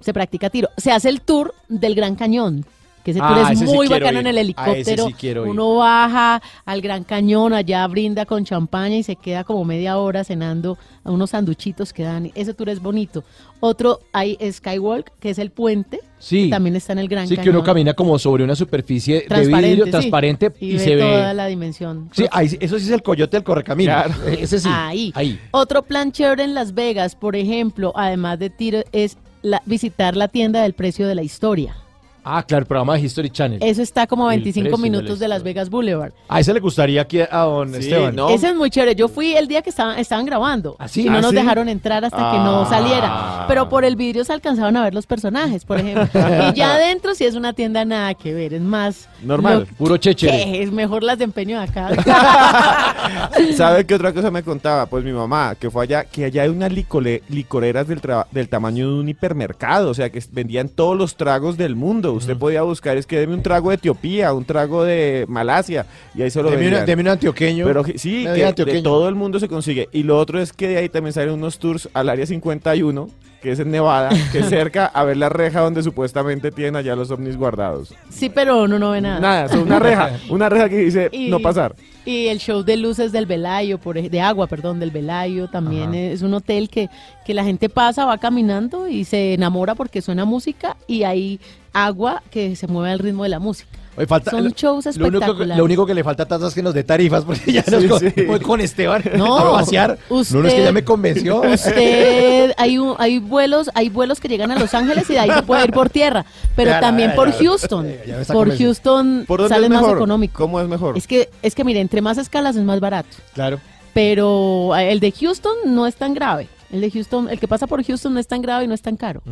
se 0.00 0.12
practica 0.12 0.50
tiro. 0.50 0.68
Se 0.76 0.90
hace 0.92 1.08
el 1.08 1.20
tour 1.20 1.54
del 1.68 1.94
Gran 1.94 2.14
Cañón, 2.16 2.64
que 3.04 3.10
ese 3.10 3.20
tour 3.20 3.30
Ah, 3.32 3.42
es 3.52 3.58
ese 3.60 3.66
sí 3.66 3.74
muy 3.76 3.86
bacano 3.86 4.18
en 4.20 4.26
el 4.26 4.38
A 4.56 4.72
ese 4.72 4.92
helicóptero. 4.94 5.44
sí. 5.44 5.50
Uno 5.50 5.76
baja 5.76 6.40
al 6.64 6.80
Gran 6.80 7.04
Cañón, 7.04 7.52
allá 7.52 7.86
brinda 7.86 8.24
con 8.24 8.44
champaña 8.44 8.96
y 8.96 9.02
se 9.02 9.14
queda 9.16 9.44
como 9.44 9.64
media 9.64 9.98
hora 9.98 10.24
cenando 10.24 10.78
a 11.04 11.10
unos 11.12 11.30
sanduchitos 11.30 11.92
que 11.92 12.02
dan. 12.02 12.32
Ese 12.34 12.54
tour 12.54 12.70
es 12.70 12.80
bonito. 12.80 13.22
Otro 13.60 14.00
hay 14.12 14.36
Skywalk, 14.50 15.12
que 15.20 15.30
es 15.30 15.38
el 15.38 15.50
puente. 15.50 16.00
Sí. 16.18 16.48
También 16.50 16.76
está 16.76 16.94
en 16.94 16.98
el 17.00 17.08
Gran 17.08 17.28
Sí, 17.28 17.36
Cañón. 17.36 17.44
que 17.44 17.50
uno 17.50 17.62
camina 17.62 17.92
como 17.94 18.18
sobre 18.18 18.42
una 18.44 18.56
superficie 18.56 19.16
de 19.16 19.20
transparente, 19.26 19.68
vidrio 19.68 19.84
sí. 19.84 19.90
transparente 19.90 20.52
y, 20.60 20.72
ve 20.72 20.78
se 20.78 20.96
toda 20.96 21.28
ve. 21.28 21.34
la 21.34 21.46
dimensión. 21.46 22.08
Sí, 22.12 22.24
ahí 22.30 22.48
sí- 22.48 22.58
eso 22.60 22.78
sí 22.78 22.86
es 22.86 22.90
el 22.90 23.02
coyote 23.02 23.36
del 23.36 23.44
correcamino. 23.44 23.92
Claro. 23.92 24.14
Eh, 24.28 24.38
Ese 24.40 24.60
sí. 24.60 24.68
Ahí. 24.72 25.12
Ahí. 25.14 25.38
Otro 25.50 25.82
plan 25.82 26.10
chévere 26.12 26.44
en 26.44 26.54
Las 26.54 26.72
Vegas, 26.74 27.14
por 27.16 27.36
ejemplo, 27.36 27.92
además 27.94 28.38
de 28.38 28.48
tiro, 28.48 28.80
es 28.92 29.18
la- 29.42 29.62
visitar 29.66 30.16
la 30.16 30.28
tienda 30.28 30.62
del 30.62 30.72
precio 30.72 31.06
de 31.06 31.14
la 31.14 31.22
historia. 31.22 31.76
Ah, 32.24 32.42
claro, 32.42 32.62
el 32.62 32.66
programa 32.66 32.94
de 32.94 33.00
History 33.02 33.28
Channel. 33.30 33.58
Eso 33.62 33.82
está 33.82 34.06
como 34.06 34.26
a 34.28 34.34
El 34.34 34.40
25 34.40 34.62
precio 34.64 34.76
de 34.82 34.90
la 34.90 34.96
minutos 34.98 35.18
de 35.18 35.28
Las. 35.28 35.42
Vegas 35.42 35.68
Boulevard. 35.68 36.12
A 36.28 36.40
ese 36.40 36.54
le 36.54 36.60
gustaría 36.60 37.02
aquí 37.02 37.20
a 37.20 37.26
don 37.40 37.70
Sí, 37.74 37.80
Esteban. 37.80 38.16
no. 38.16 38.30
Ese 38.30 38.48
es 38.48 38.56
muy 38.56 38.70
chévere. 38.70 38.94
Yo 38.94 39.08
fui 39.08 39.34
el 39.34 39.46
día 39.46 39.60
que 39.60 39.68
estaban, 39.70 39.98
estaban 39.98 40.24
grabando. 40.24 40.74
¿Ah, 40.78 40.88
sí? 40.88 41.02
Y 41.02 41.10
no 41.10 41.18
¿Ah, 41.18 41.20
nos 41.20 41.30
sí? 41.32 41.36
dejaron 41.36 41.68
entrar 41.68 42.02
hasta 42.04 42.16
que 42.16 42.38
no 42.38 42.62
Ah. 42.62 42.66
saliera. 42.68 43.44
Pero 43.46 43.68
por 43.68 43.84
el 43.84 43.94
vidrio 43.96 44.24
se 44.24 44.32
alcanzaban 44.32 44.74
a 44.76 44.84
ver 44.84 44.94
los 44.94 45.06
personajes, 45.06 45.64
por 45.66 45.78
ejemplo. 45.78 46.08
y 46.50 46.56
ya 46.56 46.74
adentro 46.74 47.14
sí 47.14 47.24
es 47.24 47.34
una 47.34 47.52
tienda 47.52 47.84
nada 47.84 48.14
que 48.14 48.32
ver. 48.32 48.54
Es 48.54 48.62
más... 48.62 49.08
Normal, 49.22 49.60
lo 49.70 49.76
Puro 49.76 49.98
que 50.00 50.62
es 50.62 50.72
mejor 50.72 51.02
las 51.02 51.18
de 51.18 51.24
empeño 51.24 51.58
de 51.58 51.64
acá. 51.64 51.90
¿Sabe 53.56 53.84
qué 53.86 53.94
otra 53.94 54.12
cosa 54.12 54.30
me 54.30 54.42
contaba? 54.42 54.86
Pues 54.86 55.04
mi 55.04 55.12
mamá, 55.12 55.54
que 55.58 55.70
fue 55.70 55.84
allá, 55.84 56.04
que 56.04 56.24
allá 56.26 56.42
hay 56.42 56.48
unas 56.48 56.72
licole- 56.72 57.22
licoreras 57.28 57.86
del, 57.88 58.00
del 58.30 58.48
tamaño 58.48 58.88
de 58.88 59.00
un 59.00 59.08
hipermercado, 59.08 59.90
o 59.90 59.94
sea, 59.94 60.10
que 60.10 60.22
vendían 60.32 60.68
todos 60.68 60.96
los 60.96 61.16
tragos 61.16 61.56
del 61.56 61.76
mundo. 61.76 62.13
Usted 62.14 62.36
podía 62.36 62.62
buscar, 62.62 62.96
es 62.96 63.06
que 63.06 63.18
deme 63.18 63.34
un 63.34 63.42
trago 63.42 63.70
de 63.70 63.76
Etiopía, 63.76 64.32
un 64.32 64.44
trago 64.44 64.84
de 64.84 65.24
Malasia, 65.28 65.86
y 66.14 66.22
ahí 66.22 66.30
se 66.30 66.42
lo 66.42 66.50
Deme, 66.50 66.68
una- 66.68 66.84
deme 66.84 67.02
un 67.02 67.08
antioqueño. 67.08 67.64
Pero 67.66 67.84
sí, 67.96 68.24
que 68.54 68.64
de 68.64 68.82
todo 68.82 69.08
el 69.08 69.14
mundo 69.14 69.38
se 69.40 69.48
consigue. 69.48 69.88
Y 69.92 70.02
lo 70.02 70.18
otro 70.18 70.40
es 70.40 70.52
que 70.52 70.68
de 70.68 70.76
ahí 70.78 70.88
también 70.88 71.12
salen 71.12 71.30
unos 71.34 71.58
tours 71.58 71.88
al 71.92 72.08
área 72.08 72.26
51, 72.26 73.08
que 73.42 73.52
es 73.52 73.58
en 73.60 73.70
Nevada, 73.70 74.08
que 74.32 74.38
es 74.38 74.46
cerca 74.48 74.86
a 74.86 75.04
ver 75.04 75.18
la 75.18 75.28
reja 75.28 75.60
donde 75.60 75.82
supuestamente 75.82 76.50
tienen 76.50 76.76
allá 76.76 76.96
los 76.96 77.10
ovnis 77.10 77.36
guardados. 77.36 77.94
sí, 78.08 78.30
pero 78.30 78.62
uno 78.62 78.78
no 78.78 78.92
ve 78.92 79.00
nada. 79.02 79.20
Nada, 79.20 79.48
son 79.48 79.60
una 79.62 79.78
reja, 79.78 80.12
una 80.30 80.48
reja 80.48 80.68
que 80.68 80.76
dice 80.78 81.08
Y- 81.12 81.28
no 81.28 81.40
pasar. 81.40 81.74
Y 82.06 82.26
el 82.26 82.38
show 82.38 82.62
de 82.62 82.76
luces 82.76 83.12
del 83.12 83.24
Velayo, 83.24 83.78
por, 83.78 83.98
de 84.00 84.20
agua, 84.20 84.46
perdón, 84.46 84.78
del 84.78 84.90
Velayo, 84.90 85.48
también 85.48 85.88
Ajá. 85.90 85.98
es 85.98 86.20
un 86.20 86.34
hotel 86.34 86.68
que, 86.68 86.90
que 87.24 87.32
la 87.32 87.44
gente 87.44 87.70
pasa, 87.70 88.04
va 88.04 88.18
caminando 88.18 88.88
y 88.88 89.04
se 89.04 89.32
enamora 89.32 89.74
porque 89.74 90.02
suena 90.02 90.26
música 90.26 90.76
y 90.86 91.04
hay 91.04 91.40
agua 91.74 92.22
que 92.30 92.56
se 92.56 92.66
mueve 92.66 92.92
al 92.92 92.98
ritmo 92.98 93.24
de 93.24 93.28
la 93.28 93.38
música. 93.38 93.68
Oye, 93.96 94.08
falta- 94.08 94.32
Son 94.32 94.48
shows 94.50 94.86
Lo 94.86 94.90
único, 95.06 95.10
que, 95.10 95.16
espectaculares. 95.18 95.56
lo 95.56 95.64
único 95.64 95.86
que 95.86 95.94
le 95.94 96.02
falta 96.02 96.24
a 96.24 96.26
Tata 96.26 96.48
es 96.48 96.54
que 96.54 96.62
nos 96.64 96.74
dé 96.74 96.82
tarifas, 96.82 97.22
porque 97.24 97.52
ya 97.52 97.62
nos 97.70 97.80
Sí, 97.82 97.88
con, 97.88 98.00
sí. 98.00 98.12
voy 98.26 98.40
con 98.40 98.60
Esteban 98.60 99.02
No, 99.16 99.38
a 99.38 99.52
pasear. 99.60 99.98
usted- 100.08 100.34
no, 100.34 100.42
no, 100.42 100.48
es 100.48 100.54
que 100.54 100.64
ya 100.64 100.72
me 100.72 100.82
convenció. 100.82 101.42
Usted, 101.42 102.52
hay, 102.56 102.76
un- 102.78 102.96
hay 102.98 103.20
vuelos 103.20 103.70
hay 103.74 103.90
vuelos 103.90 104.18
que 104.18 104.26
llegan 104.26 104.50
a 104.50 104.58
Los 104.58 104.74
Ángeles 104.74 105.08
y 105.10 105.12
de 105.12 105.18
ahí 105.20 105.30
se 105.30 105.42
puede 105.44 105.64
ir 105.64 105.70
por 105.72 105.90
tierra, 105.90 106.24
pero 106.56 106.70
Ya, 106.72 106.80
también 106.80 107.10
ya, 107.10 107.14
por 107.16 107.30
ya. 107.30 107.38
Houston. 107.38 107.86
Por. 108.32 108.56
Houston 108.58 109.24
¿Por 109.28 109.40
dónde 109.42 109.54
sale 109.54 109.68
más 109.68 109.88
económico. 109.88 110.38
¿Cómo 110.42 110.60
es 110.60 110.66
mejor? 110.66 110.98
Es 110.98 111.06
que, 111.06 111.28
es 111.42 111.54
que 111.54 111.62
mire, 111.62 111.78
entre 111.80 112.00
más 112.02 112.18
escalas 112.18 112.56
es 112.56 112.64
más 112.64 112.80
barato. 112.80 113.10
claro. 113.34 113.60
Pero 113.92 114.74
eh, 114.76 114.90
el 114.90 114.98
de 114.98 115.12
Houston 115.12 115.54
no 115.66 115.86
es 115.86 115.94
tan 115.94 116.14
grave. 116.14 116.48
El 116.72 116.80
de 116.80 116.90
Houston, 116.90 117.28
el 117.30 117.38
que 117.38 117.46
pasa 117.46 117.68
por 117.68 117.84
Houston 117.84 118.12
no 118.12 118.18
es 118.18 118.26
tan 118.26 118.42
grave 118.42 118.64
y 118.64 118.66
no 118.66 118.74
es 118.74 118.82
tan 118.82 118.96
caro. 118.96 119.22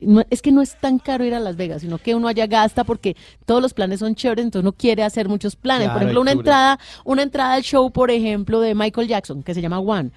No- 0.00 0.24
es 0.30 0.40
que 0.42 0.50
no 0.52 0.62
es 0.62 0.76
tan 0.80 0.98
caro 0.98 1.24
ir 1.24 1.34
a 1.34 1.40
Las 1.40 1.56
Vegas, 1.56 1.82
sino 1.82 1.98
que 1.98 2.14
uno 2.14 2.26
allá 2.28 2.46
gasta 2.46 2.84
porque 2.84 3.16
todos 3.44 3.60
los 3.60 3.74
planes 3.74 4.00
son 4.00 4.14
chéveres, 4.14 4.44
entonces 4.44 4.62
uno 4.64 4.72
quiere 4.72 5.02
hacer 5.02 5.28
muchos 5.28 5.56
planes. 5.56 5.84
Claro, 5.86 5.94
por 5.98 6.02
ejemplo, 6.02 6.20
una 6.22 6.32
entrada, 6.32 6.78
una 7.04 7.22
entrada 7.22 7.54
al 7.54 7.62
show, 7.62 7.90
por 7.90 8.10
ejemplo, 8.10 8.60
de 8.60 8.74
Michael 8.74 9.08
Jackson, 9.08 9.42
que 9.42 9.52
se 9.54 9.60
llama 9.60 9.78
One, 9.78 10.10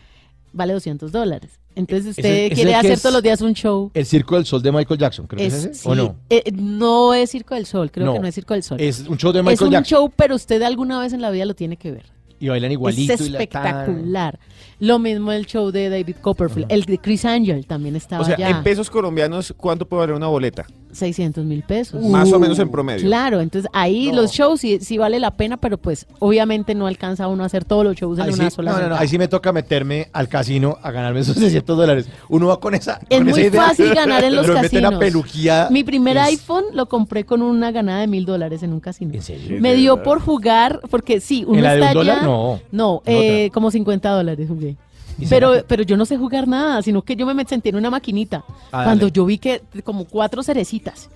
vale 0.53 0.73
200 0.73 1.11
dólares. 1.11 1.59
Entonces 1.75 2.11
usted 2.17 2.53
quiere 2.53 2.75
hacer 2.75 2.91
es- 2.91 3.01
todos 3.01 3.13
los 3.13 3.23
días 3.23 3.41
un 3.41 3.53
show. 3.55 3.89
El 3.95 4.05
Circo 4.05 4.35
del 4.35 4.45
Sol 4.45 4.61
de 4.61 4.71
Michael 4.71 4.99
Jackson, 4.99 5.25
creo 5.25 5.39
que 5.39 5.47
es 5.47 5.53
Es- 5.55 5.65
ese. 5.65 5.73
sí, 5.73 5.89
¿O 5.89 5.95
no? 5.95 6.15
eh, 6.29 6.43
no 6.53 7.13
es 7.15 7.31
Circo 7.31 7.55
del 7.55 7.65
Sol, 7.65 7.91
creo 7.91 8.05
No. 8.05 8.13
que 8.13 8.19
no 8.19 8.27
es 8.27 8.35
Circo 8.35 8.53
del 8.53 8.61
Sol. 8.63 8.79
Es 8.79 8.99
un 9.07 9.17
show 9.17 9.31
de 9.31 9.39
Es 9.39 9.45
Michael 9.45 9.67
un 9.67 9.71
Jackson. 9.73 9.97
show, 9.99 10.13
pero 10.15 10.35
usted 10.35 10.61
alguna 10.61 10.99
vez 10.99 11.13
en 11.13 11.21
la 11.21 11.31
vida 11.31 11.45
lo 11.45 11.55
tiene 11.55 11.75
que 11.77 11.91
ver. 11.91 12.05
Y 12.39 12.49
bailan 12.49 12.71
igualito. 12.71 13.13
Es 13.13 13.21
y 13.21 13.29
la- 13.29 13.39
espectacular. 13.39 14.39
Lo 14.79 14.99
mismo 14.99 15.31
el 15.31 15.45
show 15.45 15.71
de 15.71 15.89
David 15.89 16.17
Copperfield. 16.21 16.71
El 16.71 16.83
de 16.83 16.97
Chris 16.97 17.25
Angel 17.25 17.65
también 17.65 17.95
estaba 17.95 18.21
O 18.21 18.25
sea, 18.25 18.35
allá. 18.35 18.49
en 18.49 18.63
pesos 18.63 18.89
colombianos, 18.89 19.53
¿cuánto 19.57 19.87
puede 19.87 20.01
valer 20.01 20.15
una 20.15 20.27
boleta? 20.27 20.65
600 20.93 21.43
mil 21.45 21.63
pesos. 21.63 22.01
Más 22.03 22.31
o 22.31 22.39
menos 22.39 22.57
en 22.59 22.69
promedio. 22.69 23.05
Claro, 23.05 23.41
entonces 23.41 23.69
ahí 23.73 24.09
No. 24.11 24.21
los 24.21 24.31
shows 24.31 24.61
sí, 24.61 24.79
sí 24.81 24.97
vale 24.97 25.19
la 25.19 25.31
pena, 25.31 25.57
pero 25.57 25.77
pues 25.77 26.05
obviamente 26.19 26.75
no 26.75 26.87
alcanza 26.87 27.27
uno 27.27 27.43
a 27.43 27.47
hacer 27.47 27.65
todos 27.65 27.83
los 27.83 27.95
shows 27.95 28.17
en 28.19 28.25
Ahí 28.25 28.33
una 28.33 28.49
sí, 28.49 28.55
sola 28.55 28.71
no, 28.73 28.79
no, 28.81 28.89
no, 28.89 28.95
ahí 28.95 29.07
sí 29.07 29.17
me 29.17 29.27
toca 29.27 29.51
meterme 29.51 30.09
al 30.13 30.27
casino 30.27 30.77
a 30.81 30.91
ganarme 30.91 31.19
esos 31.21 31.35
600 31.37 31.77
dólares. 31.77 32.07
Uno 32.29 32.47
va 32.47 32.59
con 32.59 32.73
esa. 32.75 32.99
Es 33.09 33.17
con 33.19 33.27
muy 33.29 33.39
esa 33.41 33.49
idea. 33.49 33.61
fácil 33.67 33.93
ganar 33.93 34.23
en 34.23 34.35
los 34.35 34.47
Lo 34.47 34.53
mete 34.53 34.79
la 34.81 34.89
casinos. 34.89 34.99
peluquía. 34.99 35.67
Mi 35.71 35.83
primer 35.83 36.17
es- 36.17 36.23
iPhone 36.23 36.65
lo 36.73 36.87
compré 36.87 37.25
con 37.25 37.41
una 37.41 37.71
ganada 37.71 38.01
de 38.01 38.07
mil 38.07 38.25
dólares 38.25 38.63
en 38.63 38.73
un 38.73 38.79
casino. 38.79 39.13
¿En 39.13 39.21
serio? 39.21 39.57
Me 39.59 39.73
dio 39.75 40.03
por 40.03 40.19
jugar, 40.21 40.79
porque 40.89 41.19
sí, 41.19 41.43
uno 41.47 41.57
¿En 41.57 41.63
la 41.63 41.71
de 41.73 41.79
está 41.79 41.87
un 41.89 41.93
dólar? 41.95 42.23
No. 42.23 42.59
No, 42.71 43.01
eh, 43.05 43.49
como 43.53 43.71
50 43.71 44.09
dólares 44.09 44.47
jugué. 44.47 44.77
¿Y 45.19 45.27
Pero, 45.27 45.63
pero 45.67 45.83
yo 45.83 45.97
no 45.97 46.05
sé 46.05 46.17
jugar 46.17 46.47
nada, 46.47 46.81
sino 46.81 47.01
que 47.01 47.15
yo 47.15 47.25
me 47.25 47.45
sentí 47.45 47.69
en 47.69 47.75
una 47.75 47.89
maquinita. 47.89 48.43
Ah, 48.71 48.83
cuando 48.83 49.05
dale. 49.05 49.11
yo 49.11 49.25
vi 49.25 49.37
que 49.37 49.61
como 49.83 50.05
cuatro 50.05 50.43
cerecitas. 50.43 51.09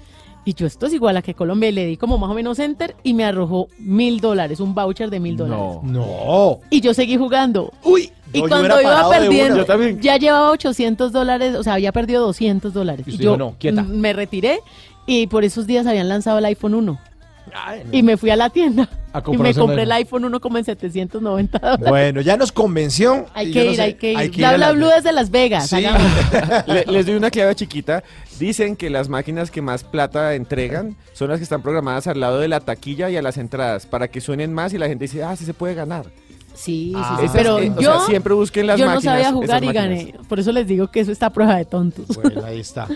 Y 0.46 0.54
yo, 0.54 0.66
esto 0.66 0.86
es 0.86 0.94
igual 0.94 1.18
a 1.18 1.22
que 1.22 1.34
Colombia. 1.34 1.68
Y 1.68 1.74
le 1.74 1.86
di 1.86 1.98
como 1.98 2.18
más 2.18 2.30
o 2.30 2.34
menos 2.34 2.58
enter 2.60 2.96
y 3.04 3.14
me 3.14 3.26
arrojó 3.26 3.68
mil 3.80 4.22
dólares, 4.22 4.62
un 4.62 4.74
voucher 4.74 5.10
de 5.10 5.20
mil 5.20 5.36
dólares. 5.36 5.80
No. 5.84 6.60
Y 6.70 6.80
yo 6.80 6.94
seguí 6.94 7.18
jugando. 7.18 7.74
Uy. 7.84 8.12
Y 8.32 8.42
no, 8.42 8.48
cuando 8.48 8.80
iba 8.82 9.10
perdiendo, 9.10 9.56
una. 9.56 9.64
Yo 9.64 9.66
también. 9.66 10.00
ya 10.02 10.16
llevaba 10.18 10.52
800 10.52 11.12
dólares, 11.12 11.56
o 11.56 11.64
sea, 11.64 11.74
había 11.74 11.92
perdido 11.92 12.26
200 12.26 12.74
dólares. 12.74 13.06
Y 13.08 13.12
Y 13.16 13.18
yo 13.18 13.32
dijo, 13.32 13.38
no, 13.38 13.56
quieta. 13.60 13.84
me 13.84 14.14
retiré 14.14 14.60
y 15.06 15.28
por 15.28 15.44
esos 15.44 15.68
días 15.68 15.86
habían 15.86 16.08
lanzado 16.08 16.38
el 16.38 16.46
iPhone 16.46 16.76
1. 16.76 17.00
Y 17.92 18.04
me 18.04 18.18
fui 18.18 18.30
a 18.30 18.36
la 18.36 18.50
tienda. 18.50 18.90
A 19.14 19.24
y 19.32 19.38
me 19.38 19.54
compré 19.54 19.84
el 19.84 19.92
iPhone. 19.92 20.24
iPhone 20.24 20.26
uno 20.26 20.40
como 20.40 20.58
en 20.58 20.66
790 20.66 21.58
dólares. 21.60 21.88
Bueno, 21.90 22.22
ya 22.22 22.38
nos 22.38 22.52
convenció. 22.52 23.26
hay 23.34 23.48
que 23.52 23.54
yo 23.54 23.64
no 23.66 23.70
ir, 23.72 23.76
sé, 23.78 23.82
hay 23.82 23.94
que 23.96 24.14
ir. 24.14 24.20
ir 24.22 24.32
Bla, 24.38 24.50
a 24.50 24.56
bla, 24.58 24.68
Las 24.68 24.76
blue 24.76 24.86
Vegas. 24.86 25.04
desde 25.04 25.14
Las 25.16 25.32
Vegas. 25.32 25.70
Sí. 25.70 25.76
Le- 26.72 26.86
les 26.86 27.06
doy 27.06 27.16
una 27.16 27.32
clave 27.32 27.56
chiquita. 27.56 28.04
Dicen 28.40 28.76
que 28.76 28.90
las 28.90 29.10
máquinas 29.10 29.50
que 29.50 29.62
más 29.62 29.84
plata 29.84 30.36
entregan 30.36 30.96
son 31.14 31.30
las 31.30 31.40
que 31.40 31.44
están 31.44 31.62
programadas 31.62 32.06
al 32.08 32.20
lado 32.20 32.40
de 32.40 32.48
la 32.48 32.60
taquilla 32.60 33.10
y 33.10 33.18
a 33.18 33.22
las 33.22 33.38
entradas 33.38 33.86
para 33.86 34.08
que 34.10 34.22
suenen 34.22 34.54
más 34.54 34.74
y 34.74 34.78
la 34.78 34.88
gente 34.88 35.06
dice, 35.06 35.24
ah, 35.24 35.36
sí 35.36 35.46
se 35.46 35.54
puede 35.54 35.74
ganar. 35.74 36.06
Sí, 36.54 36.92
sí, 36.92 36.94
Ah. 36.96 37.18
sí. 37.22 37.28
Pero 37.34 37.60
eh, 37.60 37.72
o 37.76 37.82
yo, 37.82 37.98
sea, 38.00 38.06
siempre 38.08 38.34
busquen 38.34 38.68
las 38.68 38.80
yo 38.80 38.86
no 38.86 38.96
máquinas, 38.96 39.14
sabía 39.16 39.32
jugar 39.32 39.64
y 39.64 39.68
máquinas. 39.68 39.90
gané. 39.90 40.14
Por 40.28 40.40
eso 40.40 40.52
les 40.52 40.68
digo 40.68 40.88
que 40.92 41.00
eso 41.00 41.12
está 41.12 41.28
a 41.28 41.30
prueba 41.34 41.56
de 41.56 41.66
tontos. 41.66 42.06
Bueno, 42.16 42.44
ahí 42.46 42.60
está. 42.60 42.88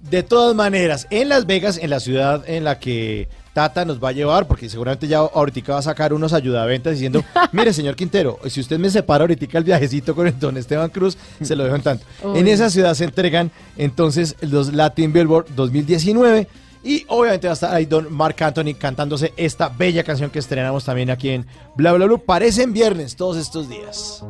De 0.00 0.22
todas 0.22 0.54
maneras, 0.54 1.06
en 1.10 1.28
Las 1.30 1.46
Vegas, 1.46 1.78
en 1.82 1.90
la 1.90 1.98
ciudad 2.00 2.44
en 2.48 2.64
la 2.64 2.78
que 2.78 3.28
Tata 3.56 3.86
nos 3.86 3.98
va 4.04 4.10
a 4.10 4.12
llevar, 4.12 4.46
porque 4.46 4.68
seguramente 4.68 5.08
ya 5.08 5.20
ahorita 5.20 5.72
va 5.72 5.78
a 5.78 5.82
sacar 5.82 6.12
unos 6.12 6.34
ayudaventas 6.34 6.92
diciendo, 6.92 7.24
mire, 7.52 7.72
señor 7.72 7.96
Quintero, 7.96 8.38
si 8.50 8.60
usted 8.60 8.78
me 8.78 8.90
separa 8.90 9.22
ahorita 9.22 9.56
el 9.56 9.64
viajecito 9.64 10.14
con 10.14 10.26
el 10.26 10.38
don 10.38 10.58
Esteban 10.58 10.90
Cruz, 10.90 11.16
se 11.40 11.56
lo 11.56 11.64
dejo 11.64 11.76
en 11.76 11.80
tanto. 11.80 12.04
Uy. 12.22 12.40
En 12.40 12.48
esa 12.48 12.68
ciudad 12.68 12.92
se 12.92 13.04
entregan 13.04 13.50
entonces 13.78 14.36
los 14.42 14.74
Latin 14.74 15.10
Billboard 15.10 15.46
2019 15.56 16.46
y 16.84 17.06
obviamente 17.08 17.46
va 17.46 17.52
a 17.52 17.54
estar 17.54 17.74
ahí 17.74 17.86
don 17.86 18.12
Mark 18.12 18.36
Anthony 18.42 18.74
cantándose 18.78 19.32
esta 19.38 19.70
bella 19.70 20.04
canción 20.04 20.28
que 20.28 20.38
estrenamos 20.38 20.84
también 20.84 21.08
aquí 21.08 21.30
en 21.30 21.46
Bla 21.76 21.94
Bla 21.94 22.04
Blue. 22.04 22.18
Parecen 22.18 22.74
viernes 22.74 23.16
todos 23.16 23.38
estos 23.38 23.70
días. 23.70 24.22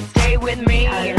Baby, 0.00 0.06
stay 0.08 0.36
with 0.36 0.66
me. 0.66 1.15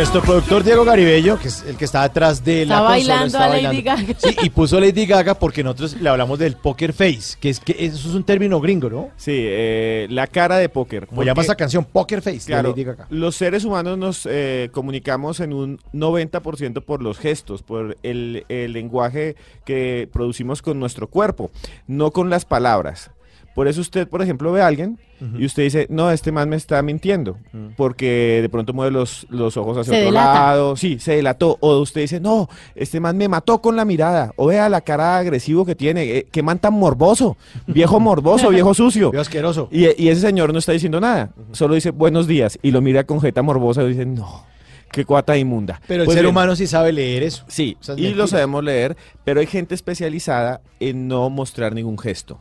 Nuestro 0.00 0.22
productor 0.22 0.64
Diego 0.64 0.82
Garibello, 0.82 1.38
que 1.38 1.48
es 1.48 1.62
el 1.68 1.76
que 1.76 1.84
está 1.84 2.02
detrás 2.04 2.42
de 2.42 2.64
la 2.64 2.76
Está 2.76 2.86
consola, 2.86 2.88
bailando 2.88 3.26
está 3.26 3.44
a 3.44 3.48
Lady 3.48 3.82
bailando. 3.82 4.02
Gaga. 4.06 4.18
Sí, 4.18 4.36
y 4.44 4.48
puso 4.48 4.80
Lady 4.80 5.04
Gaga 5.04 5.34
porque 5.34 5.62
nosotros 5.62 6.00
le 6.00 6.08
hablamos 6.08 6.38
del 6.38 6.56
poker 6.56 6.94
face, 6.94 7.36
que 7.38 7.50
es 7.50 7.60
que 7.60 7.76
eso 7.78 8.08
es 8.08 8.14
un 8.14 8.24
término 8.24 8.62
gringo, 8.62 8.88
¿no? 8.88 9.10
Sí, 9.18 9.32
eh, 9.36 10.06
la 10.08 10.26
cara 10.26 10.56
de 10.56 10.70
póker. 10.70 11.06
Como 11.06 11.22
llama 11.22 11.42
esa 11.42 11.54
canción, 11.54 11.84
Poker 11.84 12.22
Face, 12.22 12.38
de 12.38 12.44
Claro, 12.46 12.70
Lady 12.70 12.84
Gaga. 12.84 13.08
los 13.10 13.36
seres 13.36 13.66
humanos 13.66 13.98
nos 13.98 14.24
eh, 14.24 14.70
comunicamos 14.72 15.38
en 15.40 15.52
un 15.52 15.78
90% 15.92 16.82
por 16.82 17.02
los 17.02 17.18
gestos, 17.18 17.62
por 17.62 17.98
el, 18.02 18.46
el 18.48 18.72
lenguaje 18.72 19.36
que 19.66 20.08
producimos 20.10 20.62
con 20.62 20.80
nuestro 20.80 21.08
cuerpo, 21.08 21.50
no 21.86 22.10
con 22.10 22.30
las 22.30 22.46
palabras. 22.46 23.10
Por 23.54 23.68
eso 23.68 23.80
usted, 23.80 24.08
por 24.08 24.22
ejemplo, 24.22 24.52
ve 24.52 24.62
a 24.62 24.66
alguien 24.66 24.98
y 25.38 25.44
usted 25.44 25.64
dice, 25.64 25.86
no, 25.90 26.10
este 26.10 26.32
man 26.32 26.48
me 26.48 26.56
está 26.56 26.80
mintiendo, 26.82 27.36
porque 27.76 28.38
de 28.40 28.48
pronto 28.48 28.72
mueve 28.72 28.90
los, 28.90 29.26
los 29.28 29.56
ojos 29.56 29.76
hacia 29.76 29.92
Se 29.92 29.98
otro 29.98 30.06
delata. 30.12 30.32
lado, 30.34 30.76
sí, 30.76 30.98
se 30.98 31.16
delató, 31.16 31.58
o 31.60 31.78
usted 31.78 32.00
dice, 32.02 32.20
no, 32.20 32.48
este 32.74 33.00
man 33.00 33.16
me 33.18 33.28
mató 33.28 33.60
con 33.60 33.76
la 33.76 33.84
mirada, 33.84 34.32
o 34.36 34.46
vea 34.46 34.68
la 34.70 34.80
cara 34.80 35.18
agresivo 35.18 35.66
que 35.66 35.74
tiene, 35.74 36.04
eh, 36.04 36.26
qué 36.30 36.42
man 36.42 36.58
tan 36.58 36.72
morboso, 36.74 37.36
viejo 37.66 38.00
morboso, 38.00 38.48
viejo 38.48 38.72
sucio. 38.72 39.10
Viejo 39.10 39.20
asqueroso. 39.20 39.68
Y, 39.70 39.84
y 40.02 40.08
ese 40.08 40.22
señor 40.22 40.52
no 40.52 40.58
está 40.58 40.72
diciendo 40.72 41.00
nada, 41.00 41.30
solo 41.52 41.74
dice 41.74 41.90
buenos 41.90 42.26
días 42.26 42.58
y 42.62 42.70
lo 42.70 42.80
mira 42.80 43.04
con 43.04 43.20
jeta 43.20 43.42
morbosa 43.42 43.82
y 43.82 43.88
dice, 43.88 44.06
no, 44.06 44.46
qué 44.90 45.04
cuata 45.04 45.36
inmunda. 45.36 45.82
Pero 45.86 46.02
el 46.02 46.06
Pues 46.06 46.14
ser 46.14 46.24
bien, 46.24 46.34
humano 46.34 46.56
sí 46.56 46.66
sabe 46.66 46.92
leer 46.92 47.24
eso. 47.24 47.44
Sí, 47.46 47.76
y 47.96 48.08
lo 48.14 48.26
sabemos 48.26 48.64
leer, 48.64 48.96
pero 49.24 49.40
hay 49.40 49.46
gente 49.46 49.74
especializada 49.74 50.62
en 50.78 51.08
no 51.08 51.28
mostrar 51.28 51.74
ningún 51.74 51.98
gesto. 51.98 52.38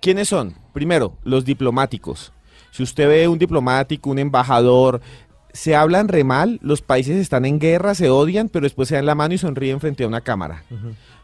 ¿Quiénes 0.00 0.28
son? 0.28 0.54
Primero, 0.72 1.16
los 1.24 1.44
diplomáticos. 1.44 2.32
Si 2.70 2.82
usted 2.82 3.08
ve 3.08 3.28
un 3.28 3.38
diplomático, 3.38 4.10
un 4.10 4.18
embajador, 4.18 5.00
se 5.52 5.74
hablan 5.74 6.08
re 6.08 6.22
mal, 6.22 6.58
los 6.62 6.82
países 6.82 7.16
están 7.16 7.44
en 7.44 7.58
guerra, 7.58 7.94
se 7.94 8.10
odian, 8.10 8.48
pero 8.48 8.64
después 8.64 8.88
se 8.88 8.94
dan 8.94 9.06
la 9.06 9.14
mano 9.14 9.34
y 9.34 9.38
sonríen 9.38 9.80
frente 9.80 10.04
a 10.04 10.08
una 10.08 10.20
cámara. 10.20 10.62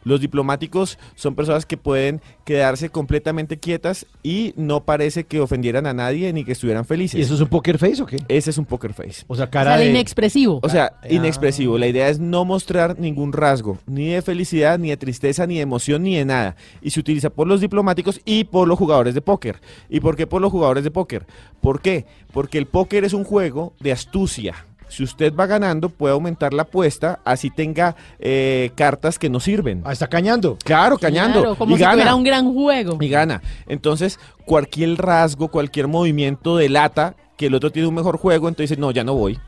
Los 0.04 0.20
diplomáticos 0.20 0.98
son 1.14 1.34
personas 1.34 1.66
que 1.66 1.76
pueden 1.76 2.20
quedarse 2.44 2.88
completamente 2.90 3.58
quietas 3.58 4.06
y 4.22 4.52
no 4.56 4.84
parece 4.84 5.24
que 5.24 5.40
ofendieran 5.40 5.86
a 5.86 5.94
nadie 5.94 6.32
ni 6.32 6.44
que 6.44 6.52
estuvieran 6.52 6.84
felices. 6.84 7.18
¿Y 7.18 7.22
eso 7.22 7.34
es 7.34 7.40
un 7.40 7.48
poker 7.48 7.78
face 7.78 8.02
o 8.02 8.06
qué? 8.06 8.18
Ese 8.28 8.50
es 8.50 8.58
un 8.58 8.64
poker 8.66 8.92
face. 8.92 9.24
O 9.26 9.34
sea, 9.34 9.46
O 9.46 9.50
cara 9.50 9.72
sea, 9.72 9.78
de 9.78 9.84
de... 9.86 9.90
inexpresivo. 9.90 10.60
O 10.62 10.68
sea, 10.68 10.92
Ah, 11.02 11.08
inexpresivo. 11.08 11.78
La 11.78 11.86
idea 11.86 12.08
es 12.08 12.18
no 12.20 12.44
mostrar 12.44 12.98
ningún 12.98 13.32
rasgo, 13.32 13.78
ni 13.86 14.08
de 14.08 14.22
felicidad, 14.22 14.78
ni 14.78 14.90
de 14.90 14.96
tristeza, 14.96 15.46
ni 15.46 15.56
de 15.56 15.62
emoción, 15.62 16.02
ni 16.02 16.16
de 16.16 16.24
nada. 16.24 16.56
Y 16.82 16.90
se 16.90 17.00
utiliza 17.00 17.30
por 17.30 17.46
los 17.46 17.60
diplomáticos 17.60 18.20
y 18.24 18.44
por 18.44 18.68
los 18.68 18.78
jugadores 18.78 19.14
de 19.14 19.22
póker. 19.22 19.60
¿Y 19.88 20.00
por 20.00 20.16
qué 20.16 20.26
por 20.26 20.42
los 20.42 20.52
jugadores 20.52 20.84
de 20.84 20.90
póker? 20.90 21.26
¿Por 21.60 21.80
qué? 21.80 22.04
Porque 22.32 22.58
el 22.58 22.66
póker 22.66 23.04
es 23.04 23.12
un 23.14 23.24
juego 23.24 23.74
de 23.80 23.92
astucia. 23.92 24.54
Si 24.88 25.02
usted 25.02 25.34
va 25.34 25.46
ganando, 25.46 25.88
puede 25.88 26.14
aumentar 26.14 26.52
la 26.54 26.62
apuesta, 26.62 27.20
así 27.24 27.50
tenga 27.50 27.96
eh, 28.18 28.70
cartas 28.74 29.18
que 29.18 29.28
no 29.28 29.40
sirven. 29.40 29.82
Ah, 29.84 29.92
está 29.92 30.06
cañando. 30.06 30.56
Claro, 30.64 30.98
cañando. 30.98 31.40
Claro, 31.40 31.54
como 31.56 31.74
y 31.74 31.78
si 31.78 31.82
gana. 31.82 31.94
fuera 31.94 32.14
un 32.14 32.24
gran 32.24 32.52
juego. 32.52 32.98
Y 33.00 33.08
gana. 33.08 33.42
Entonces, 33.66 34.18
cualquier 34.44 34.96
rasgo, 34.96 35.48
cualquier 35.48 35.88
movimiento 35.88 36.56
delata 36.56 37.14
que 37.36 37.46
el 37.46 37.54
otro 37.54 37.70
tiene 37.70 37.88
un 37.88 37.94
mejor 37.94 38.16
juego, 38.16 38.48
entonces 38.48 38.70
dice, 38.70 38.80
no, 38.80 38.90
ya 38.92 39.04
no 39.04 39.14
voy. 39.14 39.38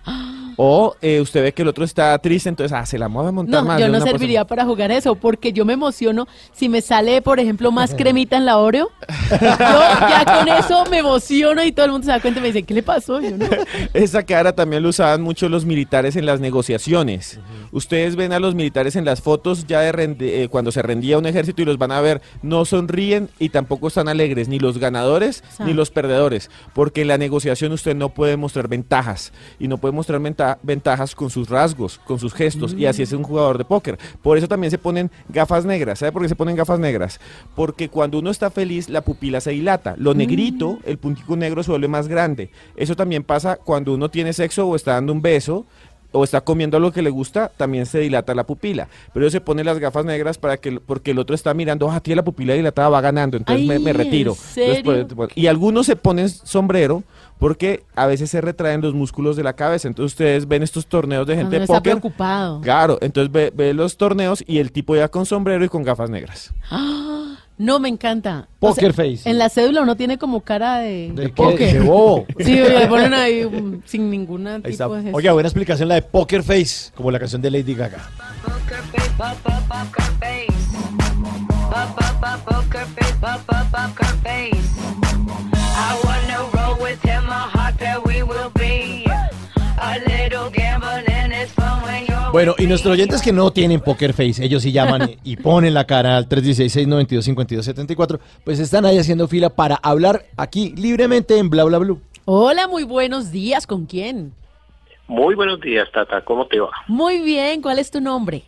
O 0.56 0.96
eh, 1.02 1.20
usted 1.20 1.42
ve 1.42 1.52
que 1.52 1.62
el 1.62 1.68
otro 1.68 1.84
está 1.84 2.18
triste, 2.18 2.48
entonces, 2.48 2.72
ah, 2.76 2.86
se 2.86 2.98
la 2.98 3.08
mueve 3.08 3.28
a 3.28 3.32
montar 3.32 3.60
No, 3.62 3.68
más. 3.68 3.80
yo 3.80 3.88
no 3.88 4.00
serviría 4.00 4.44
para 4.46 4.64
jugar 4.64 4.90
eso, 4.90 5.14
porque 5.14 5.52
yo 5.52 5.64
me 5.64 5.74
emociono 5.74 6.26
si 6.54 6.68
me 6.68 6.80
sale, 6.80 7.20
por 7.22 7.38
ejemplo, 7.40 7.70
más 7.72 7.94
cremita 7.98 8.36
en 8.36 8.46
la 8.46 8.56
Oreo. 8.58 8.88
Yo 9.30 9.36
ya 9.38 10.24
con 10.24 10.48
eso 10.48 10.84
me 10.90 10.98
emociono 10.98 11.62
y 11.62 11.72
todo 11.72 11.86
el 11.86 11.92
mundo 11.92 12.06
se 12.06 12.10
da 12.10 12.20
cuenta 12.20 12.40
y 12.40 12.42
me 12.42 12.48
dice, 12.48 12.62
¿qué 12.62 12.74
le 12.74 12.82
pasó? 12.82 13.20
Yo 13.20 13.36
no. 13.36 13.46
Esa 13.94 14.22
cara 14.22 14.54
también 14.54 14.82
lo 14.82 14.88
usaban 14.88 15.20
mucho 15.22 15.48
los 15.48 15.64
militares 15.66 16.16
en 16.16 16.24
las 16.26 16.40
negociaciones. 16.40 17.38
Ustedes 17.72 18.16
ven 18.16 18.32
a 18.32 18.38
los 18.40 18.54
militares 18.54 18.96
en 18.96 19.04
las 19.04 19.20
fotos 19.20 19.66
ya 19.66 19.80
de 19.80 19.92
rende- 19.92 20.42
eh, 20.44 20.48
cuando 20.48 20.72
se 20.72 20.82
rendía 20.82 21.18
un 21.18 21.26
ejército 21.26 21.62
y 21.62 21.64
los 21.64 21.78
van 21.78 21.92
a 21.92 22.00
ver, 22.00 22.22
no 22.42 22.64
sonríen 22.64 23.28
y 23.38 23.50
tampoco 23.50 23.88
están 23.88 24.08
alegres, 24.08 24.48
ni 24.48 24.58
los 24.58 24.78
ganadores 24.78 25.42
ni 25.58 25.72
los 25.74 25.90
perdedores, 25.90 26.50
porque 26.74 27.02
en 27.02 27.08
la 27.08 27.18
negociación 27.18 27.72
usted 27.72 27.94
no 27.94 28.08
puede 28.10 28.36
mostrar 28.36 28.68
ventajas 28.68 29.32
y 29.58 29.68
no 29.68 29.78
puede 29.78 29.92
mostrar 29.92 30.20
venta- 30.46 30.58
ventajas 30.62 31.14
con 31.14 31.30
sus 31.30 31.48
rasgos, 31.48 31.98
con 32.04 32.18
sus 32.18 32.32
gestos, 32.34 32.74
y 32.74 32.86
así 32.86 33.02
es 33.02 33.12
un 33.12 33.22
jugador 33.22 33.58
de 33.58 33.64
póker. 33.64 33.98
Por 34.22 34.38
eso 34.38 34.46
también 34.46 34.70
se 34.70 34.78
ponen 34.78 35.10
gafas 35.28 35.64
negras. 35.64 35.98
¿Sabe 35.98 36.12
por 36.12 36.22
qué 36.22 36.28
se 36.28 36.36
ponen 36.36 36.54
gafas 36.54 36.78
negras? 36.78 37.18
Porque 37.54 37.88
cuando 37.88 38.18
uno 38.18 38.30
está 38.30 38.50
feliz, 38.50 38.88
la 38.88 39.00
pupila 39.00 39.40
se 39.40 39.50
dilata. 39.50 39.94
Lo 39.98 40.14
negrito, 40.14 40.78
el 40.84 40.98
puntico 40.98 41.36
negro 41.36 41.62
se 41.62 41.70
vuelve 41.70 41.88
más 41.88 42.08
grande. 42.08 42.50
Eso 42.76 42.94
también 42.94 43.24
pasa 43.24 43.56
cuando 43.56 43.94
uno 43.94 44.10
tiene 44.10 44.32
sexo 44.32 44.66
o 44.68 44.76
está 44.76 44.92
dando 44.92 45.12
un 45.12 45.22
beso 45.22 45.66
o 46.12 46.24
está 46.24 46.40
comiendo 46.40 46.78
lo 46.78 46.92
que 46.92 47.02
le 47.02 47.10
gusta, 47.10 47.50
también 47.56 47.86
se 47.86 47.98
dilata 48.00 48.34
la 48.34 48.44
pupila. 48.44 48.88
Pero 49.12 49.28
se 49.30 49.40
pone 49.40 49.64
las 49.64 49.78
gafas 49.78 50.04
negras 50.04 50.38
para 50.38 50.56
que 50.56 50.80
porque 50.80 51.10
el 51.12 51.18
otro 51.18 51.34
está 51.34 51.54
mirando, 51.54 51.90
ah, 51.90 52.00
tiene 52.00 52.16
la 52.16 52.24
pupila 52.24 52.54
dilatada, 52.54 52.88
va 52.88 53.00
ganando, 53.00 53.36
entonces 53.36 53.66
me, 53.66 53.74
Ay, 53.74 53.82
me 53.82 53.90
¿en 53.90 53.96
retiro. 53.96 54.32
Entonces, 54.32 54.76
serio? 54.84 55.08
pues, 55.14 55.30
y 55.34 55.46
algunos 55.46 55.86
se 55.86 55.96
ponen 55.96 56.28
sombrero 56.28 57.02
porque 57.38 57.82
a 57.94 58.06
veces 58.06 58.30
se 58.30 58.40
retraen 58.40 58.80
los 58.80 58.94
músculos 58.94 59.36
de 59.36 59.42
la 59.42 59.52
cabeza. 59.52 59.88
Entonces 59.88 60.12
ustedes 60.14 60.48
ven 60.48 60.62
estos 60.62 60.86
torneos 60.86 61.26
de 61.26 61.36
gente 61.36 61.56
de 61.56 61.62
está 61.64 61.74
póker. 61.74 61.92
preocupado. 61.92 62.60
Claro, 62.62 62.98
entonces 63.00 63.30
ve, 63.30 63.52
ve 63.54 63.74
los 63.74 63.96
torneos 63.96 64.42
y 64.46 64.58
el 64.58 64.72
tipo 64.72 64.96
ya 64.96 65.08
con 65.08 65.26
sombrero 65.26 65.64
y 65.64 65.68
con 65.68 65.82
gafas 65.82 66.08
negras. 66.10 66.52
¡Ah! 66.70 67.25
No, 67.58 67.78
me 67.80 67.88
encanta. 67.88 68.48
O 68.60 68.68
Poker 68.68 68.92
sea, 68.92 69.04
face. 69.04 69.30
En 69.30 69.38
la 69.38 69.48
cédula 69.48 69.80
uno 69.82 69.96
tiene 69.96 70.18
como 70.18 70.40
cara 70.42 70.78
de, 70.80 71.10
De 71.12 71.28
bobo. 71.80 72.26
Sí, 72.38 72.54
le 72.54 72.86
ponen 72.86 73.14
ahí 73.14 73.44
um, 73.44 73.80
sin 73.86 74.10
ninguna 74.10 74.56
Ahí 74.56 74.62
tipo 74.62 74.72
está. 74.72 74.88
de 74.88 75.02
gesto. 75.02 75.16
Oiga, 75.16 75.32
buena 75.32 75.48
explicación 75.48 75.88
la 75.88 75.94
de 75.96 76.02
Poker 76.02 76.42
Face, 76.42 76.92
como 76.94 77.10
la 77.10 77.18
canción 77.18 77.40
de 77.40 77.50
Lady 77.50 77.74
Gaga. 77.74 78.10
Poker 78.44 78.82
face, 78.92 79.10
pop, 79.16 79.34
pop, 79.42 79.54
poker 79.68 80.04
face. 80.20 80.46
Pop, 81.70 81.96
pop, 81.96 82.20
pop, 82.20 82.44
poker 82.44 82.86
face, 82.86 83.14
pop, 83.20 83.40
pop, 83.46 83.66
poker 83.70 84.16
face. 84.22 84.68
I 85.78 86.00
wanna 86.04 86.38
roll 86.52 86.82
with 86.82 87.02
him, 87.04 87.24
a 87.28 87.48
hot 87.52 87.76
pair 87.78 87.96
Bueno, 92.36 92.54
y 92.58 92.66
nuestros 92.66 92.92
oyentes 92.92 93.22
que 93.22 93.32
no 93.32 93.50
tienen 93.50 93.80
Poker 93.80 94.12
Face, 94.12 94.44
ellos 94.44 94.62
sí 94.62 94.70
llaman 94.70 95.12
y, 95.24 95.36
ponen 95.36 95.72
la 95.72 95.86
cara 95.86 96.18
al 96.18 96.28
316-692-5274, 96.28 98.20
pues 98.44 98.58
están 98.58 98.84
ahí 98.84 98.98
haciendo 98.98 99.26
fila 99.26 99.48
para 99.48 99.76
hablar 99.76 100.26
aquí 100.36 100.74
libremente 100.76 101.38
en 101.38 101.48
Bla 101.48 101.64
Bla 101.64 101.78
Blue. 101.78 101.98
Hola, 102.26 102.68
muy 102.68 102.82
buenos 102.82 103.32
días. 103.32 103.66
¿Con 103.66 103.86
quién? 103.86 104.34
Muy 105.06 105.34
buenos 105.34 105.62
días, 105.62 105.90
Tata. 105.90 106.20
¿Cómo 106.26 106.46
te 106.46 106.60
va? 106.60 106.68
Muy 106.88 107.22
bien. 107.22 107.62
¿Cuál 107.62 107.78
es 107.78 107.90
tu 107.90 108.02
nombre? 108.02 108.42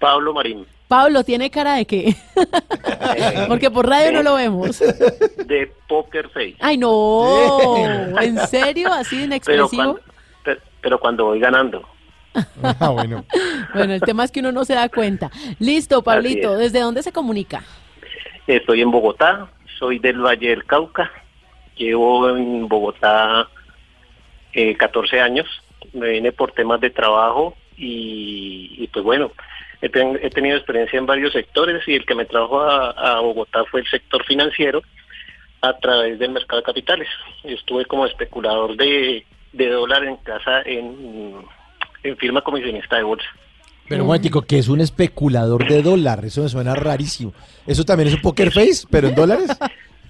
Pablo 0.00 0.32
Marín, 0.32 0.64
Pablo, 0.88 1.22
¿tiene 1.22 1.50
cara 1.50 1.74
de 1.74 1.84
qué? 1.84 2.16
Porque 3.46 3.70
por 3.70 3.86
radio 3.86 4.10
no 4.12 4.22
lo 4.22 4.36
vemos. 4.36 4.78
de 4.78 5.70
Poker 5.86 6.30
Face. 6.30 6.56
Ay, 6.60 6.78
no. 6.78 7.76
¿En 8.22 8.38
serio? 8.46 8.90
¿Así 8.90 9.16
de 9.16 9.24
Pero 9.24 9.26
inexpresivo? 9.26 9.68
cuando, 9.68 10.00
pe- 10.44 10.58
pero 10.80 10.98
cuando 10.98 11.26
voy 11.26 11.40
ganando. 11.40 11.86
Ah, 12.62 12.90
bueno. 12.90 13.24
Bueno, 13.74 13.92
el 13.94 14.00
tema 14.00 14.24
es 14.24 14.30
que 14.32 14.40
uno 14.40 14.52
no 14.52 14.64
se 14.64 14.74
da 14.74 14.88
cuenta. 14.88 15.30
Listo, 15.58 16.02
Pablito. 16.02 16.54
es. 16.54 16.58
¿Desde 16.72 16.80
dónde 16.80 17.02
se 17.02 17.12
comunica? 17.12 17.62
Estoy 18.46 18.80
en 18.82 18.90
Bogotá, 18.90 19.48
soy 19.78 19.98
del 19.98 20.18
Valle 20.20 20.48
del 20.50 20.64
Cauca. 20.64 21.10
Llevo 21.76 22.28
en 22.36 22.68
Bogotá 22.68 23.48
eh, 24.52 24.76
14 24.76 25.20
años. 25.20 25.46
Me 25.92 26.08
vine 26.10 26.32
por 26.32 26.52
temas 26.52 26.80
de 26.80 26.90
trabajo 26.90 27.56
y, 27.76 28.74
y 28.78 28.86
pues 28.88 29.04
bueno, 29.04 29.30
he, 29.80 29.88
ten- 29.88 30.18
he 30.22 30.30
tenido 30.30 30.56
experiencia 30.56 30.98
en 30.98 31.06
varios 31.06 31.32
sectores 31.32 31.86
y 31.86 31.94
el 31.94 32.06
que 32.06 32.14
me 32.14 32.24
trajo 32.24 32.60
a, 32.62 32.90
a 32.90 33.20
Bogotá 33.20 33.64
fue 33.70 33.80
el 33.80 33.86
sector 33.88 34.24
financiero 34.24 34.82
a 35.60 35.76
través 35.78 36.18
del 36.18 36.30
mercado 36.32 36.60
de 36.60 36.66
capitales. 36.66 37.08
Estuve 37.44 37.84
como 37.84 38.06
especulador 38.06 38.76
de, 38.76 39.24
de 39.52 39.68
dólar 39.68 40.04
en 40.04 40.16
casa 40.16 40.62
en, 40.64 41.36
en 42.02 42.16
firma 42.16 42.40
comisionista 42.42 42.96
de 42.96 43.02
bolsa. 43.02 43.28
Pero 43.88 44.04
un 44.04 44.44
que 44.46 44.58
es 44.58 44.68
un 44.68 44.80
especulador 44.80 45.66
de 45.68 45.82
dólar, 45.82 46.24
eso 46.24 46.42
me 46.42 46.48
suena 46.48 46.74
rarísimo. 46.74 47.32
¿Eso 47.66 47.84
también 47.84 48.08
es 48.08 48.14
un 48.14 48.22
Poker 48.22 48.50
Face, 48.50 48.86
pero 48.90 49.08
en 49.08 49.14
dólares? 49.14 49.50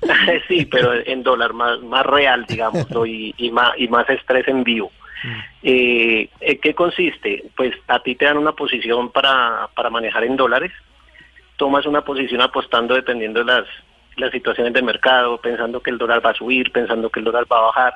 sí, 0.48 0.66
pero 0.66 0.92
en 0.94 1.22
dólar 1.22 1.52
más, 1.52 1.80
más 1.80 2.04
real, 2.06 2.44
digamos, 2.46 2.86
y, 3.06 3.34
y 3.36 3.50
más, 3.50 3.72
y 3.76 3.88
más 3.88 4.08
estrés 4.08 4.46
en 4.48 4.62
vivo. 4.62 4.92
Eh, 5.62 6.28
¿En 6.40 6.60
qué 6.60 6.74
consiste? 6.74 7.44
Pues 7.56 7.74
a 7.88 8.00
ti 8.00 8.14
te 8.14 8.24
dan 8.24 8.38
una 8.38 8.52
posición 8.52 9.10
para, 9.10 9.68
para 9.74 9.90
manejar 9.90 10.24
en 10.24 10.36
dólares, 10.36 10.72
tomas 11.56 11.86
una 11.86 12.04
posición 12.04 12.40
apostando 12.40 12.94
dependiendo 12.94 13.40
de 13.40 13.46
las, 13.46 13.64
las 14.16 14.32
situaciones 14.32 14.72
de 14.72 14.82
mercado, 14.82 15.38
pensando 15.38 15.80
que 15.80 15.90
el 15.90 15.98
dólar 15.98 16.24
va 16.24 16.30
a 16.30 16.34
subir, 16.34 16.72
pensando 16.72 17.10
que 17.10 17.20
el 17.20 17.24
dólar 17.24 17.46
va 17.50 17.58
a 17.58 17.66
bajar. 17.66 17.94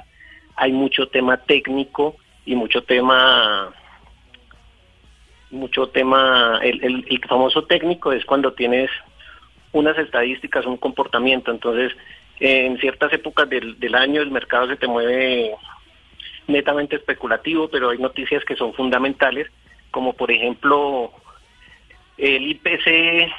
Hay 0.56 0.72
mucho 0.72 1.08
tema 1.08 1.36
técnico 1.36 2.16
y 2.44 2.54
mucho 2.54 2.82
tema 2.82 3.72
mucho 5.56 5.88
tema, 5.88 6.60
el, 6.62 6.84
el, 6.84 7.06
el 7.08 7.20
famoso 7.28 7.64
técnico 7.64 8.12
es 8.12 8.24
cuando 8.24 8.52
tienes 8.52 8.90
unas 9.72 9.98
estadísticas, 9.98 10.66
un 10.66 10.76
comportamiento. 10.76 11.50
Entonces, 11.50 11.92
en 12.40 12.78
ciertas 12.78 13.12
épocas 13.12 13.48
del, 13.48 13.78
del 13.78 13.94
año 13.94 14.22
el 14.22 14.30
mercado 14.30 14.68
se 14.68 14.76
te 14.76 14.86
mueve 14.86 15.54
netamente 16.46 16.96
especulativo, 16.96 17.68
pero 17.68 17.90
hay 17.90 17.98
noticias 17.98 18.44
que 18.44 18.56
son 18.56 18.72
fundamentales, 18.74 19.48
como 19.90 20.12
por 20.12 20.30
ejemplo 20.30 21.12
el 22.18 22.50
IPC 22.50 23.32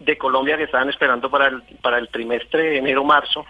de 0.00 0.18
Colombia 0.18 0.56
que 0.56 0.64
estaban 0.64 0.90
esperando 0.90 1.30
para 1.30 1.48
el, 1.48 1.62
para 1.80 1.98
el 1.98 2.08
trimestre 2.08 2.62
de 2.62 2.78
enero-marzo, 2.78 3.44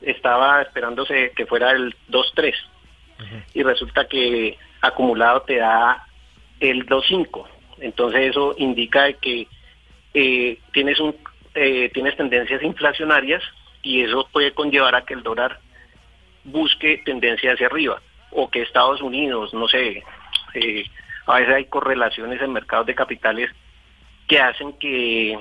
estaba 0.00 0.62
esperándose 0.62 1.32
que 1.36 1.46
fuera 1.46 1.70
el 1.70 1.94
2.3 2.10 2.54
y 3.54 3.62
resulta 3.62 4.06
que 4.06 4.58
acumulado 4.80 5.42
te 5.42 5.56
da 5.56 6.06
el 6.60 6.86
2.5. 6.86 7.46
Entonces 7.80 8.30
eso 8.30 8.54
indica 8.58 9.12
que 9.14 9.46
eh, 10.14 10.58
tienes 10.72 11.00
un 11.00 11.14
eh, 11.54 11.90
tienes 11.92 12.16
tendencias 12.16 12.62
inflacionarias 12.62 13.42
y 13.82 14.02
eso 14.02 14.28
puede 14.32 14.52
conllevar 14.52 14.94
a 14.94 15.04
que 15.04 15.14
el 15.14 15.22
dólar 15.22 15.60
busque 16.42 17.02
tendencia 17.04 17.52
hacia 17.52 17.66
arriba 17.66 18.00
o 18.30 18.50
que 18.50 18.62
Estados 18.62 19.00
Unidos, 19.00 19.54
no 19.54 19.68
sé, 19.68 20.02
eh, 20.54 20.84
a 21.26 21.38
veces 21.38 21.54
hay 21.54 21.64
correlaciones 21.66 22.42
en 22.42 22.52
mercados 22.52 22.86
de 22.86 22.94
capitales 22.94 23.50
que 24.26 24.40
hacen 24.40 24.72
que 24.78 25.38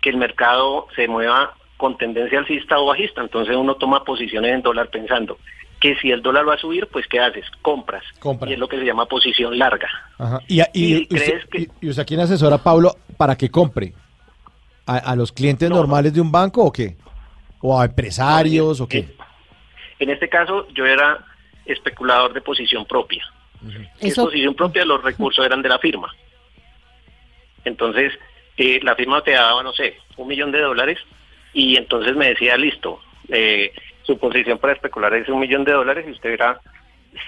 que 0.00 0.10
el 0.10 0.16
mercado 0.16 0.86
se 0.94 1.08
mueva 1.08 1.54
con 1.76 1.98
tendencia 1.98 2.38
alcista 2.38 2.78
o 2.78 2.86
bajista, 2.86 3.22
entonces 3.22 3.56
uno 3.56 3.74
toma 3.74 4.04
posiciones 4.04 4.54
en 4.54 4.62
dólar 4.62 4.88
pensando 4.90 5.38
que 5.80 5.94
si 5.96 6.10
el 6.10 6.22
dólar 6.22 6.48
va 6.48 6.54
a 6.54 6.58
subir, 6.58 6.86
pues 6.88 7.06
¿qué 7.06 7.20
haces? 7.20 7.44
Compras. 7.62 8.02
Compra. 8.18 8.48
Y 8.48 8.54
es 8.54 8.58
lo 8.58 8.68
que 8.68 8.78
se 8.78 8.84
llama 8.84 9.06
posición 9.06 9.58
larga. 9.58 9.88
Ajá. 10.18 10.40
¿Y, 10.48 10.60
y, 10.60 10.64
¿Y 10.72 11.02
usted, 11.02 11.16
crees 11.18 11.46
que- 11.50 11.58
y- 11.62 11.68
y 11.82 11.88
usted 11.90 12.02
a 12.02 12.06
quién 12.06 12.20
asesora, 12.20 12.58
Pablo, 12.58 12.96
para 13.16 13.36
que 13.36 13.50
compre? 13.50 13.92
¿A, 14.86 14.98
a 14.98 15.16
los 15.16 15.32
clientes 15.32 15.68
normales 15.68 16.14
de 16.14 16.20
un 16.20 16.30
banco 16.30 16.62
o 16.64 16.72
qué? 16.72 16.96
¿O 17.60 17.78
a 17.80 17.84
empresarios 17.86 18.80
o 18.80 18.88
qué? 18.88 19.14
En 19.98 20.10
este 20.10 20.28
caso, 20.28 20.68
yo 20.74 20.86
era 20.86 21.24
especulador 21.64 22.32
de 22.32 22.40
posición 22.40 22.84
propia. 22.86 23.24
Eso- 23.98 24.24
posición 24.26 24.54
propia, 24.54 24.84
los 24.84 25.02
recursos 25.02 25.44
eran 25.44 25.60
de 25.62 25.68
la 25.68 25.78
firma. 25.78 26.08
Entonces, 27.64 28.12
eh, 28.56 28.80
la 28.82 28.94
firma 28.94 29.22
te 29.22 29.32
daba, 29.32 29.62
no 29.62 29.72
sé, 29.72 29.96
un 30.16 30.28
millón 30.28 30.52
de 30.52 30.60
dólares 30.60 30.98
y 31.52 31.76
entonces 31.76 32.14
me 32.16 32.28
decía, 32.28 32.56
listo, 32.56 33.00
eh, 33.28 33.72
su 34.06 34.18
posición 34.18 34.58
para 34.58 34.72
especular 34.74 35.12
es 35.14 35.28
un 35.28 35.40
millón 35.40 35.64
de 35.64 35.72
dólares 35.72 36.04
y 36.08 36.12
usted 36.12 36.30
verá 36.30 36.60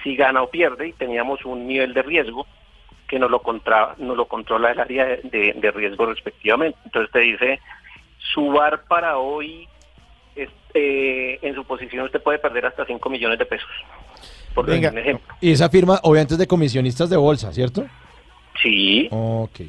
si 0.03 0.15
gana 0.15 0.41
o 0.41 0.49
pierde 0.49 0.87
y 0.87 0.93
teníamos 0.93 1.43
un 1.45 1.67
nivel 1.67 1.93
de 1.93 2.01
riesgo 2.03 2.47
que 3.07 3.19
nos 3.19 3.29
lo, 3.31 3.41
contra, 3.41 3.95
nos 3.97 4.15
lo 4.15 4.27
controla 4.27 4.71
el 4.71 4.79
área 4.79 5.05
de, 5.05 5.17
de- 5.23 5.53
de 5.55 5.71
riesgo 5.71 6.05
respectivamente. 6.05 6.77
Entonces 6.85 7.11
te 7.11 7.19
dice, 7.19 7.59
su 8.33 8.47
bar 8.51 8.83
para 8.87 9.17
hoy, 9.17 9.67
es- 10.35 10.49
eh, 10.75 11.39
en 11.41 11.55
su 11.55 11.65
posición 11.65 12.05
usted 12.05 12.21
puede 12.21 12.37
perder 12.39 12.67
hasta 12.67 12.85
5 12.85 13.09
millones 13.09 13.39
de 13.39 13.45
pesos. 13.45 13.69
Por 14.53 14.65
Venga, 14.67 14.91
un 14.91 14.97
ejemplo. 14.99 15.33
y 15.41 15.51
esa 15.51 15.69
firma 15.69 15.99
obviamente 16.03 16.35
es 16.35 16.39
de 16.39 16.47
comisionistas 16.47 17.09
de 17.09 17.17
bolsa, 17.17 17.51
¿cierto? 17.51 17.85
Sí. 18.61 19.07
Ok. 19.11 19.61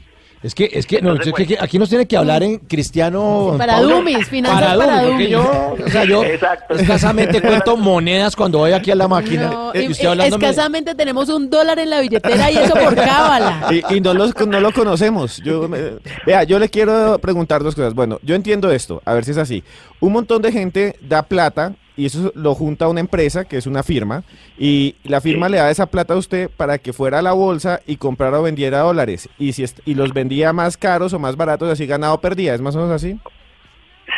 Es 0.42 0.54
que, 0.54 0.70
es 0.72 0.86
que, 0.86 1.02
no, 1.02 1.10
Entonces, 1.10 1.34
es 1.38 1.46
que- 1.48 1.54
que 1.54 1.62
aquí 1.62 1.78
nos 1.78 1.90
tiene 1.90 2.06
que 2.06 2.16
hablar 2.16 2.42
en 2.42 2.58
cristiano. 2.60 3.56
Para 3.58 3.74
Pablo. 3.74 3.96
dummies, 3.96 4.26
finanzas 4.26 4.60
para 4.62 4.76
para 4.78 5.02
dummies, 5.02 5.10
porque 5.10 5.28
yo, 5.30 5.84
o 5.86 5.90
sea, 5.90 6.04
yo 6.04 6.24
Exacto. 6.24 6.74
escasamente 6.76 7.42
cuento 7.42 7.76
monedas 7.76 8.34
cuando 8.34 8.56
voy 8.58 8.72
aquí 8.72 8.90
a 8.90 8.94
la 8.94 9.06
máquina. 9.06 9.48
No, 9.48 9.72
y 9.74 9.80
y- 9.80 9.88
usted 9.88 10.04
y- 10.04 10.06
hablándome. 10.06 10.46
escasamente 10.48 10.94
tenemos 10.94 11.28
un 11.28 11.50
dólar 11.50 11.78
en 11.78 11.90
la 11.90 12.00
billetera 12.00 12.50
y 12.50 12.56
eso 12.56 12.72
por 12.74 12.94
cábala. 12.94 13.68
Y, 13.70 13.96
y 13.96 14.00
no, 14.00 14.14
los, 14.14 14.34
no 14.46 14.60
lo 14.60 14.72
conocemos. 14.72 15.42
Yo, 15.44 15.68
me- 15.68 15.98
vea, 16.24 16.44
yo 16.44 16.58
le 16.58 16.70
quiero 16.70 17.18
preguntar 17.18 17.62
dos 17.62 17.74
cosas. 17.74 17.92
Bueno, 17.92 18.18
yo 18.22 18.34
entiendo 18.34 18.70
esto, 18.72 19.02
a 19.04 19.12
ver 19.12 19.26
si 19.26 19.32
es 19.32 19.36
así. 19.36 19.62
Un 20.00 20.12
montón 20.14 20.40
de 20.40 20.52
gente 20.52 20.96
da 21.02 21.22
plata 21.22 21.74
y 22.00 22.06
eso 22.06 22.32
lo 22.34 22.54
junta 22.54 22.86
a 22.86 22.88
una 22.88 23.00
empresa, 23.00 23.44
que 23.44 23.56
es 23.56 23.66
una 23.66 23.82
firma, 23.82 24.22
y 24.58 24.94
la 25.04 25.20
firma 25.20 25.48
le 25.48 25.58
da 25.58 25.70
esa 25.70 25.86
plata 25.86 26.14
a 26.14 26.16
usted 26.16 26.48
para 26.56 26.78
que 26.78 26.92
fuera 26.92 27.18
a 27.18 27.22
la 27.22 27.32
bolsa 27.32 27.80
y 27.86 27.96
comprara 27.96 28.40
o 28.40 28.42
vendiera 28.42 28.78
dólares. 28.80 29.28
Y, 29.38 29.52
si 29.52 29.64
y 29.84 29.94
los 29.94 30.12
vendía 30.12 30.52
más 30.52 30.76
caros 30.76 31.12
o 31.12 31.18
más 31.18 31.36
baratos, 31.36 31.68
así 31.68 31.86
ganaba 31.86 32.14
o 32.14 32.20
perdía. 32.20 32.54
¿Es 32.54 32.60
más 32.60 32.74
o 32.76 32.78
menos 32.78 32.92
así? 32.92 33.18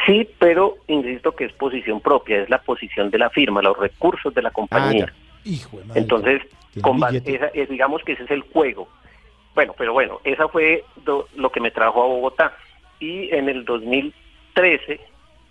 Sí, 0.06 0.28
pero 0.38 0.76
insisto 0.86 1.32
que 1.32 1.44
es 1.44 1.52
posición 1.52 2.00
propia, 2.00 2.42
es 2.42 2.48
la 2.50 2.62
posición 2.62 3.10
de 3.10 3.18
la 3.18 3.30
firma, 3.30 3.60
los 3.62 3.76
recursos 3.78 4.32
de 4.34 4.42
la 4.42 4.50
compañía. 4.50 5.12
Hijo 5.44 5.78
de 5.78 5.84
madre. 5.84 6.00
Entonces, 6.00 6.42
con 6.80 6.98
esa- 7.34 7.48
es- 7.52 7.68
digamos 7.68 8.02
que 8.04 8.12
ese 8.12 8.24
es 8.24 8.30
el 8.30 8.40
juego. 8.42 8.88
Bueno, 9.54 9.74
pero 9.76 9.92
bueno, 9.92 10.20
esa 10.24 10.48
fue 10.48 10.84
do- 11.04 11.28
lo 11.36 11.50
que 11.52 11.60
me 11.60 11.70
trajo 11.70 12.02
a 12.02 12.06
Bogotá. 12.06 12.56
Y 13.00 13.28
en 13.34 13.48
el 13.48 13.64
2013 13.64 15.00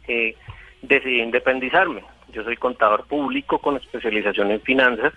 eh, 0.08 0.36
decidí 0.82 1.22
independizarme. 1.22 2.02
Yo 2.32 2.44
soy 2.44 2.58
contador 2.58 3.06
público 3.06 3.60
con 3.60 3.78
especialización 3.78 4.52
en 4.52 4.62
finanzas 4.62 5.14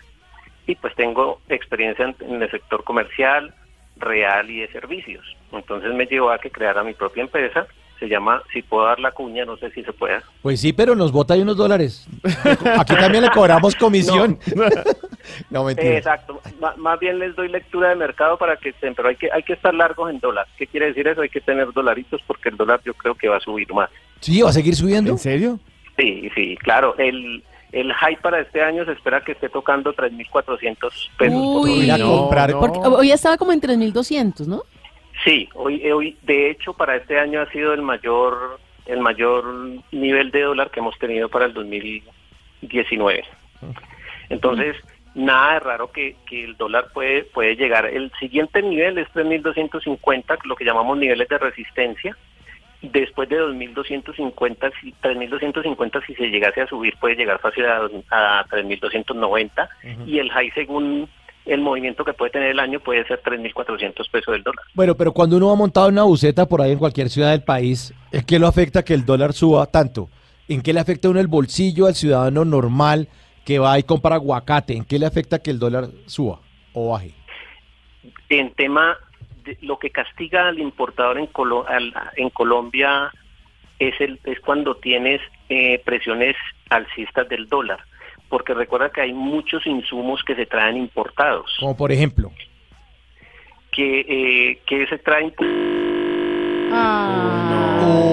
y 0.66 0.74
pues 0.77 0.95
tengo 0.95 1.41
experiencia 1.49 2.05
en, 2.05 2.16
en 2.20 2.43
el 2.43 2.51
sector 2.51 2.85
comercial, 2.85 3.55
real 3.97 4.51
y 4.51 4.61
de 4.61 4.69
servicios. 4.69 5.24
Entonces 5.53 5.93
me 5.95 6.07
llevó 6.07 6.31
a 6.31 6.39
que 6.39 6.51
creara 6.51 6.82
mi 6.82 6.95
propia 6.95 7.23
empresa. 7.23 7.66
Se 8.01 8.09
llama, 8.09 8.43
si 8.53 8.61
puedo 8.61 8.85
dar 8.86 8.99
la 8.99 9.12
cuña, 9.12 9.45
no 9.45 9.57
sé 9.57 9.70
si 9.70 9.85
se 9.85 9.93
pueda. 9.93 10.23
Pues 10.43 10.61
sí, 10.61 10.73
pero 10.73 10.97
nos 10.97 11.12
bota 11.12 11.35
ahí 11.35 11.43
unos 11.43 11.57
dólares. 11.57 12.07
Aquí 12.78 12.95
también 12.97 13.23
le 13.23 13.31
cobramos 13.31 13.77
comisión. 13.77 14.39
No, 15.49 15.65
mentira. 15.65 15.97
Exacto. 15.99 16.41
Más 16.77 16.99
bien 16.99 17.20
les 17.20 17.36
doy 17.36 17.49
lectura 17.49 17.91
de 17.91 17.95
mercado 17.95 18.36
para 18.36 18.57
que 18.57 18.70
estén, 18.70 18.95
pero 18.95 19.09
hay 19.09 19.16
que 19.16 19.31
hay 19.32 19.45
que 19.45 19.53
estar 19.53 19.73
largos 19.73 20.11
en 20.11 20.19
dólar. 20.19 20.47
¿Qué 20.59 20.66
quiere 20.66 20.86
decir 20.86 21.07
eso? 21.07 21.20
Hay 21.20 21.28
que 21.28 21.41
tener 21.41 21.73
dolaritos 21.73 22.20
porque 22.27 22.49
el 22.49 22.57
dólar 22.57 22.81
yo 22.85 22.95
creo 22.95 23.15
que 23.15 23.28
va 23.28 23.36
a 23.36 23.41
subir 23.41 23.73
más. 23.73 23.89
Sí, 24.20 24.43
va 24.43 24.51
a 24.51 24.53
seguir 24.53 24.74
subiendo. 24.74 25.12
¿En 25.12 25.19
serio? 25.19 25.61
Sí, 25.96 26.30
sí, 26.34 26.56
claro. 26.56 26.94
El 26.98 27.42
el 27.74 27.92
high 27.92 28.16
para 28.20 28.40
este 28.40 28.62
año 28.62 28.84
se 28.84 28.92
espera 28.92 29.22
que 29.22 29.32
esté 29.32 29.48
tocando 29.48 29.92
3.400 29.94 31.10
pesos. 31.18 31.18
por 31.18 31.68
Uy, 31.68 31.90
a 31.90 31.98
comprar. 31.98 32.52
porque 32.52 32.78
hoy 32.78 33.10
estaba 33.10 33.36
como 33.36 33.52
en 33.52 33.60
3.200, 33.60 34.46
¿no? 34.46 34.62
Sí, 35.24 35.48
hoy, 35.54 35.80
eh, 35.82 35.92
hoy, 35.92 36.16
de 36.22 36.50
hecho, 36.50 36.74
para 36.74 36.94
este 36.94 37.18
año 37.18 37.40
ha 37.40 37.50
sido 37.50 37.74
el 37.74 37.82
mayor, 37.82 38.60
el 38.86 39.00
mayor 39.00 39.44
nivel 39.90 40.30
de 40.30 40.42
dólar 40.42 40.70
que 40.70 40.78
hemos 40.78 40.96
tenido 41.00 41.28
para 41.28 41.46
el 41.46 41.52
2019. 41.52 43.24
Entonces, 44.28 44.76
nada 45.16 45.54
de 45.54 45.60
raro 45.60 45.90
que, 45.90 46.14
que 46.28 46.44
el 46.44 46.56
dólar 46.56 46.92
puede, 46.92 47.24
puede 47.24 47.56
llegar. 47.56 47.86
El 47.86 48.12
siguiente 48.20 48.62
nivel 48.62 48.98
es 48.98 49.08
3.250, 49.08 50.38
lo 50.44 50.54
que 50.54 50.64
llamamos 50.64 50.96
niveles 50.96 51.28
de 51.28 51.38
resistencia. 51.38 52.16
Después 52.93 53.28
de 53.28 53.40
2.250, 53.40 54.73
si, 54.81 54.93
3.250 55.02 56.06
si 56.06 56.15
se 56.15 56.28
llegase 56.28 56.62
a 56.62 56.66
subir 56.66 56.94
puede 56.98 57.16
llegar 57.16 57.40
fácil 57.40 57.65
a, 57.66 57.89
a 58.11 58.47
3.290 58.47 59.69
y 60.06 60.19
el 60.19 60.31
high 60.31 60.51
según 60.51 61.09
el 61.44 61.61
movimiento 61.61 62.05
que 62.05 62.15
puede 62.15 62.32
tener 62.32 62.51
el 62.51 62.59
año 62.59 62.81
puede 62.81 63.06
ser 63.06 63.23
3.400 63.23 64.11
pesos 64.11 64.32
del 64.32 64.43
dólar. 64.43 64.65
Bueno, 64.74 64.94
pero 64.94 65.12
cuando 65.12 65.36
uno 65.36 65.48
va 65.48 65.55
montado 65.55 65.89
en 65.89 65.94
una 65.94 66.05
buceta 66.05 66.47
por 66.47 66.62
ahí 66.62 66.73
en 66.73 66.78
cualquier 66.78 67.11
ciudad 67.11 67.31
del 67.31 67.43
país, 67.43 67.93
¿en 68.12 68.23
qué 68.24 68.39
lo 68.39 68.47
afecta 68.47 68.82
que 68.82 68.94
el 68.94 69.05
dólar 69.05 69.32
suba 69.32 69.66
tanto? 69.66 70.09
¿En 70.48 70.62
qué 70.62 70.73
le 70.73 70.81
afecta 70.81 71.09
a 71.09 71.11
uno 71.11 71.20
el 71.20 71.27
bolsillo 71.27 71.86
al 71.86 71.94
ciudadano 71.94 72.44
normal 72.44 73.09
que 73.44 73.59
va 73.59 73.78
y 73.78 73.82
compra 73.82 74.16
aguacate? 74.16 74.74
¿En 74.74 74.85
qué 74.85 74.98
le 74.98 75.06
afecta 75.06 75.39
que 75.39 75.51
el 75.51 75.59
dólar 75.59 75.89
suba 76.06 76.40
o 76.73 76.93
baje? 76.93 77.15
En 78.31 78.52
tema 78.55 78.97
de 79.44 79.56
lo 79.62 79.78
que 79.78 79.90
castiga 79.90 80.48
al 80.48 80.58
importador 80.58 81.18
en, 81.18 81.26
Colo- 81.26 81.66
al- 81.68 81.92
en 82.16 82.30
Colombia 82.30 83.12
es 83.78 83.94
el 84.00 84.18
es 84.24 84.40
cuando 84.40 84.76
tienes 84.76 85.20
eh, 85.48 85.80
presiones 85.84 86.36
alcistas 86.70 87.28
del 87.28 87.48
dólar, 87.48 87.78
porque 88.28 88.54
recuerda 88.54 88.90
que 88.90 89.00
hay 89.02 89.12
muchos 89.12 89.66
insumos 89.66 90.22
que 90.24 90.34
se 90.34 90.46
traen 90.46 90.76
importados, 90.76 91.50
Como 91.60 91.76
por 91.76 91.90
ejemplo. 91.92 92.30
que 93.72 94.00
eh, 94.00 94.60
que 94.66 94.86
se 94.86 94.98
traen 94.98 95.32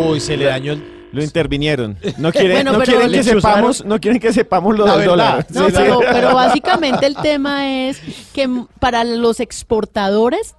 Uy, 0.10 0.20
se 0.20 0.38
le 0.38 0.46
dañó 0.46 0.74
el... 0.74 1.02
Lo 1.12 1.22
intervinieron. 1.22 1.98
No 2.20 2.32
quieren, 2.32 2.54
Bueno, 2.64 2.72
no 2.74 2.80
quieren 2.84 3.12
que 3.12 3.24
sepamos, 3.24 3.84
no 3.84 4.00
quieren 4.00 4.20
que 4.22 4.32
sepamos 4.32 4.78
lo 4.78 4.86
del 4.86 5.06
dólar. 5.06 5.46
No, 5.54 5.66
Sí, 5.68 5.74
pero, 5.76 6.00
sí. 6.00 6.06
pero 6.10 6.34
básicamente 6.36 7.06
el 7.06 7.16
tema 7.18 7.70
es 7.88 8.32
que 8.34 8.48
para 8.80 9.04
los 9.04 9.40
exportadores 9.42 10.56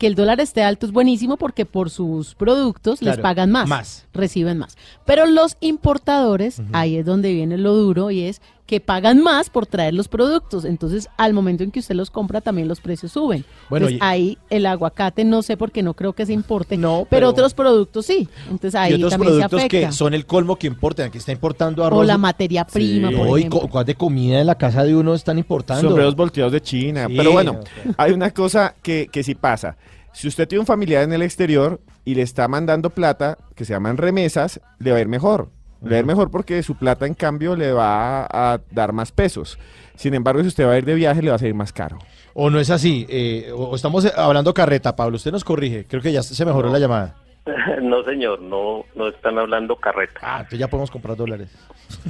que 0.00 0.06
el 0.06 0.14
dólar 0.14 0.40
esté 0.40 0.62
alto 0.62 0.86
es 0.86 0.92
buenísimo 0.92 1.36
porque 1.36 1.66
por 1.66 1.90
sus 1.90 2.34
productos 2.34 3.02
les 3.02 3.18
pagan 3.18 3.50
más, 3.50 3.68
más. 3.68 4.06
reciben 4.14 4.56
más. 4.56 4.78
Pero 5.04 5.26
los 5.26 5.58
importadores, 5.60 6.62
ahí 6.72 6.96
es 6.96 7.04
donde 7.04 7.34
viene 7.34 7.58
lo 7.58 7.74
duro 7.74 8.10
y 8.10 8.22
es 8.22 8.40
que 8.70 8.78
pagan 8.80 9.20
más 9.20 9.50
por 9.50 9.66
traer 9.66 9.94
los 9.94 10.06
productos. 10.06 10.64
Entonces, 10.64 11.08
al 11.16 11.32
momento 11.32 11.64
en 11.64 11.72
que 11.72 11.80
usted 11.80 11.96
los 11.96 12.08
compra, 12.08 12.40
también 12.40 12.68
los 12.68 12.80
precios 12.80 13.10
suben. 13.10 13.44
Bueno, 13.68 13.88
Entonces, 13.88 13.96
y- 14.00 14.08
ahí 14.08 14.38
el 14.48 14.64
aguacate 14.64 15.24
no 15.24 15.42
sé 15.42 15.56
por 15.56 15.72
qué 15.72 15.82
no 15.82 15.94
creo 15.94 16.12
que 16.12 16.24
se 16.24 16.32
importe, 16.32 16.76
No, 16.76 16.98
pero, 16.98 17.08
pero- 17.10 17.28
otros 17.30 17.52
productos 17.52 18.06
sí. 18.06 18.28
Entonces, 18.44 18.76
ahí 18.76 18.92
y 18.92 18.94
otros 18.94 19.10
también 19.10 19.32
se 19.32 19.38
productos 19.40 19.58
afecta. 19.58 19.86
que 19.88 19.92
son 19.92 20.14
el 20.14 20.24
colmo 20.24 20.54
que 20.54 20.68
importan, 20.68 21.06
aquí 21.08 21.18
está 21.18 21.32
importando 21.32 21.84
arroz. 21.84 21.98
o 21.98 22.04
la 22.04 22.16
materia 22.16 22.64
prima, 22.64 23.10
por 23.10 23.26
Hoy, 23.26 23.40
ejemplo. 23.40 23.68
¿cuál 23.68 23.84
de 23.86 23.96
comida 23.96 24.40
en 24.40 24.46
la 24.46 24.54
casa 24.54 24.84
de 24.84 24.94
uno 24.94 25.14
están 25.14 25.36
importando? 25.38 25.82
Sombreros 25.88 26.14
volteados 26.14 26.52
de 26.52 26.60
China. 26.62 27.06
Sí, 27.08 27.14
Pero 27.16 27.32
bueno, 27.32 27.58
hay 27.96 28.12
una 28.12 28.30
cosa 28.30 28.76
que, 28.82 29.08
que 29.10 29.24
sí 29.24 29.34
pasa. 29.34 29.76
Si 30.12 30.28
usted 30.28 30.46
tiene 30.46 30.60
un 30.60 30.66
familiar 30.66 31.02
en 31.02 31.12
el 31.12 31.22
exterior 31.22 31.80
y 32.04 32.14
le 32.14 32.22
está 32.22 32.46
mandando 32.46 32.90
plata, 32.90 33.36
que 33.56 33.64
se 33.64 33.72
llaman 33.72 33.96
remesas, 33.96 34.60
le 34.78 34.92
va 34.92 34.98
a 34.98 35.00
ir 35.00 35.08
mejor. 35.08 35.50
Le 35.82 35.90
va 35.90 35.96
a 35.96 35.98
ir 36.00 36.06
mejor 36.06 36.30
porque 36.30 36.62
su 36.62 36.76
plata, 36.76 37.06
en 37.06 37.14
cambio, 37.14 37.56
le 37.56 37.72
va 37.72 38.26
a 38.26 38.60
dar 38.70 38.92
más 38.92 39.12
pesos. 39.12 39.58
Sin 39.94 40.14
embargo, 40.14 40.42
si 40.42 40.48
usted 40.48 40.66
va 40.66 40.72
a 40.72 40.78
ir 40.78 40.84
de 40.84 40.94
viaje, 40.94 41.22
le 41.22 41.30
va 41.30 41.36
a 41.36 41.38
salir 41.38 41.54
más 41.54 41.72
caro. 41.72 41.98
O 42.34 42.50
no 42.50 42.58
es 42.60 42.70
así, 42.70 43.06
eh, 43.08 43.50
o 43.54 43.74
estamos 43.74 44.04
eh, 44.04 44.12
hablando 44.16 44.54
carreta, 44.54 44.94
Pablo, 44.94 45.16
usted 45.16 45.32
nos 45.32 45.44
corrige, 45.44 45.86
creo 45.86 46.00
que 46.00 46.12
ya 46.12 46.22
se 46.22 46.44
mejoró 46.44 46.70
la 46.70 46.78
llamada. 46.78 47.16
no 47.82 48.02
señor, 48.04 48.40
no 48.40 48.84
no 48.94 49.08
están 49.08 49.38
hablando 49.38 49.76
carreta. 49.76 50.20
Ah, 50.22 50.36
entonces 50.38 50.58
ya 50.58 50.68
podemos 50.68 50.90
comprar 50.90 51.16
dólares. 51.16 51.50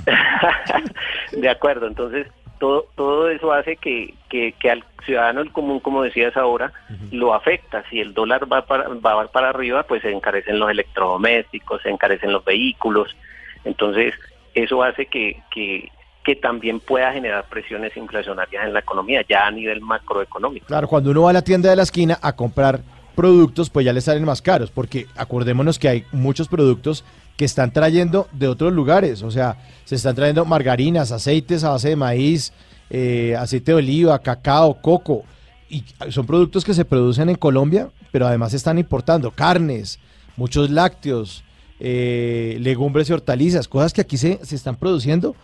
De 1.33 1.49
acuerdo, 1.49 1.87
entonces 1.87 2.27
todo 2.59 2.87
todo 2.95 3.31
eso 3.31 3.53
hace 3.53 3.77
que, 3.77 4.15
que, 4.29 4.53
que 4.61 4.71
al 4.71 4.85
ciudadano 5.05 5.41
del 5.41 5.53
común, 5.53 5.81
como 5.81 6.03
decías 6.03 6.37
ahora, 6.37 6.73
lo 7.11 7.33
afecta. 7.33 7.83
Si 7.89 8.01
el 8.01 8.13
dólar 8.13 8.53
va 8.53 8.67
para, 8.67 8.89
va 8.89 9.27
para 9.29 9.49
arriba, 9.49 9.85
pues 9.85 10.03
se 10.03 10.11
encarecen 10.11 10.59
los 10.59 10.71
electrodomésticos, 10.71 11.83
se 11.83 11.91
encarecen 11.91 12.33
los 12.33 12.45
vehículos. 12.45 13.17
Entonces 13.65 14.15
eso 14.55 14.83
hace 14.83 15.07
que, 15.07 15.43
que, 15.53 15.91
que 16.25 16.37
también 16.37 16.81
pueda 16.81 17.13
generar 17.13 17.45
presiones 17.49 17.97
inflacionarias 17.97 18.67
en 18.67 18.73
la 18.73 18.81
economía, 18.81 19.25
ya 19.29 19.47
a 19.47 19.51
nivel 19.51 19.81
macroeconómico. 19.81 20.67
Claro, 20.67 20.89
cuando 20.89 21.11
uno 21.11 21.23
va 21.23 21.31
a 21.31 21.35
la 21.35 21.43
tienda 21.43 21.71
de 21.71 21.77
la 21.77 21.83
esquina 21.83 22.19
a 22.21 22.35
comprar 22.35 22.81
productos, 23.15 23.71
pues 23.71 23.85
ya 23.85 23.93
le 23.93 24.01
salen 24.01 24.25
más 24.25 24.43
caros, 24.43 24.71
porque 24.71 25.07
acordémonos 25.17 25.79
que 25.79 25.89
hay 25.89 26.05
muchos 26.13 26.49
productos 26.49 27.05
que 27.37 27.45
están 27.45 27.73
trayendo 27.73 28.29
de 28.33 28.49
otros 28.49 28.73
lugares, 28.73 29.23
o 29.23 29.31
sea, 29.31 29.57
se 29.85 29.95
están 29.95 30.15
trayendo 30.15 30.45
margarinas, 30.45 31.13
aceites 31.13 31.65
a 31.65 31.71
base 31.71 31.91
de 31.91 31.97
maíz, 31.97 32.53
eh, 32.91 33.35
aceite 33.39 33.73
de 33.73 33.79
oliva, 33.79 34.19
cacao, 34.19 34.81
coco, 34.81 35.25
y 35.69 35.85
son 36.11 36.27
productos 36.27 36.65
que 36.65 36.75
se 36.75 36.85
producen 36.85 37.29
en 37.29 37.37
Colombia, 37.37 37.89
pero 38.11 38.27
además 38.27 38.53
están 38.55 38.79
importando 38.79 39.31
carnes, 39.31 40.01
muchos 40.37 40.71
lácteos, 40.71 41.45
eh, 41.81 42.59
legumbres 42.61 43.09
y 43.11 43.13
hortalizas, 43.13 43.67
cosas 43.69 43.93
que 43.93 44.03
aquí 44.03 44.17
se, 44.17 44.45
se 44.45 44.55
están 44.55 44.77
produciendo, 44.77 45.35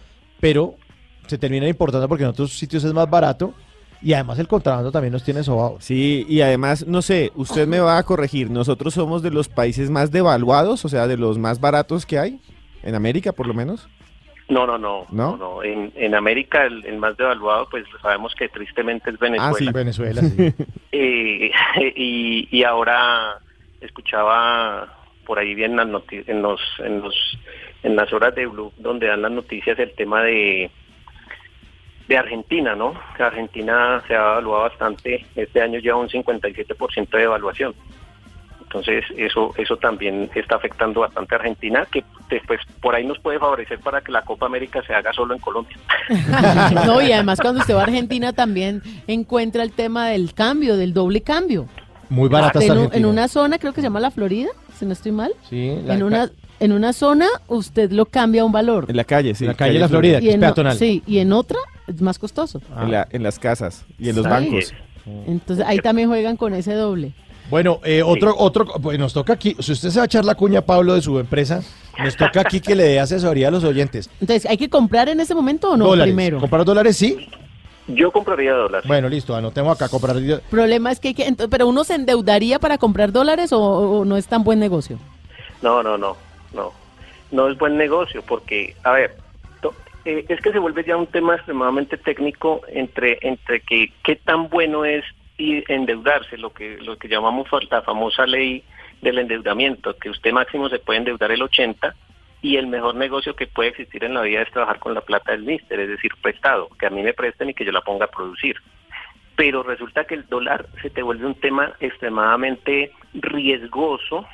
pero 0.40 0.74
se 1.26 1.38
terminan 1.38 1.68
importando 1.68 2.08
porque 2.08 2.24
en 2.24 2.30
otros 2.30 2.52
sitios 2.52 2.84
es 2.84 2.92
más 2.92 3.08
barato 3.10 3.54
y 4.02 4.12
además 4.12 4.38
el 4.38 4.46
contrabando 4.46 4.92
también 4.92 5.12
nos 5.12 5.24
tiene 5.24 5.42
sobados. 5.42 5.84
Sí, 5.84 6.26
y 6.28 6.40
además, 6.40 6.86
no 6.86 7.02
sé, 7.02 7.32
usted 7.34 7.66
me 7.66 7.80
va 7.80 7.98
a 7.98 8.02
corregir. 8.02 8.50
Nosotros 8.50 8.94
somos 8.94 9.22
de 9.22 9.30
los 9.30 9.48
países 9.48 9.90
más 9.90 10.10
devaluados, 10.10 10.84
o 10.84 10.88
sea, 10.88 11.06
de 11.06 11.16
los 11.16 11.38
más 11.38 11.60
baratos 11.60 12.04
que 12.06 12.18
hay, 12.18 12.40
en 12.82 12.94
América 12.94 13.32
por 13.32 13.46
lo 13.46 13.54
menos. 13.54 13.88
No, 14.48 14.64
no, 14.64 14.78
no, 14.78 15.06
¿No? 15.10 15.36
no, 15.36 15.36
no. 15.36 15.62
En, 15.64 15.92
en 15.96 16.14
América 16.14 16.66
el, 16.66 16.84
el 16.84 16.98
más 16.98 17.16
devaluado, 17.16 17.66
pues 17.68 17.84
sabemos 18.00 18.32
que 18.38 18.48
tristemente 18.48 19.10
es 19.10 19.18
Venezuela. 19.18 19.50
Ah, 19.50 19.54
sí. 19.58 19.72
Venezuela, 19.72 20.22
sí. 20.22 20.54
Eh, 20.92 21.50
y, 21.96 22.48
y 22.56 22.62
ahora 22.62 23.38
escuchaba 23.80 24.88
por 25.26 25.38
ahí 25.38 25.54
bien 25.54 25.76
las 25.76 25.88
en 26.10 26.42
los 26.42 26.60
en 26.78 27.00
los 27.00 27.38
en 27.82 27.96
las 27.96 28.12
horas 28.12 28.34
de 28.34 28.46
Blue 28.46 28.72
donde 28.78 29.08
dan 29.08 29.22
las 29.22 29.32
noticias 29.32 29.78
el 29.78 29.92
tema 29.92 30.22
de 30.22 30.70
de 32.08 32.16
Argentina, 32.16 32.74
¿no? 32.74 32.94
Que 33.16 33.22
Argentina 33.24 34.02
se 34.06 34.14
ha 34.14 34.34
evaluado 34.34 34.62
bastante, 34.62 35.26
este 35.34 35.60
año 35.60 35.80
lleva 35.80 35.98
un 35.98 36.08
57% 36.08 37.10
de 37.10 37.22
evaluación. 37.22 37.74
Entonces, 38.62 39.04
eso 39.16 39.52
eso 39.56 39.76
también 39.76 40.28
está 40.34 40.56
afectando 40.56 41.00
bastante 41.00 41.34
a 41.34 41.38
Argentina, 41.38 41.86
que 41.90 42.04
después 42.28 42.60
por 42.80 42.94
ahí 42.94 43.06
nos 43.06 43.18
puede 43.20 43.38
favorecer 43.38 43.78
para 43.78 44.00
que 44.00 44.10
la 44.10 44.22
Copa 44.22 44.46
América 44.46 44.82
se 44.86 44.92
haga 44.92 45.12
solo 45.12 45.34
en 45.34 45.40
Colombia. 45.40 45.76
No, 46.86 47.00
y 47.00 47.12
además 47.12 47.40
cuando 47.40 47.60
usted 47.60 47.74
va 47.74 47.80
a 47.80 47.84
Argentina 47.84 48.32
también 48.32 48.82
encuentra 49.06 49.62
el 49.62 49.72
tema 49.72 50.08
del 50.08 50.34
cambio, 50.34 50.76
del 50.76 50.92
doble 50.92 51.22
cambio. 51.22 51.66
Muy 52.08 52.28
barata 52.28 52.62
en, 52.62 52.90
en 52.92 53.06
una 53.06 53.28
zona, 53.28 53.58
creo 53.58 53.72
que 53.72 53.80
se 53.80 53.86
llama 53.86 53.98
la 53.98 54.10
Florida, 54.10 54.50
si 54.78 54.86
no 54.86 54.92
estoy 54.92 55.12
mal. 55.12 55.32
Sí, 55.48 55.76
la 55.84 55.94
en 55.94 56.02
una 56.02 56.30
en 56.60 56.72
una 56.72 56.92
zona 56.92 57.26
usted 57.48 57.90
lo 57.92 58.06
cambia 58.06 58.42
a 58.42 58.44
un 58.44 58.52
valor. 58.52 58.86
En 58.88 58.96
la 58.96 59.04
calle, 59.04 59.34
sí. 59.34 59.44
En 59.44 59.48
la 59.48 59.54
calle 59.54 59.74
de 59.74 59.78
la 59.80 59.88
Florida, 59.88 60.18
que 60.20 60.24
y 60.26 60.28
es 60.28 60.34
en, 60.34 60.40
peatonal. 60.40 60.76
sí, 60.78 61.02
y 61.06 61.18
en 61.18 61.32
otra 61.32 61.58
es 61.86 62.00
más 62.00 62.18
costoso. 62.18 62.60
En, 62.80 62.90
la- 62.90 63.06
en 63.10 63.22
las 63.22 63.38
casas 63.38 63.84
y 63.98 64.08
en 64.08 64.16
los 64.16 64.24
Sí. 64.24 64.30
bancos. 64.30 64.74
Entonces 65.26 65.64
ahí 65.66 65.78
también 65.78 66.08
juegan 66.08 66.36
con 66.36 66.54
ese 66.54 66.74
doble. 66.74 67.12
Bueno, 67.48 67.78
eh, 67.84 68.02
otro, 68.02 68.34
otro, 68.36 68.66
pues 68.82 68.98
nos 68.98 69.12
toca 69.12 69.34
aquí, 69.34 69.54
si 69.60 69.70
usted 69.70 69.90
se 69.90 69.98
va 69.98 70.02
a 70.02 70.06
echar 70.06 70.24
la 70.24 70.34
cuña, 70.34 70.62
Pablo, 70.62 70.94
de 70.94 71.02
su 71.02 71.16
empresa, 71.20 71.62
nos 72.02 72.16
toca 72.16 72.40
aquí 72.40 72.58
que 72.60 72.74
le 72.74 72.82
dé 72.82 72.98
asesoría 72.98 73.46
a 73.48 73.50
los 73.52 73.62
oyentes. 73.62 74.10
Entonces, 74.20 74.46
¿hay 74.50 74.56
que 74.56 74.68
comprar 74.68 75.08
en 75.08 75.20
ese 75.20 75.32
momento 75.32 75.70
o 75.70 75.76
no 75.76 75.86
dólares. 75.86 76.12
primero? 76.12 76.40
¿Comprar 76.40 76.64
dólares? 76.64 76.96
Sí. 76.96 77.28
Yo 77.88 78.10
compraría 78.10 78.52
dólares. 78.52 78.88
Bueno, 78.88 79.08
listo, 79.08 79.34
anotemos 79.36 79.76
acá, 79.76 79.88
comprar. 79.88 80.16
El 80.16 80.40
problema 80.50 80.90
es 80.90 80.98
que 80.98 81.08
hay 81.08 81.14
que, 81.14 81.26
ent- 81.26 81.48
pero 81.48 81.68
uno 81.68 81.84
se 81.84 81.94
endeudaría 81.94 82.58
para 82.58 82.78
comprar 82.78 83.12
dólares 83.12 83.52
o, 83.52 83.60
o 83.60 84.04
no 84.04 84.16
es 84.16 84.26
tan 84.26 84.42
buen 84.42 84.58
negocio. 84.58 84.98
No, 85.62 85.82
no, 85.82 85.96
no, 85.96 86.16
no. 86.52 86.72
No 87.30 87.48
es 87.48 87.56
buen 87.58 87.76
negocio 87.76 88.22
porque, 88.22 88.74
a 88.82 88.92
ver, 88.92 89.16
to- 89.60 89.74
eh, 90.04 90.24
es 90.28 90.40
que 90.40 90.52
se 90.52 90.58
vuelve 90.58 90.84
ya 90.84 90.96
un 90.96 91.06
tema 91.06 91.36
extremadamente 91.36 91.96
técnico 91.96 92.62
entre 92.68 93.18
entre 93.22 93.60
que 93.60 93.92
qué 94.02 94.16
tan 94.16 94.48
bueno 94.48 94.84
es 94.84 95.04
y 95.38 95.62
endeudarse, 95.72 96.36
lo 96.38 96.50
que 96.52 96.78
lo 96.78 96.96
que 96.96 97.08
llamamos 97.08 97.46
la 97.70 97.82
famosa 97.82 98.26
ley 98.26 98.64
del 99.02 99.18
endeudamiento, 99.18 99.94
que 99.96 100.10
usted 100.10 100.32
máximo 100.32 100.68
se 100.68 100.78
puede 100.78 100.98
endeudar 101.00 101.30
el 101.30 101.42
80 101.42 101.94
y 102.42 102.56
el 102.56 102.66
mejor 102.66 102.94
negocio 102.94 103.34
que 103.34 103.46
puede 103.46 103.70
existir 103.70 104.04
en 104.04 104.14
la 104.14 104.22
vida 104.22 104.42
es 104.42 104.50
trabajar 104.50 104.78
con 104.78 104.94
la 104.94 105.00
plata 105.00 105.32
del 105.32 105.42
mister, 105.42 105.80
es 105.80 105.88
decir, 105.88 106.12
prestado, 106.22 106.68
que 106.78 106.86
a 106.86 106.90
mí 106.90 107.02
me 107.02 107.14
presten 107.14 107.50
y 107.50 107.54
que 107.54 107.64
yo 107.64 107.72
la 107.72 107.80
ponga 107.80 108.04
a 108.04 108.10
producir 108.10 108.56
pero 109.36 109.62
resulta 109.62 110.04
que 110.04 110.14
el 110.14 110.26
dólar 110.26 110.66
se 110.80 110.90
te 110.90 111.02
vuelve 111.02 111.26
un 111.26 111.34
tema 111.34 111.74
extremadamente 111.78 112.90
riesgoso 113.12 114.26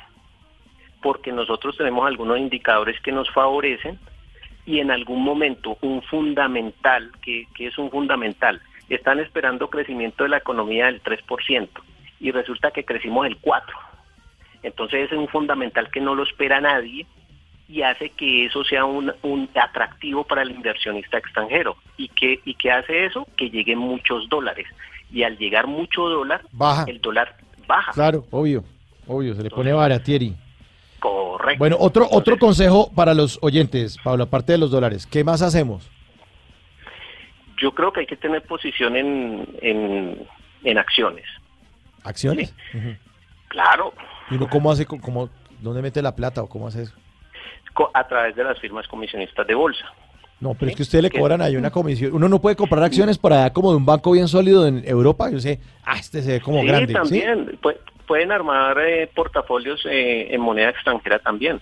porque 1.01 1.33
nosotros 1.33 1.77
tenemos 1.77 2.07
algunos 2.07 2.39
indicadores 2.39 2.99
que 3.01 3.11
nos 3.11 3.29
favorecen 3.31 3.99
y 4.65 4.79
en 4.79 4.89
algún 4.89 5.21
momento 5.21 5.77
un 5.81 6.01
fundamental, 6.03 7.11
que, 7.21 7.45
que 7.53 7.67
es 7.67 7.77
un 7.77 7.91
fundamental, 7.91 8.61
están 8.87 9.19
esperando 9.19 9.69
crecimiento 9.69 10.23
de 10.23 10.29
la 10.29 10.37
economía 10.37 10.85
del 10.85 11.03
3% 11.03 11.67
y 12.21 12.31
resulta 12.31 12.71
que 12.71 12.85
crecimos 12.85 13.27
el 13.27 13.39
4%. 13.41 13.61
Entonces 14.63 15.11
es 15.11 15.17
un 15.17 15.27
fundamental 15.27 15.91
que 15.91 15.99
no 15.99 16.15
lo 16.15 16.23
espera 16.23 16.61
nadie 16.61 17.05
y 17.67 17.81
hace 17.81 18.09
que 18.09 18.45
eso 18.45 18.63
sea 18.63 18.85
un, 18.85 19.11
un 19.23 19.49
atractivo 19.55 20.23
para 20.25 20.41
el 20.43 20.51
inversionista 20.51 21.17
extranjero. 21.17 21.77
¿Y 21.97 22.09
qué, 22.09 22.39
¿Y 22.45 22.55
qué 22.55 22.71
hace 22.71 23.05
eso? 23.05 23.27
Que 23.37 23.49
lleguen 23.49 23.79
muchos 23.79 24.27
dólares. 24.29 24.67
Y 25.11 25.23
al 25.23 25.37
llegar 25.37 25.67
mucho 25.67 26.03
dólar, 26.09 26.41
Baja. 26.51 26.85
el 26.87 26.99
dólar 27.01 27.35
baja. 27.67 27.91
Claro, 27.93 28.25
obvio, 28.31 28.63
obvio, 29.07 29.35
se 29.35 29.43
le 29.43 29.49
pone 29.49 29.71
baratieri. 29.73 30.35
Correcto. 30.99 31.59
Bueno, 31.59 31.77
otro, 31.79 32.07
otro 32.11 32.37
consejo 32.37 32.91
para 32.93 33.13
los 33.13 33.37
oyentes, 33.41 33.97
Pablo, 34.03 34.23
aparte 34.23 34.53
de 34.53 34.57
los 34.57 34.71
dólares, 34.71 35.05
¿qué 35.05 35.23
más 35.23 35.41
hacemos? 35.41 35.89
Yo 37.61 37.71
creo 37.73 37.91
que 37.93 38.01
hay 38.01 38.05
que 38.07 38.15
tener 38.17 38.41
posición 38.43 38.95
en, 38.95 39.47
en, 39.61 40.27
en 40.63 40.77
acciones. 40.77 41.25
¿Acciones? 42.03 42.53
Claro, 43.47 43.93
¿Y 44.29 44.35
uno 44.35 44.49
cómo 44.49 44.71
hace, 44.71 44.85
cómo, 44.85 45.29
dónde 45.61 45.81
mete 45.81 46.01
la 46.01 46.15
plata 46.15 46.41
o 46.41 46.49
cómo 46.49 46.67
hace 46.67 46.83
eso? 46.83 46.93
A 47.93 48.07
través 48.07 48.35
de 48.35 48.43
las 48.43 48.59
firmas 48.59 48.87
comisionistas 48.87 49.45
de 49.47 49.55
bolsa. 49.55 49.85
No, 50.39 50.53
pero 50.55 50.71
es 50.71 50.75
que 50.75 50.83
usted 50.83 51.01
le 51.01 51.09
cobran 51.09 51.41
ahí 51.41 51.55
una 51.55 51.71
comisión. 51.71 52.13
Uno 52.13 52.27
no 52.27 52.41
puede 52.41 52.55
comprar 52.57 52.83
acciones 52.83 53.17
por 53.17 53.31
allá 53.31 53.53
como 53.53 53.71
de 53.71 53.77
un 53.77 53.85
banco 53.85 54.11
bien 54.11 54.27
sólido 54.27 54.67
en 54.67 54.83
Europa. 54.85 55.29
Yo 55.31 55.39
sé, 55.39 55.59
ah, 55.85 55.97
este 55.97 56.21
se 56.21 56.33
ve 56.33 56.41
como 56.41 56.61
sí, 56.61 56.67
grande. 56.67 56.87
¿sí? 56.87 56.93
también. 56.93 57.59
Pu- 57.61 57.77
pueden 58.05 58.31
armar 58.33 58.77
eh, 58.79 59.07
portafolios 59.15 59.85
eh, 59.89 60.27
en 60.33 60.41
moneda 60.41 60.69
extranjera 60.69 61.19
también. 61.19 61.61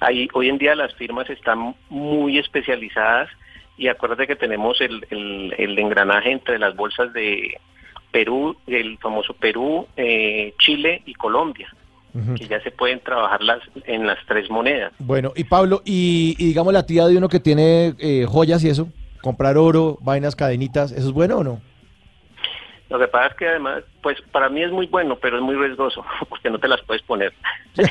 Ahí, 0.00 0.26
hoy 0.32 0.48
en 0.48 0.56
día 0.58 0.74
las 0.74 0.94
firmas 0.94 1.28
están 1.28 1.74
muy 1.90 2.38
especializadas 2.38 3.28
y 3.76 3.88
acuérdate 3.88 4.26
que 4.26 4.36
tenemos 4.36 4.80
el, 4.80 5.06
el, 5.10 5.54
el 5.58 5.78
engranaje 5.78 6.30
entre 6.32 6.58
las 6.58 6.74
bolsas 6.74 7.12
de 7.12 7.58
Perú, 8.10 8.56
el 8.66 8.96
famoso 8.98 9.34
Perú, 9.34 9.86
eh, 9.96 10.54
Chile 10.58 11.02
y 11.04 11.12
Colombia, 11.14 11.68
Que 12.38 12.46
ya 12.46 12.60
se 12.62 12.70
pueden 12.70 13.00
trabajar 13.00 13.42
las, 13.42 13.58
en 13.86 14.06
las 14.06 14.18
tres 14.28 14.48
monedas. 14.48 14.92
Bueno, 15.00 15.32
y 15.34 15.42
Pablo, 15.44 15.82
y, 15.84 16.36
y 16.38 16.46
digamos 16.46 16.72
la 16.72 16.86
tía 16.86 17.06
de 17.06 17.16
uno 17.16 17.28
que 17.28 17.40
tiene 17.40 17.94
eh, 17.98 18.24
joyas 18.28 18.62
y 18.62 18.68
eso, 18.68 18.88
comprar 19.20 19.56
oro, 19.58 19.98
vainas, 20.00 20.36
cadenitas, 20.36 20.92
¿eso 20.92 21.08
es 21.08 21.12
bueno 21.12 21.38
o 21.38 21.44
no? 21.44 21.60
Lo 22.90 22.98
que 23.00 23.08
pasa 23.08 23.28
es 23.28 23.34
que 23.34 23.48
además, 23.48 23.82
pues 24.02 24.18
para 24.30 24.48
mí 24.48 24.62
es 24.62 24.70
muy 24.70 24.86
bueno, 24.86 25.16
pero 25.20 25.38
es 25.38 25.42
muy 25.42 25.56
riesgoso, 25.56 26.04
porque 26.28 26.50
no 26.50 26.58
te 26.60 26.68
las 26.68 26.80
puedes 26.82 27.02
poner. 27.02 27.32
sí, 27.74 27.82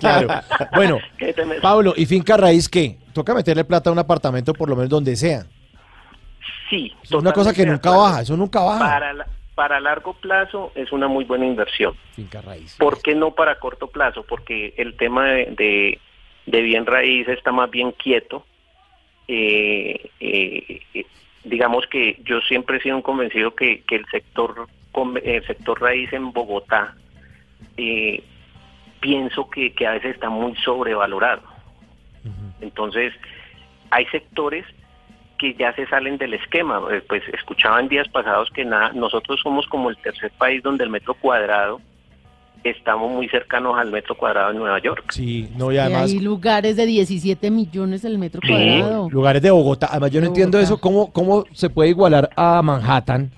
claro. 0.00 0.28
Bueno, 0.74 0.98
¿Qué 1.18 1.34
te 1.34 1.44
me- 1.44 1.56
Pablo, 1.56 1.92
¿y 1.96 2.06
finca 2.06 2.36
raíz 2.38 2.68
qué? 2.68 2.96
Toca 3.12 3.34
meterle 3.34 3.64
plata 3.64 3.90
a 3.90 3.92
un 3.92 3.98
apartamento 3.98 4.54
por 4.54 4.68
lo 4.70 4.76
menos 4.76 4.88
donde 4.88 5.14
sea. 5.16 5.44
Sí, 6.70 6.92
Es 7.02 7.12
una 7.12 7.32
cosa 7.32 7.52
que 7.52 7.66
nunca 7.66 7.90
baja, 7.90 8.20
eso 8.22 8.36
nunca 8.36 8.60
baja. 8.60 8.78
Para, 8.78 9.12
la- 9.12 9.26
para 9.54 9.80
largo 9.80 10.14
plazo 10.14 10.72
es 10.74 10.92
una 10.92 11.08
muy 11.08 11.24
buena 11.24 11.46
inversión. 11.46 11.94
Finca 12.12 12.40
raíz. 12.40 12.76
¿Por 12.78 13.02
qué 13.02 13.14
no 13.14 13.34
para 13.34 13.58
corto 13.58 13.88
plazo? 13.88 14.24
Porque 14.24 14.74
el 14.76 14.96
tema 14.96 15.26
de, 15.26 15.46
de, 15.46 15.98
de 16.46 16.62
bien 16.62 16.86
raíz 16.86 17.28
está 17.28 17.52
más 17.52 17.70
bien 17.70 17.92
quieto. 17.92 18.44
Eh, 19.28 20.10
eh, 20.20 20.80
eh, 20.94 21.06
digamos 21.44 21.86
que 21.86 22.20
yo 22.24 22.40
siempre 22.40 22.78
he 22.78 22.82
sido 22.82 22.96
un 22.96 23.02
convencido 23.02 23.54
que, 23.54 23.82
que 23.82 23.96
el 23.96 24.06
sector 24.06 24.66
el 25.22 25.46
sector 25.46 25.80
raíz 25.80 26.12
en 26.12 26.32
Bogotá 26.32 26.96
eh, 27.76 28.24
pienso 29.00 29.48
que, 29.48 29.72
que 29.72 29.86
a 29.86 29.92
veces 29.92 30.14
está 30.14 30.28
muy 30.28 30.54
sobrevalorado. 30.56 31.42
Entonces, 32.60 33.14
hay 33.90 34.04
sectores 34.06 34.66
que 35.40 35.54
ya 35.54 35.74
se 35.74 35.86
salen 35.86 36.18
del 36.18 36.34
esquema. 36.34 36.80
Eh, 36.92 37.02
Pues 37.08 37.22
escuchaba 37.32 37.80
en 37.80 37.88
días 37.88 38.06
pasados 38.08 38.50
que 38.54 38.64
nada, 38.64 38.92
nosotros 38.92 39.40
somos 39.42 39.66
como 39.68 39.88
el 39.90 39.96
tercer 39.96 40.30
país 40.38 40.62
donde 40.62 40.84
el 40.84 40.90
metro 40.90 41.14
cuadrado 41.14 41.80
estamos 42.62 43.10
muy 43.10 43.26
cercanos 43.28 43.78
al 43.78 43.90
metro 43.90 44.14
cuadrado 44.14 44.50
en 44.50 44.58
Nueva 44.58 44.78
York. 44.82 45.04
Sí, 45.12 45.48
no, 45.56 45.72
y 45.72 45.76
Y 45.76 45.78
además... 45.78 46.10
hay 46.10 46.18
lugares 46.20 46.76
de 46.76 46.84
17 46.84 47.50
millones 47.50 48.04
el 48.04 48.18
metro 48.18 48.40
Sí. 48.44 48.48
cuadrado. 48.52 49.08
lugares 49.10 49.40
de 49.42 49.50
Bogotá. 49.50 49.88
Además, 49.90 50.10
yo 50.10 50.20
no 50.20 50.24
De 50.24 50.28
entiendo 50.28 50.58
Bogotá. 50.58 50.74
eso, 50.74 50.80
cómo, 50.80 51.10
cómo 51.10 51.44
se 51.52 51.70
puede 51.70 51.88
igualar 51.88 52.28
a 52.36 52.60
Manhattan, 52.60 53.30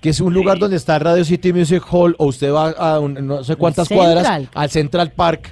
que 0.00 0.10
es 0.10 0.20
un 0.20 0.32
lugar 0.32 0.58
donde 0.60 0.76
está 0.76 0.96
Radio 1.00 1.24
City 1.24 1.52
Music 1.52 1.82
Hall, 1.90 2.14
o 2.18 2.26
usted 2.26 2.52
va 2.52 2.70
a 2.70 3.00
un- 3.00 3.26
no 3.26 3.42
sé 3.42 3.56
cuántas 3.56 3.88
Central. 3.88 4.14
cuadras 4.14 4.48
al 4.54 4.70
Central 4.70 5.10
Park, 5.10 5.50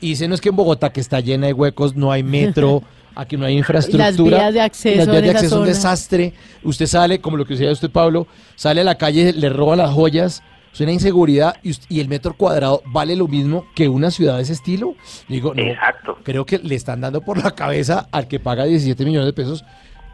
y 0.00 0.08
dice, 0.08 0.26
no 0.26 0.34
es 0.34 0.40
que 0.40 0.48
en 0.48 0.56
Bogotá, 0.56 0.90
que 0.92 1.00
está 1.00 1.20
llena 1.20 1.46
de 1.46 1.52
huecos, 1.52 1.94
no 1.94 2.10
hay 2.10 2.24
metro, 2.24 2.82
aquí 3.14 3.36
no 3.36 3.46
hay 3.46 3.58
infraestructura. 3.58 4.06
Las 4.10 4.16
vías 4.16 4.54
de 4.54 4.60
acceso 4.60 4.96
Las 4.96 5.06
vías 5.06 5.16
en 5.16 5.22
de 5.24 5.28
esa 5.30 5.38
acceso 5.38 5.56
es 5.56 5.60
un 5.60 5.66
desastre. 5.66 6.32
Usted 6.62 6.86
sale, 6.86 7.20
como 7.20 7.36
lo 7.36 7.44
que 7.44 7.54
decía 7.54 7.70
usted, 7.70 7.90
Pablo, 7.90 8.26
sale 8.56 8.80
a 8.80 8.84
la 8.84 8.96
calle, 8.96 9.32
le 9.32 9.48
roban 9.48 9.78
las 9.78 9.90
joyas, 9.92 10.42
es 10.72 10.80
una 10.80 10.92
inseguridad, 10.92 11.56
y, 11.62 12.00
el 12.00 12.08
metro 12.08 12.34
cuadrado 12.34 12.82
vale 12.86 13.16
lo 13.16 13.28
mismo 13.28 13.66
que 13.74 13.88
una 13.88 14.10
ciudad 14.10 14.36
de 14.36 14.42
ese 14.42 14.54
estilo. 14.54 14.94
Digo, 15.28 15.54
no, 15.54 15.62
Exacto. 15.62 16.18
creo 16.22 16.44
que 16.44 16.58
le 16.58 16.74
están 16.74 17.00
dando 17.00 17.20
por 17.20 17.42
la 17.42 17.52
cabeza 17.52 18.08
al 18.10 18.26
que 18.28 18.40
paga 18.40 18.64
17 18.64 19.04
millones 19.04 19.26
de 19.26 19.32
pesos 19.32 19.64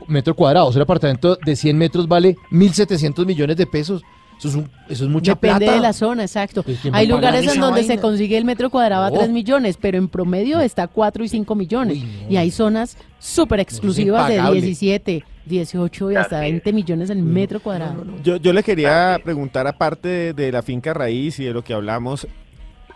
metro 0.06 0.34
cuadrado. 0.34 0.66
O 0.66 0.72
sea, 0.72 0.80
un 0.80 0.84
apartamento 0.84 1.36
de 1.36 1.56
100 1.56 1.76
metros 1.76 2.08
vale 2.08 2.36
1.700 2.50 3.26
millones 3.26 3.56
de 3.56 3.66
pesos. 3.66 4.02
Eso 4.40 4.48
es, 4.48 4.54
un- 4.54 4.70
eso 4.88 5.04
es 5.04 5.10
mucha 5.10 5.32
Depende 5.32 5.58
plata. 5.66 5.72
de 5.74 5.80
la 5.80 5.92
zona, 5.92 6.22
exacto. 6.22 6.62
Pues, 6.62 6.78
¿quién 6.80 6.92
va 6.94 6.98
Hay 6.98 7.06
lugares 7.06 7.46
en 7.54 7.60
donde 7.60 7.84
se 7.84 7.98
consigue 7.98 8.38
el 8.38 8.44
metro 8.46 8.70
cuadrado 8.70 9.04
a 9.04 9.10
No. 9.10 9.18
3 9.18 9.28
millones, 9.28 9.76
pero 9.78 9.98
en 9.98 10.08
promedio 10.08 10.60
está 10.60 10.88
4 10.88 11.22
y 11.22 11.28
5 11.28 11.54
millones. 11.54 11.98
Y 12.28 12.36
hay 12.36 12.50
zonas 12.50 12.96
súper 13.18 13.60
exclusivas 13.60 14.28
de 14.28 14.36
impagable. 14.36 14.60
17, 14.62 15.24
18 15.44 16.10
y 16.12 16.16
hasta 16.16 16.40
20 16.40 16.72
millones 16.72 17.10
el 17.10 17.22
metro 17.22 17.60
cuadrado. 17.60 18.02
Yo, 18.24 18.36
yo 18.36 18.52
le 18.54 18.62
quería 18.62 19.20
preguntar, 19.22 19.66
aparte 19.66 20.08
de, 20.08 20.32
de 20.32 20.50
la 20.52 20.62
finca 20.62 20.94
raíz 20.94 21.38
y 21.38 21.44
de 21.44 21.52
lo 21.52 21.62
que 21.62 21.74
hablamos, 21.74 22.26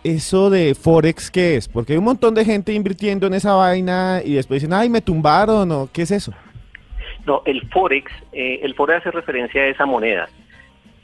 ¿eso 0.02 0.48
de 0.50 0.74
Forex 0.74 1.30
qué 1.30 1.56
es? 1.56 1.68
Porque 1.68 1.92
hay 1.92 1.98
un 1.98 2.04
montón 2.06 2.34
de 2.34 2.44
gente 2.46 2.72
invirtiendo 2.72 3.26
en 3.26 3.34
esa 3.34 3.52
vaina 3.52 4.22
y 4.24 4.32
después 4.32 4.62
dicen, 4.62 4.72
ay, 4.72 4.88
me 4.88 5.02
tumbaron, 5.02 5.70
o 5.72 5.88
¿qué 5.92 6.02
es 6.02 6.10
eso? 6.10 6.32
No, 7.26 7.42
el 7.46 7.68
Forex, 7.70 8.10
eh, 8.32 8.60
el 8.62 8.74
Forex 8.74 9.00
hace 9.00 9.10
referencia 9.10 9.60
a 9.62 9.66
esa 9.68 9.86
moneda. 9.86 10.28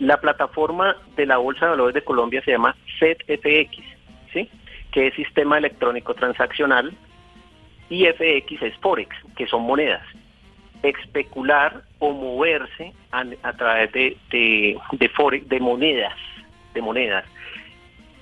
La 0.00 0.18
plataforma 0.18 0.96
de 1.14 1.26
la 1.26 1.36
Bolsa 1.36 1.66
de 1.66 1.70
Valores 1.72 1.94
de 1.94 2.02
Colombia 2.02 2.42
se 2.42 2.52
llama 2.52 2.74
CETFX, 2.98 3.76
¿sí? 4.32 4.48
que 4.90 5.06
es 5.06 5.14
Sistema 5.14 5.58
Electrónico 5.58 6.14
Transaccional, 6.14 6.92
y 7.90 8.06
FX 8.06 8.62
es 8.62 8.74
Forex, 8.78 9.14
que 9.36 9.46
son 9.46 9.62
monedas. 9.62 10.02
Especular 10.82 11.82
o 11.98 12.12
moverse 12.12 12.94
a, 13.10 13.52
través 13.52 13.92
de, 13.92 14.16
de, 14.30 14.78
de 14.92 15.08
Forex, 15.10 15.46
de 15.48 15.60
monedas, 15.60 16.16
de 16.72 16.80
monedas. 16.80 17.26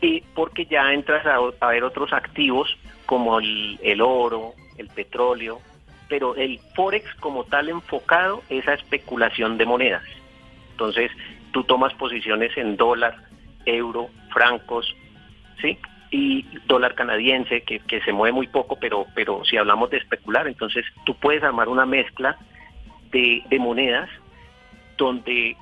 Y 0.00 0.22
porque 0.34 0.66
ya 0.66 0.92
entras 0.92 1.24
a, 1.26 1.36
a 1.60 1.68
ver 1.68 1.84
otros 1.84 2.12
activos 2.12 2.76
como 3.06 3.38
el, 3.38 3.78
el 3.82 4.00
oro, 4.00 4.54
el 4.78 4.88
petróleo, 4.88 5.60
pero 6.08 6.34
el 6.34 6.58
Forex 6.74 7.14
como 7.20 7.44
tal 7.44 7.68
enfocado 7.68 8.42
es 8.48 8.66
a 8.66 8.74
especulación 8.74 9.58
de 9.58 9.66
monedas. 9.66 10.04
Entonces, 10.72 11.12
tú 11.52 11.64
tomas 11.64 11.94
posiciones 11.94 12.56
en 12.56 12.76
dólar, 12.76 13.16
euro, 13.64 14.08
francos, 14.30 14.94
¿sí? 15.60 15.78
Y 16.10 16.42
dólar 16.66 16.94
canadiense, 16.94 17.62
que, 17.62 17.80
que 17.80 18.00
se 18.02 18.12
mueve 18.12 18.32
muy 18.32 18.46
poco, 18.46 18.76
pero, 18.80 19.06
pero 19.14 19.44
si 19.44 19.56
hablamos 19.56 19.90
de 19.90 19.98
especular, 19.98 20.46
entonces 20.46 20.84
tú 21.04 21.14
puedes 21.14 21.42
armar 21.42 21.68
una 21.68 21.86
mezcla 21.86 22.36
de, 23.10 23.42
de 23.48 23.58
monedas 23.58 24.08
donde 24.96 25.56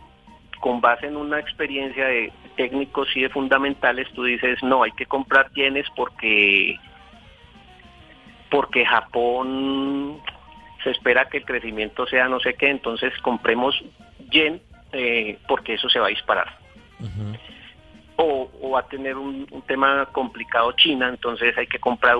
con 0.61 0.81
base 0.81 1.07
en 1.07 1.17
una 1.17 1.39
experiencia 1.39 2.07
de 2.07 2.33
técnicos 2.57 3.15
y 3.15 3.23
de 3.23 3.29
fundamentales, 3.29 4.09
tú 4.15 4.25
dices, 4.25 4.63
no, 4.63 4.83
hay 4.83 4.93
que 4.93 5.07
comprar 5.07 5.53
yenes 5.53 5.87
porque 5.95 6.79
porque 8.51 8.87
Japón 8.87 10.21
se 10.83 10.91
espera 10.91 11.29
que 11.29 11.39
el 11.39 11.45
crecimiento 11.45 12.07
sea 12.07 12.29
no 12.29 12.41
sé 12.41 12.55
qué, 12.55 12.71
entonces 12.71 13.13
compremos 13.23 13.75
yen 14.31 14.63
eh, 14.93 15.39
porque 15.49 15.75
eso 15.75 15.89
se 15.89 15.99
va 15.99 16.07
a 16.07 16.11
disparar. 16.11 16.57
O, 18.19 18.51
o 18.63 18.71
va 18.71 18.81
a 18.81 18.87
tener 18.89 19.15
un, 19.17 19.47
un 19.51 19.63
tema 19.63 20.07
complicado 20.11 20.73
China, 20.73 21.09
entonces 21.11 21.57
hay 21.59 21.67
que 21.67 21.79
comprar, 21.79 22.17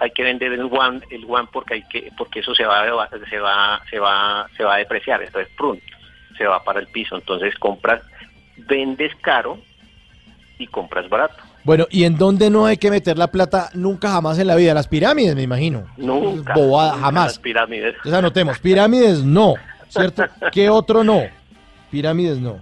hay 0.00 0.10
que 0.10 0.24
vender 0.24 0.52
el 0.52 0.68
yuan, 0.68 1.00
el 1.10 1.20
yuan 1.22 1.46
porque 1.46 1.74
hay 1.74 1.82
que, 1.84 2.10
porque 2.18 2.40
eso 2.40 2.52
se 2.56 2.64
va, 2.64 2.82
a- 2.82 3.08
se 3.30 3.38
va, 3.38 3.80
se 3.88 3.98
va, 4.00 4.48
se 4.56 4.64
va 4.64 4.74
a 4.74 4.78
depreciar, 4.78 5.22
entonces 5.22 5.48
prun, 5.56 5.80
se 6.36 6.44
va 6.44 6.64
para 6.64 6.80
el 6.80 6.88
piso, 6.88 7.14
entonces 7.14 7.54
compras, 7.56 8.02
vendes 8.56 9.14
caro 9.20 9.58
y 10.58 10.66
compras 10.66 11.08
barato. 11.08 11.36
Bueno, 11.62 11.86
¿y 11.88 12.02
en 12.02 12.16
dónde 12.18 12.50
no 12.50 12.66
hay 12.66 12.76
que 12.76 12.90
meter 12.90 13.16
la 13.16 13.28
plata 13.30 13.70
nunca 13.74 14.10
jamás 14.10 14.40
en 14.40 14.48
la 14.48 14.56
vida? 14.56 14.74
Las 14.74 14.88
pirámides, 14.88 15.36
me 15.36 15.42
imagino. 15.42 15.86
Nunca. 15.98 16.54
Bobada, 16.54 16.92
nunca 16.94 17.04
jamás. 17.04 17.26
Las 17.26 17.38
pirámides. 17.38 17.94
Entonces 17.94 18.14
anotemos, 18.14 18.58
pirámides 18.58 19.22
no, 19.22 19.54
¿cierto? 19.88 20.24
¿Qué 20.50 20.68
otro 20.68 21.04
no? 21.04 21.22
Pirámides 21.90 22.38
no. 22.38 22.58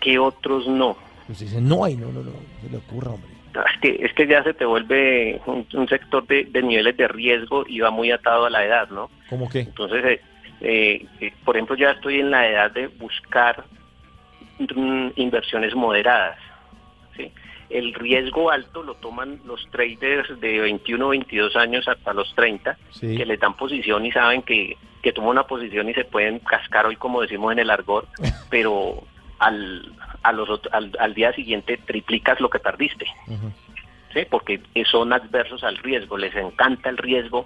¿Qué 0.00 0.18
otros 0.18 0.66
no? 0.66 0.96
Pues 1.26 1.38
dicen, 1.38 1.68
no 1.68 1.84
hay, 1.84 1.96
no, 1.96 2.08
no, 2.08 2.22
no, 2.22 2.32
se 2.62 2.70
le 2.70 2.76
ocurra, 2.76 3.12
hombre. 3.12 3.30
Es 3.54 3.80
que, 3.80 4.04
es 4.04 4.12
que 4.14 4.26
ya 4.26 4.42
se 4.42 4.52
te 4.52 4.64
vuelve 4.64 5.40
un, 5.46 5.66
un 5.74 5.88
sector 5.88 6.26
de, 6.26 6.44
de 6.44 6.62
niveles 6.62 6.96
de 6.96 7.06
riesgo 7.06 7.64
y 7.66 7.80
va 7.80 7.90
muy 7.90 8.10
atado 8.10 8.46
a 8.46 8.50
la 8.50 8.64
edad, 8.64 8.88
¿no? 8.90 9.10
¿Cómo 9.30 9.48
qué? 9.48 9.60
Entonces, 9.60 10.04
eh, 10.04 10.20
eh, 10.60 11.06
eh, 11.20 11.32
por 11.44 11.56
ejemplo, 11.56 11.76
ya 11.76 11.92
estoy 11.92 12.20
en 12.20 12.30
la 12.30 12.48
edad 12.48 12.70
de 12.72 12.88
buscar 12.88 13.64
mm, 14.58 15.08
inversiones 15.16 15.74
moderadas. 15.74 16.38
El 17.78 17.92
riesgo 17.94 18.50
alto 18.50 18.82
lo 18.82 18.94
toman 18.94 19.40
los 19.44 19.68
traders 19.70 20.40
de 20.40 20.60
21 20.60 21.08
22 21.08 21.56
años 21.56 21.86
hasta 21.88 22.12
los 22.12 22.34
30, 22.34 22.76
Sí. 22.90 23.16
que 23.16 23.26
les 23.26 23.40
dan 23.40 23.54
posición 23.56 24.06
y 24.06 24.12
saben 24.12 24.42
que, 24.42 24.76
que 25.02 25.12
toman 25.12 25.30
una 25.30 25.42
posición 25.46 25.88
y 25.88 25.94
se 25.94 26.04
pueden 26.04 26.38
cascar 26.38 26.86
hoy, 26.86 26.96
como 26.96 27.20
decimos 27.20 27.52
en 27.52 27.58
el 27.58 27.70
argot, 27.70 28.06
pero 28.50 29.02
al, 29.38 29.92
a 30.22 30.32
los, 30.32 30.48
al, 30.72 30.92
al 30.98 31.14
día 31.14 31.32
siguiente 31.32 31.76
triplicas 31.78 32.40
lo 32.40 32.48
que 32.48 32.58
perdiste. 32.60 33.06
¿sí? 34.12 34.20
porque 34.30 34.60
son 34.90 35.12
adversos 35.12 35.64
al 35.64 35.76
riesgo, 35.78 36.16
les 36.16 36.34
encanta 36.36 36.88
el 36.88 36.96
riesgo 36.98 37.44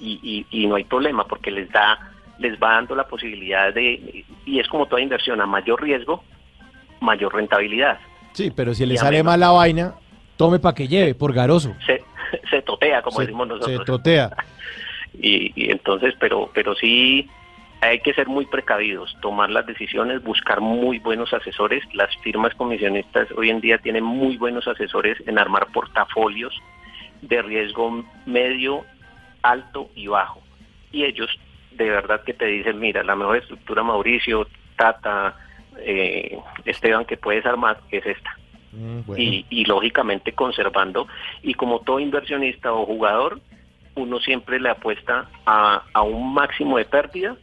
y, 0.00 0.18
y- 0.22 0.62
y 0.62 0.66
no 0.66 0.76
hay 0.76 0.84
problema 0.84 1.24
porque 1.26 1.50
les 1.50 1.70
da 1.70 2.12
les 2.38 2.54
va 2.60 2.72
dando 2.72 2.94
la 2.94 3.06
posibilidad 3.08 3.72
de 3.72 4.24
y 4.44 4.58
es 4.60 4.68
como 4.68 4.86
toda 4.86 5.00
inversión 5.00 5.40
a 5.40 5.46
mayor 5.46 5.82
riesgo 5.82 6.22
mayor 7.00 7.34
rentabilidad 7.34 7.98
Sí, 8.36 8.52
pero 8.54 8.74
si 8.74 8.84
le 8.84 8.98
sale 8.98 9.22
mal 9.22 9.40
la 9.40 9.48
vaina, 9.50 9.94
tome 10.36 10.58
para 10.58 10.74
que 10.74 10.86
lleve, 10.86 11.14
por 11.14 11.32
garoso. 11.32 11.74
se, 11.86 12.04
se 12.50 12.60
totea 12.60 13.00
como 13.00 13.16
Se- 13.16 13.22
decimos 13.22 13.48
Se 13.48 13.54
nosotros 13.54 13.84
totea. 13.86 14.30
y, 15.14 15.52
y 15.56 15.70
entonces 15.70 16.14
pero 16.20 16.50
pero 16.52 16.74
sí 16.74 17.30
hay 17.80 18.00
que 18.00 18.12
ser 18.12 18.26
muy 18.26 18.44
precavidos, 18.44 19.16
tomar 19.22 19.48
las 19.48 19.64
decisiones, 19.66 20.22
buscar 20.22 20.60
muy 20.60 20.98
buenos 20.98 21.32
asesores. 21.32 21.82
Las 21.94 22.14
firmas 22.18 22.54
comisionistas 22.54 23.28
hoy 23.36 23.48
en 23.48 23.60
día 23.62 23.78
tienen 23.78 24.04
muy 24.04 24.36
buenos 24.36 24.68
asesores 24.68 25.16
en 25.26 25.38
armar 25.38 25.68
portafolios 25.72 26.54
de 27.22 27.40
riesgo 27.40 28.04
medio, 28.26 28.84
alto 29.42 29.88
y 29.94 30.08
bajo. 30.08 30.42
Y 30.92 31.04
ellos 31.04 31.30
de 31.70 31.88
verdad 31.90 32.22
que 32.24 32.34
te 32.34 32.46
dicen, 32.46 32.78
mira, 32.80 33.02
la 33.02 33.16
mejor 33.16 33.36
estructura 33.38 33.82
Mauricio, 33.82 34.46
Tata, 34.76 35.36
eh, 35.80 36.38
Esteban 36.64 37.04
que 37.04 37.16
puedes 37.16 37.44
armar 37.46 37.78
es 37.90 38.04
esta. 38.06 38.36
y, 39.22 39.46
y 39.48 39.64
lógicamente 39.64 40.32
conservando. 40.32 41.06
Y 41.42 41.54
como 41.54 41.80
todo 41.80 41.98
inversionista 42.00 42.72
o 42.72 42.84
jugador, 42.84 43.40
uno 43.94 44.20
siempre 44.20 44.60
le 44.60 44.68
apuesta 44.68 45.28
a, 45.46 45.82
a 45.94 46.02
un 46.02 46.34
máximo 46.34 46.76
de 46.76 46.84
pérdida 46.84 47.36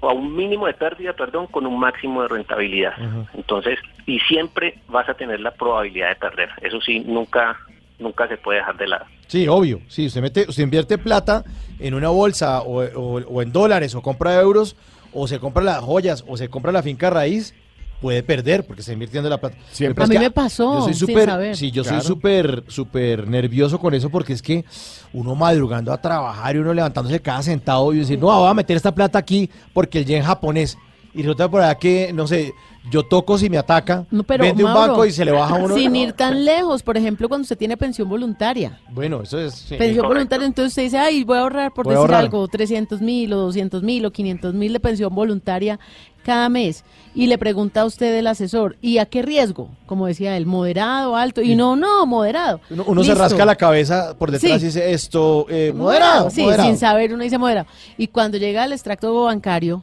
o 0.00 0.08
a 0.08 0.12
un 0.12 0.34
mínimo 0.34 0.66
de 0.66 0.72
pérdida, 0.74 1.12
perdón, 1.12 1.46
con 1.46 1.66
un 1.66 1.78
máximo 1.78 2.22
de 2.22 2.28
rentabilidad. 2.28 2.94
Entonces, 3.34 3.78
y 4.06 4.18
siempre 4.20 4.78
vas 4.88 5.08
a 5.08 5.14
tener 5.14 5.38
la 5.40 5.52
probabilidad 5.52 6.08
de 6.08 6.16
perder. 6.16 6.48
Eso 6.62 6.80
sí, 6.80 7.00
nunca 7.00 7.56
nunca 7.98 8.26
se 8.26 8.38
puede 8.38 8.60
dejar 8.60 8.78
de 8.78 8.88
lado. 8.88 9.04
Sí, 9.26 9.46
obvio. 9.46 9.78
Sí, 9.88 10.06
usted, 10.06 10.22
mete, 10.22 10.46
usted 10.48 10.62
invierte 10.62 10.96
plata 10.96 11.44
en 11.78 11.92
una 11.92 12.08
bolsa 12.08 12.62
o, 12.62 12.82
o- 12.82 13.20
o 13.20 13.42
en 13.42 13.52
dólares 13.52 13.94
o 13.94 14.00
compra 14.00 14.40
euros 14.40 14.74
o 15.12 15.26
se 15.28 15.38
compra 15.38 15.62
las 15.62 15.80
joyas 15.80 16.24
o 16.26 16.36
se 16.36 16.48
compra 16.48 16.72
la 16.72 16.82
finca 16.82 17.10
raíz, 17.10 17.54
puede 18.00 18.22
perder 18.22 18.66
porque 18.66 18.80
está 18.80 18.92
invirtiendo 18.92 19.28
la 19.28 19.38
plata. 19.38 19.56
A 19.96 20.06
mí 20.06 20.18
me 20.18 20.30
pasó, 20.30 20.78
Yo 20.78 20.84
soy 20.84 20.94
súper, 20.94 21.54
sí, 21.56 21.70
yo 21.70 21.82
Claro. 21.82 22.00
soy 22.00 22.06
súper, 22.08 22.64
súper 22.68 23.28
nervioso 23.28 23.78
con 23.78 23.92
eso 23.94 24.08
porque 24.10 24.32
es 24.32 24.42
que 24.42 24.64
uno 25.12 25.34
madrugando 25.34 25.92
a 25.92 26.00
trabajar 26.00 26.56
y 26.56 26.60
uno 26.60 26.72
levantándose 26.72 27.20
cada 27.20 27.42
centavo 27.42 27.92
y 27.92 27.98
decir, 27.98 28.18
no, 28.18 28.26
voy 28.26 28.48
a 28.48 28.54
meter 28.54 28.76
esta 28.76 28.94
plata 28.94 29.18
aquí 29.18 29.50
porque 29.72 29.98
el 29.98 30.06
yen 30.06 30.22
japonés. 30.22 30.78
Y 31.12 31.22
resulta 31.22 31.50
por 31.50 31.60
allá 31.60 31.74
que, 31.76 32.12
no 32.12 32.26
sé, 32.26 32.54
yo 32.90 33.02
toco 33.02 33.36
si 33.36 33.50
me 33.50 33.58
ataca, 33.58 34.06
No, 34.12 34.22
pero, 34.22 34.44
vende 34.44 34.64
un 34.64 34.72
banco 34.72 35.04
y 35.04 35.10
se 35.10 35.24
le 35.24 35.32
baja 35.32 35.54
uno. 35.56 35.74
Sin 35.74 35.94
ir 35.96 36.12
tan 36.12 36.44
lejos, 36.44 36.82
por 36.84 36.96
ejemplo, 36.96 37.28
cuando 37.28 37.42
usted 37.42 37.58
tiene 37.58 37.76
pensión 37.76 38.08
voluntaria. 38.08 38.78
Bueno, 38.90 39.22
eso 39.22 39.38
es... 39.40 39.54
sí. 39.54 39.76
pensión 39.76 40.06
voluntaria, 40.06 40.46
entonces 40.46 40.70
usted 40.72 40.82
dice, 40.84 40.98
ay, 40.98 41.24
voy 41.24 41.38
a 41.38 41.40
ahorrar, 41.40 41.72
por 41.72 41.84
Voy 41.84 41.94
decir 41.94 42.00
ahorrar. 42.02 42.20
algo, 42.20 42.46
300 42.46 43.00
mil 43.00 43.32
o 43.32 43.38
200 43.38 43.82
mil 43.82 44.06
o 44.06 44.12
500 44.12 44.54
mil 44.54 44.72
de 44.72 44.78
pensión 44.80 45.12
voluntaria 45.14 45.80
cada 46.24 46.48
mes. 46.48 46.84
Y 47.12 47.26
le 47.26 47.38
pregunta 47.38 47.80
a 47.80 47.86
usted 47.86 48.14
el 48.16 48.28
asesor, 48.28 48.76
¿y 48.80 48.98
a 48.98 49.06
qué 49.06 49.22
riesgo? 49.22 49.68
Como 49.86 50.06
decía 50.06 50.36
él, 50.36 50.46
moderado, 50.46 51.16
alto. 51.16 51.42
Y 51.42 51.56
no, 51.56 51.74
no, 51.74 52.06
moderado. 52.06 52.60
Uno, 52.70 52.84
uno 52.86 53.02
se 53.02 53.14
rasca 53.16 53.44
la 53.44 53.56
cabeza 53.56 54.14
por 54.16 54.30
detrás 54.30 54.60
Sí. 54.60 54.64
y 54.64 54.66
dice 54.68 54.92
esto, 54.92 55.46
eh, 55.50 55.72
moderado, 55.74 56.30
Sí, 56.30 56.42
moderado. 56.42 56.68
sin 56.68 56.78
saber 56.78 57.12
uno 57.14 57.24
dice 57.24 57.36
moderado. 57.36 57.66
Y 57.98 58.06
cuando 58.06 58.38
llega 58.38 58.62
al 58.62 58.72
extracto 58.72 59.24
bancario, 59.24 59.82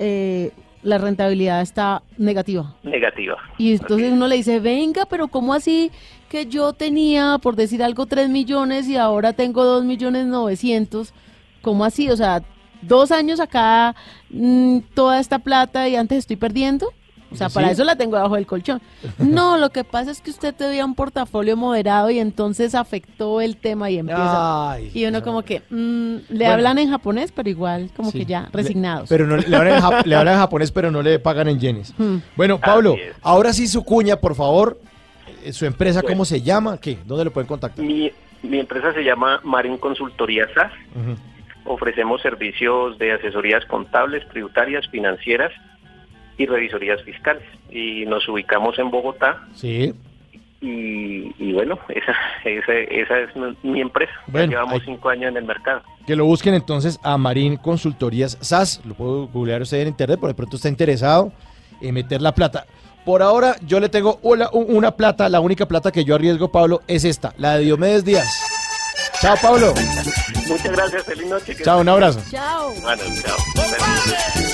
eh, 0.00 0.52
la 0.82 0.96
rentabilidad 0.96 1.60
está 1.60 2.02
negativa. 2.16 2.74
Negativa. 2.82 3.36
Y 3.58 3.72
entonces 3.72 4.12
uno 4.12 4.26
le 4.26 4.36
dice, 4.36 4.58
venga, 4.58 5.04
pero 5.04 5.28
¿cómo 5.28 5.52
así 5.52 5.90
que 6.30 6.46
yo 6.46 6.72
tenía, 6.72 7.38
por 7.42 7.54
decir 7.54 7.82
algo, 7.82 8.06
3 8.06 8.30
millones 8.30 8.88
y 8.88 8.96
ahora 8.96 9.34
tengo 9.34 9.62
2 9.62 9.84
millones 9.84 10.26
900? 10.26 11.12
¿Cómo 11.60 11.84
así? 11.84 12.08
O 12.08 12.16
sea, 12.16 12.42
dos 12.80 13.12
años 13.12 13.40
acá, 13.40 13.94
mm, 14.30 14.78
toda 14.94 15.20
esta 15.20 15.38
plata 15.38 15.86
y 15.86 15.96
antes 15.96 16.18
estoy 16.18 16.36
perdiendo. 16.36 16.92
O 17.32 17.36
sea, 17.36 17.48
Sí. 17.48 17.54
para 17.54 17.70
eso 17.70 17.84
la 17.84 17.96
tengo 17.96 18.16
debajo 18.16 18.34
del 18.34 18.46
colchón. 18.46 18.80
No, 19.18 19.56
lo 19.56 19.70
que 19.70 19.84
pasa 19.84 20.10
es 20.10 20.20
que 20.20 20.30
usted 20.30 20.54
tenía 20.54 20.84
un 20.84 20.94
portafolio 20.94 21.56
moderado 21.56 22.10
y 22.10 22.18
entonces 22.18 22.74
afectó 22.74 23.40
el 23.40 23.56
tema 23.56 23.88
y 23.90 23.98
empieza. 23.98 24.72
Ay, 24.72 24.90
y 24.94 25.04
uno 25.06 25.22
como 25.22 25.42
que, 25.42 25.60
mm, 25.70 26.14
le 26.28 26.38
Bueno. 26.38 26.52
hablan 26.52 26.78
en 26.78 26.90
japonés, 26.90 27.30
pero 27.32 27.48
igual 27.48 27.90
como 27.96 28.10
Sí. 28.10 28.18
que 28.18 28.24
ya, 28.26 28.48
resignados. 28.52 29.08
Pero 29.08 29.26
no, 29.26 29.36
le, 29.36 29.46
hablan 29.56 29.74
en 29.76 29.80
ja- 29.80 30.02
le 30.04 30.14
hablan 30.16 30.34
en 30.34 30.40
japonés, 30.40 30.72
pero 30.72 30.90
no 30.90 31.02
le 31.02 31.18
pagan 31.18 31.48
en 31.48 31.60
yenes. 31.60 31.94
Hmm. 31.98 32.18
Bueno, 32.36 32.58
Pablo, 32.58 32.96
ahora 33.22 33.52
sí 33.52 33.66
su 33.68 33.84
cuña, 33.84 34.16
por 34.16 34.34
favor. 34.34 34.80
Eh, 35.44 35.52
¿Su 35.52 35.64
empresa 35.66 36.02
cómo 36.02 36.24
se 36.24 36.42
llama? 36.42 36.78
¿Qué? 36.78 36.98
¿Dónde 37.06 37.24
le 37.24 37.30
pueden 37.30 37.46
contactar? 37.48 37.84
Mi, 37.84 38.10
mi 38.42 38.58
empresa 38.58 38.92
se 38.92 39.02
llama 39.04 39.40
Marín 39.44 39.78
Consultoría 39.78 40.46
SAS. 40.54 40.72
Ofrecemos 41.64 42.20
servicios 42.22 42.98
de 42.98 43.12
asesorías 43.12 43.64
contables, 43.66 44.26
tributarias, 44.30 44.88
financieras 44.88 45.52
y 46.42 46.46
revisorías 46.46 47.02
fiscales. 47.02 47.42
Y 47.70 48.06
nos 48.06 48.26
ubicamos 48.28 48.78
en 48.78 48.90
Bogotá. 48.90 49.46
Sí. 49.54 49.92
Y, 50.62 51.34
y 51.38 51.52
bueno, 51.52 51.78
esa, 51.88 52.12
esa, 52.44 52.72
esa 52.74 53.18
es 53.20 53.34
mi- 53.62 53.80
empresa. 53.80 54.12
Ya 54.26 54.32
Bueno, 54.32 54.50
llevamos 54.52 54.82
cinco 54.84 55.08
años 55.08 55.30
en 55.30 55.36
el 55.38 55.44
mercado. 55.44 55.82
Que 56.06 56.16
lo 56.16 56.24
busquen 56.24 56.54
entonces 56.54 56.98
a 57.02 57.16
Marín 57.18 57.56
Consultorías 57.56 58.36
SAS. 58.40 58.80
Lo 58.84 58.94
puedo 58.94 59.26
googlear 59.28 59.62
usted 59.62 59.80
en 59.82 59.88
internet, 59.88 60.18
por 60.20 60.28
de 60.28 60.34
pronto 60.34 60.56
está 60.56 60.68
interesado 60.68 61.32
en 61.80 61.94
meter 61.94 62.20
la 62.22 62.34
plata. 62.34 62.66
Por 63.04 63.22
ahora, 63.22 63.56
yo 63.66 63.80
le 63.80 63.88
tengo 63.88 64.18
una, 64.22 64.50
una 64.52 64.90
plata, 64.96 65.28
la 65.28 65.40
única 65.40 65.66
plata 65.66 65.90
que 65.90 66.04
yo 66.04 66.14
arriesgo, 66.14 66.52
Pablo, 66.52 66.80
es 66.86 67.04
esta, 67.04 67.32
la 67.38 67.56
de 67.56 67.64
Diomedes 67.64 68.04
Díaz. 68.04 68.28
Chao, 69.22 69.36
Pablo. 69.42 69.72
Muchas 70.48 70.72
gracias, 70.72 71.04
feliz 71.04 71.26
noche. 71.26 71.54
Chao, 71.62 71.80
un 71.80 71.88
abrazo. 71.88 72.20
Chao. 72.30 72.70
Bueno, 72.82 73.02
chao. 73.22 74.49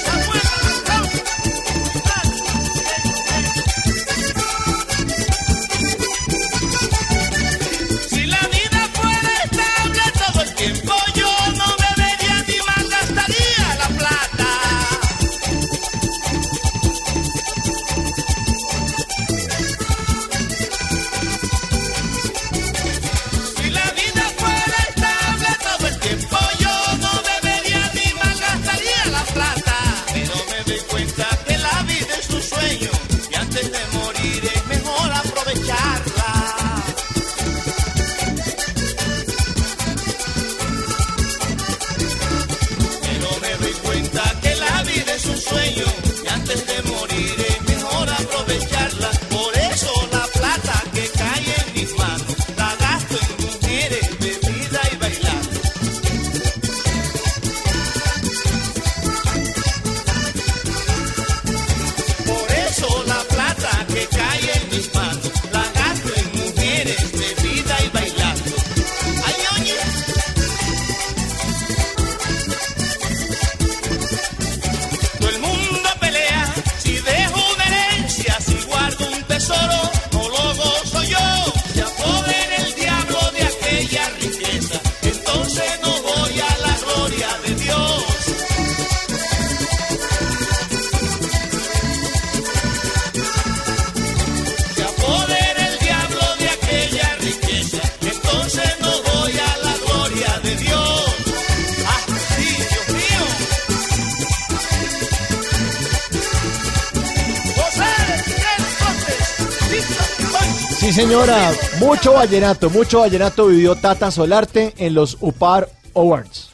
Sí, 110.87 110.93
señora, 110.93 111.53
mucho 111.81 112.13
vallenato, 112.13 112.71
mucho 112.71 113.01
vallenato 113.01 113.49
vivió 113.49 113.75
Tata 113.75 114.13
Solarte 114.13 114.73
en 114.79 114.95
los 114.95 115.19
UPAR 115.21 115.69
Awards. 115.97 116.51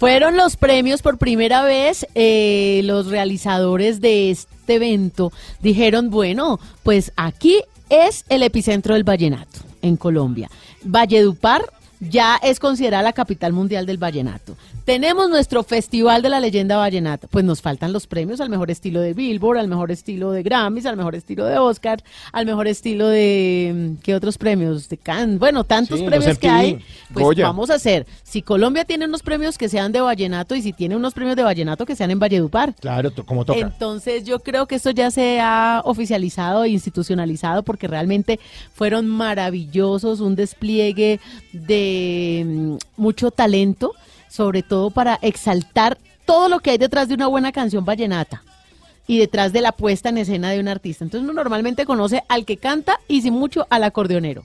Fueron 0.00 0.38
los 0.38 0.56
premios 0.56 1.02
por 1.02 1.18
primera 1.18 1.62
vez, 1.64 2.06
eh, 2.14 2.80
los 2.84 3.08
realizadores 3.08 4.00
de 4.00 4.30
este 4.30 4.76
evento 4.76 5.34
dijeron, 5.60 6.08
bueno, 6.08 6.60
pues 6.82 7.12
aquí 7.16 7.60
es 7.90 8.24
el 8.30 8.42
epicentro 8.42 8.94
del 8.94 9.04
vallenato 9.04 9.60
en 9.82 9.98
Colombia. 9.98 10.50
Valledupar 10.82 11.60
ya 12.10 12.36
es 12.42 12.58
considerada 12.60 13.02
la 13.02 13.12
capital 13.12 13.52
mundial 13.52 13.86
del 13.86 13.98
vallenato. 13.98 14.56
Tenemos 14.84 15.30
nuestro 15.30 15.62
Festival 15.62 16.20
de 16.20 16.28
la 16.28 16.40
Leyenda 16.40 16.76
Vallenata. 16.76 17.26
Pues 17.28 17.44
nos 17.44 17.62
faltan 17.62 17.92
los 17.92 18.06
premios 18.06 18.40
al 18.40 18.50
mejor 18.50 18.70
estilo 18.70 19.00
de 19.00 19.14
Billboard, 19.14 19.58
al 19.58 19.68
mejor 19.68 19.90
estilo 19.90 20.30
de 20.32 20.42
Grammys, 20.42 20.84
al 20.84 20.96
mejor 20.96 21.14
estilo 21.14 21.46
de 21.46 21.56
Oscar, 21.58 22.02
al 22.32 22.44
mejor 22.44 22.68
estilo 22.68 23.08
de... 23.08 23.72
mm, 23.96 24.02
¿Qué 24.02 24.14
otros 24.14 24.36
premios? 24.36 24.88
De 24.88 24.98
Cannes. 24.98 25.38
Bueno, 25.38 25.64
tantos 25.64 26.00
Sí, 26.00 26.04
premios 26.04 26.38
que 26.38 26.48
hay. 26.48 26.78
Pues 27.12 27.24
Goya. 27.24 27.46
vamos 27.46 27.70
a 27.70 27.74
hacer. 27.74 28.06
Si 28.22 28.42
Colombia 28.42 28.84
tiene 28.84 29.06
unos 29.06 29.22
premios 29.22 29.56
que 29.56 29.68
sean 29.70 29.90
de 29.92 30.00
vallenato 30.02 30.54
y 30.54 30.60
si 30.60 30.72
tiene 30.74 30.96
unos 30.96 31.14
premios 31.14 31.36
de 31.36 31.42
vallenato 31.44 31.86
que 31.86 31.96
sean 31.96 32.10
en 32.10 32.18
Valledupar. 32.18 32.74
Claro, 32.74 33.10
como 33.24 33.44
toca. 33.46 33.58
Entonces 33.60 34.24
yo 34.24 34.40
creo 34.40 34.66
que 34.66 34.74
esto 34.74 34.90
ya 34.90 35.10
se 35.10 35.40
ha 35.40 35.80
oficializado 35.84 36.64
e 36.64 36.68
institucionalizado 36.68 37.62
porque 37.62 37.88
realmente 37.88 38.38
fueron 38.74 39.06
maravillosos, 39.06 40.20
un 40.20 40.34
despliegue 40.34 41.20
de 41.52 41.93
mm, 42.44 42.76
mucho 42.96 43.30
talento, 43.30 43.92
sobre 44.28 44.62
todo 44.62 44.90
para 44.90 45.18
exaltar 45.22 45.98
todo 46.24 46.48
lo 46.48 46.60
que 46.60 46.70
hay 46.70 46.78
detrás 46.78 47.08
de 47.08 47.14
una 47.14 47.26
buena 47.26 47.52
canción 47.52 47.84
vallenata 47.84 48.42
y 49.06 49.18
detrás 49.18 49.52
de 49.52 49.60
la 49.60 49.72
puesta 49.72 50.08
en 50.08 50.16
escena 50.16 50.50
de 50.50 50.58
un 50.60 50.66
artista. 50.68 51.04
Entonces 51.04 51.28
uno 51.28 51.34
normalmente 51.34 51.84
conoce 51.84 52.22
al 52.26 52.46
que 52.46 52.56
canta 52.56 52.98
y 53.06 53.20
sin 53.20 53.34
mucho 53.34 53.66
al 53.68 53.84
acordeonero. 53.84 54.44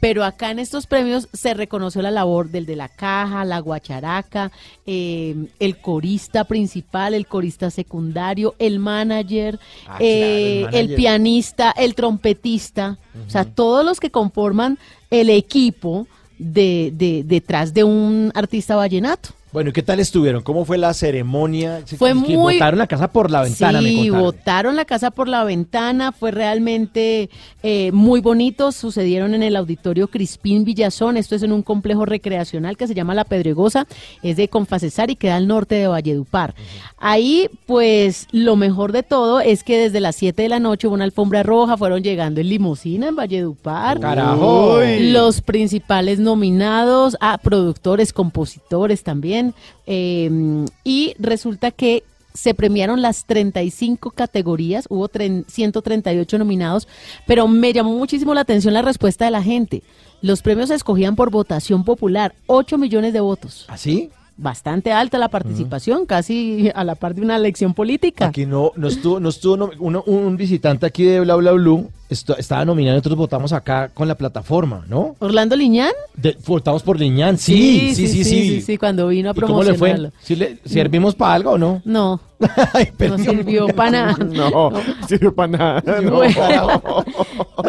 Pero 0.00 0.22
acá 0.22 0.50
en 0.50 0.58
estos 0.58 0.86
premios 0.86 1.28
se 1.32 1.54
reconoció 1.54 2.02
la 2.02 2.10
labor 2.10 2.50
del 2.50 2.66
de 2.66 2.76
la 2.76 2.90
caja, 2.90 3.46
la 3.46 3.58
guacharaca, 3.60 4.52
eh, 4.84 5.46
el 5.58 5.78
corista 5.78 6.44
principal, 6.44 7.14
el 7.14 7.26
corista 7.26 7.70
secundario, 7.70 8.54
el 8.58 8.80
manager, 8.80 9.58
Ah, 9.86 9.96
eh, 9.98 10.58
claro, 10.60 10.68
el 10.68 10.74
el 10.76 10.86
manager. 10.88 10.96
pianista, 10.96 11.70
el 11.70 11.94
trompetista, 11.94 12.98
o 13.26 13.30
sea, 13.30 13.46
todos 13.46 13.82
los 13.82 13.98
que 13.98 14.10
conforman 14.10 14.78
el 15.10 15.30
equipo 15.30 16.06
de, 16.38 16.92
de- 16.94 17.22
detrás 17.24 17.72
de 17.74 17.84
un 17.84 18.30
artista 18.34 18.76
vallenato. 18.76 19.30
Bueno, 19.56 19.70
¿y 19.70 19.72
qué 19.72 19.82
tal 19.82 20.00
estuvieron? 20.00 20.42
¿Cómo 20.42 20.66
fue 20.66 20.76
la 20.76 20.92
ceremonia? 20.92 21.80
Fue 21.96 22.10
Que 22.10 22.14
muy- 22.14 22.36
botaron 22.58 22.78
la 22.78 22.86
casa 22.86 23.08
por 23.08 23.30
la 23.30 23.40
ventana, 23.40 23.80
me 23.80 23.88
Sí, 23.88 23.96
contaron. 24.10 24.20
botaron 24.22 24.76
la 24.76 24.84
casa 24.84 25.10
por 25.10 25.28
la 25.28 25.44
ventana, 25.44 26.12
fue 26.12 26.30
realmente 26.30 27.30
eh, 27.62 27.90
muy 27.92 28.20
bonito, 28.20 28.70
sucedieron 28.70 29.32
en 29.32 29.42
el 29.42 29.56
auditorio 29.56 30.08
Crispín 30.08 30.64
Villazón, 30.64 31.16
esto 31.16 31.34
es 31.34 31.42
en 31.42 31.52
un 31.52 31.62
complejo 31.62 32.04
recreacional 32.04 32.76
que 32.76 32.86
se 32.86 32.94
llama 32.94 33.14
La 33.14 33.24
Pedregosa, 33.24 33.86
es 34.22 34.36
de 34.36 34.48
Confacesar 34.48 35.10
y 35.10 35.16
queda 35.16 35.36
al 35.36 35.48
norte 35.48 35.74
de 35.76 35.86
Valledupar. 35.88 36.54
Ahí, 36.98 37.48
pues, 37.64 38.28
lo 38.32 38.56
mejor 38.56 38.92
de 38.92 39.02
todo 39.02 39.40
es 39.40 39.64
que 39.64 39.78
desde 39.78 40.00
las 40.00 40.16
7 40.16 40.42
de 40.42 40.48
la 40.50 40.60
noche 40.60 40.86
hubo 40.86 40.94
una 40.94 41.04
alfombra 41.04 41.42
roja, 41.42 41.76
fueron 41.78 42.02
llegando 42.02 42.40
en 42.42 42.50
limusina 42.50 43.08
en 43.08 43.16
Valledupar. 43.16 44.00
¡Carajo! 44.00 44.80
Los 45.00 45.40
principales 45.40 46.18
nominados, 46.18 47.16
a 47.20 47.38
productores, 47.38 48.12
compositores 48.12 49.02
también, 49.02 49.45
eh, 49.86 50.64
y 50.84 51.14
resulta 51.18 51.70
que 51.70 52.02
se 52.34 52.52
premiaron 52.52 53.00
las 53.00 53.24
35 53.24 54.10
categorías, 54.10 54.84
hubo 54.90 55.08
tren- 55.08 55.44
138 55.48 56.38
nominados, 56.38 56.86
pero 57.26 57.48
me 57.48 57.72
llamó 57.72 57.96
muchísimo 57.96 58.34
la 58.34 58.42
atención 58.42 58.74
la 58.74 58.82
respuesta 58.82 59.24
de 59.24 59.30
la 59.30 59.42
gente. 59.42 59.82
Los 60.20 60.42
premios 60.42 60.68
se 60.68 60.74
escogían 60.74 61.16
por 61.16 61.30
votación 61.30 61.84
popular, 61.84 62.34
8 62.46 62.76
millones 62.76 63.12
de 63.14 63.20
votos. 63.20 63.64
¿Así? 63.68 64.10
Bastante 64.38 64.92
alta 64.92 65.16
la 65.16 65.30
participación, 65.30 66.04
casi 66.04 66.70
a 66.74 66.84
la 66.84 66.94
par 66.94 67.14
de 67.14 67.22
una 67.22 67.36
elección 67.36 67.72
política. 67.72 68.26
Aquí 68.26 68.44
no, 68.44 68.70
no 68.76 68.88
estuvo, 68.88 69.18
no 69.18 69.30
estuvo 69.30 69.70
uno- 69.78 70.02
un 70.06 70.36
visitante 70.36 70.84
aquí 70.84 71.04
de 71.04 71.20
Bla 71.20 71.36
Bla 71.36 71.52
Blue 71.52 71.88
esto- 72.08 72.36
estaba 72.36 72.64
nominado, 72.64 72.96
nosotros 72.96 73.16
votamos 73.18 73.52
acá 73.52 73.90
con 73.92 74.06
la 74.08 74.14
plataforma, 74.14 74.84
¿no? 74.88 75.16
Orlando 75.18 75.56
Liñán. 75.56 75.92
De- 76.14 76.36
votamos 76.46 76.82
por 76.82 76.98
Liñán, 76.98 77.38
sí, 77.38 77.94
sí, 77.94 78.06
sí, 78.08 78.24
sí. 78.24 78.60
sí, 78.60 78.78
cuando 78.78 79.08
vino 79.08 79.30
a 79.30 79.32
¿Y 79.36 79.40
cómo 79.40 79.62
le 79.62 79.70
promocionarlo. 79.74 80.10
fue? 80.10 80.18
¿Sí 80.22 80.36
le 80.36 80.58
servimos 80.64 81.14
para 81.14 81.34
algo 81.34 81.50
o 81.52 81.58
no? 81.58 81.82
No, 81.84 82.20
no 82.38 83.18
sirvió 83.18 83.66
para 83.68 83.90
nada. 83.90 84.16
No, 84.24 84.70
sirvió 85.08 85.34
para 85.34 85.48
nada. 85.82 86.00
no. 86.02 86.16
Bueno. 86.16 87.04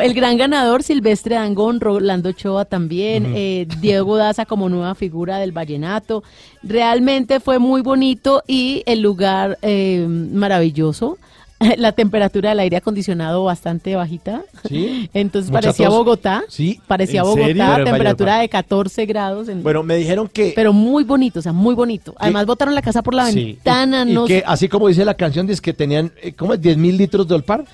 El 0.04 0.14
gran 0.14 0.38
ganador, 0.38 0.84
Silvestre 0.84 1.36
Dangón, 1.36 1.80
Rolando 1.80 2.30
Ochoa 2.30 2.66
también, 2.66 3.32
eh, 3.36 3.66
Diego 3.80 4.18
Daza 4.18 4.46
como 4.46 4.68
nueva 4.70 4.94
figura 4.96 5.38
del 5.38 5.54
vallenato. 5.54 6.22
Realmente 6.64 7.40
fue 7.40 7.60
muy 7.60 7.82
bonito 7.82 8.44
y 8.46 8.84
el 8.86 9.02
lugar 9.02 9.58
eh, 9.62 10.06
maravilloso. 10.08 11.18
La 11.78 11.92
temperatura 11.92 12.50
del 12.50 12.60
aire 12.60 12.78
acondicionado 12.78 13.44
bastante 13.44 13.96
bajita. 13.96 14.44
Sí. 14.68 15.10
Entonces 15.14 15.50
Mucha 15.50 15.62
parecía 15.62 15.88
tos. 15.88 15.96
Bogotá. 15.98 16.44
Sí. 16.50 16.80
Parecía 16.88 17.22
¿En 17.22 17.26
Bogotá, 17.28 17.84
temperatura 17.84 18.40
de 18.40 18.50
14 18.50 19.06
grados. 19.06 19.50
en- 19.50 19.64
Bueno, 19.64 19.82
me 19.84 19.96
dijeron 19.96 20.28
que... 20.28 20.54
pero 20.56 20.72
muy 20.74 21.04
bonito, 21.04 21.40
o 21.40 21.42
sea, 21.42 21.54
muy 21.54 21.74
bonito. 21.74 22.14
Además 22.20 22.46
botaron 22.46 22.76
la 22.76 22.82
casa 22.82 23.02
por 23.02 23.14
la 23.14 23.26
Sí. 23.32 23.54
ventana, 23.54 24.06
y, 24.06 24.12
y 24.12 24.14
no 24.14 24.26
que 24.26 24.44
así 24.46 24.68
como 24.70 24.88
dice 24.88 25.04
la 25.04 25.16
canción, 25.16 25.48
dice 25.48 25.62
que 25.62 25.74
tenían, 25.74 26.12
eh, 26.22 26.34
¿cómo 26.34 26.54
es? 26.54 26.62
10 26.62 26.78
mil 26.78 26.96
litros 26.98 27.28
de 27.28 27.36
olpar, 27.36 27.66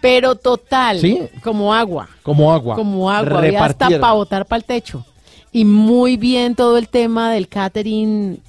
pero 0.00 0.34
total, 0.36 1.00
Sí. 1.00 1.20
como 1.42 1.74
agua. 1.74 2.08
como 2.22 2.52
agua. 2.52 2.74
Como 2.76 3.10
agua, 3.10 3.38
había 3.40 3.64
hasta 3.64 3.88
para 4.00 4.12
botar 4.14 4.46
para 4.46 4.58
el 4.58 4.64
techo. 4.64 5.04
Y 5.52 5.64
muy 5.64 6.16
bien 6.16 6.54
todo 6.54 6.76
el 6.78 6.88
tema 6.88 7.32
del 7.32 7.48
catering, 7.48 8.40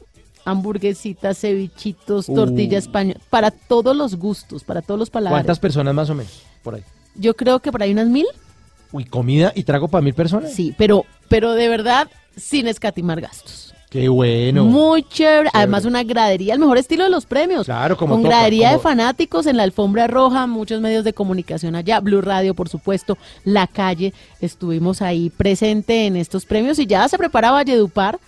hamburguesitas, 0.48 1.38
cevichitos, 1.40 2.30
Uh. 2.30 2.36
tortilla 2.36 2.78
española, 2.78 3.20
para 3.30 3.52
todos 3.52 3.96
los 3.96 4.16
gustos, 4.16 4.64
para 4.64 4.82
todos 4.82 5.00
los 5.00 5.10
paladares. 5.10 5.44
¿Cuántas 5.44 5.60
personas 5.60 5.94
más 5.94 6.10
o 6.10 6.16
menos 6.16 6.42
por 6.64 6.76
ahí? 6.76 6.84
Yo 7.16 7.36
creo 7.36 7.60
que 7.60 7.72
por 7.72 7.84
ahí 7.84 7.92
unas 7.92 8.08
mil. 8.08 8.26
Uy, 8.92 9.06
comida 9.06 9.52
y 9.56 9.64
trago 9.64 9.88
para 9.88 10.02
mil 10.02 10.14
personas. 10.14 10.54
Sí, 10.54 10.74
pero, 10.78 11.06
pero 11.28 11.54
de 11.54 11.68
verdad, 11.68 12.08
sin 12.36 12.68
escatimar 12.68 13.20
gastos. 13.20 13.74
Qué 13.90 14.10
bueno. 14.10 14.66
Muy 14.66 15.02
chévere. 15.04 15.50
Además, 15.54 15.86
una 15.86 16.04
gradería, 16.04 16.54
el 16.54 16.60
mejor 16.60 16.78
estilo 16.78 17.06
de 17.06 17.10
los 17.10 17.26
premios. 17.26 17.66
Claro, 17.66 17.96
como 17.96 18.16
Con 18.16 18.24
toca, 18.24 18.36
gradería 18.36 18.72
de 18.72 18.80
fanáticos 18.80 19.46
en 19.48 19.56
la 19.56 19.64
alfombra 19.64 20.08
roja, 20.08 20.46
muchos 20.46 20.82
medios 20.82 21.06
de 21.06 21.14
comunicación 21.14 21.74
allá, 21.74 22.02
Blue 22.02 22.22
Radio, 22.22 22.54
por 22.54 22.68
supuesto, 22.68 23.18
La 23.46 23.66
Calle, 23.66 24.14
estuvimos 24.42 25.02
ahí 25.02 25.30
presente 25.30 26.06
en 26.06 26.18
estos 26.18 26.46
premios 26.46 26.80
y 26.80 26.86
ya 26.86 27.08
se 27.08 27.18
prepara 27.18 27.52
Valledupar 27.52 28.20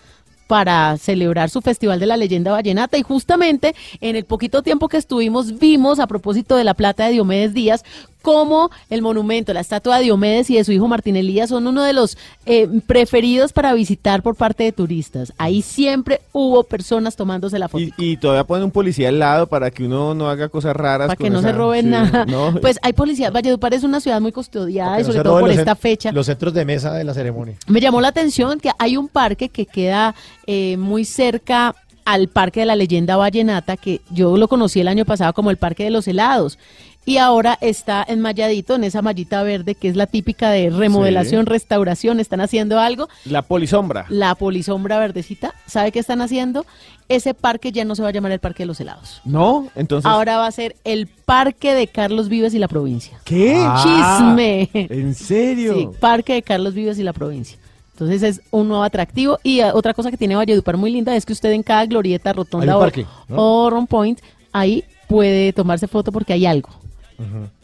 para 0.49 0.97
celebrar 0.97 1.51
su 1.51 1.61
Festival 1.61 1.99
de 1.99 2.07
la 2.07 2.17
Leyenda 2.17 2.51
Vallenata. 2.51 2.97
Y 2.97 3.03
justamente 3.03 3.75
en 4.01 4.15
el 4.15 4.25
poquito 4.25 4.63
tiempo 4.63 4.87
que 4.89 4.97
estuvimos 4.97 5.59
vimos 5.59 5.99
a 5.99 6.07
propósito 6.07 6.55
de 6.55 6.63
la 6.63 6.73
plata 6.73 7.05
de 7.05 7.11
Diomedes 7.11 7.53
Díaz 7.53 7.85
cómo 8.21 8.69
el 8.89 9.01
monumento, 9.01 9.53
la 9.53 9.61
estatua 9.61 9.97
de 9.97 10.03
Diomedes 10.05 10.49
y 10.49 10.55
de 10.55 10.63
su 10.63 10.71
hijo 10.71 10.87
Martín 10.87 11.15
Elías 11.15 11.49
son 11.49 11.67
uno 11.67 11.83
de 11.83 11.93
los 11.93 12.17
eh, 12.45 12.67
preferidos 12.85 13.53
para 13.53 13.73
visitar 13.73 14.21
por 14.21 14.35
parte 14.35 14.63
de 14.63 14.71
turistas. 14.71 15.33
Ahí 15.37 15.61
siempre 15.61 16.21
hubo 16.31 16.63
personas 16.63 17.15
tomándose 17.15 17.59
la 17.59 17.67
foto. 17.67 17.83
Y, 17.83 17.93
y 17.97 18.17
todavía 18.17 18.43
ponen 18.43 18.65
un 18.65 18.71
policía 18.71 19.09
al 19.09 19.19
lado 19.19 19.47
para 19.47 19.71
que 19.71 19.83
uno 19.83 20.13
no 20.13 20.29
haga 20.29 20.49
cosas 20.49 20.75
raras. 20.75 21.07
Para 21.07 21.17
que 21.17 21.29
no 21.29 21.41
se 21.41 21.51
roben 21.51 21.85
sí, 21.85 21.91
nada. 21.91 22.25
no. 22.25 22.55
Pues 22.61 22.79
hay 22.81 22.93
policía. 22.93 23.31
Valledupar 23.31 23.73
es 23.73 23.83
una 23.83 23.99
ciudad 23.99 24.19
muy 24.21 24.31
custodiada 24.31 24.99
y 24.99 25.03
sobre 25.03 25.21
todo 25.21 25.39
por 25.39 25.51
esta 25.51 25.75
fecha. 25.75 26.11
Los 26.11 26.25
centros 26.25 26.53
de 26.53 26.65
mesa 26.65 26.93
de 26.93 27.03
la 27.03 27.13
ceremonia. 27.13 27.55
Me 27.67 27.79
llamó 27.79 28.01
la 28.01 28.09
atención 28.09 28.59
que 28.59 28.71
hay 28.77 28.97
un 28.97 29.07
parque 29.07 29.49
que 29.49 29.65
queda 29.65 30.15
eh, 30.45 30.77
muy 30.77 31.05
cerca 31.05 31.75
al 32.09 32.27
Parque 32.27 32.61
de 32.61 32.65
la 32.65 32.75
Leyenda 32.75 33.17
Vallenata, 33.17 33.77
que 33.77 34.01
yo 34.09 34.35
lo 34.35 34.47
conocí 34.47 34.79
el 34.79 34.87
año 34.87 35.05
pasado 35.05 35.31
como 35.33 35.51
el 35.51 35.57
Parque 35.57 35.83
de 35.83 35.91
los 35.91 36.07
Helados. 36.07 36.57
Y 37.05 37.17
ahora 37.17 37.57
está 37.61 38.03
enmayadito 38.07 38.75
en 38.75 38.83
esa 38.83 39.03
mallita 39.03 39.43
verde 39.43 39.75
que 39.75 39.89
es 39.89 39.95
la 39.95 40.07
típica 40.07 40.49
de 40.49 40.71
remodelación, 40.71 41.45
restauración. 41.45 42.19
Están 42.19 42.41
haciendo 42.41 42.79
algo. 42.79 43.09
La 43.25 43.43
polisombra. 43.43 44.05
La 44.09 44.33
polisombra 44.33 44.97
verdecita. 44.97 45.53
¿Sabe 45.67 45.91
qué 45.91 45.99
están 45.99 46.21
haciendo? 46.21 46.65
Ese 47.07 47.35
parque 47.35 47.71
ya 47.71 47.85
no 47.85 47.95
se 47.95 48.01
va 48.01 48.09
a 48.09 48.11
llamar 48.11 48.31
el 48.31 48.39
Parque 48.39 48.63
de 48.63 48.67
los 48.67 48.79
Helados. 48.79 49.21
¿No? 49.23 49.67
Entonces. 49.75 50.09
Ahora 50.09 50.37
va 50.37 50.47
a 50.47 50.51
ser 50.51 50.75
el 50.83 51.07
Parque 51.07 51.73
de 51.73 51.87
Carlos 51.87 52.27
Vives 52.27 52.55
y 52.55 52.59
la 52.59 52.67
provincia. 52.67 53.19
¿Qué? 53.23 53.63
Chisme. 53.83 54.69
¿En 54.73 55.13
serio? 55.13 55.75
Sí, 55.75 55.89
Parque 55.99 56.33
de 56.33 56.41
Carlos 56.41 56.73
Vives 56.73 56.97
y 56.97 57.03
la 57.03 57.13
provincia. 57.13 57.58
Entonces 57.99 58.23
es 58.37 58.41
un 58.51 58.67
nuevo 58.69 58.83
atractivo. 58.83 59.39
Y 59.43 59.59
eh, 59.59 59.71
otra 59.73 59.93
cosa 59.93 60.09
que 60.11 60.17
tiene 60.17 60.35
Valledupar 60.35 60.77
muy 60.77 60.91
linda 60.91 61.15
es 61.15 61.25
que 61.25 61.33
usted 61.33 61.51
en 61.51 61.63
cada 61.63 61.85
glorieta, 61.85 62.31
rotonda 62.33 62.77
o- 62.77 62.79
¿no? 63.27 63.35
o 63.37 63.85
Point, 63.87 64.19
ahí 64.51 64.83
puede 65.07 65.53
tomarse 65.53 65.87
foto 65.87 66.11
porque 66.11 66.33
hay 66.33 66.45
algo. 66.45 66.69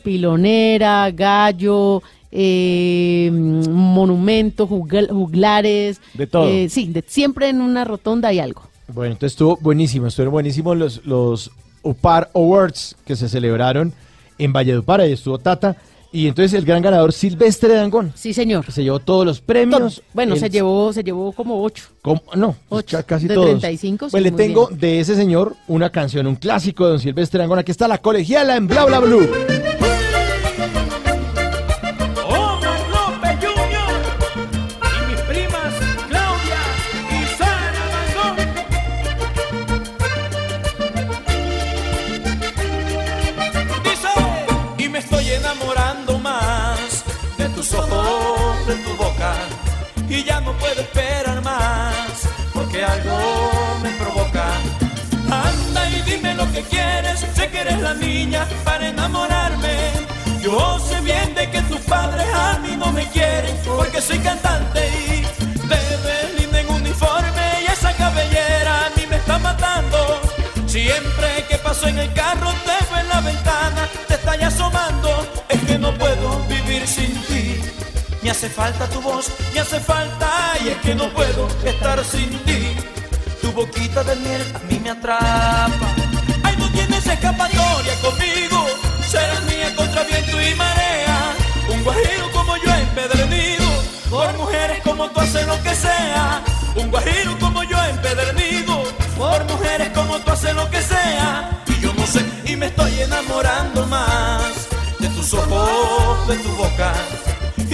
Pilonera, 0.03 1.09
gallo, 1.11 2.01
eh, 2.31 3.29
monumento, 3.31 4.67
jugl- 4.67 5.09
juglares. 5.09 5.99
De 6.13 6.27
todo. 6.27 6.47
eh, 6.49 6.67
sí, 6.69 6.87
de- 6.87 7.03
siempre 7.07 7.49
en 7.49 7.61
una 7.61 7.83
rotonda 7.85 8.29
hay 8.29 8.39
algo. 8.39 8.63
Bueno, 8.93 9.13
entonces 9.13 9.33
estuvo 9.33 9.57
buenísimo, 9.61 10.07
estuvieron 10.07 10.33
buenísimos 10.33 10.77
los, 10.77 11.05
los 11.05 11.51
UPAR 11.81 12.29
Awards 12.35 12.95
que 13.05 13.15
se 13.15 13.27
celebraron 13.29 13.93
en 14.37 14.53
Valledupar, 14.53 15.01
ahí 15.01 15.13
estuvo 15.13 15.37
Tata. 15.39 15.75
Y 16.15 16.27
entonces 16.27 16.53
el 16.53 16.63
gran 16.65 16.81
ganador 16.81 17.11
Silvestre 17.11 17.73
Dangón. 17.73 18.13
Sí, 18.15 18.33
señor. 18.33 18.71
Se 18.71 18.83
llevó 18.83 18.99
todos 18.99 19.25
los 19.25 19.41
premios. 19.41 20.01
Bueno, 20.13 20.37
se 20.37 20.49
llevó, 20.49 20.93
se 20.93 21.03
llevó 21.03 21.33
como 21.33 21.61
ocho. 21.61 21.83
¿Cómo? 22.01 22.21
No, 22.35 22.55
ca- 22.89 23.03
casi 23.03 23.27
de 23.27 23.33
todos. 23.33 23.49
35, 23.49 24.05
sí, 24.05 24.11
Pues 24.11 24.23
le 24.23 24.31
tengo 24.31 24.67
bien. 24.67 24.79
de 24.79 24.99
ese 25.01 25.15
señor 25.15 25.55
una 25.67 25.89
canción, 25.89 26.25
un 26.27 26.35
clásico 26.37 26.85
de 26.85 26.91
don 26.91 26.99
Silvestre 26.99 27.39
Dangón. 27.39 27.59
Aquí 27.59 27.71
está 27.71 27.87
la 27.89 27.97
colegiala 27.97 28.55
en 28.55 28.67
Bla 28.67 28.85
Bla 28.85 28.99
Blue. 28.99 29.27
Puedo 50.65 50.81
esperar 50.81 51.41
más, 51.43 51.93
porque 52.53 52.83
algo 52.83 53.17
me 53.83 53.91
provoca. 54.01 54.45
Anda 55.29 55.89
y 55.89 56.01
dime 56.09 56.33
lo 56.35 56.51
que 56.51 56.61
quieres, 56.63 57.19
sé 57.35 57.49
que 57.51 57.59
eres 57.59 57.79
la 57.81 57.93
niña 57.93 58.47
para 58.63 58.89
enamorarme. 58.89 59.75
Yo 60.41 60.79
sé 60.79 60.99
bien 61.01 61.33
de 61.35 61.49
que 61.49 61.61
tus 61.63 61.81
padres 61.81 62.25
a 62.33 62.59
mí 62.63 62.75
no 62.77 62.91
me 62.91 63.05
quieren, 63.09 63.55
porque 63.65 64.01
soy 64.01 64.19
cantante 64.19 64.81
y 65.07 65.21
ves 65.69 66.39
linda 66.39 66.59
en 66.61 66.69
uniforme 66.69 67.45
y 67.63 67.65
esa 67.71 67.91
cabellera 67.93 68.85
a 68.85 68.89
mí 68.95 69.03
me 69.09 69.17
está 69.17 69.37
matando. 69.39 69.97
Siempre 70.65 71.27
que 71.49 71.57
paso 71.57 71.87
en 71.87 71.99
el 71.99 72.11
carro 72.13 72.51
te 72.67 72.77
veo 72.89 72.99
en 73.01 73.09
la 73.09 73.21
ventana, 73.21 73.81
te 74.07 74.15
está 74.15 74.33
asomando, 74.33 75.09
es 75.49 75.61
que 75.61 75.77
no 75.77 75.93
puedo 75.93 76.27
vivir 76.47 76.87
sin 76.87 77.13
ti. 77.27 77.34
Hace 78.35 78.49
falta 78.49 78.85
tu 78.89 79.01
voz, 79.01 79.31
me 79.53 79.61
hace 79.61 79.79
falta 79.79 80.29
y 80.61 80.67
es 80.67 80.77
que 80.79 80.93
no 80.93 81.07
puedo 81.13 81.47
estar 81.63 82.03
sin 82.03 82.29
ti. 82.39 82.75
Tu 83.41 83.49
boquita 83.53 84.03
de 84.03 84.13
miel 84.17 84.41
a 84.53 84.59
mí 84.59 84.77
me 84.83 84.89
atrapa. 84.89 85.87
Ay, 86.43 86.53
no 86.57 86.69
tienes 86.71 87.07
escapatoria 87.07 87.93
conmigo. 88.01 88.67
Serás 89.07 89.41
mía 89.45 89.73
contra 89.77 90.03
viento 90.03 90.41
y 90.41 90.53
marea. 90.53 91.33
Un 91.69 91.81
guajiro 91.85 92.29
como 92.33 92.57
yo 92.57 92.75
empedernido. 92.75 93.65
Por 94.09 94.37
mujeres 94.37 94.81
como 94.83 95.09
tú 95.11 95.19
haces 95.21 95.47
lo 95.47 95.63
que 95.63 95.73
sea. 95.73 96.43
Un 96.75 96.91
guajiro 96.91 97.39
como 97.39 97.63
yo 97.63 97.81
empedernido. 97.85 98.83
Por 99.17 99.45
mujeres 99.45 99.91
como 99.91 100.19
tú 100.19 100.31
haces 100.31 100.53
lo 100.53 100.69
que 100.69 100.81
sea. 100.81 101.63
Y 101.67 101.79
yo 101.79 101.93
no 101.93 102.05
sé, 102.05 102.25
y 102.43 102.57
me 102.57 102.65
estoy 102.65 102.99
enamorando 102.99 103.87
más 103.87 104.67
de 104.99 105.07
tus 105.07 105.33
ojos, 105.33 106.27
de 106.27 106.35
tu 106.35 106.49
boca. 106.57 106.93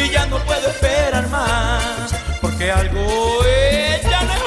Y 0.04 0.10
ya 0.12 0.26
no 0.28 0.38
puedo 0.40 0.68
esperar 0.68 1.28
más. 1.30 2.14
Porque 2.42 2.72
algo 2.72 3.00
ella 3.00 4.22
no 4.24 4.34
es 4.34 4.42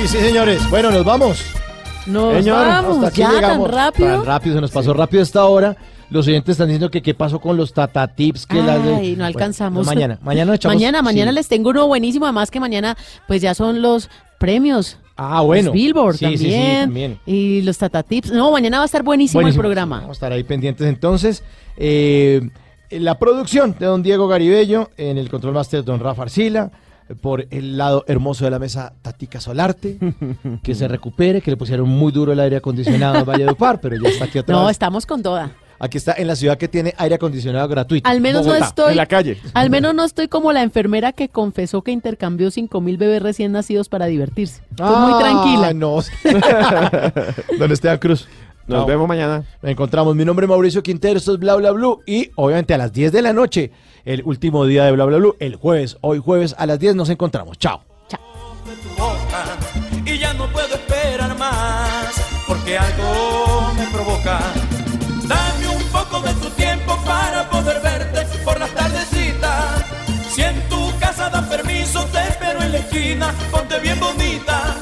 Uy, 0.00 0.06
sí, 0.08 0.18
señores. 0.18 0.68
Bueno, 0.70 0.90
nos 0.90 1.04
vamos. 1.04 1.42
Nos 2.06 2.34
Señor, 2.34 2.66
vamos, 2.66 2.96
hasta 2.98 3.08
aquí 3.08 3.20
ya, 3.20 3.26
tan 3.28 3.34
llegamos. 3.36 3.70
rápido. 3.70 4.08
Tan 4.08 4.24
rápido, 4.26 4.54
se 4.56 4.60
nos 4.60 4.70
pasó 4.70 4.92
rápido 4.92 5.22
esta 5.22 5.44
hora. 5.46 5.74
Los 6.10 6.26
oyentes 6.28 6.52
están 6.52 6.68
diciendo 6.68 6.90
que 6.90 7.00
qué 7.00 7.14
pasó 7.14 7.40
con 7.40 7.56
los 7.56 7.72
Tata 7.72 8.06
Tips. 8.06 8.46
Que 8.46 8.62
las 8.62 8.84
de- 8.84 8.90
Ay, 8.94 9.10
no 9.12 9.16
Bueno, 9.16 9.24
alcanzamos. 9.24 9.86
mañana, 9.86 10.18
mañana 10.22 10.54
echamos- 10.56 10.74
Mañana, 10.76 11.00
mañana 11.02 11.30
sí. 11.30 11.34
les 11.36 11.48
tengo 11.48 11.70
uno 11.70 11.86
buenísimo. 11.86 12.26
Además 12.26 12.50
que 12.50 12.60
mañana, 12.60 12.96
pues 13.26 13.40
ya 13.40 13.54
son 13.54 13.80
los 13.80 14.10
premios. 14.38 14.98
Ah, 15.16 15.42
bueno. 15.42 15.66
Los 15.66 15.74
Billboard 15.74 16.16
Sí, 16.16 16.26
sí, 16.26 16.38
sí, 16.38 16.44
también, 16.50 16.80
también. 16.84 17.18
Y 17.26 17.62
los 17.62 17.78
Tata 17.78 18.02
Tips. 18.02 18.32
No, 18.32 18.50
mañana 18.50 18.78
va 18.78 18.82
a 18.82 18.86
estar 18.86 19.02
buenísimo, 19.02 19.40
Buenísimo. 19.40 19.62
el 19.62 19.66
programa. 19.66 19.96
Vamos 20.00 20.10
a 20.10 20.12
estar 20.18 20.32
ahí 20.32 20.42
pendientes 20.44 20.86
entonces. 20.86 21.42
Eh, 21.76 22.40
la 22.90 23.18
producción 23.18 23.74
de 23.78 23.86
don 23.86 24.02
Diego 24.02 24.28
Garibello, 24.28 24.90
en 24.96 25.18
el 25.18 25.28
control 25.30 25.54
master 25.54 25.84
don 25.84 26.00
Rafa 26.00 26.22
Arcila, 26.22 26.70
por 27.20 27.46
el 27.50 27.76
lado 27.76 28.04
hermoso 28.08 28.44
de 28.44 28.50
la 28.50 28.58
mesa 28.58 28.94
Tatica 29.02 29.40
Solarte, 29.40 29.98
que 30.62 30.74
se 30.74 30.88
recupere, 30.88 31.40
que 31.40 31.50
le 31.50 31.56
pusieron 31.56 31.88
muy 31.88 32.10
duro 32.12 32.32
el 32.32 32.40
aire 32.40 32.56
acondicionado 32.56 33.18
en 33.18 33.24
Valledupar, 33.24 33.80
pero 33.80 33.96
ya 33.96 34.08
está 34.08 34.24
aquí 34.24 34.38
otra 34.38 34.54
No, 34.56 34.62
vez. 34.66 34.72
estamos 34.72 35.04
con 35.06 35.22
toda. 35.22 35.52
Aquí 35.78 35.98
está 35.98 36.14
en 36.16 36.26
la 36.28 36.36
ciudad 36.36 36.56
que 36.58 36.68
tiene 36.68 36.94
aire 36.96 37.16
acondicionado 37.16 37.66
gratuito. 37.68 38.08
Al 38.08 38.20
menos 38.20 38.42
Bogotá, 38.42 38.60
no 38.60 38.66
estoy. 38.66 38.90
En 38.92 38.96
la 38.96 39.06
calle. 39.06 39.38
Al 39.54 39.70
menos 39.70 39.94
no 39.94 40.04
estoy 40.04 40.28
como 40.28 40.52
la 40.52 40.62
enfermera 40.62 41.12
que 41.12 41.28
confesó 41.28 41.82
que 41.82 41.90
intercambió 41.92 42.50
5 42.50 42.80
mil 42.80 42.96
bebés 42.96 43.22
recién 43.22 43.52
nacidos 43.52 43.88
para 43.88 44.06
divertirse. 44.06 44.62
Estoy 44.70 44.96
muy 44.96 45.12
Ah, 45.14 45.18
tranquila. 45.20 45.74
No. 45.74 45.96
Don 47.58 47.72
Esteban 47.72 47.98
Cruz. 47.98 48.26
Nos 48.66 48.78
Chao. 48.78 48.86
vemos 48.86 49.06
mañana. 49.06 49.44
Nos 49.62 49.70
encontramos. 49.72 50.14
Mi 50.16 50.24
nombre 50.24 50.46
es 50.46 50.48
Mauricio 50.48 50.82
Quintero, 50.82 51.18
esto 51.18 51.34
es 51.34 51.38
Bla 51.38 51.54
Bla 51.56 51.70
Blue. 51.72 52.00
Y 52.06 52.30
obviamente 52.36 52.72
a 52.72 52.78
las 52.78 52.92
10 52.92 53.12
de 53.12 53.20
la 53.22 53.32
noche, 53.34 53.70
el 54.06 54.22
último 54.24 54.64
día 54.64 54.84
de 54.84 54.92
Bla 54.92 55.04
Bla 55.04 55.18
Blue, 55.18 55.36
el 55.38 55.56
jueves, 55.56 55.98
hoy 56.00 56.18
jueves 56.18 56.54
a 56.56 56.64
las 56.66 56.78
10 56.78 56.94
nos 56.94 57.10
encontramos. 57.10 57.58
Chao. 57.58 57.82
boca 58.96 59.44
y 60.06 60.18
ya 60.18 60.32
no 60.34 60.46
puedo 60.48 60.74
esperar 60.74 61.36
más 61.38 62.14
porque 62.46 62.78
algo 62.78 63.72
me 63.76 63.86
provoca. 63.88 64.40
Esquina, 72.94 73.34
ponte 73.50 73.78
bien 73.80 73.98
bonita. 73.98 74.76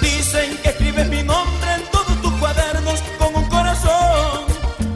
Dicen 0.00 0.56
que 0.62 0.70
escribes 0.70 1.08
mi 1.08 1.22
nombre 1.22 1.74
en 1.76 1.82
todos 1.90 2.20
tus 2.22 2.32
cuadernos 2.34 3.02
con 3.18 3.34
un 3.34 3.48
corazón. 3.48 4.44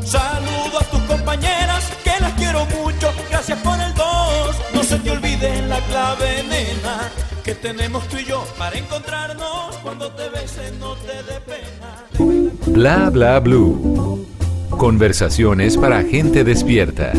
Saludo 0.05 0.79
a 0.81 0.85
tus 0.85 1.01
compañeras 1.03 1.85
que 2.05 2.13
las 2.21 2.33
quiero 2.35 2.67
mucho, 2.67 3.13
gracias 3.31 3.59
por 3.61 3.79
el 3.81 3.95
dos. 3.95 4.57
No 4.75 4.83
se 4.83 4.99
te 4.99 5.11
olvide 5.11 5.63
la 5.67 5.81
clave, 5.83 6.45
nena, 6.45 7.11
que 7.45 7.55
tenemos 7.55 8.07
tú 8.09 8.19
y 8.19 8.25
yo 8.25 8.45
para 8.59 8.79
encontrarnos. 8.79 9.77
Cuando 9.83 10.11
te 10.13 10.29
besen 10.29 10.79
no 10.81 10.95
te 10.97 11.23
dé 11.23 11.41
pena. 11.41 12.57
Bla 12.67 13.11
bla 13.11 13.41
blue. 13.41 14.27
Conversaciones 14.71 15.77
para 15.77 16.03
gente 16.03 16.45
despierta. 16.45 17.13